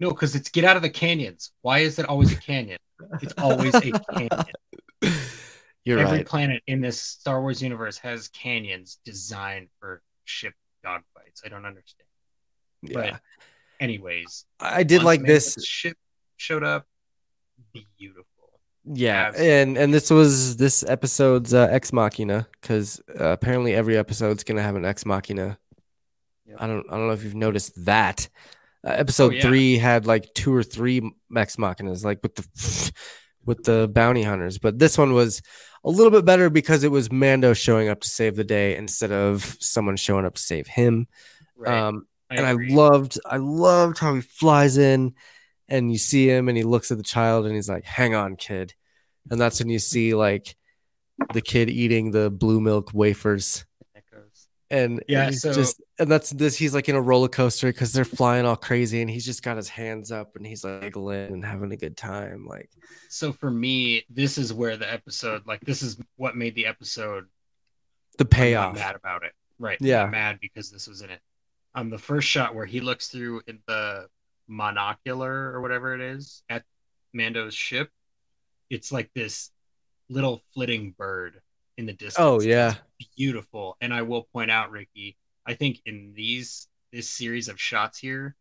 No, 0.00 0.10
because 0.10 0.34
it's 0.34 0.50
get 0.50 0.64
out 0.64 0.76
of 0.76 0.82
the 0.82 0.90
canyons. 0.90 1.52
Why 1.62 1.80
is 1.80 1.98
it 1.98 2.06
always 2.06 2.32
a 2.32 2.36
canyon? 2.36 2.78
It's 3.22 3.34
always 3.38 3.74
a 3.74 3.80
canyon. 4.12 4.28
You're 5.84 5.98
Every 5.98 6.18
right. 6.18 6.26
planet 6.26 6.62
in 6.66 6.80
this 6.80 7.00
Star 7.00 7.40
Wars 7.42 7.62
universe 7.62 7.98
has 7.98 8.28
canyons 8.28 8.98
designed 9.04 9.68
for 9.78 10.00
ship 10.24 10.54
dogfights. 10.84 11.44
I 11.44 11.48
don't 11.48 11.66
understand. 11.66 12.06
Yeah. 12.82 12.92
But 13.12 13.20
anyways, 13.80 14.46
I 14.60 14.82
did 14.82 15.02
like 15.02 15.22
this. 15.24 15.56
ship 15.64 15.96
showed 16.36 16.64
up. 16.64 16.86
Beautiful. 17.98 18.24
Yeah, 18.86 19.28
Abs- 19.28 19.38
and 19.38 19.76
and 19.78 19.92
this 19.92 20.10
was 20.10 20.56
this 20.56 20.84
episode's 20.84 21.54
uh, 21.54 21.68
ex 21.70 21.92
machina 21.92 22.46
because 22.60 23.00
uh, 23.18 23.28
apparently 23.28 23.74
every 23.74 23.96
episode's 23.96 24.44
gonna 24.44 24.62
have 24.62 24.76
an 24.76 24.84
ex 24.84 25.04
machina. 25.06 25.58
Yep. 26.46 26.56
I 26.60 26.66
don't 26.66 26.86
I 26.90 26.96
don't 26.96 27.06
know 27.06 27.12
if 27.14 27.24
you've 27.24 27.34
noticed 27.34 27.84
that. 27.84 28.28
Uh, 28.84 28.90
episode 28.90 29.34
yeah. 29.34 29.42
three 29.42 29.78
had 29.78 30.06
like 30.06 30.32
two 30.34 30.54
or 30.54 30.62
three 30.62 31.12
Max 31.28 31.56
machinas, 31.56 32.04
like 32.04 32.20
with 32.22 32.34
the 32.34 32.92
with 33.46 33.64
the 33.64 33.88
bounty 33.92 34.22
hunters, 34.22 34.58
but 34.58 34.78
this 34.78 34.96
one 34.96 35.12
was 35.12 35.42
a 35.84 35.90
little 35.90 36.10
bit 36.10 36.24
better 36.24 36.48
because 36.48 36.82
it 36.82 36.90
was 36.90 37.12
Mando 37.12 37.52
showing 37.52 37.88
up 37.88 38.00
to 38.00 38.08
save 38.08 38.36
the 38.36 38.44
day 38.44 38.76
instead 38.76 39.12
of 39.12 39.56
someone 39.60 39.96
showing 39.96 40.24
up 40.24 40.34
to 40.34 40.40
save 40.40 40.66
him. 40.66 41.06
Right. 41.56 41.78
Um, 41.78 42.06
I 42.30 42.36
and 42.36 42.46
agree. 42.46 42.72
I 42.72 42.76
loved 42.76 43.18
I 43.26 43.36
loved 43.36 43.98
how 43.98 44.14
he 44.14 44.20
flies 44.22 44.78
in 44.78 45.14
and 45.68 45.90
you 45.92 45.98
see 45.98 46.28
him 46.28 46.48
and 46.48 46.56
he 46.56 46.64
looks 46.64 46.90
at 46.90 46.96
the 46.96 47.04
child 47.04 47.46
and 47.46 47.54
he's 47.54 47.68
like, 47.68 47.84
"Hang 47.84 48.14
on, 48.14 48.36
kid." 48.36 48.74
And 49.30 49.40
that's 49.40 49.60
when 49.60 49.68
you 49.68 49.78
see 49.78 50.14
like 50.14 50.56
the 51.32 51.40
kid 51.40 51.70
eating 51.70 52.10
the 52.10 52.30
blue 52.30 52.60
milk 52.60 52.92
wafers. 52.92 53.64
And 54.70 55.02
Yeah, 55.08 55.24
and 55.24 55.30
he's 55.32 55.42
so- 55.42 55.52
just 55.52 55.82
and 55.98 56.10
that's 56.10 56.30
this 56.30 56.56
he's 56.56 56.74
like 56.74 56.88
in 56.88 56.96
a 56.96 57.00
roller 57.00 57.28
coaster 57.28 57.68
because 57.68 57.92
they're 57.92 58.04
flying 58.04 58.46
all 58.46 58.56
crazy 58.56 59.00
and 59.02 59.10
he's 59.10 59.24
just 59.24 59.42
got 59.42 59.56
his 59.56 59.68
hands 59.68 60.10
up 60.10 60.36
and 60.36 60.46
he's 60.46 60.64
like 60.64 60.80
giggling 60.80 61.32
and 61.32 61.44
having 61.44 61.70
a 61.72 61.76
good 61.76 61.96
time 61.96 62.46
like 62.46 62.70
So 63.08 63.32
for 63.32 63.50
me, 63.50 64.04
this 64.10 64.38
is 64.38 64.52
where 64.52 64.76
the 64.76 64.90
episode, 64.92 65.46
like, 65.46 65.60
this 65.60 65.82
is 65.82 65.96
what 66.16 66.36
made 66.36 66.54
the 66.54 66.66
episode 66.66 67.26
the 68.18 68.24
I'm 68.24 68.28
payoff 68.28 68.74
mad 68.74 68.96
about 68.96 69.22
it. 69.24 69.32
Right. 69.58 69.78
Yeah. 69.80 70.04
I'm 70.04 70.10
mad 70.10 70.38
because 70.40 70.70
this 70.70 70.88
was 70.88 71.00
in 71.02 71.10
it. 71.10 71.20
Um, 71.76 71.90
the 71.90 71.98
first 71.98 72.26
shot 72.28 72.54
where 72.54 72.66
he 72.66 72.80
looks 72.80 73.08
through 73.08 73.42
in 73.46 73.58
the 73.68 74.06
monocular 74.50 75.52
or 75.52 75.60
whatever 75.60 75.94
it 75.94 76.00
is 76.00 76.42
at 76.48 76.64
Mando's 77.12 77.54
ship, 77.54 77.90
it's 78.70 78.90
like 78.92 79.10
this 79.14 79.50
little 80.08 80.42
flitting 80.54 80.94
bird 80.98 81.40
in 81.76 81.86
the 81.86 81.92
distance. 81.92 82.16
Oh, 82.18 82.40
yeah. 82.40 82.74
Beautiful. 83.16 83.76
And 83.80 83.92
I 83.92 84.02
will 84.02 84.24
point 84.32 84.50
out, 84.50 84.70
Ricky, 84.70 85.16
I 85.46 85.54
think 85.54 85.80
in 85.86 86.12
these 86.14 86.68
this 86.92 87.10
series 87.10 87.48
of 87.48 87.60
shots 87.60 87.98
here, 87.98 88.36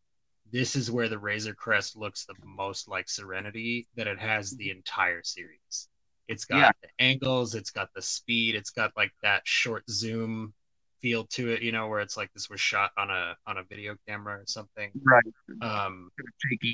this 0.52 0.76
is 0.76 0.92
where 0.92 1.10
the 1.10 1.18
Razor 1.18 1.56
Crest 1.56 1.96
looks 1.96 2.26
the 2.26 2.36
most 2.44 2.88
like 2.88 3.10
Serenity 3.10 3.88
that 3.96 4.08
it 4.08 4.20
has 4.20 4.52
the 4.52 4.70
entire 4.70 5.24
series. 5.24 5.90
It's 6.28 6.46
got 6.46 6.58
Yeah. 6.58 6.72
the 6.82 6.90
angles, 7.04 7.56
it's 7.56 7.72
got 7.72 7.90
the 7.94 8.02
speed, 8.02 8.56
it's 8.56 8.70
got 8.70 8.96
like 8.96 9.12
that 9.24 9.42
short 9.48 9.84
zoom 9.90 10.54
feel 11.02 11.26
to 11.26 11.50
it, 11.50 11.62
you 11.62 11.72
know, 11.72 11.88
where 11.88 12.00
it's 12.00 12.16
like 12.16 12.32
this 12.34 12.50
was 12.50 12.62
shot 12.62 12.92
on 12.98 13.10
a 13.10 13.36
on 13.46 13.58
a 13.58 13.64
video 13.64 13.98
camera 14.08 14.36
or 14.40 14.46
something. 14.46 14.92
Right. 15.04 15.24
Um 15.62 16.12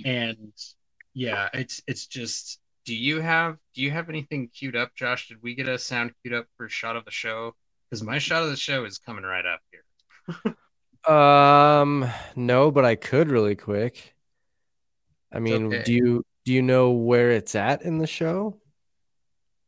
and 0.05 0.53
yeah, 1.13 1.49
it's 1.53 1.81
it's 1.87 2.05
just 2.05 2.59
do 2.85 2.95
you 2.95 3.21
have 3.21 3.57
do 3.73 3.81
you 3.81 3.91
have 3.91 4.09
anything 4.09 4.49
queued 4.49 4.75
up, 4.75 4.95
Josh? 4.95 5.27
Did 5.29 5.41
we 5.41 5.55
get 5.55 5.67
a 5.67 5.79
sound 5.79 6.13
queued 6.21 6.33
up 6.33 6.47
for 6.57 6.69
shot 6.69 6.95
of 6.95 7.05
the 7.05 7.11
show? 7.11 7.55
Because 7.89 8.03
my 8.03 8.19
shot 8.19 8.43
of 8.43 8.49
the 8.49 8.55
show 8.57 8.85
is 8.85 8.97
coming 8.99 9.23
right 9.23 9.45
up 9.45 9.61
here. 9.71 10.55
um 11.13 12.05
no 12.35 12.69
but 12.69 12.85
I 12.85 12.95
could 12.95 13.31
really 13.31 13.55
quick 13.55 14.13
I 15.33 15.39
mean 15.39 15.67
okay. 15.67 15.83
do 15.83 15.93
you 15.93 16.25
do 16.45 16.53
you 16.53 16.61
know 16.61 16.91
where 16.91 17.31
it's 17.31 17.55
at 17.55 17.81
in 17.81 17.97
the 17.97 18.05
show 18.05 18.59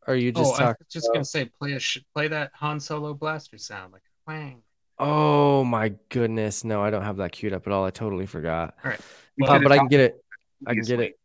are 0.06 0.16
you 0.16 0.32
just 0.32 0.52
oh, 0.52 0.56
I 0.56 0.60
talking 0.60 0.86
was 0.86 0.94
just 0.94 1.10
gonna 1.12 1.26
say 1.26 1.46
play 1.46 1.74
a 1.74 1.80
sh- 1.80 2.04
play 2.14 2.28
that 2.28 2.52
Han 2.56 2.80
Solo 2.80 3.14
blaster 3.14 3.58
sound 3.58 3.94
like 3.94 4.04
wang. 4.28 4.62
Oh 5.00 5.64
my 5.64 5.94
goodness. 6.10 6.64
No, 6.64 6.84
I 6.84 6.90
don't 6.90 7.04
have 7.04 7.18
that 7.18 7.32
queued 7.32 7.54
up 7.54 7.66
at 7.68 7.74
all. 7.74 7.86
I 7.86 7.92
totally 7.92 8.26
forgot. 8.26 8.76
We 8.84 9.48
Uh, 9.48 9.60
but 9.60 9.72
I 9.72 9.78
can 9.78 9.88
get 9.88 10.00
it. 10.00 10.24
I 10.66 10.74
can 10.74 10.84
get 10.84 11.00
it. 11.00 11.20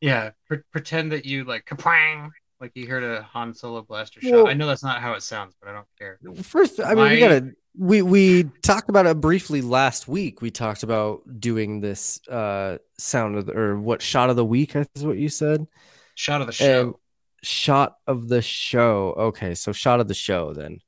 Yeah, 0.00 0.30
pre- 0.48 0.62
pretend 0.72 1.12
that 1.12 1.24
you 1.24 1.44
like 1.44 1.64
kapwang, 1.64 2.30
like 2.60 2.72
you 2.74 2.86
heard 2.86 3.02
a 3.02 3.22
Han 3.22 3.54
Solo 3.54 3.82
blaster 3.82 4.20
shot. 4.20 4.32
Well- 4.32 4.48
I 4.48 4.54
know 4.54 4.66
that's 4.66 4.82
not 4.82 5.00
how 5.00 5.14
it 5.14 5.22
sounds, 5.22 5.54
but 5.60 5.68
I 5.68 5.72
don't 5.72 5.86
care. 5.98 6.18
First, 6.42 6.80
I 6.80 6.94
mean, 6.94 7.10
we 7.10 7.18
gotta. 7.18 7.52
We 7.78 8.00
we 8.00 8.44
talked 8.62 8.88
about 8.88 9.04
it 9.04 9.20
briefly 9.20 9.60
last 9.60 10.08
week. 10.08 10.40
We 10.40 10.50
talked 10.50 10.82
about 10.82 11.40
doing 11.40 11.80
this 11.82 12.26
uh 12.26 12.78
sound 12.98 13.36
of 13.36 13.46
the, 13.46 13.52
or 13.52 13.78
what 13.78 14.00
shot 14.00 14.30
of 14.30 14.36
the 14.36 14.44
week 14.46 14.74
is 14.74 15.04
what 15.04 15.18
you 15.18 15.28
said. 15.28 15.66
Shot 16.14 16.40
of 16.40 16.46
the 16.46 16.54
show. 16.54 16.80
And 16.80 16.94
shot 17.42 17.98
of 18.06 18.28
the 18.28 18.40
show. 18.40 19.14
Okay, 19.18 19.54
so 19.54 19.72
shot 19.72 20.00
of 20.00 20.08
the 20.08 20.14
show 20.14 20.54
then. 20.54 20.78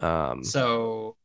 Um. 0.00 0.44
So, 0.44 1.16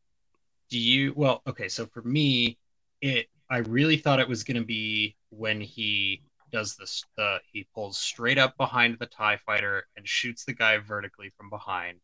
do 0.70 0.80
you? 0.80 1.12
Well, 1.14 1.42
okay. 1.46 1.68
So 1.68 1.86
for 1.86 2.02
me, 2.02 2.58
it 3.02 3.28
I 3.50 3.58
really 3.58 3.98
thought 3.98 4.22
it 4.22 4.30
was 4.30 4.44
going 4.46 4.58
to 4.58 4.66
be 4.66 5.18
when 5.32 5.60
he 5.60 6.22
does 6.52 6.76
this. 6.76 7.04
The 7.18 7.40
he 7.52 7.68
pulls 7.74 7.98
straight 7.98 8.38
up 8.38 8.58
behind 8.58 8.98
the 9.00 9.06
Tie 9.06 9.38
Fighter 9.46 9.88
and 9.98 10.08
shoots 10.08 10.46
the 10.46 10.54
guy 10.54 10.78
vertically 10.78 11.32
from 11.38 11.50
behind, 11.50 12.00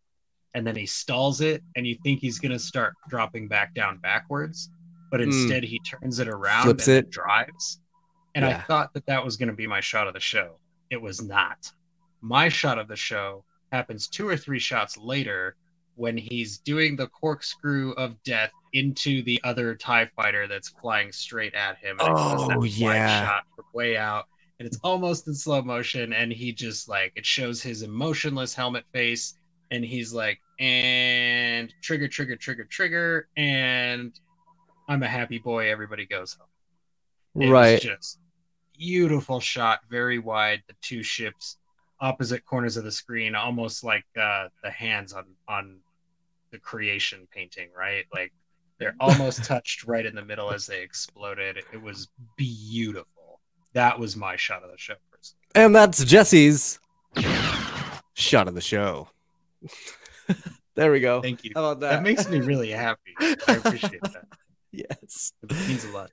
and 0.53 0.65
then 0.65 0.75
he 0.75 0.85
stalls 0.85 1.41
it, 1.41 1.63
and 1.75 1.85
you 1.85 1.95
think 2.03 2.19
he's 2.19 2.39
going 2.39 2.51
to 2.51 2.59
start 2.59 2.93
dropping 3.09 3.47
back 3.47 3.73
down 3.73 3.97
backwards, 3.99 4.69
but 5.11 5.19
Hmm. 5.19 5.27
instead 5.27 5.63
he 5.63 5.79
turns 5.79 6.19
it 6.19 6.27
around 6.27 6.63
Flips 6.63 6.87
and 6.87 6.97
it. 6.97 7.09
drives. 7.11 7.79
And 8.35 8.43
I 8.45 8.59
thought 8.61 8.93
that 8.93 9.05
that 9.05 9.23
was 9.23 9.37
going 9.37 9.47
to 9.49 9.55
be 9.55 9.65
my 9.67 9.79
shot 9.79 10.07
of 10.07 10.13
the 10.13 10.19
show. 10.19 10.57
It 10.89 11.01
was 11.01 11.21
not. 11.21 11.71
My 12.21 12.49
shot 12.49 12.77
of 12.77 12.87
the 12.89 12.95
show 12.97 13.45
happens 13.71 14.07
two 14.09 14.27
or 14.27 14.35
three 14.35 14.59
shots 14.59 14.97
later 14.97 15.55
when 15.95 16.17
he's 16.17 16.57
doing 16.57 16.97
the 16.97 17.07
corkscrew 17.07 17.93
of 17.93 18.21
death 18.23 18.51
into 18.73 19.23
the 19.23 19.39
other 19.45 19.73
TIE 19.73 20.07
fighter 20.17 20.47
that's 20.49 20.67
flying 20.67 21.13
straight 21.13 21.53
at 21.53 21.77
him. 21.77 21.97
And 21.97 22.09
it 22.09 22.11
does 22.11 22.47
that 22.49 22.57
Oh, 22.57 22.63
yeah. 22.65 23.25
Shot 23.25 23.43
from 23.55 23.65
way 23.73 23.95
out. 23.95 24.25
And 24.59 24.67
it's 24.67 24.79
almost 24.83 25.27
in 25.27 25.33
slow 25.33 25.61
motion, 25.61 26.13
and 26.13 26.31
he 26.31 26.51
just 26.51 26.87
like 26.87 27.11
it 27.15 27.25
shows 27.25 27.61
his 27.61 27.81
emotionless 27.81 28.53
helmet 28.53 28.85
face, 28.93 29.35
and 29.71 29.83
he's 29.83 30.13
like, 30.13 30.39
and 30.59 31.73
trigger, 31.81 32.07
trigger, 32.07 32.35
trigger, 32.35 32.65
trigger, 32.65 33.27
and 33.35 34.17
I'm 34.87 35.03
a 35.03 35.07
happy 35.07 35.39
boy. 35.39 35.69
Everybody 35.69 36.05
goes 36.05 36.33
home. 36.33 37.43
It 37.43 37.49
right. 37.49 37.81
just 37.81 38.19
beautiful 38.77 39.39
shot, 39.39 39.79
very 39.89 40.19
wide. 40.19 40.63
The 40.67 40.75
two 40.81 41.03
ships 41.03 41.57
opposite 41.99 42.45
corners 42.45 42.77
of 42.77 42.83
the 42.83 42.91
screen, 42.91 43.35
almost 43.35 43.83
like 43.83 44.05
uh, 44.19 44.47
the 44.63 44.71
hands 44.71 45.13
on 45.13 45.25
on 45.47 45.79
the 46.51 46.59
creation 46.59 47.27
painting, 47.33 47.69
right? 47.77 48.05
Like 48.13 48.31
they're 48.79 48.95
almost 48.99 49.43
touched 49.43 49.85
right 49.85 50.05
in 50.05 50.15
the 50.15 50.23
middle 50.23 50.51
as 50.51 50.65
they 50.65 50.81
exploded. 50.81 51.63
It 51.73 51.81
was 51.81 52.07
beautiful. 52.37 53.07
That 53.75 53.99
was 53.99 54.15
my 54.15 54.37
shot 54.37 54.63
of 54.63 54.71
the 54.71 54.77
show. 54.77 54.95
Personally. 55.11 55.41
And 55.53 55.75
that's 55.75 56.03
Jesse's 56.03 56.79
shot 58.13 58.47
of 58.47 58.55
the 58.55 58.61
show. 58.61 59.09
there 60.75 60.91
we 60.91 61.01
go. 61.01 61.21
Thank 61.21 61.43
you. 61.43 61.51
How 61.53 61.65
about 61.65 61.81
that? 61.81 61.89
That 61.91 62.03
makes 62.03 62.27
me 62.29 62.39
really 62.39 62.71
happy. 62.71 63.13
I 63.19 63.35
appreciate 63.47 64.01
that. 64.01 64.25
yes. 64.71 65.33
It 65.43 65.51
means 65.67 65.83
a 65.83 65.91
lot. 65.91 66.11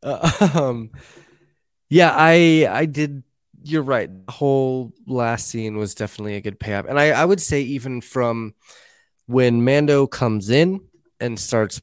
Uh, 0.00 0.50
um, 0.54 0.90
yeah, 1.88 2.14
I 2.16 2.68
I 2.70 2.86
did. 2.86 3.24
You're 3.64 3.82
right. 3.82 4.10
The 4.26 4.32
whole 4.32 4.92
last 5.06 5.48
scene 5.48 5.76
was 5.76 5.94
definitely 5.94 6.36
a 6.36 6.40
good 6.40 6.60
payoff, 6.60 6.86
and 6.86 7.00
I 7.00 7.10
I 7.10 7.24
would 7.24 7.40
say 7.40 7.62
even 7.62 8.00
from 8.00 8.54
when 9.26 9.64
Mando 9.64 10.06
comes 10.06 10.50
in 10.50 10.80
and 11.18 11.38
starts. 11.38 11.82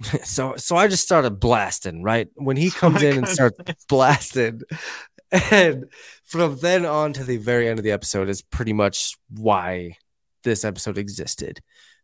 So 0.24 0.56
so 0.56 0.76
I 0.76 0.88
just 0.88 1.04
started 1.04 1.40
blasting 1.40 2.02
right 2.02 2.28
when 2.34 2.56
he 2.56 2.70
comes 2.82 3.02
in 3.02 3.16
and 3.18 3.28
starts 3.28 3.84
blasting, 3.88 4.60
and 5.50 5.86
from 6.24 6.58
then 6.58 6.84
on 6.84 7.12
to 7.14 7.24
the 7.24 7.38
very 7.38 7.68
end 7.68 7.78
of 7.78 7.84
the 7.84 7.92
episode 7.92 8.28
is 8.28 8.42
pretty 8.42 8.72
much 8.72 9.16
why 9.30 9.96
this 10.44 10.64
episode 10.64 10.98
existed. 10.98 11.60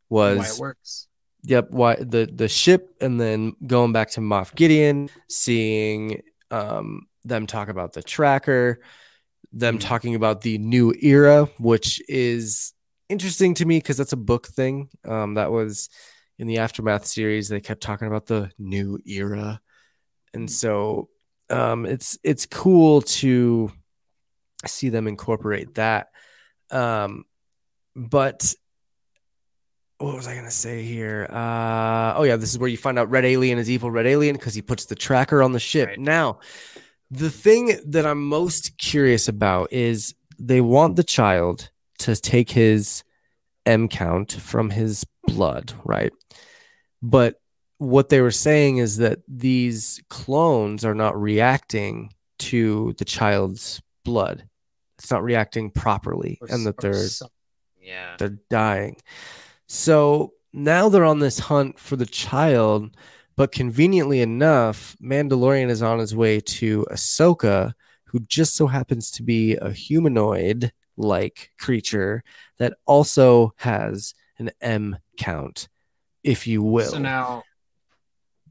Was 0.08 0.38
why 0.38 0.46
it 0.48 0.58
works. 0.58 1.06
Yep, 1.44 1.70
why 1.70 1.96
the 1.96 2.30
the 2.32 2.48
ship 2.48 2.94
and 3.00 3.20
then 3.20 3.54
going 3.66 3.92
back 3.92 4.10
to 4.12 4.20
Moff 4.20 4.54
Gideon, 4.54 5.08
seeing 5.28 6.22
um 6.50 7.06
them 7.24 7.46
talk 7.46 7.68
about 7.68 7.92
the 7.92 8.02
tracker, 8.02 8.80
them 9.52 9.76
Mhm. 9.78 9.80
talking 9.82 10.14
about 10.14 10.40
the 10.40 10.58
new 10.58 10.94
era, 11.02 11.44
which 11.58 12.00
is 12.08 12.72
interesting 13.08 13.54
to 13.54 13.64
me 13.66 13.78
because 13.78 13.96
that's 13.96 14.12
a 14.12 14.16
book 14.16 14.46
thing. 14.46 14.88
Um 15.04 15.34
that 15.34 15.50
was 15.52 15.88
in 16.42 16.48
the 16.48 16.58
aftermath 16.58 17.06
series, 17.06 17.48
they 17.48 17.60
kept 17.60 17.80
talking 17.80 18.08
about 18.08 18.26
the 18.26 18.50
new 18.58 18.98
era. 19.06 19.60
And 20.34 20.50
so 20.50 21.08
um 21.48 21.86
it's 21.86 22.18
it's 22.24 22.46
cool 22.46 23.02
to 23.02 23.70
see 24.66 24.88
them 24.88 25.06
incorporate 25.06 25.74
that. 25.74 26.08
Um 26.70 27.24
but 27.94 28.52
what 29.98 30.16
was 30.16 30.26
I 30.26 30.34
gonna 30.34 30.50
say 30.50 30.82
here? 30.82 31.28
Uh, 31.30 32.14
oh 32.16 32.24
yeah, 32.24 32.34
this 32.34 32.50
is 32.50 32.58
where 32.58 32.68
you 32.68 32.76
find 32.76 32.98
out 32.98 33.08
Red 33.08 33.24
Alien 33.24 33.58
is 33.58 33.70
evil 33.70 33.92
Red 33.92 34.08
Alien 34.08 34.34
because 34.34 34.54
he 34.54 34.62
puts 34.62 34.86
the 34.86 34.96
tracker 34.96 35.44
on 35.44 35.52
the 35.52 35.60
ship. 35.60 35.90
Right. 35.90 36.00
Now, 36.00 36.40
the 37.08 37.30
thing 37.30 37.78
that 37.86 38.04
I'm 38.04 38.26
most 38.26 38.78
curious 38.78 39.28
about 39.28 39.72
is 39.72 40.16
they 40.40 40.60
want 40.60 40.96
the 40.96 41.04
child 41.04 41.70
to 42.00 42.16
take 42.16 42.50
his 42.50 43.04
M 43.64 43.86
count 43.86 44.32
from 44.32 44.70
his 44.70 45.06
blood, 45.26 45.72
right? 45.84 46.12
But 47.02 47.40
what 47.78 48.08
they 48.08 48.20
were 48.20 48.30
saying 48.30 48.78
is 48.78 48.98
that 48.98 49.18
these 49.26 50.02
clones 50.08 50.84
are 50.84 50.94
not 50.94 51.20
reacting 51.20 52.12
to 52.38 52.94
the 52.98 53.04
child's 53.04 53.82
blood. 54.04 54.44
It's 54.98 55.10
not 55.10 55.24
reacting 55.24 55.70
properly, 55.70 56.38
Or 56.40 56.48
and 56.50 56.66
that 56.66 56.76
they're 56.78 57.08
yeah. 57.80 58.14
they're 58.18 58.38
dying. 58.50 58.96
So 59.66 60.34
now 60.52 60.88
they're 60.88 61.04
on 61.04 61.18
this 61.18 61.38
hunt 61.38 61.78
for 61.78 61.96
the 61.96 62.06
child, 62.06 62.96
but 63.36 63.52
conveniently 63.52 64.20
enough, 64.20 64.96
Mandalorian 65.02 65.70
is 65.70 65.82
on 65.82 65.98
his 65.98 66.14
way 66.14 66.40
to 66.40 66.86
Ahsoka, 66.90 67.72
who 68.04 68.20
just 68.20 68.54
so 68.54 68.66
happens 68.66 69.10
to 69.12 69.22
be 69.22 69.56
a 69.56 69.70
humanoid 69.70 70.72
like 70.96 71.50
creature 71.58 72.22
that 72.58 72.74
also 72.86 73.54
has 73.56 74.14
an 74.38 74.50
M 74.60 74.98
count, 75.16 75.68
if 76.22 76.46
you 76.46 76.62
will. 76.62 76.90
So 76.90 76.98
now 76.98 77.42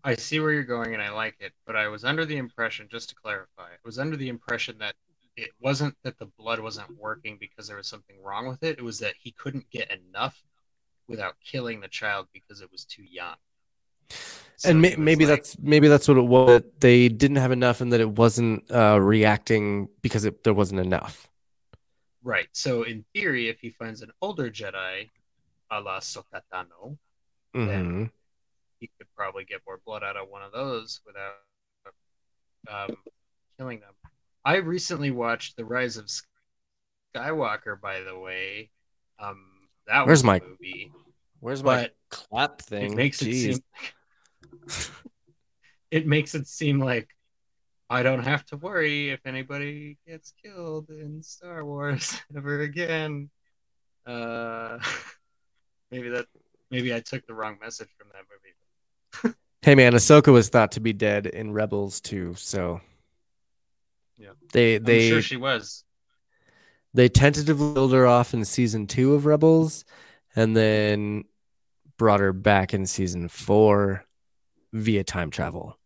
I 0.04 0.16
see 0.16 0.40
where 0.40 0.52
you're 0.52 0.64
going 0.64 0.94
and 0.94 1.02
I 1.02 1.12
like 1.12 1.36
it, 1.40 1.54
but 1.66 1.76
I 1.76 1.88
was 1.88 2.04
under 2.04 2.26
the 2.26 2.38
impression, 2.38 2.88
just 2.90 3.10
to 3.10 3.16
clarify, 3.16 3.64
I 3.64 3.78
was 3.86 4.00
under 4.00 4.18
the 4.18 4.30
impression 4.30 4.78
that 4.80 4.96
it 5.38 5.52
wasn't 5.60 5.96
that 6.04 6.18
the 6.20 6.26
blood 6.38 6.60
wasn't 6.60 6.90
working 6.98 7.38
because 7.40 7.68
there 7.68 7.78
was 7.78 7.88
something 7.88 8.22
wrong 8.22 8.48
with 8.48 8.64
it. 8.64 8.78
It 8.78 8.84
was 8.84 9.00
that 9.00 9.14
he 9.20 9.32
couldn't 9.32 9.70
get 9.70 9.90
enough 9.92 10.42
without 11.08 11.36
killing 11.44 11.80
the 11.80 11.88
child 11.88 12.28
because 12.34 12.62
it 12.62 12.72
was 12.72 12.86
too 12.86 13.04
young. 13.04 13.36
So 14.58 14.70
and 14.70 14.82
may- 14.82 14.96
maybe 14.96 15.26
like- 15.26 15.40
that's 15.40 15.58
maybe 15.60 15.88
that's 15.88 16.08
what 16.08 16.18
it 16.18 16.22
was. 16.26 16.48
that 16.48 16.82
They 16.82 17.10
didn't 17.10 17.38
have 17.38 17.52
enough, 17.52 17.82
and 17.82 17.92
that 17.94 18.02
it 18.02 18.10
wasn't 18.10 18.70
uh, 18.70 19.00
reacting 19.02 19.88
because 20.02 20.26
it, 20.26 20.44
there 20.44 20.54
wasn't 20.54 20.82
enough. 20.82 21.30
right. 22.24 22.48
So 22.52 22.84
in 22.84 23.04
theory, 23.14 23.50
if 23.50 23.60
he 23.60 23.70
finds 23.72 24.02
an 24.02 24.12
older 24.22 24.50
Jedi, 24.52 25.10
a 25.72 25.80
la 25.80 25.98
Ahsoka 26.00 26.42
Tano, 26.54 26.98
Mhm. 27.56 28.12
he 28.80 28.90
could 28.98 29.08
probably 29.16 29.46
get 29.46 29.62
more 29.66 29.80
blood 29.86 30.04
out 30.04 30.18
of 30.18 30.30
one 30.30 30.44
of 30.44 30.52
those 30.52 31.02
without 31.06 31.36
um, 32.68 32.98
killing 33.58 33.80
them. 33.80 33.94
I 34.44 34.58
recently 34.58 35.12
watched 35.12 35.56
The 35.56 35.66
Rise 35.66 35.98
of 35.98 36.10
Skywalker, 37.16 37.80
by 37.80 38.02
the 38.02 38.18
way. 38.18 38.70
Um, 39.20 39.70
that 39.88 40.06
Where's 40.06 40.20
was 40.20 40.24
my 40.24 40.40
movie. 40.40 40.92
Where's 41.40 41.64
my 41.64 41.84
But 41.84 41.96
clap 42.10 42.62
thing? 42.62 42.92
It 42.94 42.96
makes 42.96 43.20
Jeez. 43.22 43.28
it 43.28 43.64
seem 44.74 44.84
it 45.92 46.08
makes 46.08 46.36
it 46.36 46.48
seem 46.48 46.80
like 46.80 47.10
I 47.90 48.04
don't 48.04 48.24
have 48.24 48.46
to 48.48 48.58
worry 48.58 49.10
if 49.10 49.20
anybody 49.26 49.98
gets 50.08 50.34
killed 50.42 50.90
in 50.90 51.22
Star 51.24 51.66
Wars 51.66 52.16
ever 52.36 52.62
again. 52.62 53.30
Uh, 54.06 54.80
maybe 55.92 56.10
that 56.10 56.26
maybe 56.70 56.94
I 56.94 57.00
took 57.00 57.26
the 57.28 57.34
wrong 57.34 57.58
message 57.62 57.90
from 57.98 58.08
that 58.14 58.24
movie. 58.32 59.36
Hey 59.64 59.76
man, 59.76 59.94
Ahsoka 59.94 60.34
was 60.34 60.50
thought 60.50 60.72
to 60.72 60.80
be 60.80 60.92
dead 60.92 61.28
in 61.28 61.54
Rebels 61.54 62.02
too, 62.02 62.34
so 62.36 62.82
Yeah. 64.18 64.32
they 64.54 64.78
I'm 64.78 64.84
they 64.84 65.08
sure 65.10 65.22
she 65.22 65.38
was. 65.38 65.84
they 66.96 67.08
tentatively 67.10 67.74
killed 67.76 67.94
her 67.94 68.08
off 68.08 68.34
in 68.34 68.44
season 68.44 68.88
two 68.88 69.14
of 69.14 69.28
Rebels, 69.28 69.86
and 70.36 70.58
then 70.58 71.26
brought 71.98 72.22
her 72.22 72.34
back 72.34 72.74
in 72.74 72.88
season 72.88 73.28
four 73.28 74.04
via 74.74 75.04
time 75.04 75.30
travel. 75.30 75.78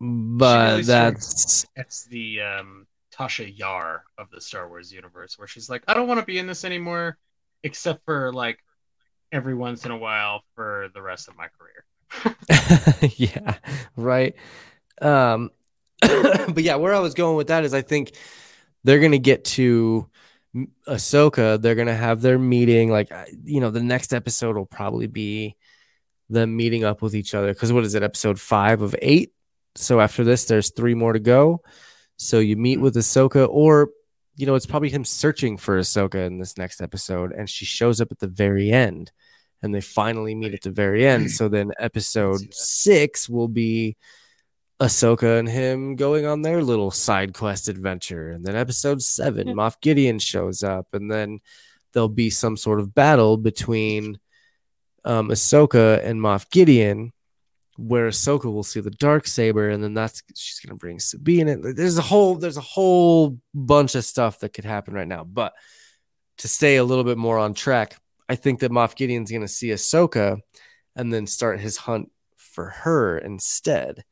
But 0.00 0.70
really 0.70 0.82
that's 0.82 1.66
It's 1.76 2.06
the 2.06 2.40
um, 2.40 2.86
Tasha 3.14 3.56
Yar 3.56 4.02
of 4.18 4.28
the 4.30 4.40
Star 4.40 4.68
Wars 4.68 4.92
universe, 4.92 5.38
where 5.38 5.46
she's 5.46 5.70
like, 5.70 5.84
I 5.86 5.94
don't 5.94 6.08
want 6.08 6.18
to 6.18 6.26
be 6.26 6.38
in 6.38 6.48
this 6.48 6.64
anymore, 6.64 7.16
except 7.62 8.04
for 8.04 8.32
like 8.32 8.58
every 9.32 9.54
once 9.54 9.84
in 9.84 9.90
a 9.90 9.96
while 9.96 10.42
for 10.54 10.88
the 10.94 11.02
rest 11.02 11.28
of 11.28 11.34
my 11.36 11.46
career. 11.58 11.84
yeah, 13.16 13.56
right. 13.96 14.34
Um, 15.00 15.50
but 16.00 16.62
yeah, 16.62 16.76
where 16.76 16.94
I 16.94 17.00
was 17.00 17.14
going 17.14 17.36
with 17.36 17.48
that 17.48 17.64
is 17.64 17.74
I 17.74 17.82
think 17.82 18.12
they're 18.84 19.00
gonna 19.00 19.18
get 19.18 19.44
to 19.44 20.08
Ahsoka. 20.86 21.60
They're 21.60 21.74
gonna 21.74 21.94
have 21.94 22.22
their 22.22 22.38
meeting. 22.38 22.90
Like, 22.90 23.12
you 23.44 23.60
know, 23.60 23.70
the 23.70 23.82
next 23.82 24.12
episode 24.12 24.56
will 24.56 24.66
probably 24.66 25.06
be 25.06 25.56
them 26.28 26.56
meeting 26.56 26.84
up 26.84 27.02
with 27.02 27.14
each 27.14 27.34
other. 27.34 27.52
Because 27.52 27.72
what 27.72 27.84
is 27.84 27.94
it, 27.94 28.02
episode 28.02 28.40
five 28.40 28.82
of 28.82 28.94
eight? 29.02 29.32
So 29.76 30.00
after 30.00 30.24
this, 30.24 30.46
there's 30.46 30.70
three 30.70 30.94
more 30.94 31.12
to 31.12 31.20
go. 31.20 31.62
So 32.16 32.38
you 32.38 32.56
meet 32.56 32.78
with 32.78 32.96
Ahsoka, 32.96 33.48
or 33.48 33.90
you 34.40 34.46
know, 34.46 34.54
it's 34.54 34.64
probably 34.64 34.88
him 34.88 35.04
searching 35.04 35.58
for 35.58 35.78
Ahsoka 35.78 36.26
in 36.26 36.38
this 36.38 36.56
next 36.56 36.80
episode, 36.80 37.30
and 37.30 37.48
she 37.48 37.66
shows 37.66 38.00
up 38.00 38.10
at 38.10 38.18
the 38.20 38.26
very 38.26 38.72
end, 38.72 39.12
and 39.62 39.74
they 39.74 39.82
finally 39.82 40.34
meet 40.34 40.54
at 40.54 40.62
the 40.62 40.70
very 40.70 41.06
end. 41.06 41.30
So 41.30 41.48
then 41.48 41.72
episode 41.78 42.54
six 42.54 43.28
will 43.28 43.48
be 43.48 43.98
Ahsoka 44.80 45.38
and 45.38 45.46
him 45.46 45.94
going 45.94 46.24
on 46.24 46.40
their 46.40 46.62
little 46.62 46.90
side 46.90 47.34
quest 47.34 47.68
adventure, 47.68 48.30
and 48.30 48.42
then 48.42 48.56
episode 48.56 49.02
seven, 49.02 49.48
Moff 49.54 49.78
Gideon 49.82 50.18
shows 50.18 50.62
up, 50.62 50.86
and 50.94 51.12
then 51.12 51.40
there'll 51.92 52.08
be 52.08 52.30
some 52.30 52.56
sort 52.56 52.80
of 52.80 52.94
battle 52.94 53.36
between 53.36 54.18
um, 55.04 55.28
Ahsoka 55.28 56.02
and 56.02 56.18
Moff 56.18 56.50
Gideon, 56.50 57.12
where 57.76 58.08
Ahsoka 58.08 58.44
will 58.52 58.62
see 58.62 58.80
the 58.80 58.90
dark 58.90 59.26
saber, 59.26 59.70
and 59.70 59.82
then 59.82 59.94
that's 59.94 60.22
she's 60.34 60.60
gonna 60.60 60.76
bring 60.76 60.98
Sabine. 61.00 61.48
in. 61.48 61.74
There's 61.74 61.98
a 61.98 62.02
whole 62.02 62.34
there's 62.36 62.56
a 62.58 62.60
whole 62.62 63.38
bunch 63.54 63.94
of 63.94 64.04
stuff 64.04 64.40
that 64.40 64.52
could 64.52 64.64
happen 64.64 64.94
right 64.94 65.08
now. 65.08 65.24
But 65.24 65.54
to 66.38 66.48
stay 66.48 66.76
a 66.76 66.84
little 66.84 67.04
bit 67.04 67.18
more 67.18 67.38
on 67.38 67.54
track, 67.54 67.96
I 68.28 68.34
think 68.36 68.60
that 68.60 68.70
Moff 68.72 68.94
Gideon's 68.96 69.30
gonna 69.32 69.48
see 69.48 69.68
Ahsoka 69.68 70.38
and 70.96 71.12
then 71.12 71.26
start 71.26 71.60
his 71.60 71.76
hunt 71.76 72.10
for 72.36 72.66
her 72.70 73.18
instead. 73.18 74.04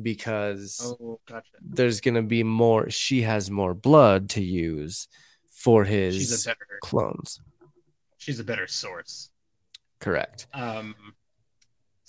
because 0.00 0.80
Oh, 1.00 1.20
gotcha. 1.26 1.50
there's 1.60 2.00
gonna 2.00 2.22
be 2.22 2.42
more. 2.42 2.88
She 2.90 3.22
has 3.22 3.50
more 3.50 3.74
blood 3.74 4.30
to 4.30 4.42
use 4.42 5.08
for 5.50 5.84
his 5.84 6.14
She's 6.16 6.44
better. 6.46 6.78
clones. 6.80 7.40
She's 8.16 8.38
a 8.40 8.44
better 8.44 8.66
source. 8.66 9.30
Correct. 9.98 10.46
Um, 10.54 10.94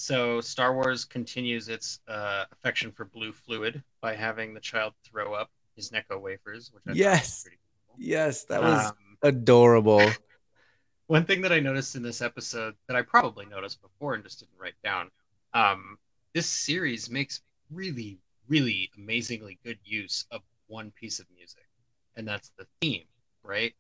so 0.02 0.41
Star 0.41 0.73
Wars 0.73 1.06
continues 1.06 1.69
its 1.69 1.99
uh, 2.07 2.45
affection 2.52 2.91
for 2.91 3.06
blue 3.06 3.32
fluid 3.32 3.84
by 4.02 4.15
having 4.15 4.53
the 4.53 4.60
child 4.60 4.94
throw 5.06 5.34
up 5.34 5.49
his 5.76 5.91
Necco 5.91 6.19
wafers, 6.19 6.72
which 6.73 6.84
I 6.88 6.94
Yes. 6.94 7.44
pretty 7.44 7.57
cool. 7.88 7.95
Yes, 7.99 8.44
that 8.45 8.61
was 8.61 8.88
Um, 8.88 9.18
adorable. 9.22 10.02
one 11.07 11.26
thing 11.26 11.41
that 11.41 11.52
I 11.52 11.60
noticed 11.60 11.95
in 11.95 12.02
this 12.03 12.22
episode 12.22 12.76
that 12.88 12.95
I 12.98 13.02
probably 13.03 13.45
noticed 13.45 13.82
before 13.82 14.15
and 14.15 14.23
just 14.23 14.40
didn't 14.40 14.57
write 14.57 14.73
down. 14.84 15.11
Um, 15.53 15.98
this 16.34 16.48
series 16.48 17.10
makes 17.10 17.41
really, 17.69 18.19
really 18.48 18.90
amazingly 18.98 19.60
good 19.64 19.78
use 19.84 20.26
of 20.32 20.41
one 20.68 20.91
piece 20.91 21.19
of 21.19 21.28
music, 21.36 21.68
and 22.15 22.28
that's 22.28 22.52
the 22.57 22.65
theme, 22.82 23.03
right? 23.44 23.73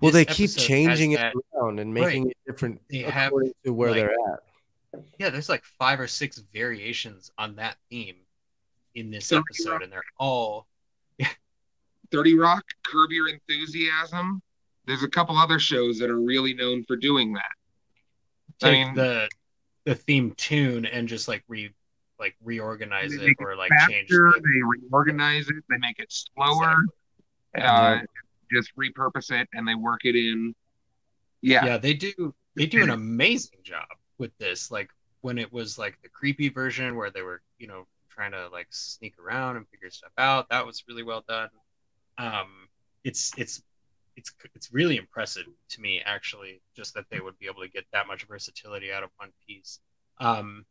Well, 0.00 0.10
This 0.10 0.26
they 0.26 0.34
keep 0.34 0.50
changing 0.50 1.12
it 1.12 1.18
that- 1.18 1.34
around 1.54 1.78
and 1.78 1.94
making 1.94 2.30
it 2.30 2.36
different 2.46 2.80
They 2.88 2.98
have, 2.98 3.28
according 3.28 3.52
to 3.64 3.72
where 3.72 3.90
like, 3.90 3.96
they're 4.00 4.10
at. 4.32 4.40
Yeah, 5.18 5.30
there's 5.30 5.48
like 5.48 5.64
five 5.64 6.00
or 6.00 6.06
six 6.06 6.42
variations 6.52 7.30
on 7.38 7.56
that 7.56 7.76
theme 7.90 8.16
in 8.94 9.10
this 9.10 9.32
episode, 9.32 9.72
Rock. 9.72 9.82
and 9.82 9.92
they're 9.92 10.02
all 10.18 10.66
30 12.12 12.38
Rock, 12.38 12.64
Curb 12.84 13.10
Your 13.10 13.28
Enthusiasm. 13.28 14.42
There's 14.86 15.02
a 15.02 15.08
couple 15.08 15.36
other 15.36 15.58
shows 15.58 15.98
that 15.98 16.10
are 16.10 16.20
really 16.20 16.54
known 16.54 16.84
for 16.84 16.96
doing 16.96 17.32
that. 17.34 17.52
I 18.62 18.70
take 18.70 18.86
mean- 18.86 18.94
the 18.94 19.28
the 19.84 19.94
theme 19.96 20.32
tune 20.36 20.86
and 20.86 21.08
just 21.08 21.26
like 21.26 21.42
re 21.48 21.72
like 22.20 22.36
reorganize 22.44 23.12
it 23.12 23.36
or 23.40 23.56
like 23.56 23.70
change 23.88 24.08
Faster, 24.08 24.32
the, 24.36 24.40
they 24.40 24.86
reorganize 24.88 25.48
it, 25.48 25.56
they 25.68 25.78
make 25.78 25.98
it 25.98 26.06
slower, 26.08 26.84
uh, 27.58 27.98
just 28.52 28.70
repurpose 28.76 29.32
it, 29.32 29.48
and 29.52 29.66
they 29.66 29.74
work 29.74 30.04
it 30.04 30.14
in. 30.14 30.54
Yeah, 31.40 31.64
yeah 31.64 31.78
they 31.78 31.94
do 31.94 32.32
they 32.54 32.66
do 32.66 32.82
an 32.84 32.90
amazing 32.90 33.58
job 33.64 33.88
with 34.22 34.38
this 34.38 34.70
like 34.70 34.88
when 35.20 35.36
it 35.36 35.52
was 35.52 35.78
like 35.78 36.00
the 36.00 36.08
creepy 36.08 36.48
version 36.48 36.94
where 36.96 37.10
they 37.10 37.22
were 37.22 37.42
you 37.58 37.66
know 37.66 37.84
trying 38.08 38.30
to 38.30 38.48
like 38.52 38.68
sneak 38.70 39.14
around 39.18 39.56
and 39.56 39.68
figure 39.68 39.90
stuff 39.90 40.12
out 40.16 40.48
that 40.48 40.64
was 40.64 40.84
really 40.88 41.02
well 41.02 41.24
done 41.28 41.48
um 42.18 42.68
it's 43.02 43.32
it's 43.36 43.62
it's 44.16 44.32
it's 44.54 44.72
really 44.72 44.96
impressive 44.96 45.44
to 45.68 45.80
me 45.80 46.00
actually 46.04 46.60
just 46.76 46.94
that 46.94 47.04
they 47.10 47.18
would 47.18 47.36
be 47.40 47.46
able 47.46 47.62
to 47.62 47.68
get 47.68 47.84
that 47.92 48.06
much 48.06 48.24
versatility 48.28 48.92
out 48.92 49.02
of 49.02 49.10
one 49.16 49.32
piece 49.44 49.80
um 50.20 50.64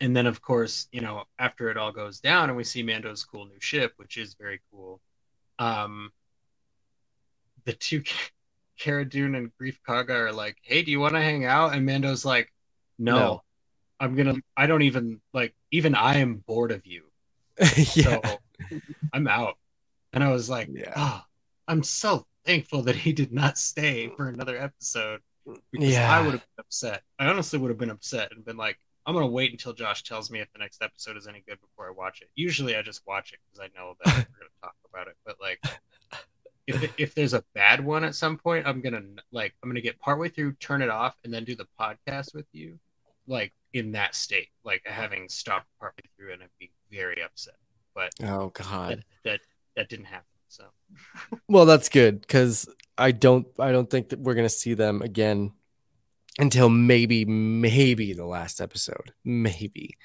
and 0.00 0.14
then 0.14 0.26
of 0.26 0.42
course 0.42 0.86
you 0.92 1.00
know 1.00 1.24
after 1.38 1.70
it 1.70 1.78
all 1.78 1.92
goes 1.92 2.20
down 2.20 2.50
and 2.50 2.56
we 2.58 2.64
see 2.64 2.82
mando's 2.82 3.24
cool 3.24 3.46
new 3.46 3.60
ship 3.60 3.94
which 3.96 4.18
is 4.18 4.34
very 4.34 4.60
cool 4.70 5.00
um 5.58 6.12
the 7.64 7.72
two 7.72 8.02
Cara 8.78 9.06
Dune 9.06 9.34
and 9.34 9.50
Greef 9.58 9.78
Karga 9.88 10.10
are 10.10 10.32
like, 10.32 10.58
"Hey, 10.62 10.82
do 10.82 10.90
you 10.90 11.00
want 11.00 11.14
to 11.14 11.22
hang 11.22 11.46
out?" 11.46 11.74
And 11.74 11.86
Mando's 11.86 12.26
like, 12.26 12.52
"No, 12.98 13.14
No. 13.16 13.42
I'm 14.00 14.14
gonna. 14.14 14.34
I 14.56 14.66
don't 14.66 14.82
even 14.82 15.20
like. 15.32 15.54
Even 15.70 15.94
I 15.94 16.16
am 16.18 16.36
bored 16.46 16.70
of 16.72 16.86
you, 16.86 17.04
yeah. 17.58 17.84
so 17.84 18.20
I'm 19.12 19.26
out." 19.28 19.56
And 20.12 20.22
I 20.24 20.30
was 20.32 20.48
like, 20.50 20.68
Yeah. 20.72 20.92
"Ah, 20.96 21.26
I'm 21.68 21.82
so 21.82 22.26
thankful 22.44 22.82
that 22.82 22.96
he 22.96 23.12
did 23.12 23.32
not 23.32 23.58
stay 23.58 24.08
for 24.16 24.28
another 24.28 24.56
episode 24.56 25.20
because 25.72 25.88
Yeah. 25.90 26.12
I 26.14 26.20
would 26.22 26.32
have 26.32 26.40
been 26.40 26.60
upset. 26.64 27.02
I 27.18 27.26
honestly 27.26 27.58
would 27.58 27.70
have 27.70 27.78
been 27.78 27.90
upset 27.90 28.32
and 28.32 28.44
been 28.44 28.56
like." 28.56 28.78
I'm 29.08 29.14
gonna 29.14 29.28
wait 29.28 29.52
until 29.52 29.72
Josh 29.72 30.02
tells 30.02 30.32
me 30.32 30.40
if 30.40 30.52
the 30.52 30.58
next 30.58 30.82
episode 30.82 31.16
is 31.16 31.28
any 31.28 31.40
good 31.46 31.60
before 31.60 31.86
I 31.86 31.92
watch 31.92 32.22
it. 32.22 32.28
Usually, 32.34 32.74
I 32.74 32.82
just 32.82 33.06
watch 33.06 33.32
it 33.32 33.38
because 33.46 33.60
I 33.64 33.78
know 33.78 33.94
that 34.04 34.12
we're 34.16 34.36
gonna 34.40 34.50
talk 34.64 34.74
about 34.92 35.06
it. 35.06 35.16
But 35.24 35.36
like, 35.40 35.60
if 36.66 36.92
if 36.98 37.14
there's 37.14 37.32
a 37.32 37.44
bad 37.54 37.84
one 37.84 38.02
at 38.02 38.16
some 38.16 38.36
point, 38.36 38.66
I'm 38.66 38.80
gonna 38.80 39.02
like 39.30 39.54
I'm 39.62 39.68
gonna 39.70 39.80
get 39.80 40.00
partway 40.00 40.28
through, 40.28 40.54
turn 40.54 40.82
it 40.82 40.90
off, 40.90 41.14
and 41.22 41.32
then 41.32 41.44
do 41.44 41.54
the 41.54 41.68
podcast 41.78 42.34
with 42.34 42.46
you, 42.52 42.80
like 43.26 43.52
in 43.72 43.92
that 43.92 44.14
state, 44.14 44.48
like 44.64 44.82
having 44.84 45.28
stopped 45.28 45.66
partway 45.80 46.04
through, 46.16 46.32
and 46.32 46.42
I'd 46.42 46.48
be 46.58 46.70
very 46.90 47.22
upset. 47.22 47.56
But 47.94 48.10
Oh 48.22 48.48
God. 48.50 49.04
that 49.24 49.40
that 49.76 49.88
didn't 49.88 50.06
happen. 50.06 50.26
So 50.48 50.64
Well, 51.48 51.66
that's 51.66 51.88
good 51.88 52.20
because 52.20 52.68
I 52.96 53.12
don't 53.12 53.46
I 53.58 53.72
don't 53.72 53.90
think 53.90 54.10
that 54.10 54.20
we're 54.20 54.34
gonna 54.34 54.48
see 54.48 54.74
them 54.74 55.02
again 55.02 55.52
until 56.38 56.68
maybe 56.68 57.24
maybe 57.24 58.12
the 58.12 58.26
last 58.26 58.60
episode, 58.60 59.12
maybe. 59.24 59.96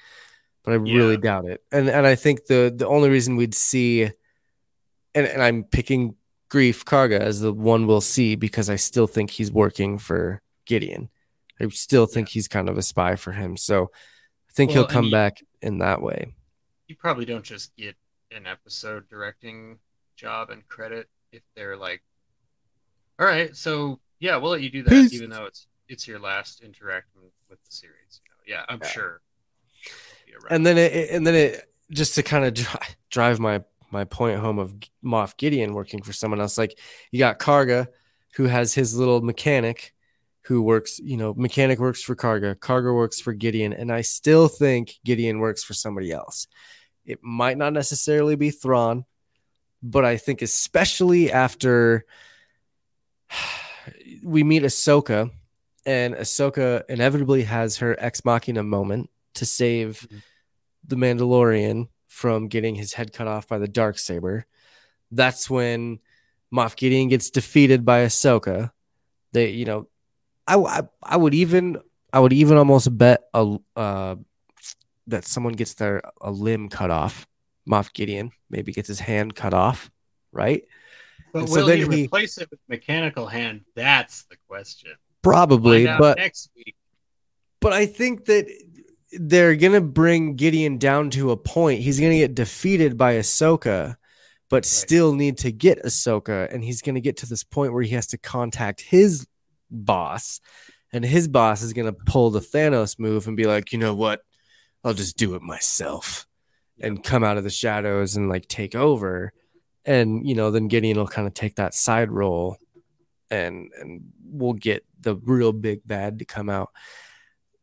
But 0.64 0.72
I 0.72 0.74
really 0.76 1.16
doubt 1.16 1.46
it. 1.46 1.62
And 1.72 1.88
and 1.88 2.06
I 2.06 2.14
think 2.14 2.46
the 2.46 2.72
the 2.74 2.86
only 2.86 3.10
reason 3.10 3.36
we'd 3.36 3.54
see, 3.54 4.04
and, 4.04 5.26
and 5.26 5.42
I'm 5.42 5.64
picking 5.64 6.14
Greef 6.50 6.84
Karga 6.84 7.18
as 7.18 7.40
the 7.40 7.52
one 7.52 7.86
we'll 7.86 8.00
see 8.00 8.36
because 8.36 8.70
I 8.70 8.76
still 8.76 9.06
think 9.06 9.30
he's 9.30 9.50
working 9.50 9.98
for 9.98 10.40
Gideon. 10.66 11.08
I 11.62 11.68
still 11.68 12.06
think 12.06 12.28
he's 12.28 12.48
kind 12.48 12.68
of 12.68 12.76
a 12.76 12.82
spy 12.82 13.16
for 13.16 13.32
him. 13.32 13.56
So 13.56 13.84
I 14.48 14.52
think 14.52 14.70
Well, 14.70 14.78
he'll 14.84 14.86
come 14.88 15.06
you- 15.06 15.10
back 15.12 15.42
in 15.62 15.78
that 15.78 16.02
way. 16.02 16.34
you 16.88 16.96
probably 16.96 17.24
don't 17.24 17.44
just 17.44 17.74
get 17.76 17.96
an 18.32 18.46
episode 18.46 19.08
directing 19.08 19.78
job 20.16 20.50
and 20.50 20.66
credit 20.68 21.08
if 21.32 21.42
they're 21.54 21.76
like, 21.76 22.02
all 23.18 23.26
right, 23.26 23.54
so 23.56 24.00
yeah, 24.20 24.36
we'll 24.36 24.50
let 24.52 24.62
you 24.62 24.70
do 24.70 24.82
that, 24.82 24.90
Peace. 24.90 25.12
even 25.14 25.30
though 25.30 25.46
it's 25.46 25.66
it's 25.88 26.06
your 26.08 26.18
last 26.18 26.62
interaction 26.62 27.20
with 27.50 27.58
the 27.64 27.70
series. 27.70 28.20
You 28.24 28.54
know? 28.54 28.58
Yeah, 28.58 28.64
I'm 28.68 28.80
Yeah. 28.82 28.88
sure. 28.88 29.20
it'll 29.84 30.26
be 30.26 30.32
around. 30.46 30.54
and 30.56 30.66
then 30.66 30.78
it, 30.78 31.10
and 31.10 31.26
then 31.26 31.34
it 31.34 31.70
just 31.90 32.14
to 32.14 32.22
kind 32.22 32.44
of 32.44 32.54
dri- 32.54 32.66
drive 33.10 33.38
my 33.40 33.62
my 33.90 34.04
point 34.04 34.38
home 34.40 34.58
of 34.58 34.74
Moff 35.04 35.36
Gideon 35.36 35.74
working 35.74 36.02
for 36.02 36.12
someone 36.12 36.40
else. 36.40 36.56
Like 36.56 36.78
you 37.10 37.18
got 37.18 37.38
Karga, 37.38 37.88
who 38.36 38.44
has 38.44 38.72
his 38.74 38.96
little 38.96 39.20
mechanic, 39.20 39.92
who 40.44 40.62
works. 40.62 40.98
You 40.98 41.16
know, 41.16 41.34
mechanic 41.34 41.78
works 41.78 42.02
for 42.02 42.16
Karga. 42.16 42.56
Karga 42.56 42.94
works 42.94 43.20
for 43.20 43.32
Gideon, 43.32 43.72
and 43.72 43.92
I 43.92 44.00
still 44.02 44.48
think 44.48 44.94
Gideon 45.04 45.38
works 45.38 45.62
for 45.64 45.74
somebody 45.74 46.10
else. 46.12 46.46
It 47.04 47.18
might 47.22 47.58
not 47.58 47.72
necessarily 47.72 48.36
be 48.36 48.50
Thrawn, 48.50 49.04
but 49.82 50.04
I 50.04 50.16
think 50.16 50.42
especially 50.42 51.32
after 51.32 52.04
we 54.22 54.42
meet 54.44 54.62
Ahsoka, 54.62 55.30
and 55.84 56.14
Ahsoka 56.14 56.82
inevitably 56.88 57.42
has 57.42 57.78
her 57.78 57.96
ex 57.98 58.24
machina 58.24 58.62
moment 58.62 59.10
to 59.34 59.46
save 59.46 60.06
Mhm. 60.10 60.22
the 60.86 60.96
Mandalorian 60.96 61.88
from 62.06 62.48
getting 62.48 62.74
his 62.74 62.92
head 62.92 63.12
cut 63.12 63.26
off 63.26 63.48
by 63.48 63.58
the 63.58 63.68
dark 63.68 63.98
saber. 63.98 64.46
That's 65.10 65.48
when 65.48 65.98
Moff 66.54 66.76
Gideon 66.76 67.08
gets 67.08 67.30
defeated 67.30 67.84
by 67.84 68.00
Ahsoka. 68.04 68.72
They, 69.32 69.50
you 69.50 69.64
know, 69.64 69.88
I, 70.46 70.56
I, 70.56 70.80
I 71.02 71.16
would 71.16 71.34
even, 71.34 71.78
I 72.12 72.20
would 72.20 72.32
even 72.32 72.56
almost 72.56 72.96
bet 72.96 73.22
a, 73.34 73.56
uh, 73.76 74.16
that 75.06 75.24
someone 75.24 75.54
gets 75.54 75.74
their 75.74 76.02
a 76.20 76.30
limb 76.30 76.68
cut 76.68 76.90
off. 76.90 77.26
Moff 77.68 77.92
Gideon 77.92 78.32
maybe 78.50 78.72
gets 78.72 78.88
his 78.88 79.00
hand 79.00 79.34
cut 79.34 79.54
off, 79.54 79.90
right? 80.32 80.64
but 81.32 81.40
and 81.40 81.48
so 81.48 81.56
will 81.56 81.66
then 81.66 81.78
he 81.78 81.84
he- 81.84 82.02
replace 82.04 82.38
it 82.38 82.50
with 82.50 82.60
mechanical 82.68 83.26
hand? 83.26 83.62
That's 83.74 84.24
the 84.24 84.36
question. 84.48 84.92
Probably, 85.22 85.88
out 85.88 85.98
but 85.98 86.18
next 86.18 86.50
week. 86.56 86.74
but 87.60 87.72
I 87.72 87.86
think 87.86 88.24
that 88.26 88.46
they're 89.12 89.56
gonna 89.56 89.80
bring 89.80 90.34
Gideon 90.36 90.78
down 90.78 91.10
to 91.10 91.30
a 91.30 91.36
point. 91.36 91.80
He's 91.80 92.00
gonna 92.00 92.16
get 92.16 92.34
defeated 92.34 92.96
by 92.96 93.14
Ahsoka, 93.14 93.96
but 94.50 94.64
still 94.64 95.14
need 95.14 95.38
to 95.38 95.52
get 95.52 95.84
Ahsoka, 95.84 96.52
and 96.52 96.64
he's 96.64 96.82
gonna 96.82 97.00
get 97.00 97.18
to 97.18 97.26
this 97.26 97.44
point 97.44 97.72
where 97.72 97.82
he 97.82 97.94
has 97.94 98.08
to 98.08 98.18
contact 98.18 98.80
his 98.80 99.26
boss, 99.72 100.40
and 100.92 101.04
his 101.04 101.26
boss 101.26 101.62
is 101.62 101.72
gonna 101.72 101.92
pull 101.92 102.30
the 102.30 102.40
Thanos 102.40 102.98
move 102.98 103.26
and 103.26 103.36
be 103.36 103.44
like, 103.44 103.72
you 103.72 103.78
know 103.78 103.94
what, 103.94 104.22
I'll 104.84 104.94
just 104.94 105.16
do 105.16 105.34
it 105.34 105.42
myself, 105.42 106.26
and 106.80 107.02
come 107.02 107.24
out 107.24 107.38
of 107.38 107.44
the 107.44 107.50
shadows 107.50 108.16
and 108.16 108.28
like 108.28 108.46
take 108.48 108.74
over, 108.74 109.32
and 109.84 110.26
you 110.28 110.34
know 110.34 110.50
then 110.50 110.68
Gideon 110.68 110.98
will 110.98 111.08
kind 111.08 111.26
of 111.26 111.34
take 111.34 111.56
that 111.56 111.74
side 111.74 112.10
role, 112.10 112.56
and 113.30 113.70
and 113.80 114.12
we'll 114.24 114.52
get 114.52 114.84
the 115.00 115.16
real 115.16 115.52
big 115.52 115.80
bad 115.86 116.18
to 116.20 116.24
come 116.24 116.48
out 116.48 116.70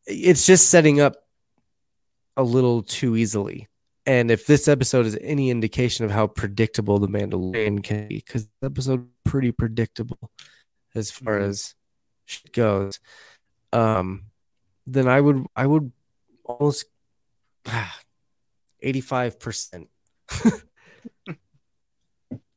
it's 0.06 0.44
just 0.46 0.70
setting 0.70 1.00
up 1.00 1.14
a 2.36 2.42
little 2.42 2.82
too 2.82 3.16
easily. 3.16 3.68
And 4.06 4.30
if 4.30 4.46
this 4.46 4.66
episode 4.66 5.06
is 5.06 5.16
any 5.20 5.50
indication 5.50 6.04
of 6.04 6.10
how 6.10 6.26
predictable 6.26 6.98
the 6.98 7.06
Mandalorian 7.06 7.84
can 7.84 8.08
be, 8.08 8.16
because 8.16 8.48
the 8.60 8.66
episode 8.66 9.06
pretty 9.24 9.52
predictable 9.52 10.30
as 10.94 11.10
far 11.10 11.38
Mhm. 11.38 11.48
as 11.48 11.74
shit 12.30 12.52
goes, 12.52 13.00
um, 13.72 14.24
then 14.86 15.08
I 15.08 15.20
would 15.20 15.44
I 15.56 15.66
would 15.66 15.92
almost 16.44 16.86
eighty 18.80 19.00
five 19.00 19.38
percent 19.38 19.88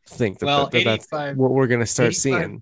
think 0.08 0.40
that, 0.40 0.45
Well, 0.45 0.66
that- 0.66 0.72
that 0.72 0.84
that's 0.84 1.06
85 1.14 1.38
what 1.38 1.52
we're 1.52 1.68
gonna 1.68 1.86
start 1.86 2.16
seeing. 2.16 2.62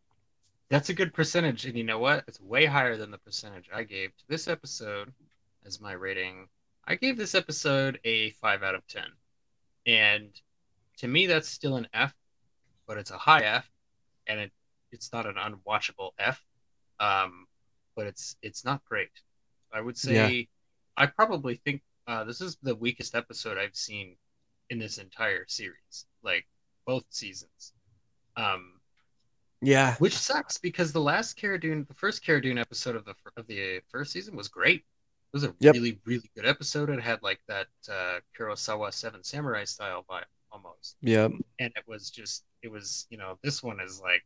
That's 0.70 0.88
a 0.90 0.94
good 0.94 1.14
percentage, 1.14 1.66
and 1.66 1.78
you 1.78 1.84
know 1.84 2.00
what? 2.00 2.24
It's 2.30 2.40
way 2.40 2.66
higher 2.66 2.96
than 2.96 3.12
the 3.12 3.18
percentage 3.18 3.70
I 3.74 3.84
gave 3.84 4.16
to 4.16 4.24
this 4.30 4.48
episode 4.48 5.12
as 5.66 5.82
my 5.82 5.92
rating 5.94 6.48
I 6.86 6.96
gave 6.96 7.18
this 7.18 7.36
episode 7.36 8.00
a 8.06 8.32
five 8.32 8.64
out 8.64 8.74
of 8.76 8.86
ten, 8.88 9.06
and 9.86 10.30
to 10.98 11.08
me 11.08 11.28
that's 11.28 11.50
still 11.50 11.76
an 11.76 11.88
F, 11.94 12.14
but 12.88 12.98
it's 12.98 13.12
a 13.12 13.18
high 13.18 13.42
F, 13.44 13.70
and 14.28 14.40
it 14.40 14.52
it's 14.92 15.12
not 15.12 15.26
an 15.26 15.36
unwatchable 15.36 16.12
F, 16.18 16.42
um, 17.02 17.48
but 17.95 18.07
it's 18.07 18.38
it's 18.41 18.64
not 18.64 18.86
great. 18.86 19.10
I 19.73 19.82
would 19.82 19.98
say 19.98 20.48
I 20.98 21.06
probably 21.07 21.56
think 21.65 21.82
uh, 22.07 22.23
this 22.23 22.41
is 22.41 22.57
the 22.64 22.76
weakest 22.76 23.15
episode 23.15 23.57
I've 23.57 23.76
seen 23.76 24.15
in 24.69 24.80
this 24.80 24.98
entire 24.98 25.45
series, 25.48 26.06
like 26.23 26.45
both 26.86 27.03
seasons. 27.10 27.73
Um, 28.38 28.80
Yeah. 29.61 29.95
which 29.99 30.18
sucks 30.18 30.57
because 30.57 30.91
the 30.94 31.02
last 31.02 31.36
Cara 31.36 31.60
Dune, 31.60 31.86
the 31.88 31.94
first 31.94 32.23
Cara 32.23 32.41
Dune 32.41 32.57
episode 32.57 32.95
of 32.95 33.06
the 33.06 33.15
of 33.38 33.48
the 33.48 33.82
first 33.90 34.11
season 34.11 34.36
was 34.36 34.48
great. 34.48 34.80
It 34.80 35.34
was 35.34 35.44
a 35.44 35.56
Yep. 35.60 35.73
really 35.73 35.99
really 36.06 36.32
good 36.36 36.45
episode. 36.45 36.90
It 36.90 37.02
had 37.02 37.22
like 37.23 37.41
that 37.48 37.68
uh, 37.90 38.19
Kurosawa 38.38 38.94
Seven 38.94 39.23
Samurai 39.23 39.65
style 39.65 40.06
vibe 40.10 40.26
almost, 40.52 40.98
Yeah, 41.02 41.26
and 41.60 41.72
it 41.76 41.84
was 41.88 42.10
just 42.10 42.44
it 42.61 42.72
was 42.72 43.07
you 43.10 43.18
know 43.18 43.40
this 43.44 43.64
one 43.64 43.80
is 43.80 44.02
like 44.02 44.23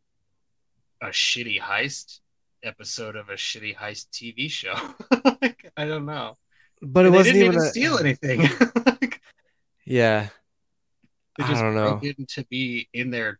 a 1.02 1.08
shitty 1.08 1.60
heist 1.60 2.20
episode 2.62 3.16
of 3.16 3.28
a 3.28 3.34
shitty 3.34 3.74
heist 3.76 4.06
TV 4.12 4.50
show. 4.50 4.74
like, 5.42 5.70
I 5.76 5.84
don't 5.86 6.06
know, 6.06 6.36
But 6.82 7.06
it 7.06 7.08
And 7.08 7.14
they 7.14 7.18
wasn't 7.18 7.36
even 7.36 7.46
even 7.52 7.58
a, 7.62 7.66
steal 7.70 7.98
anything. 7.98 8.40
Like, 8.42 9.20
Yeah. 9.84 10.28
they 11.38 11.44
I 11.44 11.54
don't 11.54 11.74
know. 11.74 12.00
into 12.02 12.44
be 12.50 12.88
in 12.92 13.10
their 13.10 13.38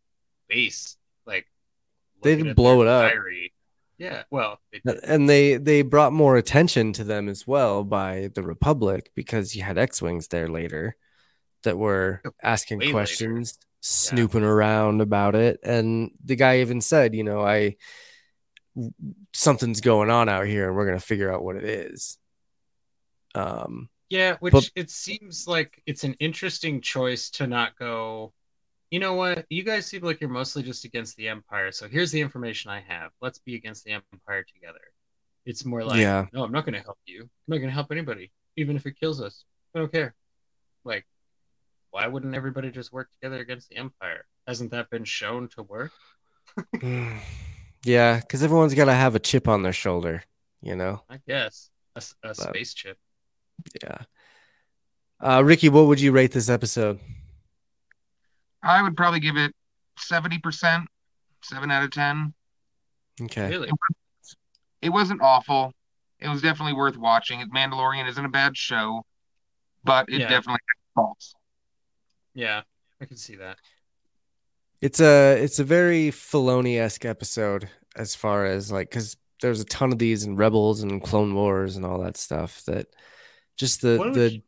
base, 0.48 0.96
like 1.26 1.46
They 2.22 2.36
didn't 2.36 2.54
blow 2.54 2.82
it 2.82 2.88
up. 2.88 3.10
diary. 3.10 3.52
Yeah, 3.98 4.24
well, 4.30 4.60
they. 4.72 4.80
Uh, 4.86 4.96
and 5.04 5.26
they 5.28 5.56
they 5.56 5.80
brought 5.80 6.12
more 6.12 6.36
attention 6.36 6.92
to 6.94 7.04
them 7.04 7.30
as 7.30 7.46
well 7.46 7.82
by 7.82 8.28
the 8.34 8.42
Republic 8.42 9.10
because 9.14 9.56
you 9.56 9.62
had 9.62 9.78
X-wings 9.78 10.28
there 10.28 10.48
later 10.48 10.96
that 11.62 11.78
were 11.78 12.20
oh, 12.26 12.30
asking 12.42 12.78
Way 12.80 12.86
later. 12.86 12.92
questions, 12.92 13.58
snooping 13.80 14.44
around 14.44 15.00
about 15.00 15.34
it, 15.34 15.60
and 15.62 16.10
the 16.22 16.36
guy 16.36 16.60
even 16.60 16.82
said, 16.82 17.14
you 17.14 17.24
know, 17.24 17.40
I 17.40 17.76
something's 19.32 19.80
going 19.80 20.10
on 20.10 20.28
out 20.28 20.46
here, 20.46 20.68
and 20.68 20.76
we're 20.76 20.86
gonna 20.86 21.00
figure 21.00 21.32
out 21.32 21.42
what 21.42 21.56
it 21.56 21.64
is. 21.64 22.18
Um, 23.34 23.88
Yeah, 24.08 24.36
which 24.38 24.52
But- 24.52 24.70
it 24.76 24.88
seems 24.90 25.48
like 25.48 25.82
it's 25.84 26.04
an 26.04 26.14
interesting 26.20 26.80
choice 26.80 27.28
to 27.30 27.46
not 27.48 27.76
go, 27.76 28.32
you 28.88 29.00
know 29.00 29.14
what? 29.14 29.46
You 29.50 29.64
guys 29.64 29.86
seem 29.86 30.02
like 30.02 30.20
you're 30.20 30.30
mostly 30.30 30.62
just 30.62 30.84
against 30.84 31.16
the 31.16 31.28
Empire, 31.28 31.72
so 31.72 31.88
here's 31.88 32.12
the 32.12 32.20
information 32.20 32.70
I 32.70 32.80
have. 32.82 33.10
Let's 33.20 33.40
be 33.40 33.56
against 33.56 33.84
the 33.84 33.90
Empire 34.12 34.44
together. 34.44 34.92
It's 35.44 35.64
more 35.64 35.82
like, 35.84 35.98
Yeah. 35.98 36.26
no, 36.32 36.44
I'm 36.44 36.52
not 36.52 36.64
going 36.64 36.74
to 36.74 36.82
help 36.82 36.98
you. 37.04 37.22
I'm 37.22 37.28
not 37.48 37.56
going 37.56 37.68
to 37.68 37.74
help 37.74 37.90
anybody, 37.90 38.30
even 38.56 38.76
if 38.76 38.86
it 38.86 38.98
kills 38.98 39.20
us. 39.20 39.44
I 39.74 39.80
don't 39.80 39.90
care. 39.90 40.14
Like, 40.84 41.04
why 41.90 42.06
wouldn't 42.06 42.34
everybody 42.36 42.70
just 42.70 42.92
work 42.92 43.10
together 43.10 43.40
against 43.40 43.70
the 43.70 43.76
Empire? 43.76 44.24
Hasn't 44.46 44.70
that 44.70 44.88
been 44.88 45.04
shown 45.04 45.48
to 45.50 45.64
work? 45.64 45.90
yeah, 47.86 48.20
because 48.20 48.42
everyone's 48.42 48.74
got 48.74 48.86
to 48.86 48.92
have 48.92 49.14
a 49.14 49.18
chip 49.18 49.48
on 49.48 49.62
their 49.62 49.72
shoulder, 49.72 50.22
you 50.60 50.74
know. 50.76 51.02
I 51.08 51.18
guess. 51.26 51.70
A, 51.94 51.98
s- 51.98 52.14
a 52.22 52.34
space 52.34 52.74
chip. 52.74 52.98
Yeah. 53.82 53.98
Uh, 55.20 55.42
Ricky, 55.44 55.68
what 55.70 55.86
would 55.86 56.00
you 56.00 56.12
rate 56.12 56.32
this 56.32 56.48
episode? 56.50 56.98
I 58.62 58.82
would 58.82 58.96
probably 58.96 59.20
give 59.20 59.36
it 59.36 59.52
seventy 59.98 60.38
percent, 60.38 60.84
seven 61.42 61.70
out 61.70 61.84
of 61.84 61.90
ten. 61.90 62.34
Okay. 63.22 63.48
Really? 63.48 63.70
It 64.82 64.90
wasn't 64.90 65.22
awful. 65.22 65.72
It 66.18 66.28
was 66.28 66.42
definitely 66.42 66.74
worth 66.74 66.96
watching. 66.98 67.40
Mandalorian 67.54 68.08
isn't 68.08 68.24
a 68.24 68.28
bad 68.28 68.56
show, 68.56 69.02
but 69.84 70.08
it 70.08 70.20
Yeah. 70.20 70.28
definitely 70.28 70.60
has 70.68 70.92
faults. 70.94 71.34
Yeah, 72.34 72.62
I 73.00 73.04
can 73.06 73.16
see 73.16 73.36
that. 73.36 73.56
It's 74.80 75.00
a 75.00 75.42
it's 75.42 75.58
a 75.58 75.64
very 75.64 76.10
Filoni 76.10 76.78
esque 76.78 77.04
episode 77.04 77.68
as 77.96 78.14
far 78.14 78.44
as 78.46 78.70
like 78.70 78.90
because 78.90 79.16
there's 79.40 79.60
a 79.60 79.64
ton 79.64 79.92
of 79.92 79.98
these 79.98 80.24
in 80.24 80.36
Rebels 80.36 80.82
and 80.82 81.02
Clone 81.02 81.34
Wars 81.34 81.76
and 81.76 81.84
all 81.84 82.00
that 82.00 82.16
stuff 82.16 82.62
that 82.66 82.86
just 83.56 83.80
the 83.82 83.96
What 83.98 84.14
the 84.14 84.32
you- 84.34 84.42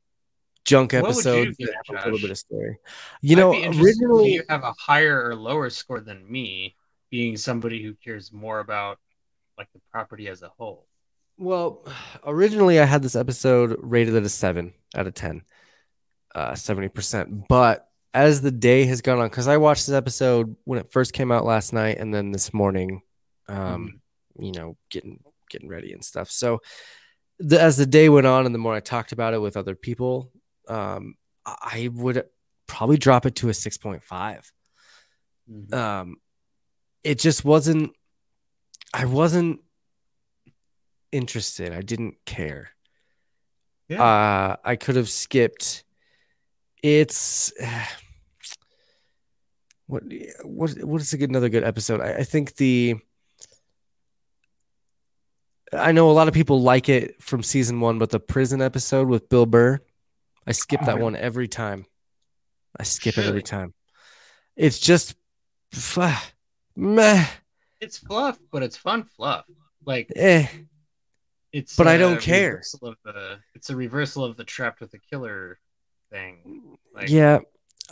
junk 0.64 0.92
what 0.92 1.02
would 1.02 1.08
you 1.14 1.18
episodes 1.20 1.56
that 1.58 1.74
have 1.86 1.96
a 1.96 2.04
little 2.04 2.20
bit 2.20 2.30
of 2.30 2.36
story. 2.38 2.78
You 3.22 3.36
I'd 3.36 3.40
know, 3.40 3.52
be 3.52 3.58
interested 3.62 3.80
if 3.80 3.86
originally 3.86 4.32
you 4.32 4.42
have 4.50 4.64
a 4.64 4.74
higher 4.78 5.24
or 5.24 5.34
lower 5.34 5.70
score 5.70 6.00
than 6.00 6.30
me, 6.30 6.76
being 7.10 7.38
somebody 7.38 7.82
who 7.82 7.94
cares 7.94 8.32
more 8.32 8.60
about 8.60 8.98
like 9.56 9.68
the 9.72 9.80
property 9.90 10.28
as 10.28 10.42
a 10.42 10.50
whole. 10.58 10.86
Well, 11.38 11.86
originally 12.26 12.80
I 12.80 12.84
had 12.84 13.02
this 13.02 13.16
episode 13.16 13.76
rated 13.80 14.14
at 14.14 14.24
a 14.24 14.28
seven 14.28 14.74
out 14.94 15.06
of 15.06 15.14
ten, 15.14 15.42
uh, 16.34 16.54
seventy 16.54 16.88
percent. 16.88 17.48
But 17.48 17.87
as 18.14 18.40
the 18.40 18.50
day 18.50 18.84
has 18.86 19.00
gone 19.02 19.18
on, 19.18 19.28
because 19.28 19.48
I 19.48 19.56
watched 19.58 19.86
this 19.86 19.94
episode 19.94 20.56
when 20.64 20.78
it 20.78 20.90
first 20.92 21.12
came 21.12 21.30
out 21.30 21.44
last 21.44 21.72
night, 21.72 21.98
and 21.98 22.12
then 22.12 22.32
this 22.32 22.52
morning, 22.54 23.02
um, 23.48 24.00
you 24.38 24.52
know, 24.52 24.76
getting 24.90 25.20
getting 25.50 25.68
ready 25.68 25.92
and 25.92 26.04
stuff. 26.04 26.30
So, 26.30 26.60
the, 27.38 27.60
as 27.60 27.76
the 27.76 27.86
day 27.86 28.08
went 28.08 28.26
on, 28.26 28.46
and 28.46 28.54
the 28.54 28.58
more 28.58 28.74
I 28.74 28.80
talked 28.80 29.12
about 29.12 29.34
it 29.34 29.38
with 29.40 29.56
other 29.56 29.74
people, 29.74 30.30
um, 30.68 31.14
I 31.46 31.88
would 31.92 32.24
probably 32.66 32.98
drop 32.98 33.24
it 33.26 33.34
to 33.36 33.48
a 33.48 33.54
six 33.54 33.78
point 33.78 34.02
five 34.04 34.50
Mhm. 35.50 35.72
um 35.72 36.16
it 37.02 37.18
just 37.18 37.42
wasn't 37.42 37.92
i 38.92 39.06
wasn't 39.06 39.60
interested 41.10 41.72
i 41.72 41.80
didn't 41.80 42.16
care 42.26 42.68
Yeah. 43.88 44.02
uh 44.04 44.56
i 44.62 44.76
could 44.76 44.96
have 44.96 45.08
skipped 45.08 45.84
it's 46.82 47.52
what 49.86 50.02
what 50.42 50.70
what 50.84 51.00
is 51.00 51.12
a 51.12 51.18
good 51.18 51.30
another 51.30 51.48
good 51.48 51.64
episode 51.64 52.00
i, 52.00 52.14
I 52.14 52.24
think 52.24 52.56
the 52.56 52.96
i 55.72 55.92
know 55.92 56.10
a 56.10 56.12
lot 56.12 56.28
of 56.28 56.34
people 56.34 56.62
like 56.62 56.88
it 56.88 57.22
from 57.22 57.42
season 57.42 57.80
one 57.80 57.98
but 57.98 58.10
the 58.10 58.20
prison 58.20 58.60
episode 58.60 59.08
with 59.08 59.28
bill 59.28 59.46
burr 59.46 59.80
i 60.46 60.52
skip 60.52 60.80
Oh, 60.82 60.86
that 60.86 60.98
one 60.98 61.16
every 61.16 61.48
time 61.48 61.86
i 62.78 62.82
skip 62.82 63.18
it 63.18 63.26
every 63.26 63.42
time 63.42 63.74
it's 64.56 64.78
just 64.78 65.14
meh 66.76 67.24
It's 67.80 67.98
fluff, 67.98 68.38
but 68.50 68.62
it's 68.62 68.76
fun 68.76 69.04
fluff. 69.04 69.44
Like 69.84 70.10
eh. 70.16 70.46
it's 71.52 71.76
But 71.76 71.86
I 71.86 71.96
don't 71.96 72.20
care. 72.20 72.62
The, 72.82 73.38
it's 73.54 73.70
a 73.70 73.76
reversal 73.76 74.24
of 74.24 74.36
the 74.36 74.44
trapped 74.44 74.80
with 74.80 74.90
the 74.90 74.98
killer 74.98 75.58
thing. 76.10 76.76
Like, 76.94 77.08
yeah, 77.08 77.40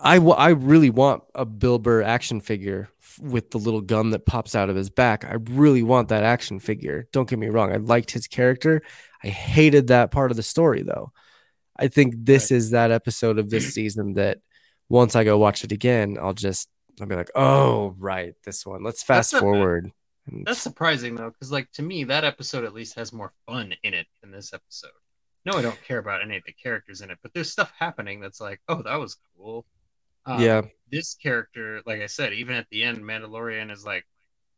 I 0.02 0.16
I 0.16 0.50
really 0.50 0.90
want 0.90 1.22
a 1.34 1.44
Bill 1.44 1.78
Burr 1.78 2.02
action 2.02 2.40
figure 2.40 2.88
f- 3.00 3.18
with 3.20 3.50
the 3.50 3.58
little 3.58 3.80
gun 3.80 4.10
that 4.10 4.26
pops 4.26 4.54
out 4.54 4.68
of 4.68 4.76
his 4.76 4.90
back. 4.90 5.24
I 5.24 5.34
really 5.34 5.82
want 5.82 6.08
that 6.08 6.22
action 6.22 6.58
figure. 6.58 7.08
Don't 7.12 7.28
get 7.28 7.38
me 7.38 7.48
wrong. 7.48 7.72
I 7.72 7.76
liked 7.76 8.10
his 8.10 8.26
character. 8.26 8.82
I 9.22 9.28
hated 9.28 9.88
that 9.88 10.10
part 10.10 10.30
of 10.30 10.36
the 10.36 10.42
story 10.42 10.82
though. 10.82 11.12
I 11.78 11.88
think 11.88 12.14
this 12.18 12.50
is 12.50 12.70
that 12.70 12.90
episode 12.90 13.38
of 13.38 13.50
this 13.50 13.72
season 13.74 14.14
that 14.14 14.38
once 14.88 15.16
I 15.16 15.24
go 15.24 15.38
watch 15.38 15.64
it 15.64 15.72
again, 15.72 16.16
I'll 16.20 16.34
just 16.34 16.68
I'll 17.00 17.06
be 17.06 17.16
like, 17.16 17.30
oh 17.34 17.94
right, 17.98 18.34
this 18.44 18.66
one. 18.66 18.82
Let's 18.82 19.02
fast 19.02 19.32
bad. 19.32 19.40
forward. 19.40 19.90
That's 20.44 20.60
surprising 20.60 21.14
though, 21.14 21.30
because 21.30 21.52
like 21.52 21.70
to 21.72 21.82
me, 21.82 22.04
that 22.04 22.24
episode 22.24 22.64
at 22.64 22.74
least 22.74 22.96
has 22.96 23.12
more 23.12 23.32
fun 23.46 23.74
in 23.82 23.94
it 23.94 24.06
than 24.20 24.30
this 24.32 24.52
episode. 24.52 24.90
No, 25.46 25.52
I 25.56 25.62
don't 25.62 25.80
care 25.84 25.98
about 25.98 26.22
any 26.22 26.36
of 26.36 26.42
the 26.44 26.52
characters 26.52 27.00
in 27.02 27.10
it, 27.10 27.18
but 27.22 27.32
there's 27.32 27.50
stuff 27.52 27.72
happening 27.78 28.20
that's 28.20 28.40
like, 28.40 28.60
oh, 28.68 28.82
that 28.82 28.96
was 28.96 29.16
cool. 29.36 29.64
Um, 30.26 30.40
yeah, 30.42 30.62
This 30.90 31.14
character, 31.14 31.80
like 31.86 32.00
I 32.00 32.06
said, 32.06 32.32
even 32.32 32.56
at 32.56 32.66
the 32.70 32.82
end, 32.82 32.98
Mandalorian 32.98 33.70
is 33.70 33.84
like, 33.86 34.04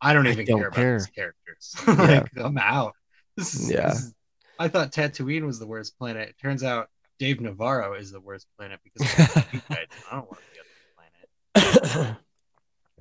I 0.00 0.14
don't 0.14 0.26
I 0.26 0.30
even 0.32 0.46
don't 0.46 0.60
care, 0.60 0.70
care. 0.70 0.94
about 0.94 0.98
these 1.00 1.06
characters. 1.08 1.74
like, 1.86 2.30
I'm 2.42 2.56
out. 2.56 2.94
This 3.36 3.54
is, 3.54 3.70
Yeah. 3.70 3.88
this 3.90 3.98
is- 3.98 4.14
I 4.58 4.66
thought 4.68 4.90
Tatooine 4.90 5.44
was 5.46 5.58
the 5.60 5.66
worst 5.66 5.96
planet. 5.98 6.30
It 6.30 6.36
turns 6.40 6.64
out 6.64 6.88
Dave 7.20 7.40
Navarro 7.40 7.94
is 7.94 8.10
the 8.10 8.20
worst 8.20 8.46
planet 8.56 8.80
because 8.82 9.08
of 9.10 9.16
the 9.16 9.40
speed 9.48 9.62
guides. 9.68 9.94
I 10.10 10.14
don't 10.16 10.26
want 10.26 10.40
to 10.40 11.60
be 11.60 11.60
on 11.60 11.74
the 11.84 11.88
planet. 11.90 12.16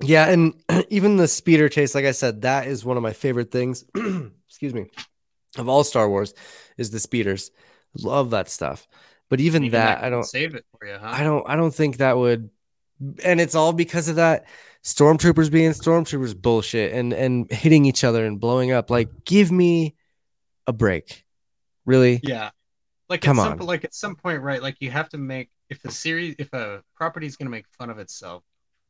yeah, 0.02 0.28
and 0.28 0.54
even 0.90 1.16
the 1.16 1.26
speeder 1.26 1.68
chase, 1.68 1.94
like 1.94 2.04
I 2.04 2.12
said, 2.12 2.42
that 2.42 2.66
is 2.68 2.84
one 2.84 2.96
of 2.96 3.02
my 3.02 3.12
favorite 3.14 3.50
things. 3.50 3.84
excuse 4.46 4.74
me, 4.74 4.86
of 5.56 5.68
all 5.68 5.82
Star 5.84 6.08
Wars, 6.08 6.34
is 6.76 6.90
the 6.90 7.00
speeders. 7.00 7.50
Love 7.96 8.30
that 8.30 8.48
stuff. 8.48 8.86
But 9.30 9.40
even, 9.40 9.64
Even 9.64 9.78
that, 9.78 10.02
I 10.02 10.10
don't, 10.10 10.24
save 10.24 10.54
it 10.54 10.64
for 10.78 10.86
you, 10.86 10.96
huh? 10.98 11.10
I 11.12 11.22
don't, 11.22 11.48
I 11.48 11.56
don't 11.56 11.74
think 11.74 11.98
that 11.98 12.16
would. 12.16 12.50
And 13.22 13.40
it's 13.40 13.54
all 13.54 13.72
because 13.72 14.08
of 14.08 14.16
that 14.16 14.46
stormtroopers 14.84 15.50
being 15.50 15.70
stormtroopers 15.72 16.40
bullshit 16.40 16.92
and 16.94 17.12
and 17.12 17.50
hitting 17.50 17.84
each 17.84 18.04
other 18.04 18.24
and 18.24 18.40
blowing 18.40 18.72
up. 18.72 18.90
Like, 18.90 19.24
give 19.24 19.52
me 19.52 19.94
a 20.66 20.72
break, 20.72 21.24
really. 21.84 22.20
Yeah. 22.22 22.50
Like 23.08 23.20
Come 23.20 23.38
at 23.38 23.44
some 23.44 23.60
on. 23.60 23.66
like 23.66 23.84
at 23.84 23.94
some 23.94 24.16
point, 24.16 24.42
right? 24.42 24.62
Like 24.62 24.76
you 24.80 24.90
have 24.90 25.08
to 25.10 25.18
make 25.18 25.50
if 25.70 25.80
the 25.82 25.90
series 25.90 26.34
if 26.38 26.52
a 26.52 26.82
property 26.96 27.26
is 27.26 27.36
gonna 27.36 27.50
make 27.50 27.66
fun 27.78 27.90
of 27.90 27.98
itself, 27.98 28.42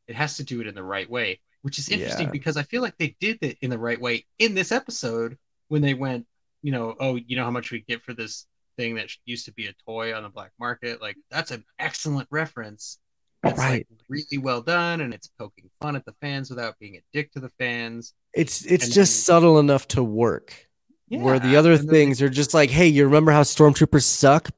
it 0.07 0.15
has 0.15 0.37
to 0.37 0.43
do 0.43 0.59
it 0.61 0.67
in 0.67 0.75
the 0.75 0.83
right 0.83 1.09
way. 1.09 1.39
Which 1.61 1.77
is 1.79 1.89
interesting 1.89 2.27
Yeah. 2.27 2.31
because 2.31 2.57
I 2.57 2.63
feel 2.63 2.81
like 2.81 2.97
they 2.97 3.15
did 3.19 3.37
it 3.41 3.57
in 3.61 3.69
the 3.69 3.77
right 3.77 3.99
way 3.99 4.25
in 4.39 4.55
this 4.55 4.71
episode 4.71 5.37
when 5.67 5.81
they 5.81 5.93
went, 5.93 6.25
you 6.61 6.71
know, 6.71 6.95
oh, 6.99 7.15
you 7.15 7.35
know 7.35 7.43
how 7.43 7.51
much 7.51 7.71
we 7.71 7.81
get 7.81 8.01
for 8.03 8.13
this 8.13 8.45
thing 8.79 8.95
that 8.95 9.09
used 9.25 9.45
to 9.45 9.51
be 9.51 9.67
a 9.67 9.73
toy 9.85 10.15
on 10.15 10.23
the 10.23 10.29
black 10.29 10.51
market. 10.59 11.01
Like 11.01 11.17
that's 11.29 11.51
an 11.51 11.65
excellent 11.79 12.27
reference. 12.31 12.99
It's 13.43 13.57
Right. 13.57 13.85
like 13.89 13.99
really 14.07 14.37
well 14.37 14.61
done, 14.61 15.01
and 15.01 15.13
it's 15.13 15.27
poking 15.27 15.69
fun 15.81 15.95
at 15.95 16.05
the 16.05 16.13
fans 16.21 16.49
without 16.49 16.79
being 16.79 16.95
a 16.95 17.01
dick 17.13 17.31
to 17.33 17.39
the 17.39 17.49
fans. 17.59 18.13
It's 18.33 18.65
it's 18.65 18.85
And 18.85 18.93
just 18.93 19.13
then- 19.17 19.23
subtle 19.25 19.59
enough 19.59 19.87
to 19.89 20.03
work. 20.03 20.65
where 21.09 21.39
the 21.39 21.55
other 21.55 21.75
then 21.75 21.87
they- 21.87 21.91
things 21.91 22.21
are 22.21 22.29
just 22.29 22.53
like, 22.53 22.69
hey, 22.69 22.87
you 22.87 23.03
remember 23.03 23.31
how 23.31 23.41
stormtroopers 23.41 24.03
suck? 24.03 24.49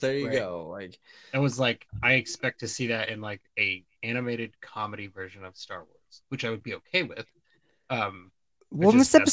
There 0.00 0.16
you 0.16 0.28
Right. 0.28 0.32
go. 0.38 0.68
Like 0.70 0.98
That 1.32 1.40
was 1.40 1.58
like 1.60 1.86
I 2.02 2.14
expect 2.14 2.60
to 2.60 2.68
see 2.68 2.86
that 2.88 3.10
in 3.10 3.20
like 3.20 3.42
a 3.58 3.84
animated 4.02 4.58
comedy 4.62 5.08
version 5.08 5.44
of 5.44 5.56
Star 5.58 5.84
Wars, 5.84 6.22
which 6.30 6.44
I 6.46 6.50
would 6.50 6.62
be 6.62 6.74
okay 6.74 7.02
with. 7.02 7.26
Um, 7.90 8.32
well, 8.70 8.90
in 8.92 8.98
this 8.98 9.12
where 9.12 9.20
I 9.22 9.24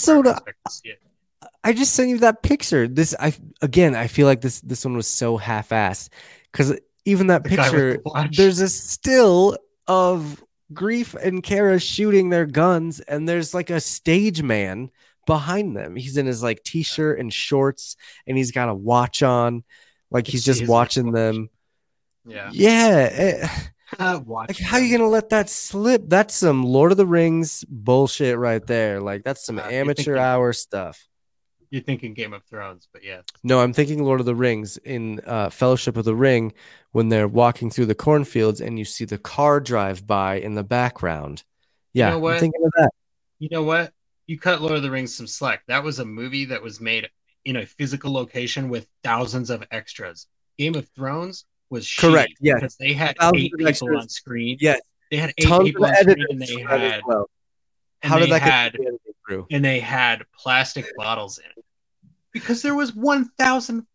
episode, 1.42 1.60
would 1.62 1.64
uh, 1.64 1.64
expect 1.64 1.64
to 1.64 1.64
see 1.64 1.64
it. 1.64 1.64
I 1.64 1.74
just 1.74 1.94
sent 1.94 2.10
you 2.10 2.20
that 2.20 2.44
picture. 2.44 2.88
This 2.88 3.16
I 3.20 3.34
again, 3.62 3.96
I 3.96 4.08
feel 4.08 4.28
like 4.28 4.42
this 4.42 4.62
this 4.62 4.86
one 4.86 4.96
was 4.96 5.08
so 5.08 5.38
half-assed 5.38 6.10
because 6.52 6.78
even 7.06 7.28
that 7.28 7.44
The 7.44 7.50
picture, 7.50 7.98
the 8.04 8.30
there's 8.32 8.60
a 8.60 8.70
still 8.70 9.58
of 9.88 10.44
Greef 10.74 11.16
and 11.16 11.44
Cara 11.44 11.80
shooting 11.80 12.30
their 12.30 12.46
guns, 12.46 13.00
and 13.00 13.28
there's 13.28 13.54
like 13.54 13.70
a 13.70 13.80
stage 13.82 14.42
man 14.44 14.92
behind 15.26 15.76
them. 15.76 15.96
He's 15.96 16.18
in 16.18 16.26
his 16.26 16.44
like 16.44 16.64
t-shirt 16.64 17.20
and 17.20 17.34
shorts, 17.34 17.96
and 18.26 18.38
he's 18.38 18.52
got 18.52 18.70
a 18.70 18.74
watch 18.76 19.24
on, 19.24 19.64
like 20.12 20.28
he's 20.28 20.44
just 20.44 20.68
watching 20.68 21.12
them. 21.12 21.50
yeah. 22.26 22.50
Yeah. 22.52 23.62
Watch 24.00 24.50
Like, 24.50 24.58
how 24.60 24.78
you 24.78 24.98
gonna 24.98 25.10
let 25.10 25.30
that 25.30 25.50
slip? 25.50 26.04
That's 26.08 26.36
some 26.36 26.64
Lord 26.66 26.92
of 26.92 26.98
the 26.98 27.06
Rings 27.08 27.64
bullshit 27.70 28.38
right 28.38 28.66
there. 28.68 29.00
Like, 29.00 29.24
that's 29.24 29.46
some 29.46 29.60
Uh, 29.60 29.64
amateur 29.70 30.18
hour 30.18 30.52
stuff. 30.52 31.08
You're 31.70 31.82
thinking 31.84 32.14
Game 32.14 32.34
of 32.34 32.44
Thrones, 32.44 32.88
but 32.94 33.04
yeah, 33.04 33.22
No, 33.44 33.60
I'm 33.60 33.74
thinking 33.74 34.04
Lord 34.04 34.20
of 34.20 34.26
the 34.26 34.36
Rings 34.36 34.78
in 34.78 35.20
uh, 35.26 35.50
Fellowship 35.50 35.98
of 35.98 36.06
the 36.06 36.16
Ring 36.16 36.54
when 36.92 37.10
they're 37.10 37.28
walking 37.28 37.70
through 37.70 37.88
the 37.88 37.96
cornfields 37.96 38.62
and 38.62 38.80
you 38.80 38.86
see 38.86 39.06
the 39.06 39.18
car 39.18 39.60
drive 39.60 40.08
by 40.08 40.36
in 40.36 40.56
the 40.56 40.64
background. 40.64 41.44
Yeah, 41.94 42.06
you 42.08 42.12
know 42.12 42.16
I'm 42.18 42.22
what? 42.22 42.40
thinking 42.40 42.62
of 42.66 42.72
that. 42.78 42.90
you 43.40 43.50
know 43.52 43.64
what? 43.64 43.92
You 44.28 44.38
cut 44.40 44.62
Lord 44.62 44.76
of 44.76 44.84
the 44.84 44.92
Rings 44.92 45.14
some 45.16 45.28
slack. 45.28 45.64
That 45.68 45.84
was 45.84 46.00
a 46.00 46.06
movie 46.06 46.46
that 46.46 46.62
was 46.62 46.80
made 46.82 47.10
in 47.46 47.58
a 47.58 47.66
physical 47.66 48.12
location 48.12 48.70
with 48.70 48.88
thousands 49.04 49.50
of 49.50 49.64
extras. 49.72 50.28
Game 50.58 50.76
of 50.76 50.88
Thrones 50.96 51.46
was 51.70 51.94
Correct, 51.94 52.34
yes. 52.42 52.56
because 52.56 52.76
they 52.78 52.94
had 52.94 53.18
Thousands 53.18 53.44
eight 53.44 53.52
people 53.54 53.68
extras. 53.68 54.02
on 54.04 54.10
screen. 54.10 54.58
Yes, 54.60 54.80
They 55.12 55.18
had 55.18 55.34
eight 55.38 55.48
tons 55.48 55.66
people 55.66 55.86
on 55.86 55.96
screen, 55.96 56.26
and 56.30 56.42
they 56.42 56.46
for 56.64 56.70
that 56.70 56.82
as 56.82 56.92
had 56.94 57.02
well. 57.06 57.30
How 58.04 58.20
did 58.20 58.30
that 58.32 58.74
get 58.74 58.88
the 59.28 59.34
editing 59.34 59.46
crew? 59.46 59.56
and 59.56 59.66
they 59.66 59.80
had 59.80 60.24
plastic 60.38 60.86
bottles 60.98 61.38
in 61.40 61.46
it 61.58 61.66
because 62.34 62.62
there 62.62 62.76
was 62.76 62.96
one 62.96 63.30
thousand 63.38 63.86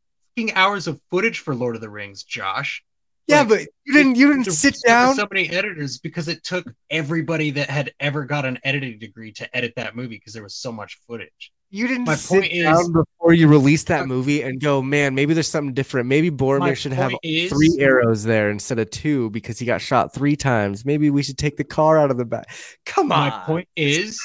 hours 0.54 0.86
of 0.86 1.00
footage 1.10 1.40
for 1.40 1.54
Lord 1.54 1.74
of 1.74 1.80
the 1.82 1.90
Rings. 1.90 2.22
Josh, 2.24 2.82
Yeah, 3.26 3.40
like, 3.40 3.48
but 3.48 3.60
you 3.84 3.92
didn't. 3.92 4.16
You 4.16 4.28
didn't 4.28 4.44
There 4.46 4.52
sit 4.54 4.72
was 4.74 4.82
down. 4.82 5.14
So 5.14 5.28
many 5.30 5.48
editors 5.50 5.98
because 5.98 6.26
it 6.28 6.42
took 6.42 6.64
everybody 6.90 7.50
that 7.52 7.68
had 7.68 7.92
ever 8.00 8.24
got 8.24 8.44
an 8.44 8.58
editing 8.64 8.98
degree 8.98 9.32
to 9.32 9.56
edit 9.56 9.74
that 9.76 9.94
movie 9.94 10.16
because 10.16 10.32
there 10.32 10.42
was 10.42 10.54
so 10.54 10.72
much 10.72 10.98
footage. 11.06 11.52
You 11.74 11.86
didn't 11.88 12.04
My 12.04 12.16
sit 12.16 12.40
point 12.40 12.52
is- 12.52 12.64
down 12.64 12.92
before 12.92 13.32
you 13.32 13.48
released 13.48 13.86
that 13.88 14.02
uh, 14.02 14.06
movie 14.06 14.42
and 14.42 14.60
go, 14.60 14.82
man, 14.82 15.14
maybe 15.14 15.32
there's 15.32 15.48
something 15.48 15.72
different. 15.72 16.06
Maybe 16.06 16.28
My 16.30 16.36
Boromir 16.36 16.76
should 16.76 16.92
have 16.92 17.12
is- 17.22 17.50
three 17.50 17.76
arrows 17.78 18.24
there 18.24 18.50
instead 18.50 18.78
of 18.78 18.90
two 18.90 19.30
because 19.30 19.58
he 19.58 19.64
got 19.66 19.80
shot 19.80 20.12
three 20.14 20.36
times. 20.36 20.84
Maybe 20.84 21.08
we 21.10 21.22
should 21.22 21.38
take 21.38 21.56
the 21.56 21.64
car 21.64 21.98
out 21.98 22.10
of 22.10 22.16
the 22.18 22.24
back. 22.26 22.46
Come 22.84 23.10
on. 23.12 23.30
My 23.30 23.38
point 23.46 23.68
is, 23.76 24.18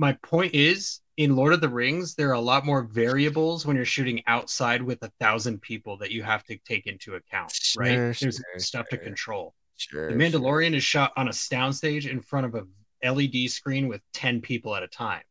my 0.00 0.14
point 0.22 0.54
is, 0.54 1.00
in 1.18 1.36
Lord 1.36 1.52
of 1.52 1.60
the 1.60 1.68
Rings, 1.68 2.14
there 2.14 2.30
are 2.30 2.32
a 2.32 2.40
lot 2.40 2.64
more 2.64 2.82
variables 2.82 3.66
when 3.66 3.76
you're 3.76 3.84
shooting 3.84 4.22
outside 4.26 4.82
with 4.82 5.02
a 5.02 5.12
thousand 5.20 5.60
people 5.60 5.98
that 5.98 6.10
you 6.10 6.22
have 6.22 6.42
to 6.44 6.56
take 6.66 6.86
into 6.86 7.16
account, 7.16 7.52
Sure, 7.52 7.82
right? 7.82 7.96
There's 7.96 8.16
sure, 8.16 8.32
stuff 8.56 8.88
to 8.88 8.96
control. 8.96 9.54
Sure, 9.76 10.10
The 10.10 10.16
Mandalorian 10.16 10.74
is 10.74 10.82
shot 10.82 11.12
on 11.18 11.28
a 11.28 11.32
soundstage 11.32 12.10
in 12.10 12.22
front 12.22 12.46
of 12.46 12.54
a 12.54 13.12
LED 13.12 13.50
screen 13.50 13.88
with 13.88 14.00
ten 14.14 14.40
people 14.40 14.74
at 14.74 14.82
a 14.82 14.88
time. 14.88 15.22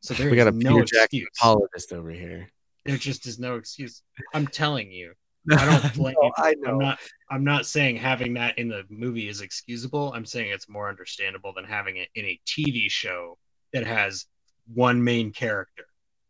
So 0.00 0.12
sure. 0.12 0.24
there's 0.24 0.30
we 0.32 0.36
got 0.36 0.48
a 0.48 0.56
no 0.56 0.74
Peter 0.74 0.84
Jackson 0.86 1.04
excuse. 1.04 1.28
apologist 1.38 1.92
over 1.92 2.10
here. 2.10 2.48
There 2.84 2.96
just 2.96 3.26
is 3.26 3.38
no 3.38 3.54
excuse. 3.54 4.02
I'm 4.34 4.48
telling 4.48 4.90
you. 4.90 5.12
I 5.56 5.64
don't 5.64 5.94
blame 5.94 6.16
No, 6.20 6.32
I 6.36 6.54
know. 6.58 6.72
I'm 6.72 6.78
not 6.78 6.98
I'm 7.30 7.44
not 7.44 7.64
saying 7.64 7.96
having 7.96 8.34
that 8.34 8.58
in 8.58 8.68
the 8.68 8.82
movie 8.90 9.28
is 9.28 9.40
excusable. 9.40 10.12
I'm 10.12 10.26
saying 10.26 10.50
it's 10.50 10.68
more 10.68 10.88
understandable 10.88 11.52
than 11.54 11.64
having 11.64 11.96
it 11.96 12.08
in 12.16 12.24
a 12.24 12.40
TV 12.46 12.90
show 12.90 13.38
that 13.72 13.86
has 13.86 14.26
one 14.72 15.02
main 15.02 15.32
character. 15.32 15.84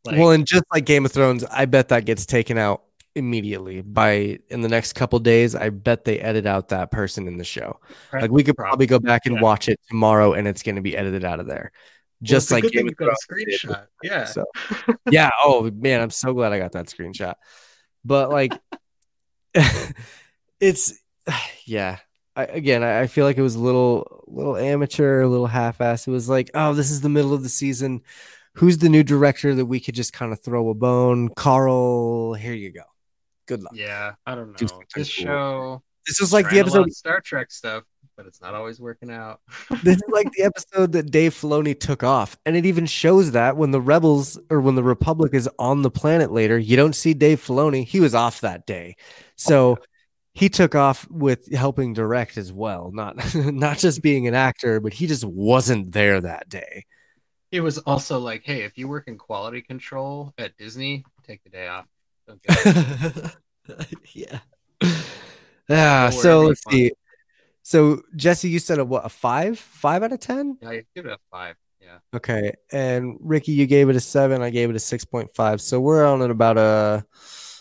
Like, 0.05 0.19
well, 0.19 0.31
and 0.31 0.47
just 0.47 0.65
like 0.73 0.87
Game 0.87 1.05
of 1.05 1.13
Thrones, 1.13 1.45
I 1.45 1.67
bet 1.67 1.89
that 1.89 2.07
gets 2.07 2.25
taken 2.25 2.57
out 2.57 2.83
immediately 3.15 3.83
by 3.83 4.39
in 4.49 4.63
the 4.63 4.69
next 4.69 4.95
couple 4.95 5.19
days. 5.19 5.55
I 5.55 5.71
bet 5.71 6.05
they 6.05 6.19
edit 6.21 6.47
out 6.47 6.69
that 6.69 6.91
person 6.91 7.29
in 7.29 7.37
the 7.37 7.45
show. 7.45 7.81
Right. 8.13 8.23
Like 8.23 8.31
we 8.31 8.43
could 8.43 8.57
Prob- 8.57 8.71
probably 8.71 8.87
go 8.87 8.99
back 8.99 9.27
and 9.27 9.37
yeah. 9.37 9.43
watch 9.43 9.69
it 9.69 9.79
tomorrow, 9.89 10.33
and 10.33 10.49
it's 10.49 10.63
going 10.63 10.77
to 10.77 10.83
be 10.83 10.97
edited 10.97 11.25
out 11.25 11.41
of 11.41 11.47
there. 11.47 11.73
Just 12.23 12.51
a 12.51 12.55
like 12.55 12.65
Game 12.65 12.81
of 12.81 12.85
you've 12.87 12.97
got 12.97 13.09
a 13.09 13.17
Thrones 13.29 13.63
screenshot. 13.63 13.87
Yeah. 14.03 14.25
So 14.25 14.45
yeah. 15.11 15.31
Oh 15.43 15.71
man, 15.71 16.01
I'm 16.01 16.11
so 16.11 16.33
glad 16.33 16.53
I 16.53 16.59
got 16.59 16.73
that 16.73 16.87
screenshot. 16.87 17.35
But 18.05 18.31
like, 18.31 18.53
it's 20.61 20.99
yeah. 21.65 21.99
I, 22.37 22.45
again, 22.45 22.85
I 22.85 23.07
feel 23.07 23.27
like 23.27 23.37
it 23.39 23.43
was 23.43 23.57
a 23.57 23.61
little, 23.61 24.20
little 24.33 24.57
amateur, 24.57 25.23
a 25.23 25.29
little 25.29 25.47
half-assed. 25.47 26.09
It 26.09 26.11
was 26.11 26.29
like, 26.29 26.51
oh, 26.55 26.75
this 26.75 26.91
is 26.91 27.01
the 27.01 27.09
middle 27.09 27.35
of 27.35 27.43
the 27.43 27.49
season. 27.49 28.03
Who's 28.55 28.79
the 28.79 28.89
new 28.89 29.03
director 29.05 29.55
that 29.55 29.67
we 29.67 29.81
could 29.81 29.95
just 29.95 30.13
kind 30.13 30.33
of 30.33 30.41
throw 30.41 30.69
a 30.71 30.75
bone? 30.75 31.29
Carl, 31.37 32.35
here 32.35 32.53
you 32.55 32.73
go. 32.73 32.83
Good 33.47 33.63
luck. 33.63 33.73
Yeah, 33.75 34.13
I 34.27 34.35
don't 34.35 34.51
know. 34.53 34.67
something 34.67 34.87
This 34.95 35.15
cool. 35.17 35.25
show 35.25 35.83
This 36.07 36.21
was 36.21 36.33
like 36.33 36.47
the 36.47 36.51
trying 36.51 36.61
a 36.61 36.65
lot 36.65 36.69
episode. 36.69 36.89
of 36.89 36.93
Star 36.95 37.21
Trek 37.21 37.51
stuff, 37.51 37.85
but 38.17 38.27
it's 38.27 38.41
not 38.41 38.55
always 38.55 38.81
working 38.81 39.11
out. 39.11 39.41
This 39.83 39.97
is 39.97 40.03
like 40.09 40.31
the 40.33 40.43
episode 40.43 40.93
that 40.93 41.11
Dave 41.11 41.35
Filoni 41.35 41.79
took 41.79 42.03
off, 42.03 42.37
and 42.45 42.57
it 42.57 42.67
even 42.67 42.87
shows 42.87 43.33
that 43.33 43.57
when 43.57 43.71
the 43.71 43.81
rebels 43.81 44.39
or 44.51 44.61
when 44.61 44.75
the 44.75 44.83
Republic 44.83 45.33
is 45.35 45.49
on 45.59 45.83
the 45.83 45.91
planet 45.91 46.31
later, 46.33 46.59
you 46.59 46.77
don't 46.77 46.95
see 46.95 47.15
Dave 47.15 47.41
Filoni. 47.45 47.85
He 47.85 48.01
was 48.01 48.15
off 48.15 48.41
that 48.43 48.67
day, 48.67 48.97
so 49.37 49.79
oh, 49.81 49.85
he 50.33 50.49
took 50.49 50.75
off 50.75 51.09
with 51.11 51.53
helping 51.53 51.93
direct 51.93 52.39
as 52.39 52.53
well. 52.53 52.91
Not 52.93 53.35
not 53.35 53.79
just 53.79 54.03
being 54.03 54.27
an 54.27 54.35
actor, 54.35 54.81
but 54.81 54.93
he 54.93 55.07
just 55.07 55.25
wasn't 55.25 55.93
there 55.93 56.21
that 56.21 56.49
day. 56.49 56.85
It 57.51 57.61
was 57.61 57.79
also 57.79 58.19
like, 58.19 58.43
hey, 58.45 58.63
if 58.63 58.79
you 58.79 58.87
work 58.87 59.09
in 59.09 59.19
quality 59.19 59.61
control 59.61 60.33
at 60.39 60.57
Disney, 60.57 61.05
take 61.27 61.43
the 61.43 61.51
day 61.51 61.69
off. 61.69 61.87
Yeah. 64.15 64.41
Yeah. 65.69 66.11
So 66.11 66.41
let's 66.41 66.63
fun. 66.63 66.73
see. 66.73 66.91
So 67.63 68.03
Jesse, 68.17 68.49
you 68.49 68.59
said 68.59 68.81
a 68.81 68.85
what? 68.85 69.05
A 69.05 69.09
five? 69.09 69.57
Five 69.57 70.03
out 70.03 70.11
of 70.11 70.19
ten? 70.19 70.59
yeah, 70.61 70.73
you 70.73 70.83
give 70.97 71.07
it 71.07 71.13
a 71.13 71.19
five. 71.31 71.55
Yeah. 71.81 71.99
Okay. 72.13 72.55
And 72.73 73.17
Ricky, 73.21 73.53
you 73.53 73.67
gave 73.67 73.89
it 73.89 73.95
a 73.95 74.01
seven. 74.01 74.43
I 74.43 74.51
gave 74.51 74.71
it 74.71 74.75
a 74.75 74.81
6.5. 74.81 75.61
So 75.61 75.81
we're 75.81 76.05
on 76.05 76.23
at 76.23 76.31
about 76.31 76.59
a 76.59 77.05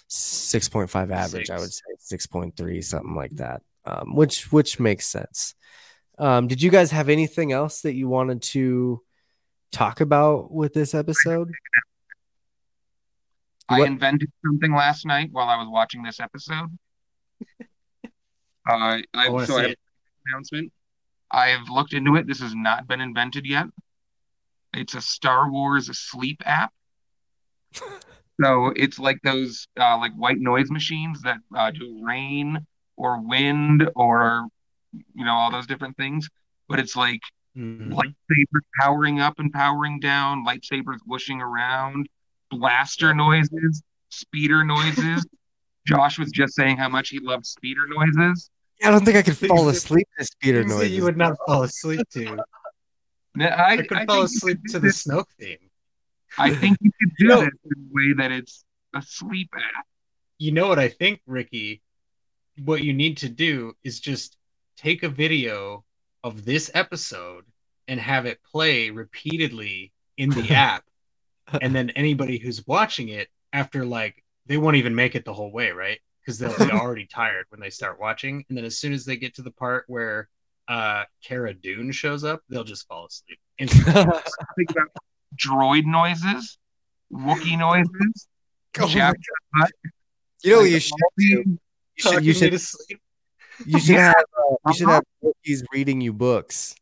6.5 0.10 1.11
average, 1.11 1.49
I 1.49 1.60
would 1.60 1.72
say 1.72 1.84
6.3, 2.18 2.84
something 2.84 3.15
like 3.15 3.31
that. 3.38 3.61
Um, 3.86 4.15
which 4.15 4.52
which 4.52 4.80
makes 4.80 5.07
sense. 5.07 5.56
Um, 6.18 6.48
did 6.48 6.61
you 6.61 6.69
guys 6.69 6.91
have 6.91 7.10
anything 7.10 7.52
else 7.52 7.81
that 7.81 7.94
you 7.94 8.10
wanted 8.10 8.41
to 8.41 9.02
talk 9.72 10.02
about 10.02 10.52
with 10.52 10.73
this 10.73 10.94
episode? 10.94 11.52
I 13.69 13.80
What- 13.80 13.88
invented 13.88 14.31
something 14.45 14.73
last 14.73 15.06
night 15.06 15.30
while 15.31 15.48
I 15.48 15.57
was 15.57 15.68
watching 15.69 16.03
this 16.03 16.19
episode. 16.19 16.77
Uh, 18.69 19.02
I, 19.14 19.30
wanna 19.30 19.48
so 19.48 19.57
I 19.57 19.61
have 19.61 19.69
an 19.72 19.76
announcement. 20.27 20.73
I've 21.31 21.69
looked 21.69 21.94
into 21.94 22.15
it. 22.15 22.27
This 22.27 22.41
has 22.41 22.53
not 22.53 22.88
been 22.88 22.99
invented 23.02 23.45
yet. 23.45 23.68
It's 24.73 24.95
a 24.95 25.02
Star 25.02 25.49
Wars 25.49 25.90
sleep 25.98 26.41
app. 26.45 26.73
so 28.41 28.73
it's 28.75 28.99
like 28.99 29.17
those 29.23 29.67
uh, 29.79 29.97
like 29.97 30.13
white 30.13 30.39
noise 30.39 30.69
machines 30.71 31.21
that 31.23 31.37
uh, 31.55 31.71
do 31.71 31.99
rain 32.03 32.59
or 32.97 33.21
wind 33.21 33.89
or 33.95 34.47
you 35.13 35.25
know 35.25 35.33
all 35.33 35.51
those 35.51 35.67
different 35.67 35.95
things. 35.97 36.27
But 36.67 36.79
it's 36.79 36.95
like 36.95 37.21
Mhm. 37.57 37.91
lightsabers 37.91 38.61
powering 38.79 39.19
up 39.19 39.39
and 39.39 39.51
powering 39.51 39.99
down, 39.99 40.45
lightsabers 40.45 40.99
whooshing 41.07 41.41
around, 41.41 42.07
blaster 42.51 43.13
noises, 43.13 43.81
speeder 44.09 44.63
noises. 44.63 45.25
Josh 45.87 46.19
was 46.19 46.31
just 46.31 46.53
saying 46.55 46.77
how 46.77 46.87
much 46.89 47.09
he 47.09 47.19
loves 47.19 47.49
speeder 47.49 47.87
noises. 47.87 48.49
I 48.83 48.91
don't 48.91 49.03
think 49.03 49.17
I 49.17 49.23
could 49.23 49.37
fall 49.37 49.67
asleep 49.69 50.07
to 50.17 50.25
speeder 50.25 50.63
noises. 50.63 50.95
you 50.95 51.03
would 51.03 51.17
not 51.17 51.35
fall 51.47 51.63
asleep 51.63 52.07
to. 52.11 52.37
I, 53.39 53.73
I 53.73 53.77
could 53.77 53.97
I 53.97 54.05
fall 54.05 54.23
asleep 54.23 54.59
to 54.69 54.79
the 54.79 54.87
do 54.87 54.93
Snoke 54.93 55.25
theme. 55.39 55.57
I 56.38 56.53
think 56.53 56.77
you 56.81 56.91
could 56.99 57.15
do 57.18 57.23
You 57.26 57.27
know- 57.30 57.41
this 57.41 57.53
in 57.65 57.72
a 57.72 57.93
way 57.93 58.14
that 58.18 58.31
it's 58.31 58.64
a 58.93 59.01
sleep 59.01 59.49
app. 59.56 59.85
You 60.38 60.51
know 60.51 60.68
what 60.68 60.80
I 60.80 60.89
think, 60.89 61.22
Ricky? 61.26 61.81
What 62.64 62.84
you 62.84 62.93
need 62.93 63.18
to 63.18 63.30
do 63.30 63.73
is 63.84 63.99
just 63.99 64.38
take 64.77 65.03
a 65.03 65.10
video 65.10 65.84
of 66.23 66.45
this 66.45 66.72
episode 66.73 67.45
and 67.88 67.99
have 67.99 68.26
it 68.26 68.39
play 68.43 68.89
repeatedly 68.89 69.91
in 70.18 70.30
the 70.30 70.49
app. 70.53 70.84
And 71.61 71.73
then 71.73 71.89
anybody 71.91 72.38
who's 72.38 72.65
watching 72.68 73.10
it 73.10 73.27
after 73.53 73.84
like 73.85 74.23
they 74.45 74.57
won't 74.57 74.76
even 74.77 74.95
make 74.95 75.15
it 75.15 75.26
the 75.26 75.34
whole 75.34 75.51
way, 75.51 75.72
right? 75.72 75.99
Because 76.22 76.38
they'll 76.38 76.57
be 76.57 76.72
already 76.72 77.06
tired 77.06 77.45
when 77.49 77.60
they 77.60 77.69
start 77.69 77.99
watching, 77.99 78.45
and 78.49 78.57
then 78.57 78.65
as 78.65 78.77
soon 78.77 78.93
as 78.93 79.06
they 79.06 79.18
get 79.18 79.35
to 79.35 79.41
the 79.41 79.51
part 79.51 79.85
where 79.88 80.30
uh 80.68 81.03
Cara 81.23 81.53
Dune 81.53 81.91
shows 81.91 82.23
up, 82.23 82.41
they'll 82.49 82.64
just 82.64 82.88
fall 82.88 83.07
asleep. 83.07 83.39
Think 83.60 84.72
about 84.72 84.89
droid 85.35 85.85
noises, 85.85 86.57
Wookiee 87.11 87.57
noises, 87.57 88.27
Oh 88.80 88.88
my 89.53 89.68
You 90.43 90.51
know, 90.56 90.61
you 90.61 90.80
should, 90.80 90.93
You 91.18 91.60
you 91.95 92.01
should, 92.14 92.23
you 92.26 92.34
should, 92.34 92.61
sleep. 92.61 92.99
you 93.65 93.80
should 93.80 93.95
Yeah. 93.95 94.07
have, 94.07 94.15
uh, 94.38 94.56
you 94.68 94.73
should 94.73 94.88
have 94.89 95.03
Wookiees 95.23 95.64
reading 95.73 95.99
you 96.01 96.14
books. 96.14 96.76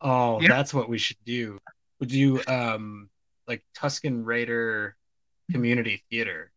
Oh, 0.00 0.40
Yeah. 0.40 0.48
that's 0.48 0.74
what 0.74 0.88
we 0.88 0.98
should 0.98 1.16
do. 1.24 1.58
Would 2.00 2.12
you 2.12 2.40
um 2.48 3.08
like 3.46 3.64
Tusken 3.76 4.24
Raider 4.24 4.96
community 5.50 6.02
theater? 6.10 6.50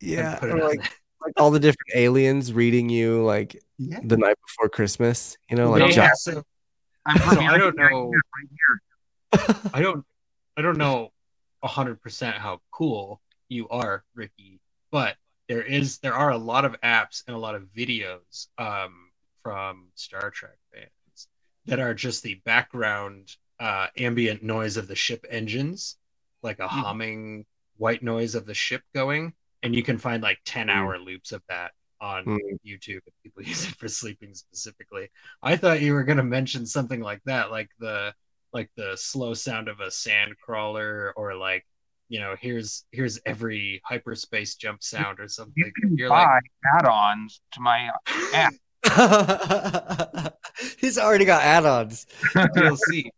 Yeah, 0.00 0.36
put 0.38 0.50
it 0.50 0.62
like, 0.62 0.80
like 1.24 1.32
all 1.36 1.50
the 1.50 1.58
different 1.60 1.94
aliens 1.94 2.52
reading 2.52 2.88
you 2.88 3.22
like 3.24 3.60
Yeah. 3.78 4.00
the 4.02 4.16
night 4.16 4.36
before 4.46 4.68
Christmas. 4.68 5.36
You 5.50 5.56
know, 5.56 5.70
like 5.70 5.80
Yeah. 5.82 5.90
Jack- 5.90 6.12
have 6.26 6.44
I'm 7.06 7.18
So 7.18 7.40
I 7.40 7.58
don't 7.58 7.76
right 7.76 7.90
know. 7.92 8.10
here, 8.10 8.22
right 8.36 8.48
here. 9.58 9.70
I 9.74 9.80
don't 9.82 10.06
I 10.56 10.62
don't 10.62 10.78
know 10.78 11.10
hundred 11.64 12.00
percent 12.02 12.36
how 12.36 12.60
cool 12.70 13.22
you 13.48 13.66
are, 13.70 14.04
Ricky, 14.14 14.60
but 14.90 15.16
there 15.48 15.62
is 15.62 15.98
there 15.98 16.14
are 16.14 16.30
a 16.30 16.36
lot 16.38 16.64
of 16.66 16.78
apps 16.82 17.22
and 17.26 17.34
a 17.34 17.38
lot 17.38 17.54
of 17.54 17.62
videos 17.74 18.48
um, 18.58 19.10
from 19.42 19.88
Star 19.94 20.30
Trek 20.30 20.58
fans 20.72 21.28
that 21.66 21.80
are 21.80 21.94
just 21.94 22.22
the 22.22 22.34
background 22.44 23.34
uh, 23.58 23.86
ambient 23.96 24.42
noise 24.42 24.76
of 24.76 24.88
the 24.88 24.94
ship 24.94 25.24
engines, 25.30 25.96
like 26.42 26.58
a 26.58 26.68
Mhm. 26.68 26.82
humming 26.82 27.46
white 27.78 28.02
noise 28.02 28.34
of 28.34 28.44
the 28.46 28.54
ship 28.54 28.82
going, 28.94 29.32
and 29.62 29.74
you 29.74 29.82
can 29.82 29.96
find 29.98 30.22
like 30.22 30.38
ten 30.44 30.68
hour 30.68 30.98
loops 30.98 31.32
of 31.32 31.42
that 31.48 31.72
on 32.00 32.24
Mm. 32.26 32.58
YouTube 32.64 33.00
if 33.06 33.14
people 33.22 33.42
use 33.44 33.66
it 33.68 33.74
for 33.76 33.88
sleeping 33.88 34.34
specifically. 34.34 35.10
I 35.42 35.56
thought 35.56 35.80
you 35.80 35.94
were 35.94 36.04
gonna 36.04 36.22
mention 36.22 36.66
something 36.66 37.00
like 37.00 37.22
that, 37.24 37.50
like 37.50 37.70
the 37.78 38.14
like 38.54 38.70
the 38.76 38.96
slow 38.96 39.34
sound 39.34 39.68
of 39.68 39.80
a 39.80 39.90
sand 39.90 40.34
crawler 40.42 41.12
or 41.16 41.34
like 41.34 41.66
you 42.08 42.20
know 42.20 42.34
here's 42.40 42.84
here's 42.92 43.18
every 43.26 43.82
hyperspace 43.84 44.54
jump 44.54 44.82
sound 44.82 45.18
or 45.20 45.28
something 45.28 45.52
You 45.56 45.72
can 45.72 45.98
you're 45.98 46.08
buy 46.08 46.22
like 46.24 46.44
add-ons 46.78 47.40
to 47.52 47.60
my 47.60 47.90
app. 48.32 48.54
He's 50.78 50.98
already 50.98 51.24
got 51.24 51.42
add-ons. 51.42 52.06
DLC. 52.34 53.10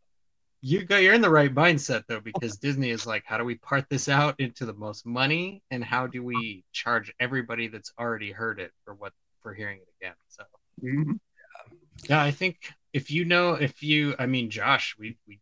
You 0.62 0.84
go 0.84 0.96
you're 0.96 1.14
in 1.14 1.20
the 1.20 1.30
right 1.30 1.54
mindset 1.54 2.04
though 2.08 2.20
because 2.20 2.56
Disney 2.56 2.90
is 2.90 3.06
like 3.06 3.24
how 3.26 3.36
do 3.36 3.44
we 3.44 3.56
part 3.56 3.84
this 3.90 4.08
out 4.08 4.34
into 4.40 4.64
the 4.66 4.72
most 4.72 5.04
money 5.06 5.62
and 5.70 5.84
how 5.84 6.06
do 6.06 6.24
we 6.24 6.64
charge 6.72 7.12
everybody 7.20 7.68
that's 7.68 7.92
already 8.00 8.32
heard 8.32 8.58
it 8.58 8.72
for 8.84 8.94
what 8.94 9.12
for 9.42 9.52
hearing 9.54 9.78
it 9.78 9.88
again 10.00 10.14
so 10.28 10.44
Mhm. 10.82 11.18
yeah 12.08 12.22
I 12.22 12.30
think 12.30 12.72
if 12.96 13.10
you 13.10 13.26
know 13.26 13.52
if 13.52 13.82
you 13.82 14.14
I 14.18 14.24
mean 14.24 14.48
Josh 14.48 14.96
we 14.98 15.18
we 15.28 15.38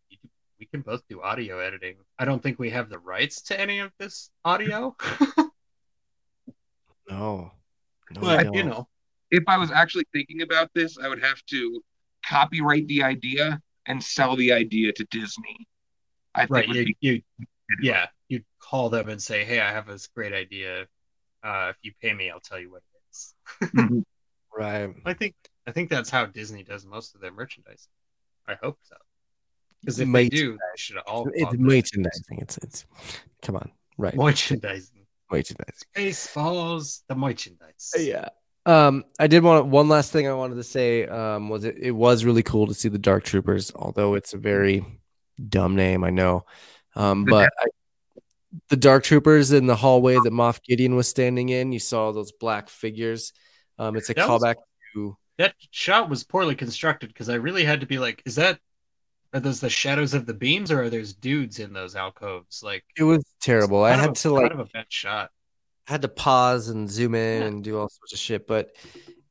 we 0.58 0.66
can 0.66 0.80
both 0.80 1.02
do 1.08 1.22
audio 1.22 1.60
editing 1.60 1.94
I 2.18 2.24
don't 2.24 2.42
think 2.42 2.58
we 2.58 2.70
have 2.70 2.88
the 2.88 2.98
rights 2.98 3.42
to 3.42 3.58
any 3.58 3.78
of 3.78 3.92
this 4.00 4.30
audio 4.44 4.96
No. 7.08 7.52
No, 8.10 8.20
but 8.20 8.52
you 8.54 8.64
know 8.64 8.88
If 9.30 9.44
I 9.46 9.56
was 9.56 9.70
actually 9.70 10.06
thinking 10.12 10.42
about 10.42 10.70
this, 10.74 10.98
I 10.98 11.08
would 11.08 11.22
have 11.22 11.40
to 11.50 11.80
copyright 12.26 12.88
the 12.88 13.02
idea 13.04 13.60
and 13.86 14.02
sell 14.02 14.34
the 14.36 14.52
idea 14.52 14.92
to 14.92 15.04
Disney. 15.10 15.68
I 16.34 16.40
think 16.40 16.50
right 16.50 16.68
would 16.68 16.76
you, 16.76 16.84
be 16.86 16.96
you 17.00 17.22
yeah 17.82 18.06
you 18.28 18.42
call 18.60 18.88
them 18.90 19.08
and 19.08 19.22
say 19.22 19.44
hey 19.44 19.60
i 19.60 19.70
have 19.70 19.86
this 19.86 20.08
great 20.08 20.32
idea 20.32 20.86
uh 21.44 21.68
if 21.70 21.76
you 21.82 21.92
pay 22.02 22.12
me 22.12 22.30
i'll 22.30 22.40
tell 22.40 22.58
you 22.58 22.70
what 22.72 22.82
it 22.82 23.00
is. 23.12 24.04
Right. 24.56 24.94
i 25.04 25.14
think 25.14 25.34
i 25.66 25.70
think 25.72 25.88
that's 25.90 26.10
how 26.10 26.26
disney 26.26 26.62
does 26.62 26.84
most 26.86 27.14
of 27.14 27.20
their 27.20 27.32
merchandise 27.32 27.88
i 28.46 28.54
hope 28.62 28.78
so 28.82 28.96
because 29.80 30.00
if 30.00 30.10
they 30.10 30.28
do 30.28 30.52
they 30.52 30.58
should 30.76 30.96
all 30.98 31.28
It's 31.34 31.52
merchandising. 31.58 32.38
It's 32.38 32.56
it's 32.58 32.86
come 33.42 33.56
on. 33.56 33.70
Right. 33.98 34.14
merchandising 34.16 35.04
Merchandising. 35.30 35.88
Spaceballs, 35.96 37.02
the 37.08 37.14
merchandise 37.14 37.92
Yeah. 37.98 38.28
Um, 38.66 39.04
I 39.18 39.26
did 39.26 39.42
want 39.42 39.66
one 39.66 39.88
last 39.88 40.10
thing 40.12 40.26
I 40.26 40.32
wanted 40.32 40.54
to 40.56 40.62
say. 40.64 41.06
Um, 41.06 41.48
was 41.50 41.64
it? 41.64 41.76
It 41.78 41.90
was 41.90 42.24
really 42.24 42.42
cool 42.42 42.66
to 42.66 42.72
see 42.74 42.88
the 42.88 42.98
Dark 42.98 43.24
Troopers, 43.24 43.70
although 43.74 44.14
it's 44.14 44.32
a 44.32 44.38
very 44.38 44.84
dumb 45.50 45.76
name, 45.76 46.02
I 46.02 46.08
know. 46.10 46.46
Um, 46.96 47.24
but 47.28 47.50
I, 47.60 47.66
the 48.70 48.76
Dark 48.76 49.04
Troopers 49.04 49.52
in 49.52 49.66
the 49.66 49.76
hallway 49.76 50.14
that 50.14 50.32
Moff 50.32 50.62
Gideon 50.62 50.96
was 50.96 51.08
standing 51.08 51.50
in, 51.50 51.72
you 51.72 51.78
saw 51.78 52.10
those 52.12 52.32
black 52.32 52.70
figures. 52.70 53.32
Um, 53.78 53.96
it's 53.96 54.08
a 54.08 54.14
That 54.14 54.28
was- 54.28 54.42
callback 54.42 54.54
to 54.94 55.16
that 55.38 55.54
shot 55.70 56.08
was 56.08 56.22
poorly 56.24 56.54
constructed 56.54 57.08
because 57.08 57.28
i 57.28 57.34
really 57.34 57.64
had 57.64 57.80
to 57.80 57.86
be 57.86 57.98
like 57.98 58.22
is 58.24 58.34
that 58.36 58.58
are 59.32 59.40
those 59.40 59.60
the 59.60 59.68
shadows 59.68 60.14
of 60.14 60.26
the 60.26 60.34
beams 60.34 60.70
or 60.70 60.82
are 60.82 60.90
those 60.90 61.12
dudes 61.12 61.58
in 61.58 61.72
those 61.72 61.96
alcoves 61.96 62.62
like 62.62 62.84
it 62.96 63.02
was 63.02 63.24
terrible. 63.40 63.82
I 63.82 63.92
had 63.94 64.10
a- 64.10 64.12
to 64.14 64.30
like 64.30 64.50
kind 64.50 64.60
of 64.60 64.66
a 64.68 64.70
bad 64.72 64.86
shot 64.88 65.30
I 65.88 65.92
had 65.92 66.02
to 66.02 66.08
pause 66.08 66.68
and 66.68 66.88
zoom 66.90 67.14
in 67.14 67.40
Yeah. 67.42 67.46
and 67.48 67.64
do 67.64 67.78
all 67.78 67.88
sorts 67.88 68.12
of 68.12 68.18
shit 68.18 68.46
but 68.46 68.70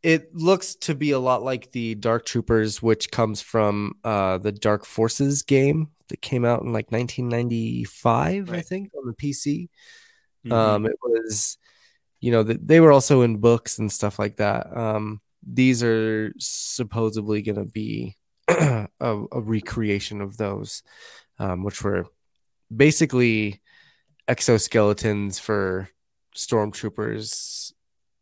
it 0.03 0.35
looks 0.35 0.75
to 0.75 0.93
be 0.93 1.11
a 1.11 1.19
lot 1.19 1.41
like 1.43 1.71
the 1.71 1.95
dark 1.95 2.25
troopers 2.25 2.81
which 2.81 3.09
comes 3.11 3.41
from 3.41 3.93
uh 4.03 4.37
the 4.39 4.51
dark 4.51 4.85
forces 4.85 5.41
game 5.43 5.87
that 6.09 6.21
came 6.21 6.43
out 6.43 6.61
in 6.63 6.73
like 6.73 6.91
1995 6.91 8.51
i 8.51 8.61
think 8.61 8.91
on 8.97 9.05
the 9.07 9.13
pc 9.13 9.69
Mhm. 10.45 10.51
um 10.51 10.85
it 10.85 10.97
was 11.01 11.57
you 12.19 12.29
know 12.31 12.43
th- 12.43 12.59
they 12.61 12.81
were 12.81 12.91
also 12.91 13.21
in 13.21 13.37
books 13.37 13.79
and 13.79 13.89
stuff 13.89 14.19
like 14.19 14.35
that 14.37 14.75
um 14.75 15.21
these 15.45 15.83
are 15.83 16.33
supposedly 16.37 17.41
going 17.41 17.55
to 17.55 17.65
be 17.65 18.15
a, 18.47 18.87
a 18.99 19.41
recreation 19.41 20.21
of 20.21 20.37
those 20.37 20.83
um 21.39 21.63
which 21.63 21.83
were 21.83 22.05
basically 22.75 23.61
exoskeletons 24.27 25.39
for 25.39 25.89
stormtroopers 26.35 27.71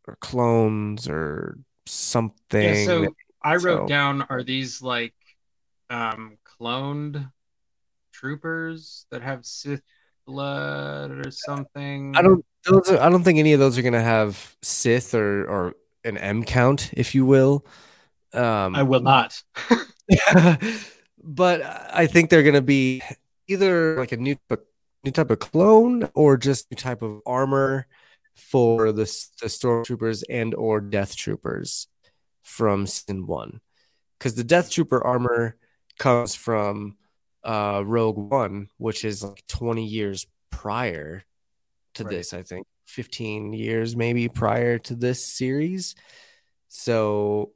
or 0.06 0.16
clones 0.20 1.08
or 1.08 1.58
something 1.86 2.62
Yeah, 2.62 2.84
so 2.84 3.14
I 3.42 3.56
wrote 3.56 3.84
so- 3.84 3.88
down 3.88 4.22
are 4.28 4.42
these 4.42 4.82
like 4.82 5.14
um 5.90 6.38
cloned 6.44 7.30
troopers 8.12 9.06
that 9.10 9.22
have 9.22 9.44
Sith 9.44 9.82
blood 10.26 11.10
or 11.10 11.30
something? 11.30 12.14
I 12.16 12.22
don't 12.22 12.44
those 12.64 12.88
are, 12.90 13.00
I 13.00 13.08
don't 13.08 13.24
think 13.24 13.38
any 13.40 13.52
of 13.54 13.60
those 13.60 13.76
are 13.76 13.82
gonna 13.82 14.00
have 14.02 14.56
Sith 14.62 15.14
or 15.14 15.44
or 15.46 15.74
an 16.04 16.16
M 16.18 16.44
count, 16.44 16.90
if 16.94 17.14
you 17.14 17.24
will. 17.26 17.66
Um 18.32 18.74
I 18.74 18.82
will 18.82 19.00
not. 19.02 19.42
but 21.22 21.62
I 21.94 22.06
think 22.06 22.30
they're 22.30 22.42
gonna 22.42 22.60
be 22.62 23.02
either 23.48 23.96
like 23.98 24.12
a 24.12 24.16
new 24.16 24.36
new 25.04 25.10
type 25.10 25.30
of 25.30 25.38
clone 25.38 26.08
or 26.14 26.36
just 26.36 26.70
new 26.70 26.76
type 26.76 27.02
of 27.02 27.20
armor 27.26 27.86
for 28.34 28.92
the, 28.92 29.02
the 29.40 29.46
stormtroopers 29.48 30.22
and 30.30 30.54
or 30.54 30.80
death 30.80 31.16
troopers 31.16 31.88
from 32.42 32.86
season 32.86 33.26
one 33.26 33.60
because 34.18 34.34
the 34.34 34.44
death 34.44 34.70
trooper 34.70 35.02
armor 35.04 35.56
comes 35.98 36.34
from 36.34 36.96
uh 37.44 37.82
rogue 37.84 38.16
one 38.16 38.68
which 38.78 39.04
is 39.04 39.22
like 39.22 39.44
20 39.48 39.84
years 39.84 40.26
prior 40.50 41.24
to 41.94 42.04
Right. 42.04 42.10
this 42.10 42.32
i 42.32 42.42
think 42.42 42.66
15 42.92 43.52
years 43.52 43.96
maybe 43.96 44.28
prior 44.28 44.78
to 44.78 44.94
this 44.94 45.26
series 45.26 45.94
so 46.68 47.52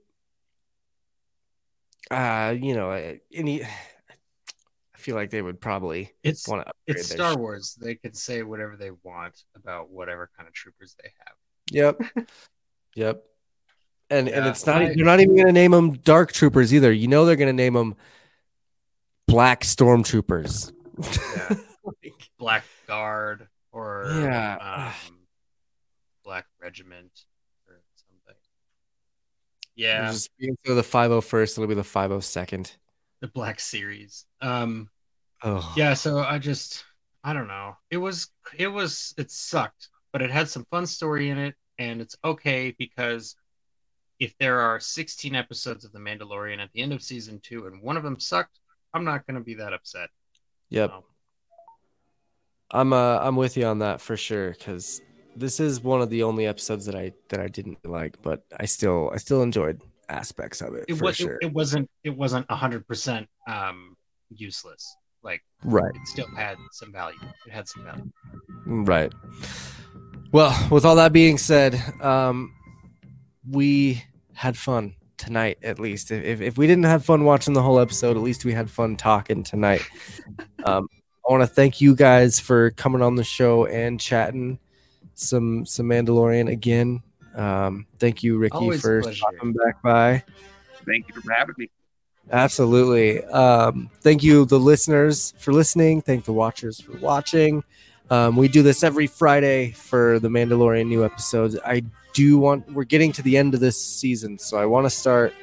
uh 2.11 2.55
you 2.59 2.75
know 2.75 2.91
any 3.35 3.63
i 3.65 3.69
feel 4.97 5.15
like 5.15 5.31
they 5.31 5.43
would 5.43 5.61
probably 5.61 6.13
It's 6.23 6.49
want 6.49 6.67
to 6.67 6.73
it's 6.87 7.11
Star 7.11 7.37
Wars. 7.37 7.77
They 7.81 7.95
can 7.97 8.15
say 8.15 8.43
whatever 8.43 8.77
they 8.77 8.91
want 9.03 9.45
about 9.55 9.91
whatever 9.91 10.31
kind 10.37 10.49
of 10.49 10.55
troopers 10.55 10.97
they 11.03 11.11
have. 11.19 11.35
Yep. 11.71 12.27
yep. 12.95 13.25
And 14.11 14.29
and 14.29 14.47
it's 14.47 14.67
not 14.67 14.83
I- 14.83 14.95
they're 14.95 15.05
not 15.05 15.21
even 15.21 15.35
going 15.35 15.47
to 15.47 15.53
name 15.53 15.73
them 15.73 15.93
dark 15.99 16.33
troopers 16.33 16.73
either. 16.73 16.93
You 16.93 17.09
know 17.09 17.25
they're 17.25 17.37
going 17.37 17.49
to 17.49 17.53
name 17.53 17.75
them 17.75 17.95
black 19.29 19.63
stormtroopers. 19.63 20.73
Yeah. 20.99 21.57
Black 22.39 22.65
Guard 22.89 23.49
or 23.73 24.07
Yeah. 24.09 24.93
um, 25.09 25.16
Regiment 26.67 27.13
or 27.69 27.81
something. 27.95 28.41
Yeah, 29.77 30.11
Just 30.11 30.31
being 30.37 30.57
so 30.67 30.75
the 30.75 30.83
501st, 30.83 31.53
it'll 31.53 31.69
be 31.69 31.75
the 31.75 31.83
502nd. 31.83 32.73
the 33.21 33.29
Black 33.29 33.61
Series. 33.61 34.27
Um, 34.41 34.91
Oh. 35.43 35.75
yeah 35.77 35.93
so 35.93 36.19
i 36.21 36.39
just 36.39 36.83
i 37.23 37.35
don't 37.35 37.47
know 37.47 37.77
it 37.91 37.99
was 37.99 38.31
it 38.57 38.69
was 38.69 39.13
it 39.19 39.31
sucked 39.31 39.91
but 40.11 40.23
it 40.23 40.31
had 40.31 40.49
some 40.49 40.65
fun 40.71 40.87
story 40.87 41.29
in 41.29 41.37
it 41.37 41.55
and 41.79 42.01
it's 42.01 42.17
okay 42.25 42.75
because 42.79 43.37
if 44.19 44.35
there 44.39 44.61
are 44.61 44.81
16 44.81 45.35
episodes 45.35 45.85
of 45.85 45.93
the 45.93 45.99
mandalorian 45.99 46.59
at 46.59 46.73
the 46.73 46.81
end 46.81 46.95
of 46.95 47.03
season 47.03 47.39
two 47.41 47.67
and 47.67 47.83
one 47.83 47.99
of 47.99 48.03
them 48.03 48.19
sucked 48.19 48.61
i'm 48.95 49.05
not 49.05 49.27
going 49.27 49.35
to 49.35 49.45
be 49.45 49.55
that 49.55 49.75
upset 49.75 50.09
Yep. 50.71 50.91
Um, 50.91 51.03
I'm 52.71 52.93
uh 52.95 53.19
I'm 53.21 53.37
with 53.37 53.59
you 53.59 53.67
on 53.67 53.81
that 53.81 54.01
for 54.01 54.17
sure 54.17 54.55
cuz 54.55 55.03
this 55.37 55.61
is 55.61 55.81
one 55.81 56.01
of 56.01 56.11
the 56.11 56.23
only 56.23 56.47
episodes 56.47 56.87
that 56.87 56.95
I 56.95 57.13
that 57.29 57.41
I 57.41 57.49
didn't 57.49 57.79
like, 57.85 58.21
but 58.23 58.45
I 58.59 58.65
still 58.67 59.11
I 59.13 59.19
still 59.19 59.43
enjoyed 59.43 59.81
aspects 60.09 60.61
of 60.61 60.75
it, 60.75 60.85
It 60.89 60.95
for 60.97 61.05
was 61.07 61.17
sure. 61.17 61.35
it, 61.35 61.47
it 61.47 61.53
wasn't 61.53 61.91
it 62.05 62.17
wasn't 62.17 62.51
hundred 62.51 62.87
percent 62.87 63.29
um 63.49 63.97
useless. 64.31 64.97
Like 65.23 65.43
right. 65.65 65.95
it 65.95 66.07
still 66.07 66.29
had 66.37 66.57
some 66.73 66.93
value. 66.93 67.19
It 67.47 67.53
had 67.53 67.67
some 67.69 67.85
value. 67.85 68.11
Right. 68.65 69.13
Well, 70.33 70.69
with 70.71 70.85
all 70.85 70.97
that 70.97 71.13
being 71.13 71.37
said, 71.37 71.81
um, 72.01 72.55
we 73.51 74.05
had 74.35 74.57
fun 74.57 74.95
tonight, 75.17 75.59
at 75.65 75.81
least. 75.81 76.11
If, 76.13 76.23
if, 76.23 76.41
if 76.41 76.59
we 76.59 76.67
didn't 76.67 76.85
have 76.85 77.05
fun 77.05 77.25
watching 77.25 77.55
the 77.55 77.63
whole 77.63 77.81
episode, 77.81 78.17
at 78.17 78.23
least 78.23 78.45
we 78.45 78.53
had 78.53 78.71
fun 78.71 78.97
talking 78.97 79.43
tonight. 79.43 79.83
Um, 80.65 80.89
I 81.29 81.31
want 81.33 81.43
to 81.43 81.47
thank 81.47 81.81
you 81.81 81.95
guys 81.95 82.41
for 82.41 82.73
coming 82.73 83.01
on 83.01 83.15
the 83.15 83.23
show 83.23 83.67
and 83.67 84.01
chatting 84.01 84.59
some 85.17 85.67
some 85.67 85.87
Mandalorian 85.87 86.51
again. 86.51 87.03
Um, 87.35 87.87
thank 87.99 88.23
you, 88.23 88.39
Ricky, 88.39 88.57
Always 88.57 88.81
for 88.81 89.03
pleasure. 89.03 89.17
stopping 89.17 89.53
back 89.53 89.83
by. 89.83 90.23
Thank 90.87 91.09
you 91.09 91.21
for 91.21 91.33
having 91.33 91.55
me. 91.59 91.71
Absolutely. 92.31 93.25
Um, 93.25 93.91
thank 94.01 94.23
you, 94.23 94.45
the 94.47 94.59
listeners, 94.59 95.35
for 95.39 95.53
listening. 95.53 96.01
Thank 96.03 96.25
the 96.25 96.33
watchers 96.33 96.81
for 96.81 96.97
watching. 96.99 97.63
Um, 98.11 98.37
we 98.37 98.49
do 98.49 98.63
this 98.63 98.83
every 98.83 99.07
Friday 99.07 99.73
for 99.73 100.19
the 100.19 100.29
Mandalorian 100.29 100.87
new 100.87 101.05
episodes. 101.05 101.57
I 101.65 101.83
do 102.15 102.39
want, 102.39 102.73
we're 102.73 102.85
getting 102.85 103.13
to 103.13 103.23
the 103.23 103.37
end 103.37 103.55
of 103.55 103.61
this 103.61 103.85
season, 103.85 104.39
so 104.39 104.59
I 104.59 104.67
want 104.67 104.87
to 104.87 104.91
start 104.91 105.35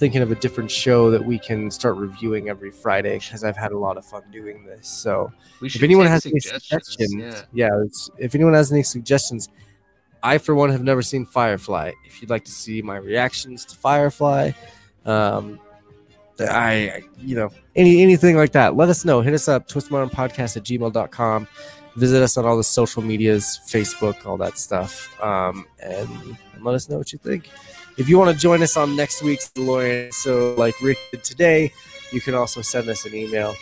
thinking 0.00 0.22
of 0.22 0.32
a 0.32 0.34
different 0.34 0.70
show 0.70 1.10
that 1.10 1.22
we 1.22 1.38
can 1.38 1.70
start 1.70 1.94
reviewing 1.96 2.48
every 2.48 2.70
Friday 2.70 3.18
because 3.18 3.44
I've 3.44 3.56
had 3.56 3.70
a 3.70 3.78
lot 3.78 3.98
of 3.98 4.04
fun 4.06 4.22
doing 4.32 4.64
this. 4.64 4.88
So 4.88 5.30
if 5.60 5.82
anyone 5.82 6.06
has 6.06 6.24
any 6.24 6.40
suggestions, 6.40 6.96
suggestions, 6.96 7.44
yeah. 7.52 7.68
yeah, 7.68 7.82
it's, 7.84 8.10
if 8.16 8.34
anyone 8.34 8.54
has 8.54 8.72
any 8.72 8.82
suggestions, 8.82 9.50
I 10.22 10.38
for 10.38 10.54
one 10.54 10.70
have 10.70 10.82
never 10.82 11.02
seen 11.02 11.26
Firefly. 11.26 11.92
If 12.06 12.22
you'd 12.22 12.30
like 12.30 12.46
to 12.46 12.50
see 12.50 12.80
my 12.80 12.96
reactions 12.96 13.66
to 13.66 13.76
Firefly, 13.76 14.52
um, 15.04 15.60
I 16.40 17.02
you 17.18 17.36
know 17.36 17.50
any 17.76 18.02
anything 18.02 18.36
like 18.36 18.52
that, 18.52 18.76
let 18.76 18.88
us 18.88 19.04
know. 19.04 19.20
Hit 19.20 19.34
us 19.34 19.48
up, 19.48 19.68
twistmodernpodcast 19.68 20.56
at 20.56 20.64
gmail.com. 20.64 21.46
Visit 21.96 22.22
us 22.22 22.38
on 22.38 22.46
all 22.46 22.56
the 22.56 22.64
social 22.64 23.02
medias, 23.02 23.60
Facebook, 23.66 24.24
all 24.24 24.38
that 24.38 24.56
stuff, 24.56 25.22
um, 25.22 25.66
and, 25.82 26.08
and 26.54 26.64
let 26.64 26.74
us 26.74 26.88
know 26.88 26.96
what 26.96 27.12
you 27.12 27.18
think. 27.18 27.50
If 28.00 28.08
you 28.08 28.16
want 28.18 28.34
to 28.34 28.40
join 28.40 28.62
us 28.62 28.78
on 28.78 28.96
next 28.96 29.22
week's 29.22 29.50
DeLorean, 29.50 30.10
so 30.14 30.54
like 30.54 30.74
Rick 30.80 30.96
did 31.10 31.22
today, 31.22 31.70
you 32.12 32.22
can 32.22 32.34
also 32.34 32.62
send 32.62 32.88
us 32.88 33.04
an 33.04 33.14
email, 33.14 33.54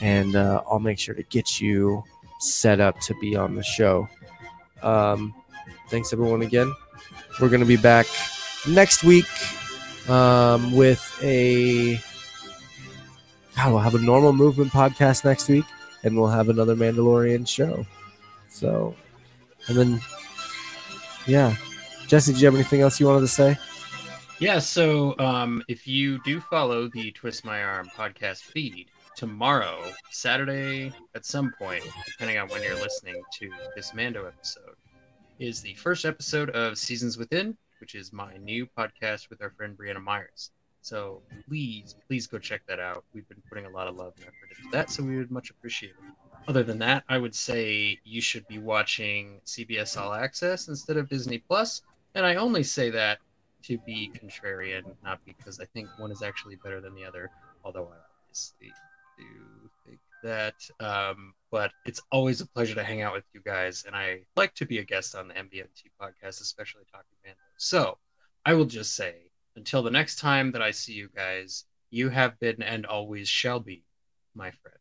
and 0.00 0.36
uh, 0.36 0.62
I'll 0.70 0.78
make 0.78 0.96
sure 1.00 1.12
to 1.12 1.24
get 1.24 1.60
you 1.60 2.04
set 2.38 2.78
up 2.78 3.00
to 3.00 3.14
be 3.16 3.34
on 3.34 3.56
the 3.56 3.64
show. 3.64 4.08
Um, 4.80 5.34
thanks 5.88 6.12
everyone 6.12 6.42
again. 6.42 6.72
We're 7.40 7.48
gonna 7.48 7.64
be 7.64 7.76
back 7.76 8.06
next 8.64 9.02
week 9.02 9.26
um, 10.08 10.70
with 10.70 11.02
a. 11.20 11.96
God, 13.56 13.72
we'll 13.72 13.78
have 13.80 13.96
a 13.96 13.98
normal 13.98 14.32
movement 14.32 14.70
podcast 14.70 15.24
next 15.24 15.48
week, 15.48 15.64
and 16.04 16.16
we'll 16.16 16.28
have 16.28 16.48
another 16.48 16.76
Mandalorian 16.76 17.46
show. 17.46 17.84
So, 18.50 18.94
and 19.66 19.76
then, 19.76 20.00
yeah, 21.26 21.56
Jesse, 22.06 22.32
do 22.32 22.38
you 22.38 22.46
have 22.46 22.54
anything 22.54 22.82
else 22.82 23.00
you 23.00 23.06
wanted 23.06 23.22
to 23.22 23.26
say? 23.26 23.58
Yeah, 24.40 24.58
so 24.58 25.14
um, 25.18 25.62
if 25.68 25.86
you 25.86 26.18
do 26.22 26.40
follow 26.40 26.88
the 26.88 27.10
Twist 27.12 27.44
My 27.44 27.62
Arm 27.62 27.90
podcast 27.94 28.40
feed, 28.40 28.86
tomorrow, 29.14 29.84
Saturday 30.10 30.94
at 31.14 31.26
some 31.26 31.52
point, 31.58 31.84
depending 32.06 32.38
on 32.38 32.48
when 32.48 32.62
you're 32.62 32.80
listening 32.80 33.20
to 33.34 33.50
this 33.76 33.92
Mando 33.92 34.24
episode, 34.24 34.76
is 35.38 35.60
the 35.60 35.74
first 35.74 36.06
episode 36.06 36.48
of 36.50 36.78
Seasons 36.78 37.18
Within, 37.18 37.54
which 37.82 37.94
is 37.94 38.14
my 38.14 38.38
new 38.38 38.66
podcast 38.78 39.28
with 39.28 39.42
our 39.42 39.50
friend 39.50 39.76
Brianna 39.76 40.02
Myers. 40.02 40.52
So 40.80 41.20
please, 41.46 41.94
please 42.08 42.26
go 42.26 42.38
check 42.38 42.62
that 42.66 42.80
out. 42.80 43.04
We've 43.12 43.28
been 43.28 43.42
putting 43.46 43.66
a 43.66 43.70
lot 43.70 43.88
of 43.88 43.96
love 43.96 44.14
and 44.16 44.24
effort 44.24 44.56
into 44.56 44.70
that, 44.72 44.88
so 44.88 45.02
we 45.02 45.18
would 45.18 45.30
much 45.30 45.50
appreciate 45.50 45.90
it. 45.90 46.14
Other 46.48 46.62
than 46.62 46.78
that, 46.78 47.04
I 47.10 47.18
would 47.18 47.34
say 47.34 47.98
you 48.04 48.22
should 48.22 48.48
be 48.48 48.56
watching 48.56 49.42
CBS 49.44 50.00
All 50.00 50.14
Access 50.14 50.68
instead 50.68 50.96
of 50.96 51.10
Disney 51.10 51.36
Plus, 51.46 51.82
and 52.14 52.24
I 52.24 52.36
only 52.36 52.62
say 52.62 52.88
that 52.88 53.18
to 53.64 53.78
be 53.78 54.10
contrarian, 54.22 54.82
not 55.04 55.20
because 55.24 55.60
I 55.60 55.64
think 55.66 55.88
one 55.98 56.10
is 56.10 56.22
actually 56.22 56.56
better 56.56 56.80
than 56.80 56.94
the 56.94 57.04
other, 57.04 57.30
although 57.64 57.88
I 57.88 57.96
obviously 58.24 58.72
do 59.18 59.24
think 59.86 59.98
that. 60.22 60.54
Um, 60.80 61.34
but 61.50 61.72
it's 61.84 62.00
always 62.10 62.40
a 62.40 62.46
pleasure 62.46 62.74
to 62.74 62.84
hang 62.84 63.02
out 63.02 63.12
with 63.12 63.24
you 63.32 63.40
guys, 63.44 63.84
and 63.86 63.94
I 63.94 64.20
like 64.36 64.54
to 64.54 64.66
be 64.66 64.78
a 64.78 64.84
guest 64.84 65.14
on 65.14 65.28
the 65.28 65.34
MBMT 65.34 65.90
podcast, 66.00 66.40
especially 66.40 66.82
talking 66.90 67.06
Mando. 67.24 67.38
So 67.56 67.98
I 68.44 68.54
will 68.54 68.64
just 68.64 68.94
say, 68.94 69.14
until 69.56 69.82
the 69.82 69.90
next 69.90 70.18
time 70.18 70.52
that 70.52 70.62
I 70.62 70.70
see 70.70 70.92
you 70.92 71.08
guys, 71.14 71.64
you 71.90 72.08
have 72.08 72.38
been 72.38 72.62
and 72.62 72.86
always 72.86 73.28
shall 73.28 73.60
be 73.60 73.84
my 74.34 74.50
friend. 74.50 74.76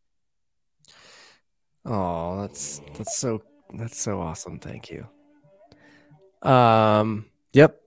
Oh, 1.85 2.41
that's 2.41 2.81
that's 2.95 3.17
so 3.17 3.41
that's 3.73 3.99
so 3.99 4.19
awesome. 4.21 4.59
Thank 4.59 4.91
you. 4.91 5.07
Um. 6.47 7.25
Yep. 7.53 7.81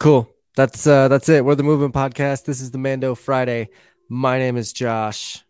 Cool. 0.00 0.33
That's 0.56 0.86
uh. 0.86 1.08
That's 1.08 1.28
it. 1.28 1.44
We're 1.44 1.54
the 1.56 1.62
Movement 1.62 1.94
Podcast. 1.94 2.44
This 2.44 2.60
is 2.60 2.70
the 2.70 2.78
Mando 2.78 3.14
Friday. 3.14 3.70
My 4.08 4.38
name 4.38 4.56
is 4.56 4.72
Josh, 4.72 5.42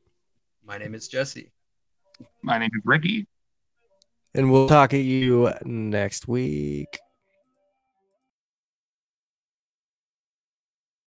My 0.65 0.79
name 0.79 0.95
is 0.95 1.09
Jesse. 1.09 1.51
My 2.43 2.59
name 2.59 2.71
is 2.75 2.81
Ricky. 2.85 3.27
and 4.35 4.51
we'll 4.51 4.69
talk 4.69 4.95
at 4.95 5.01
you 5.01 5.53
next 5.65 6.29
week. 6.29 6.99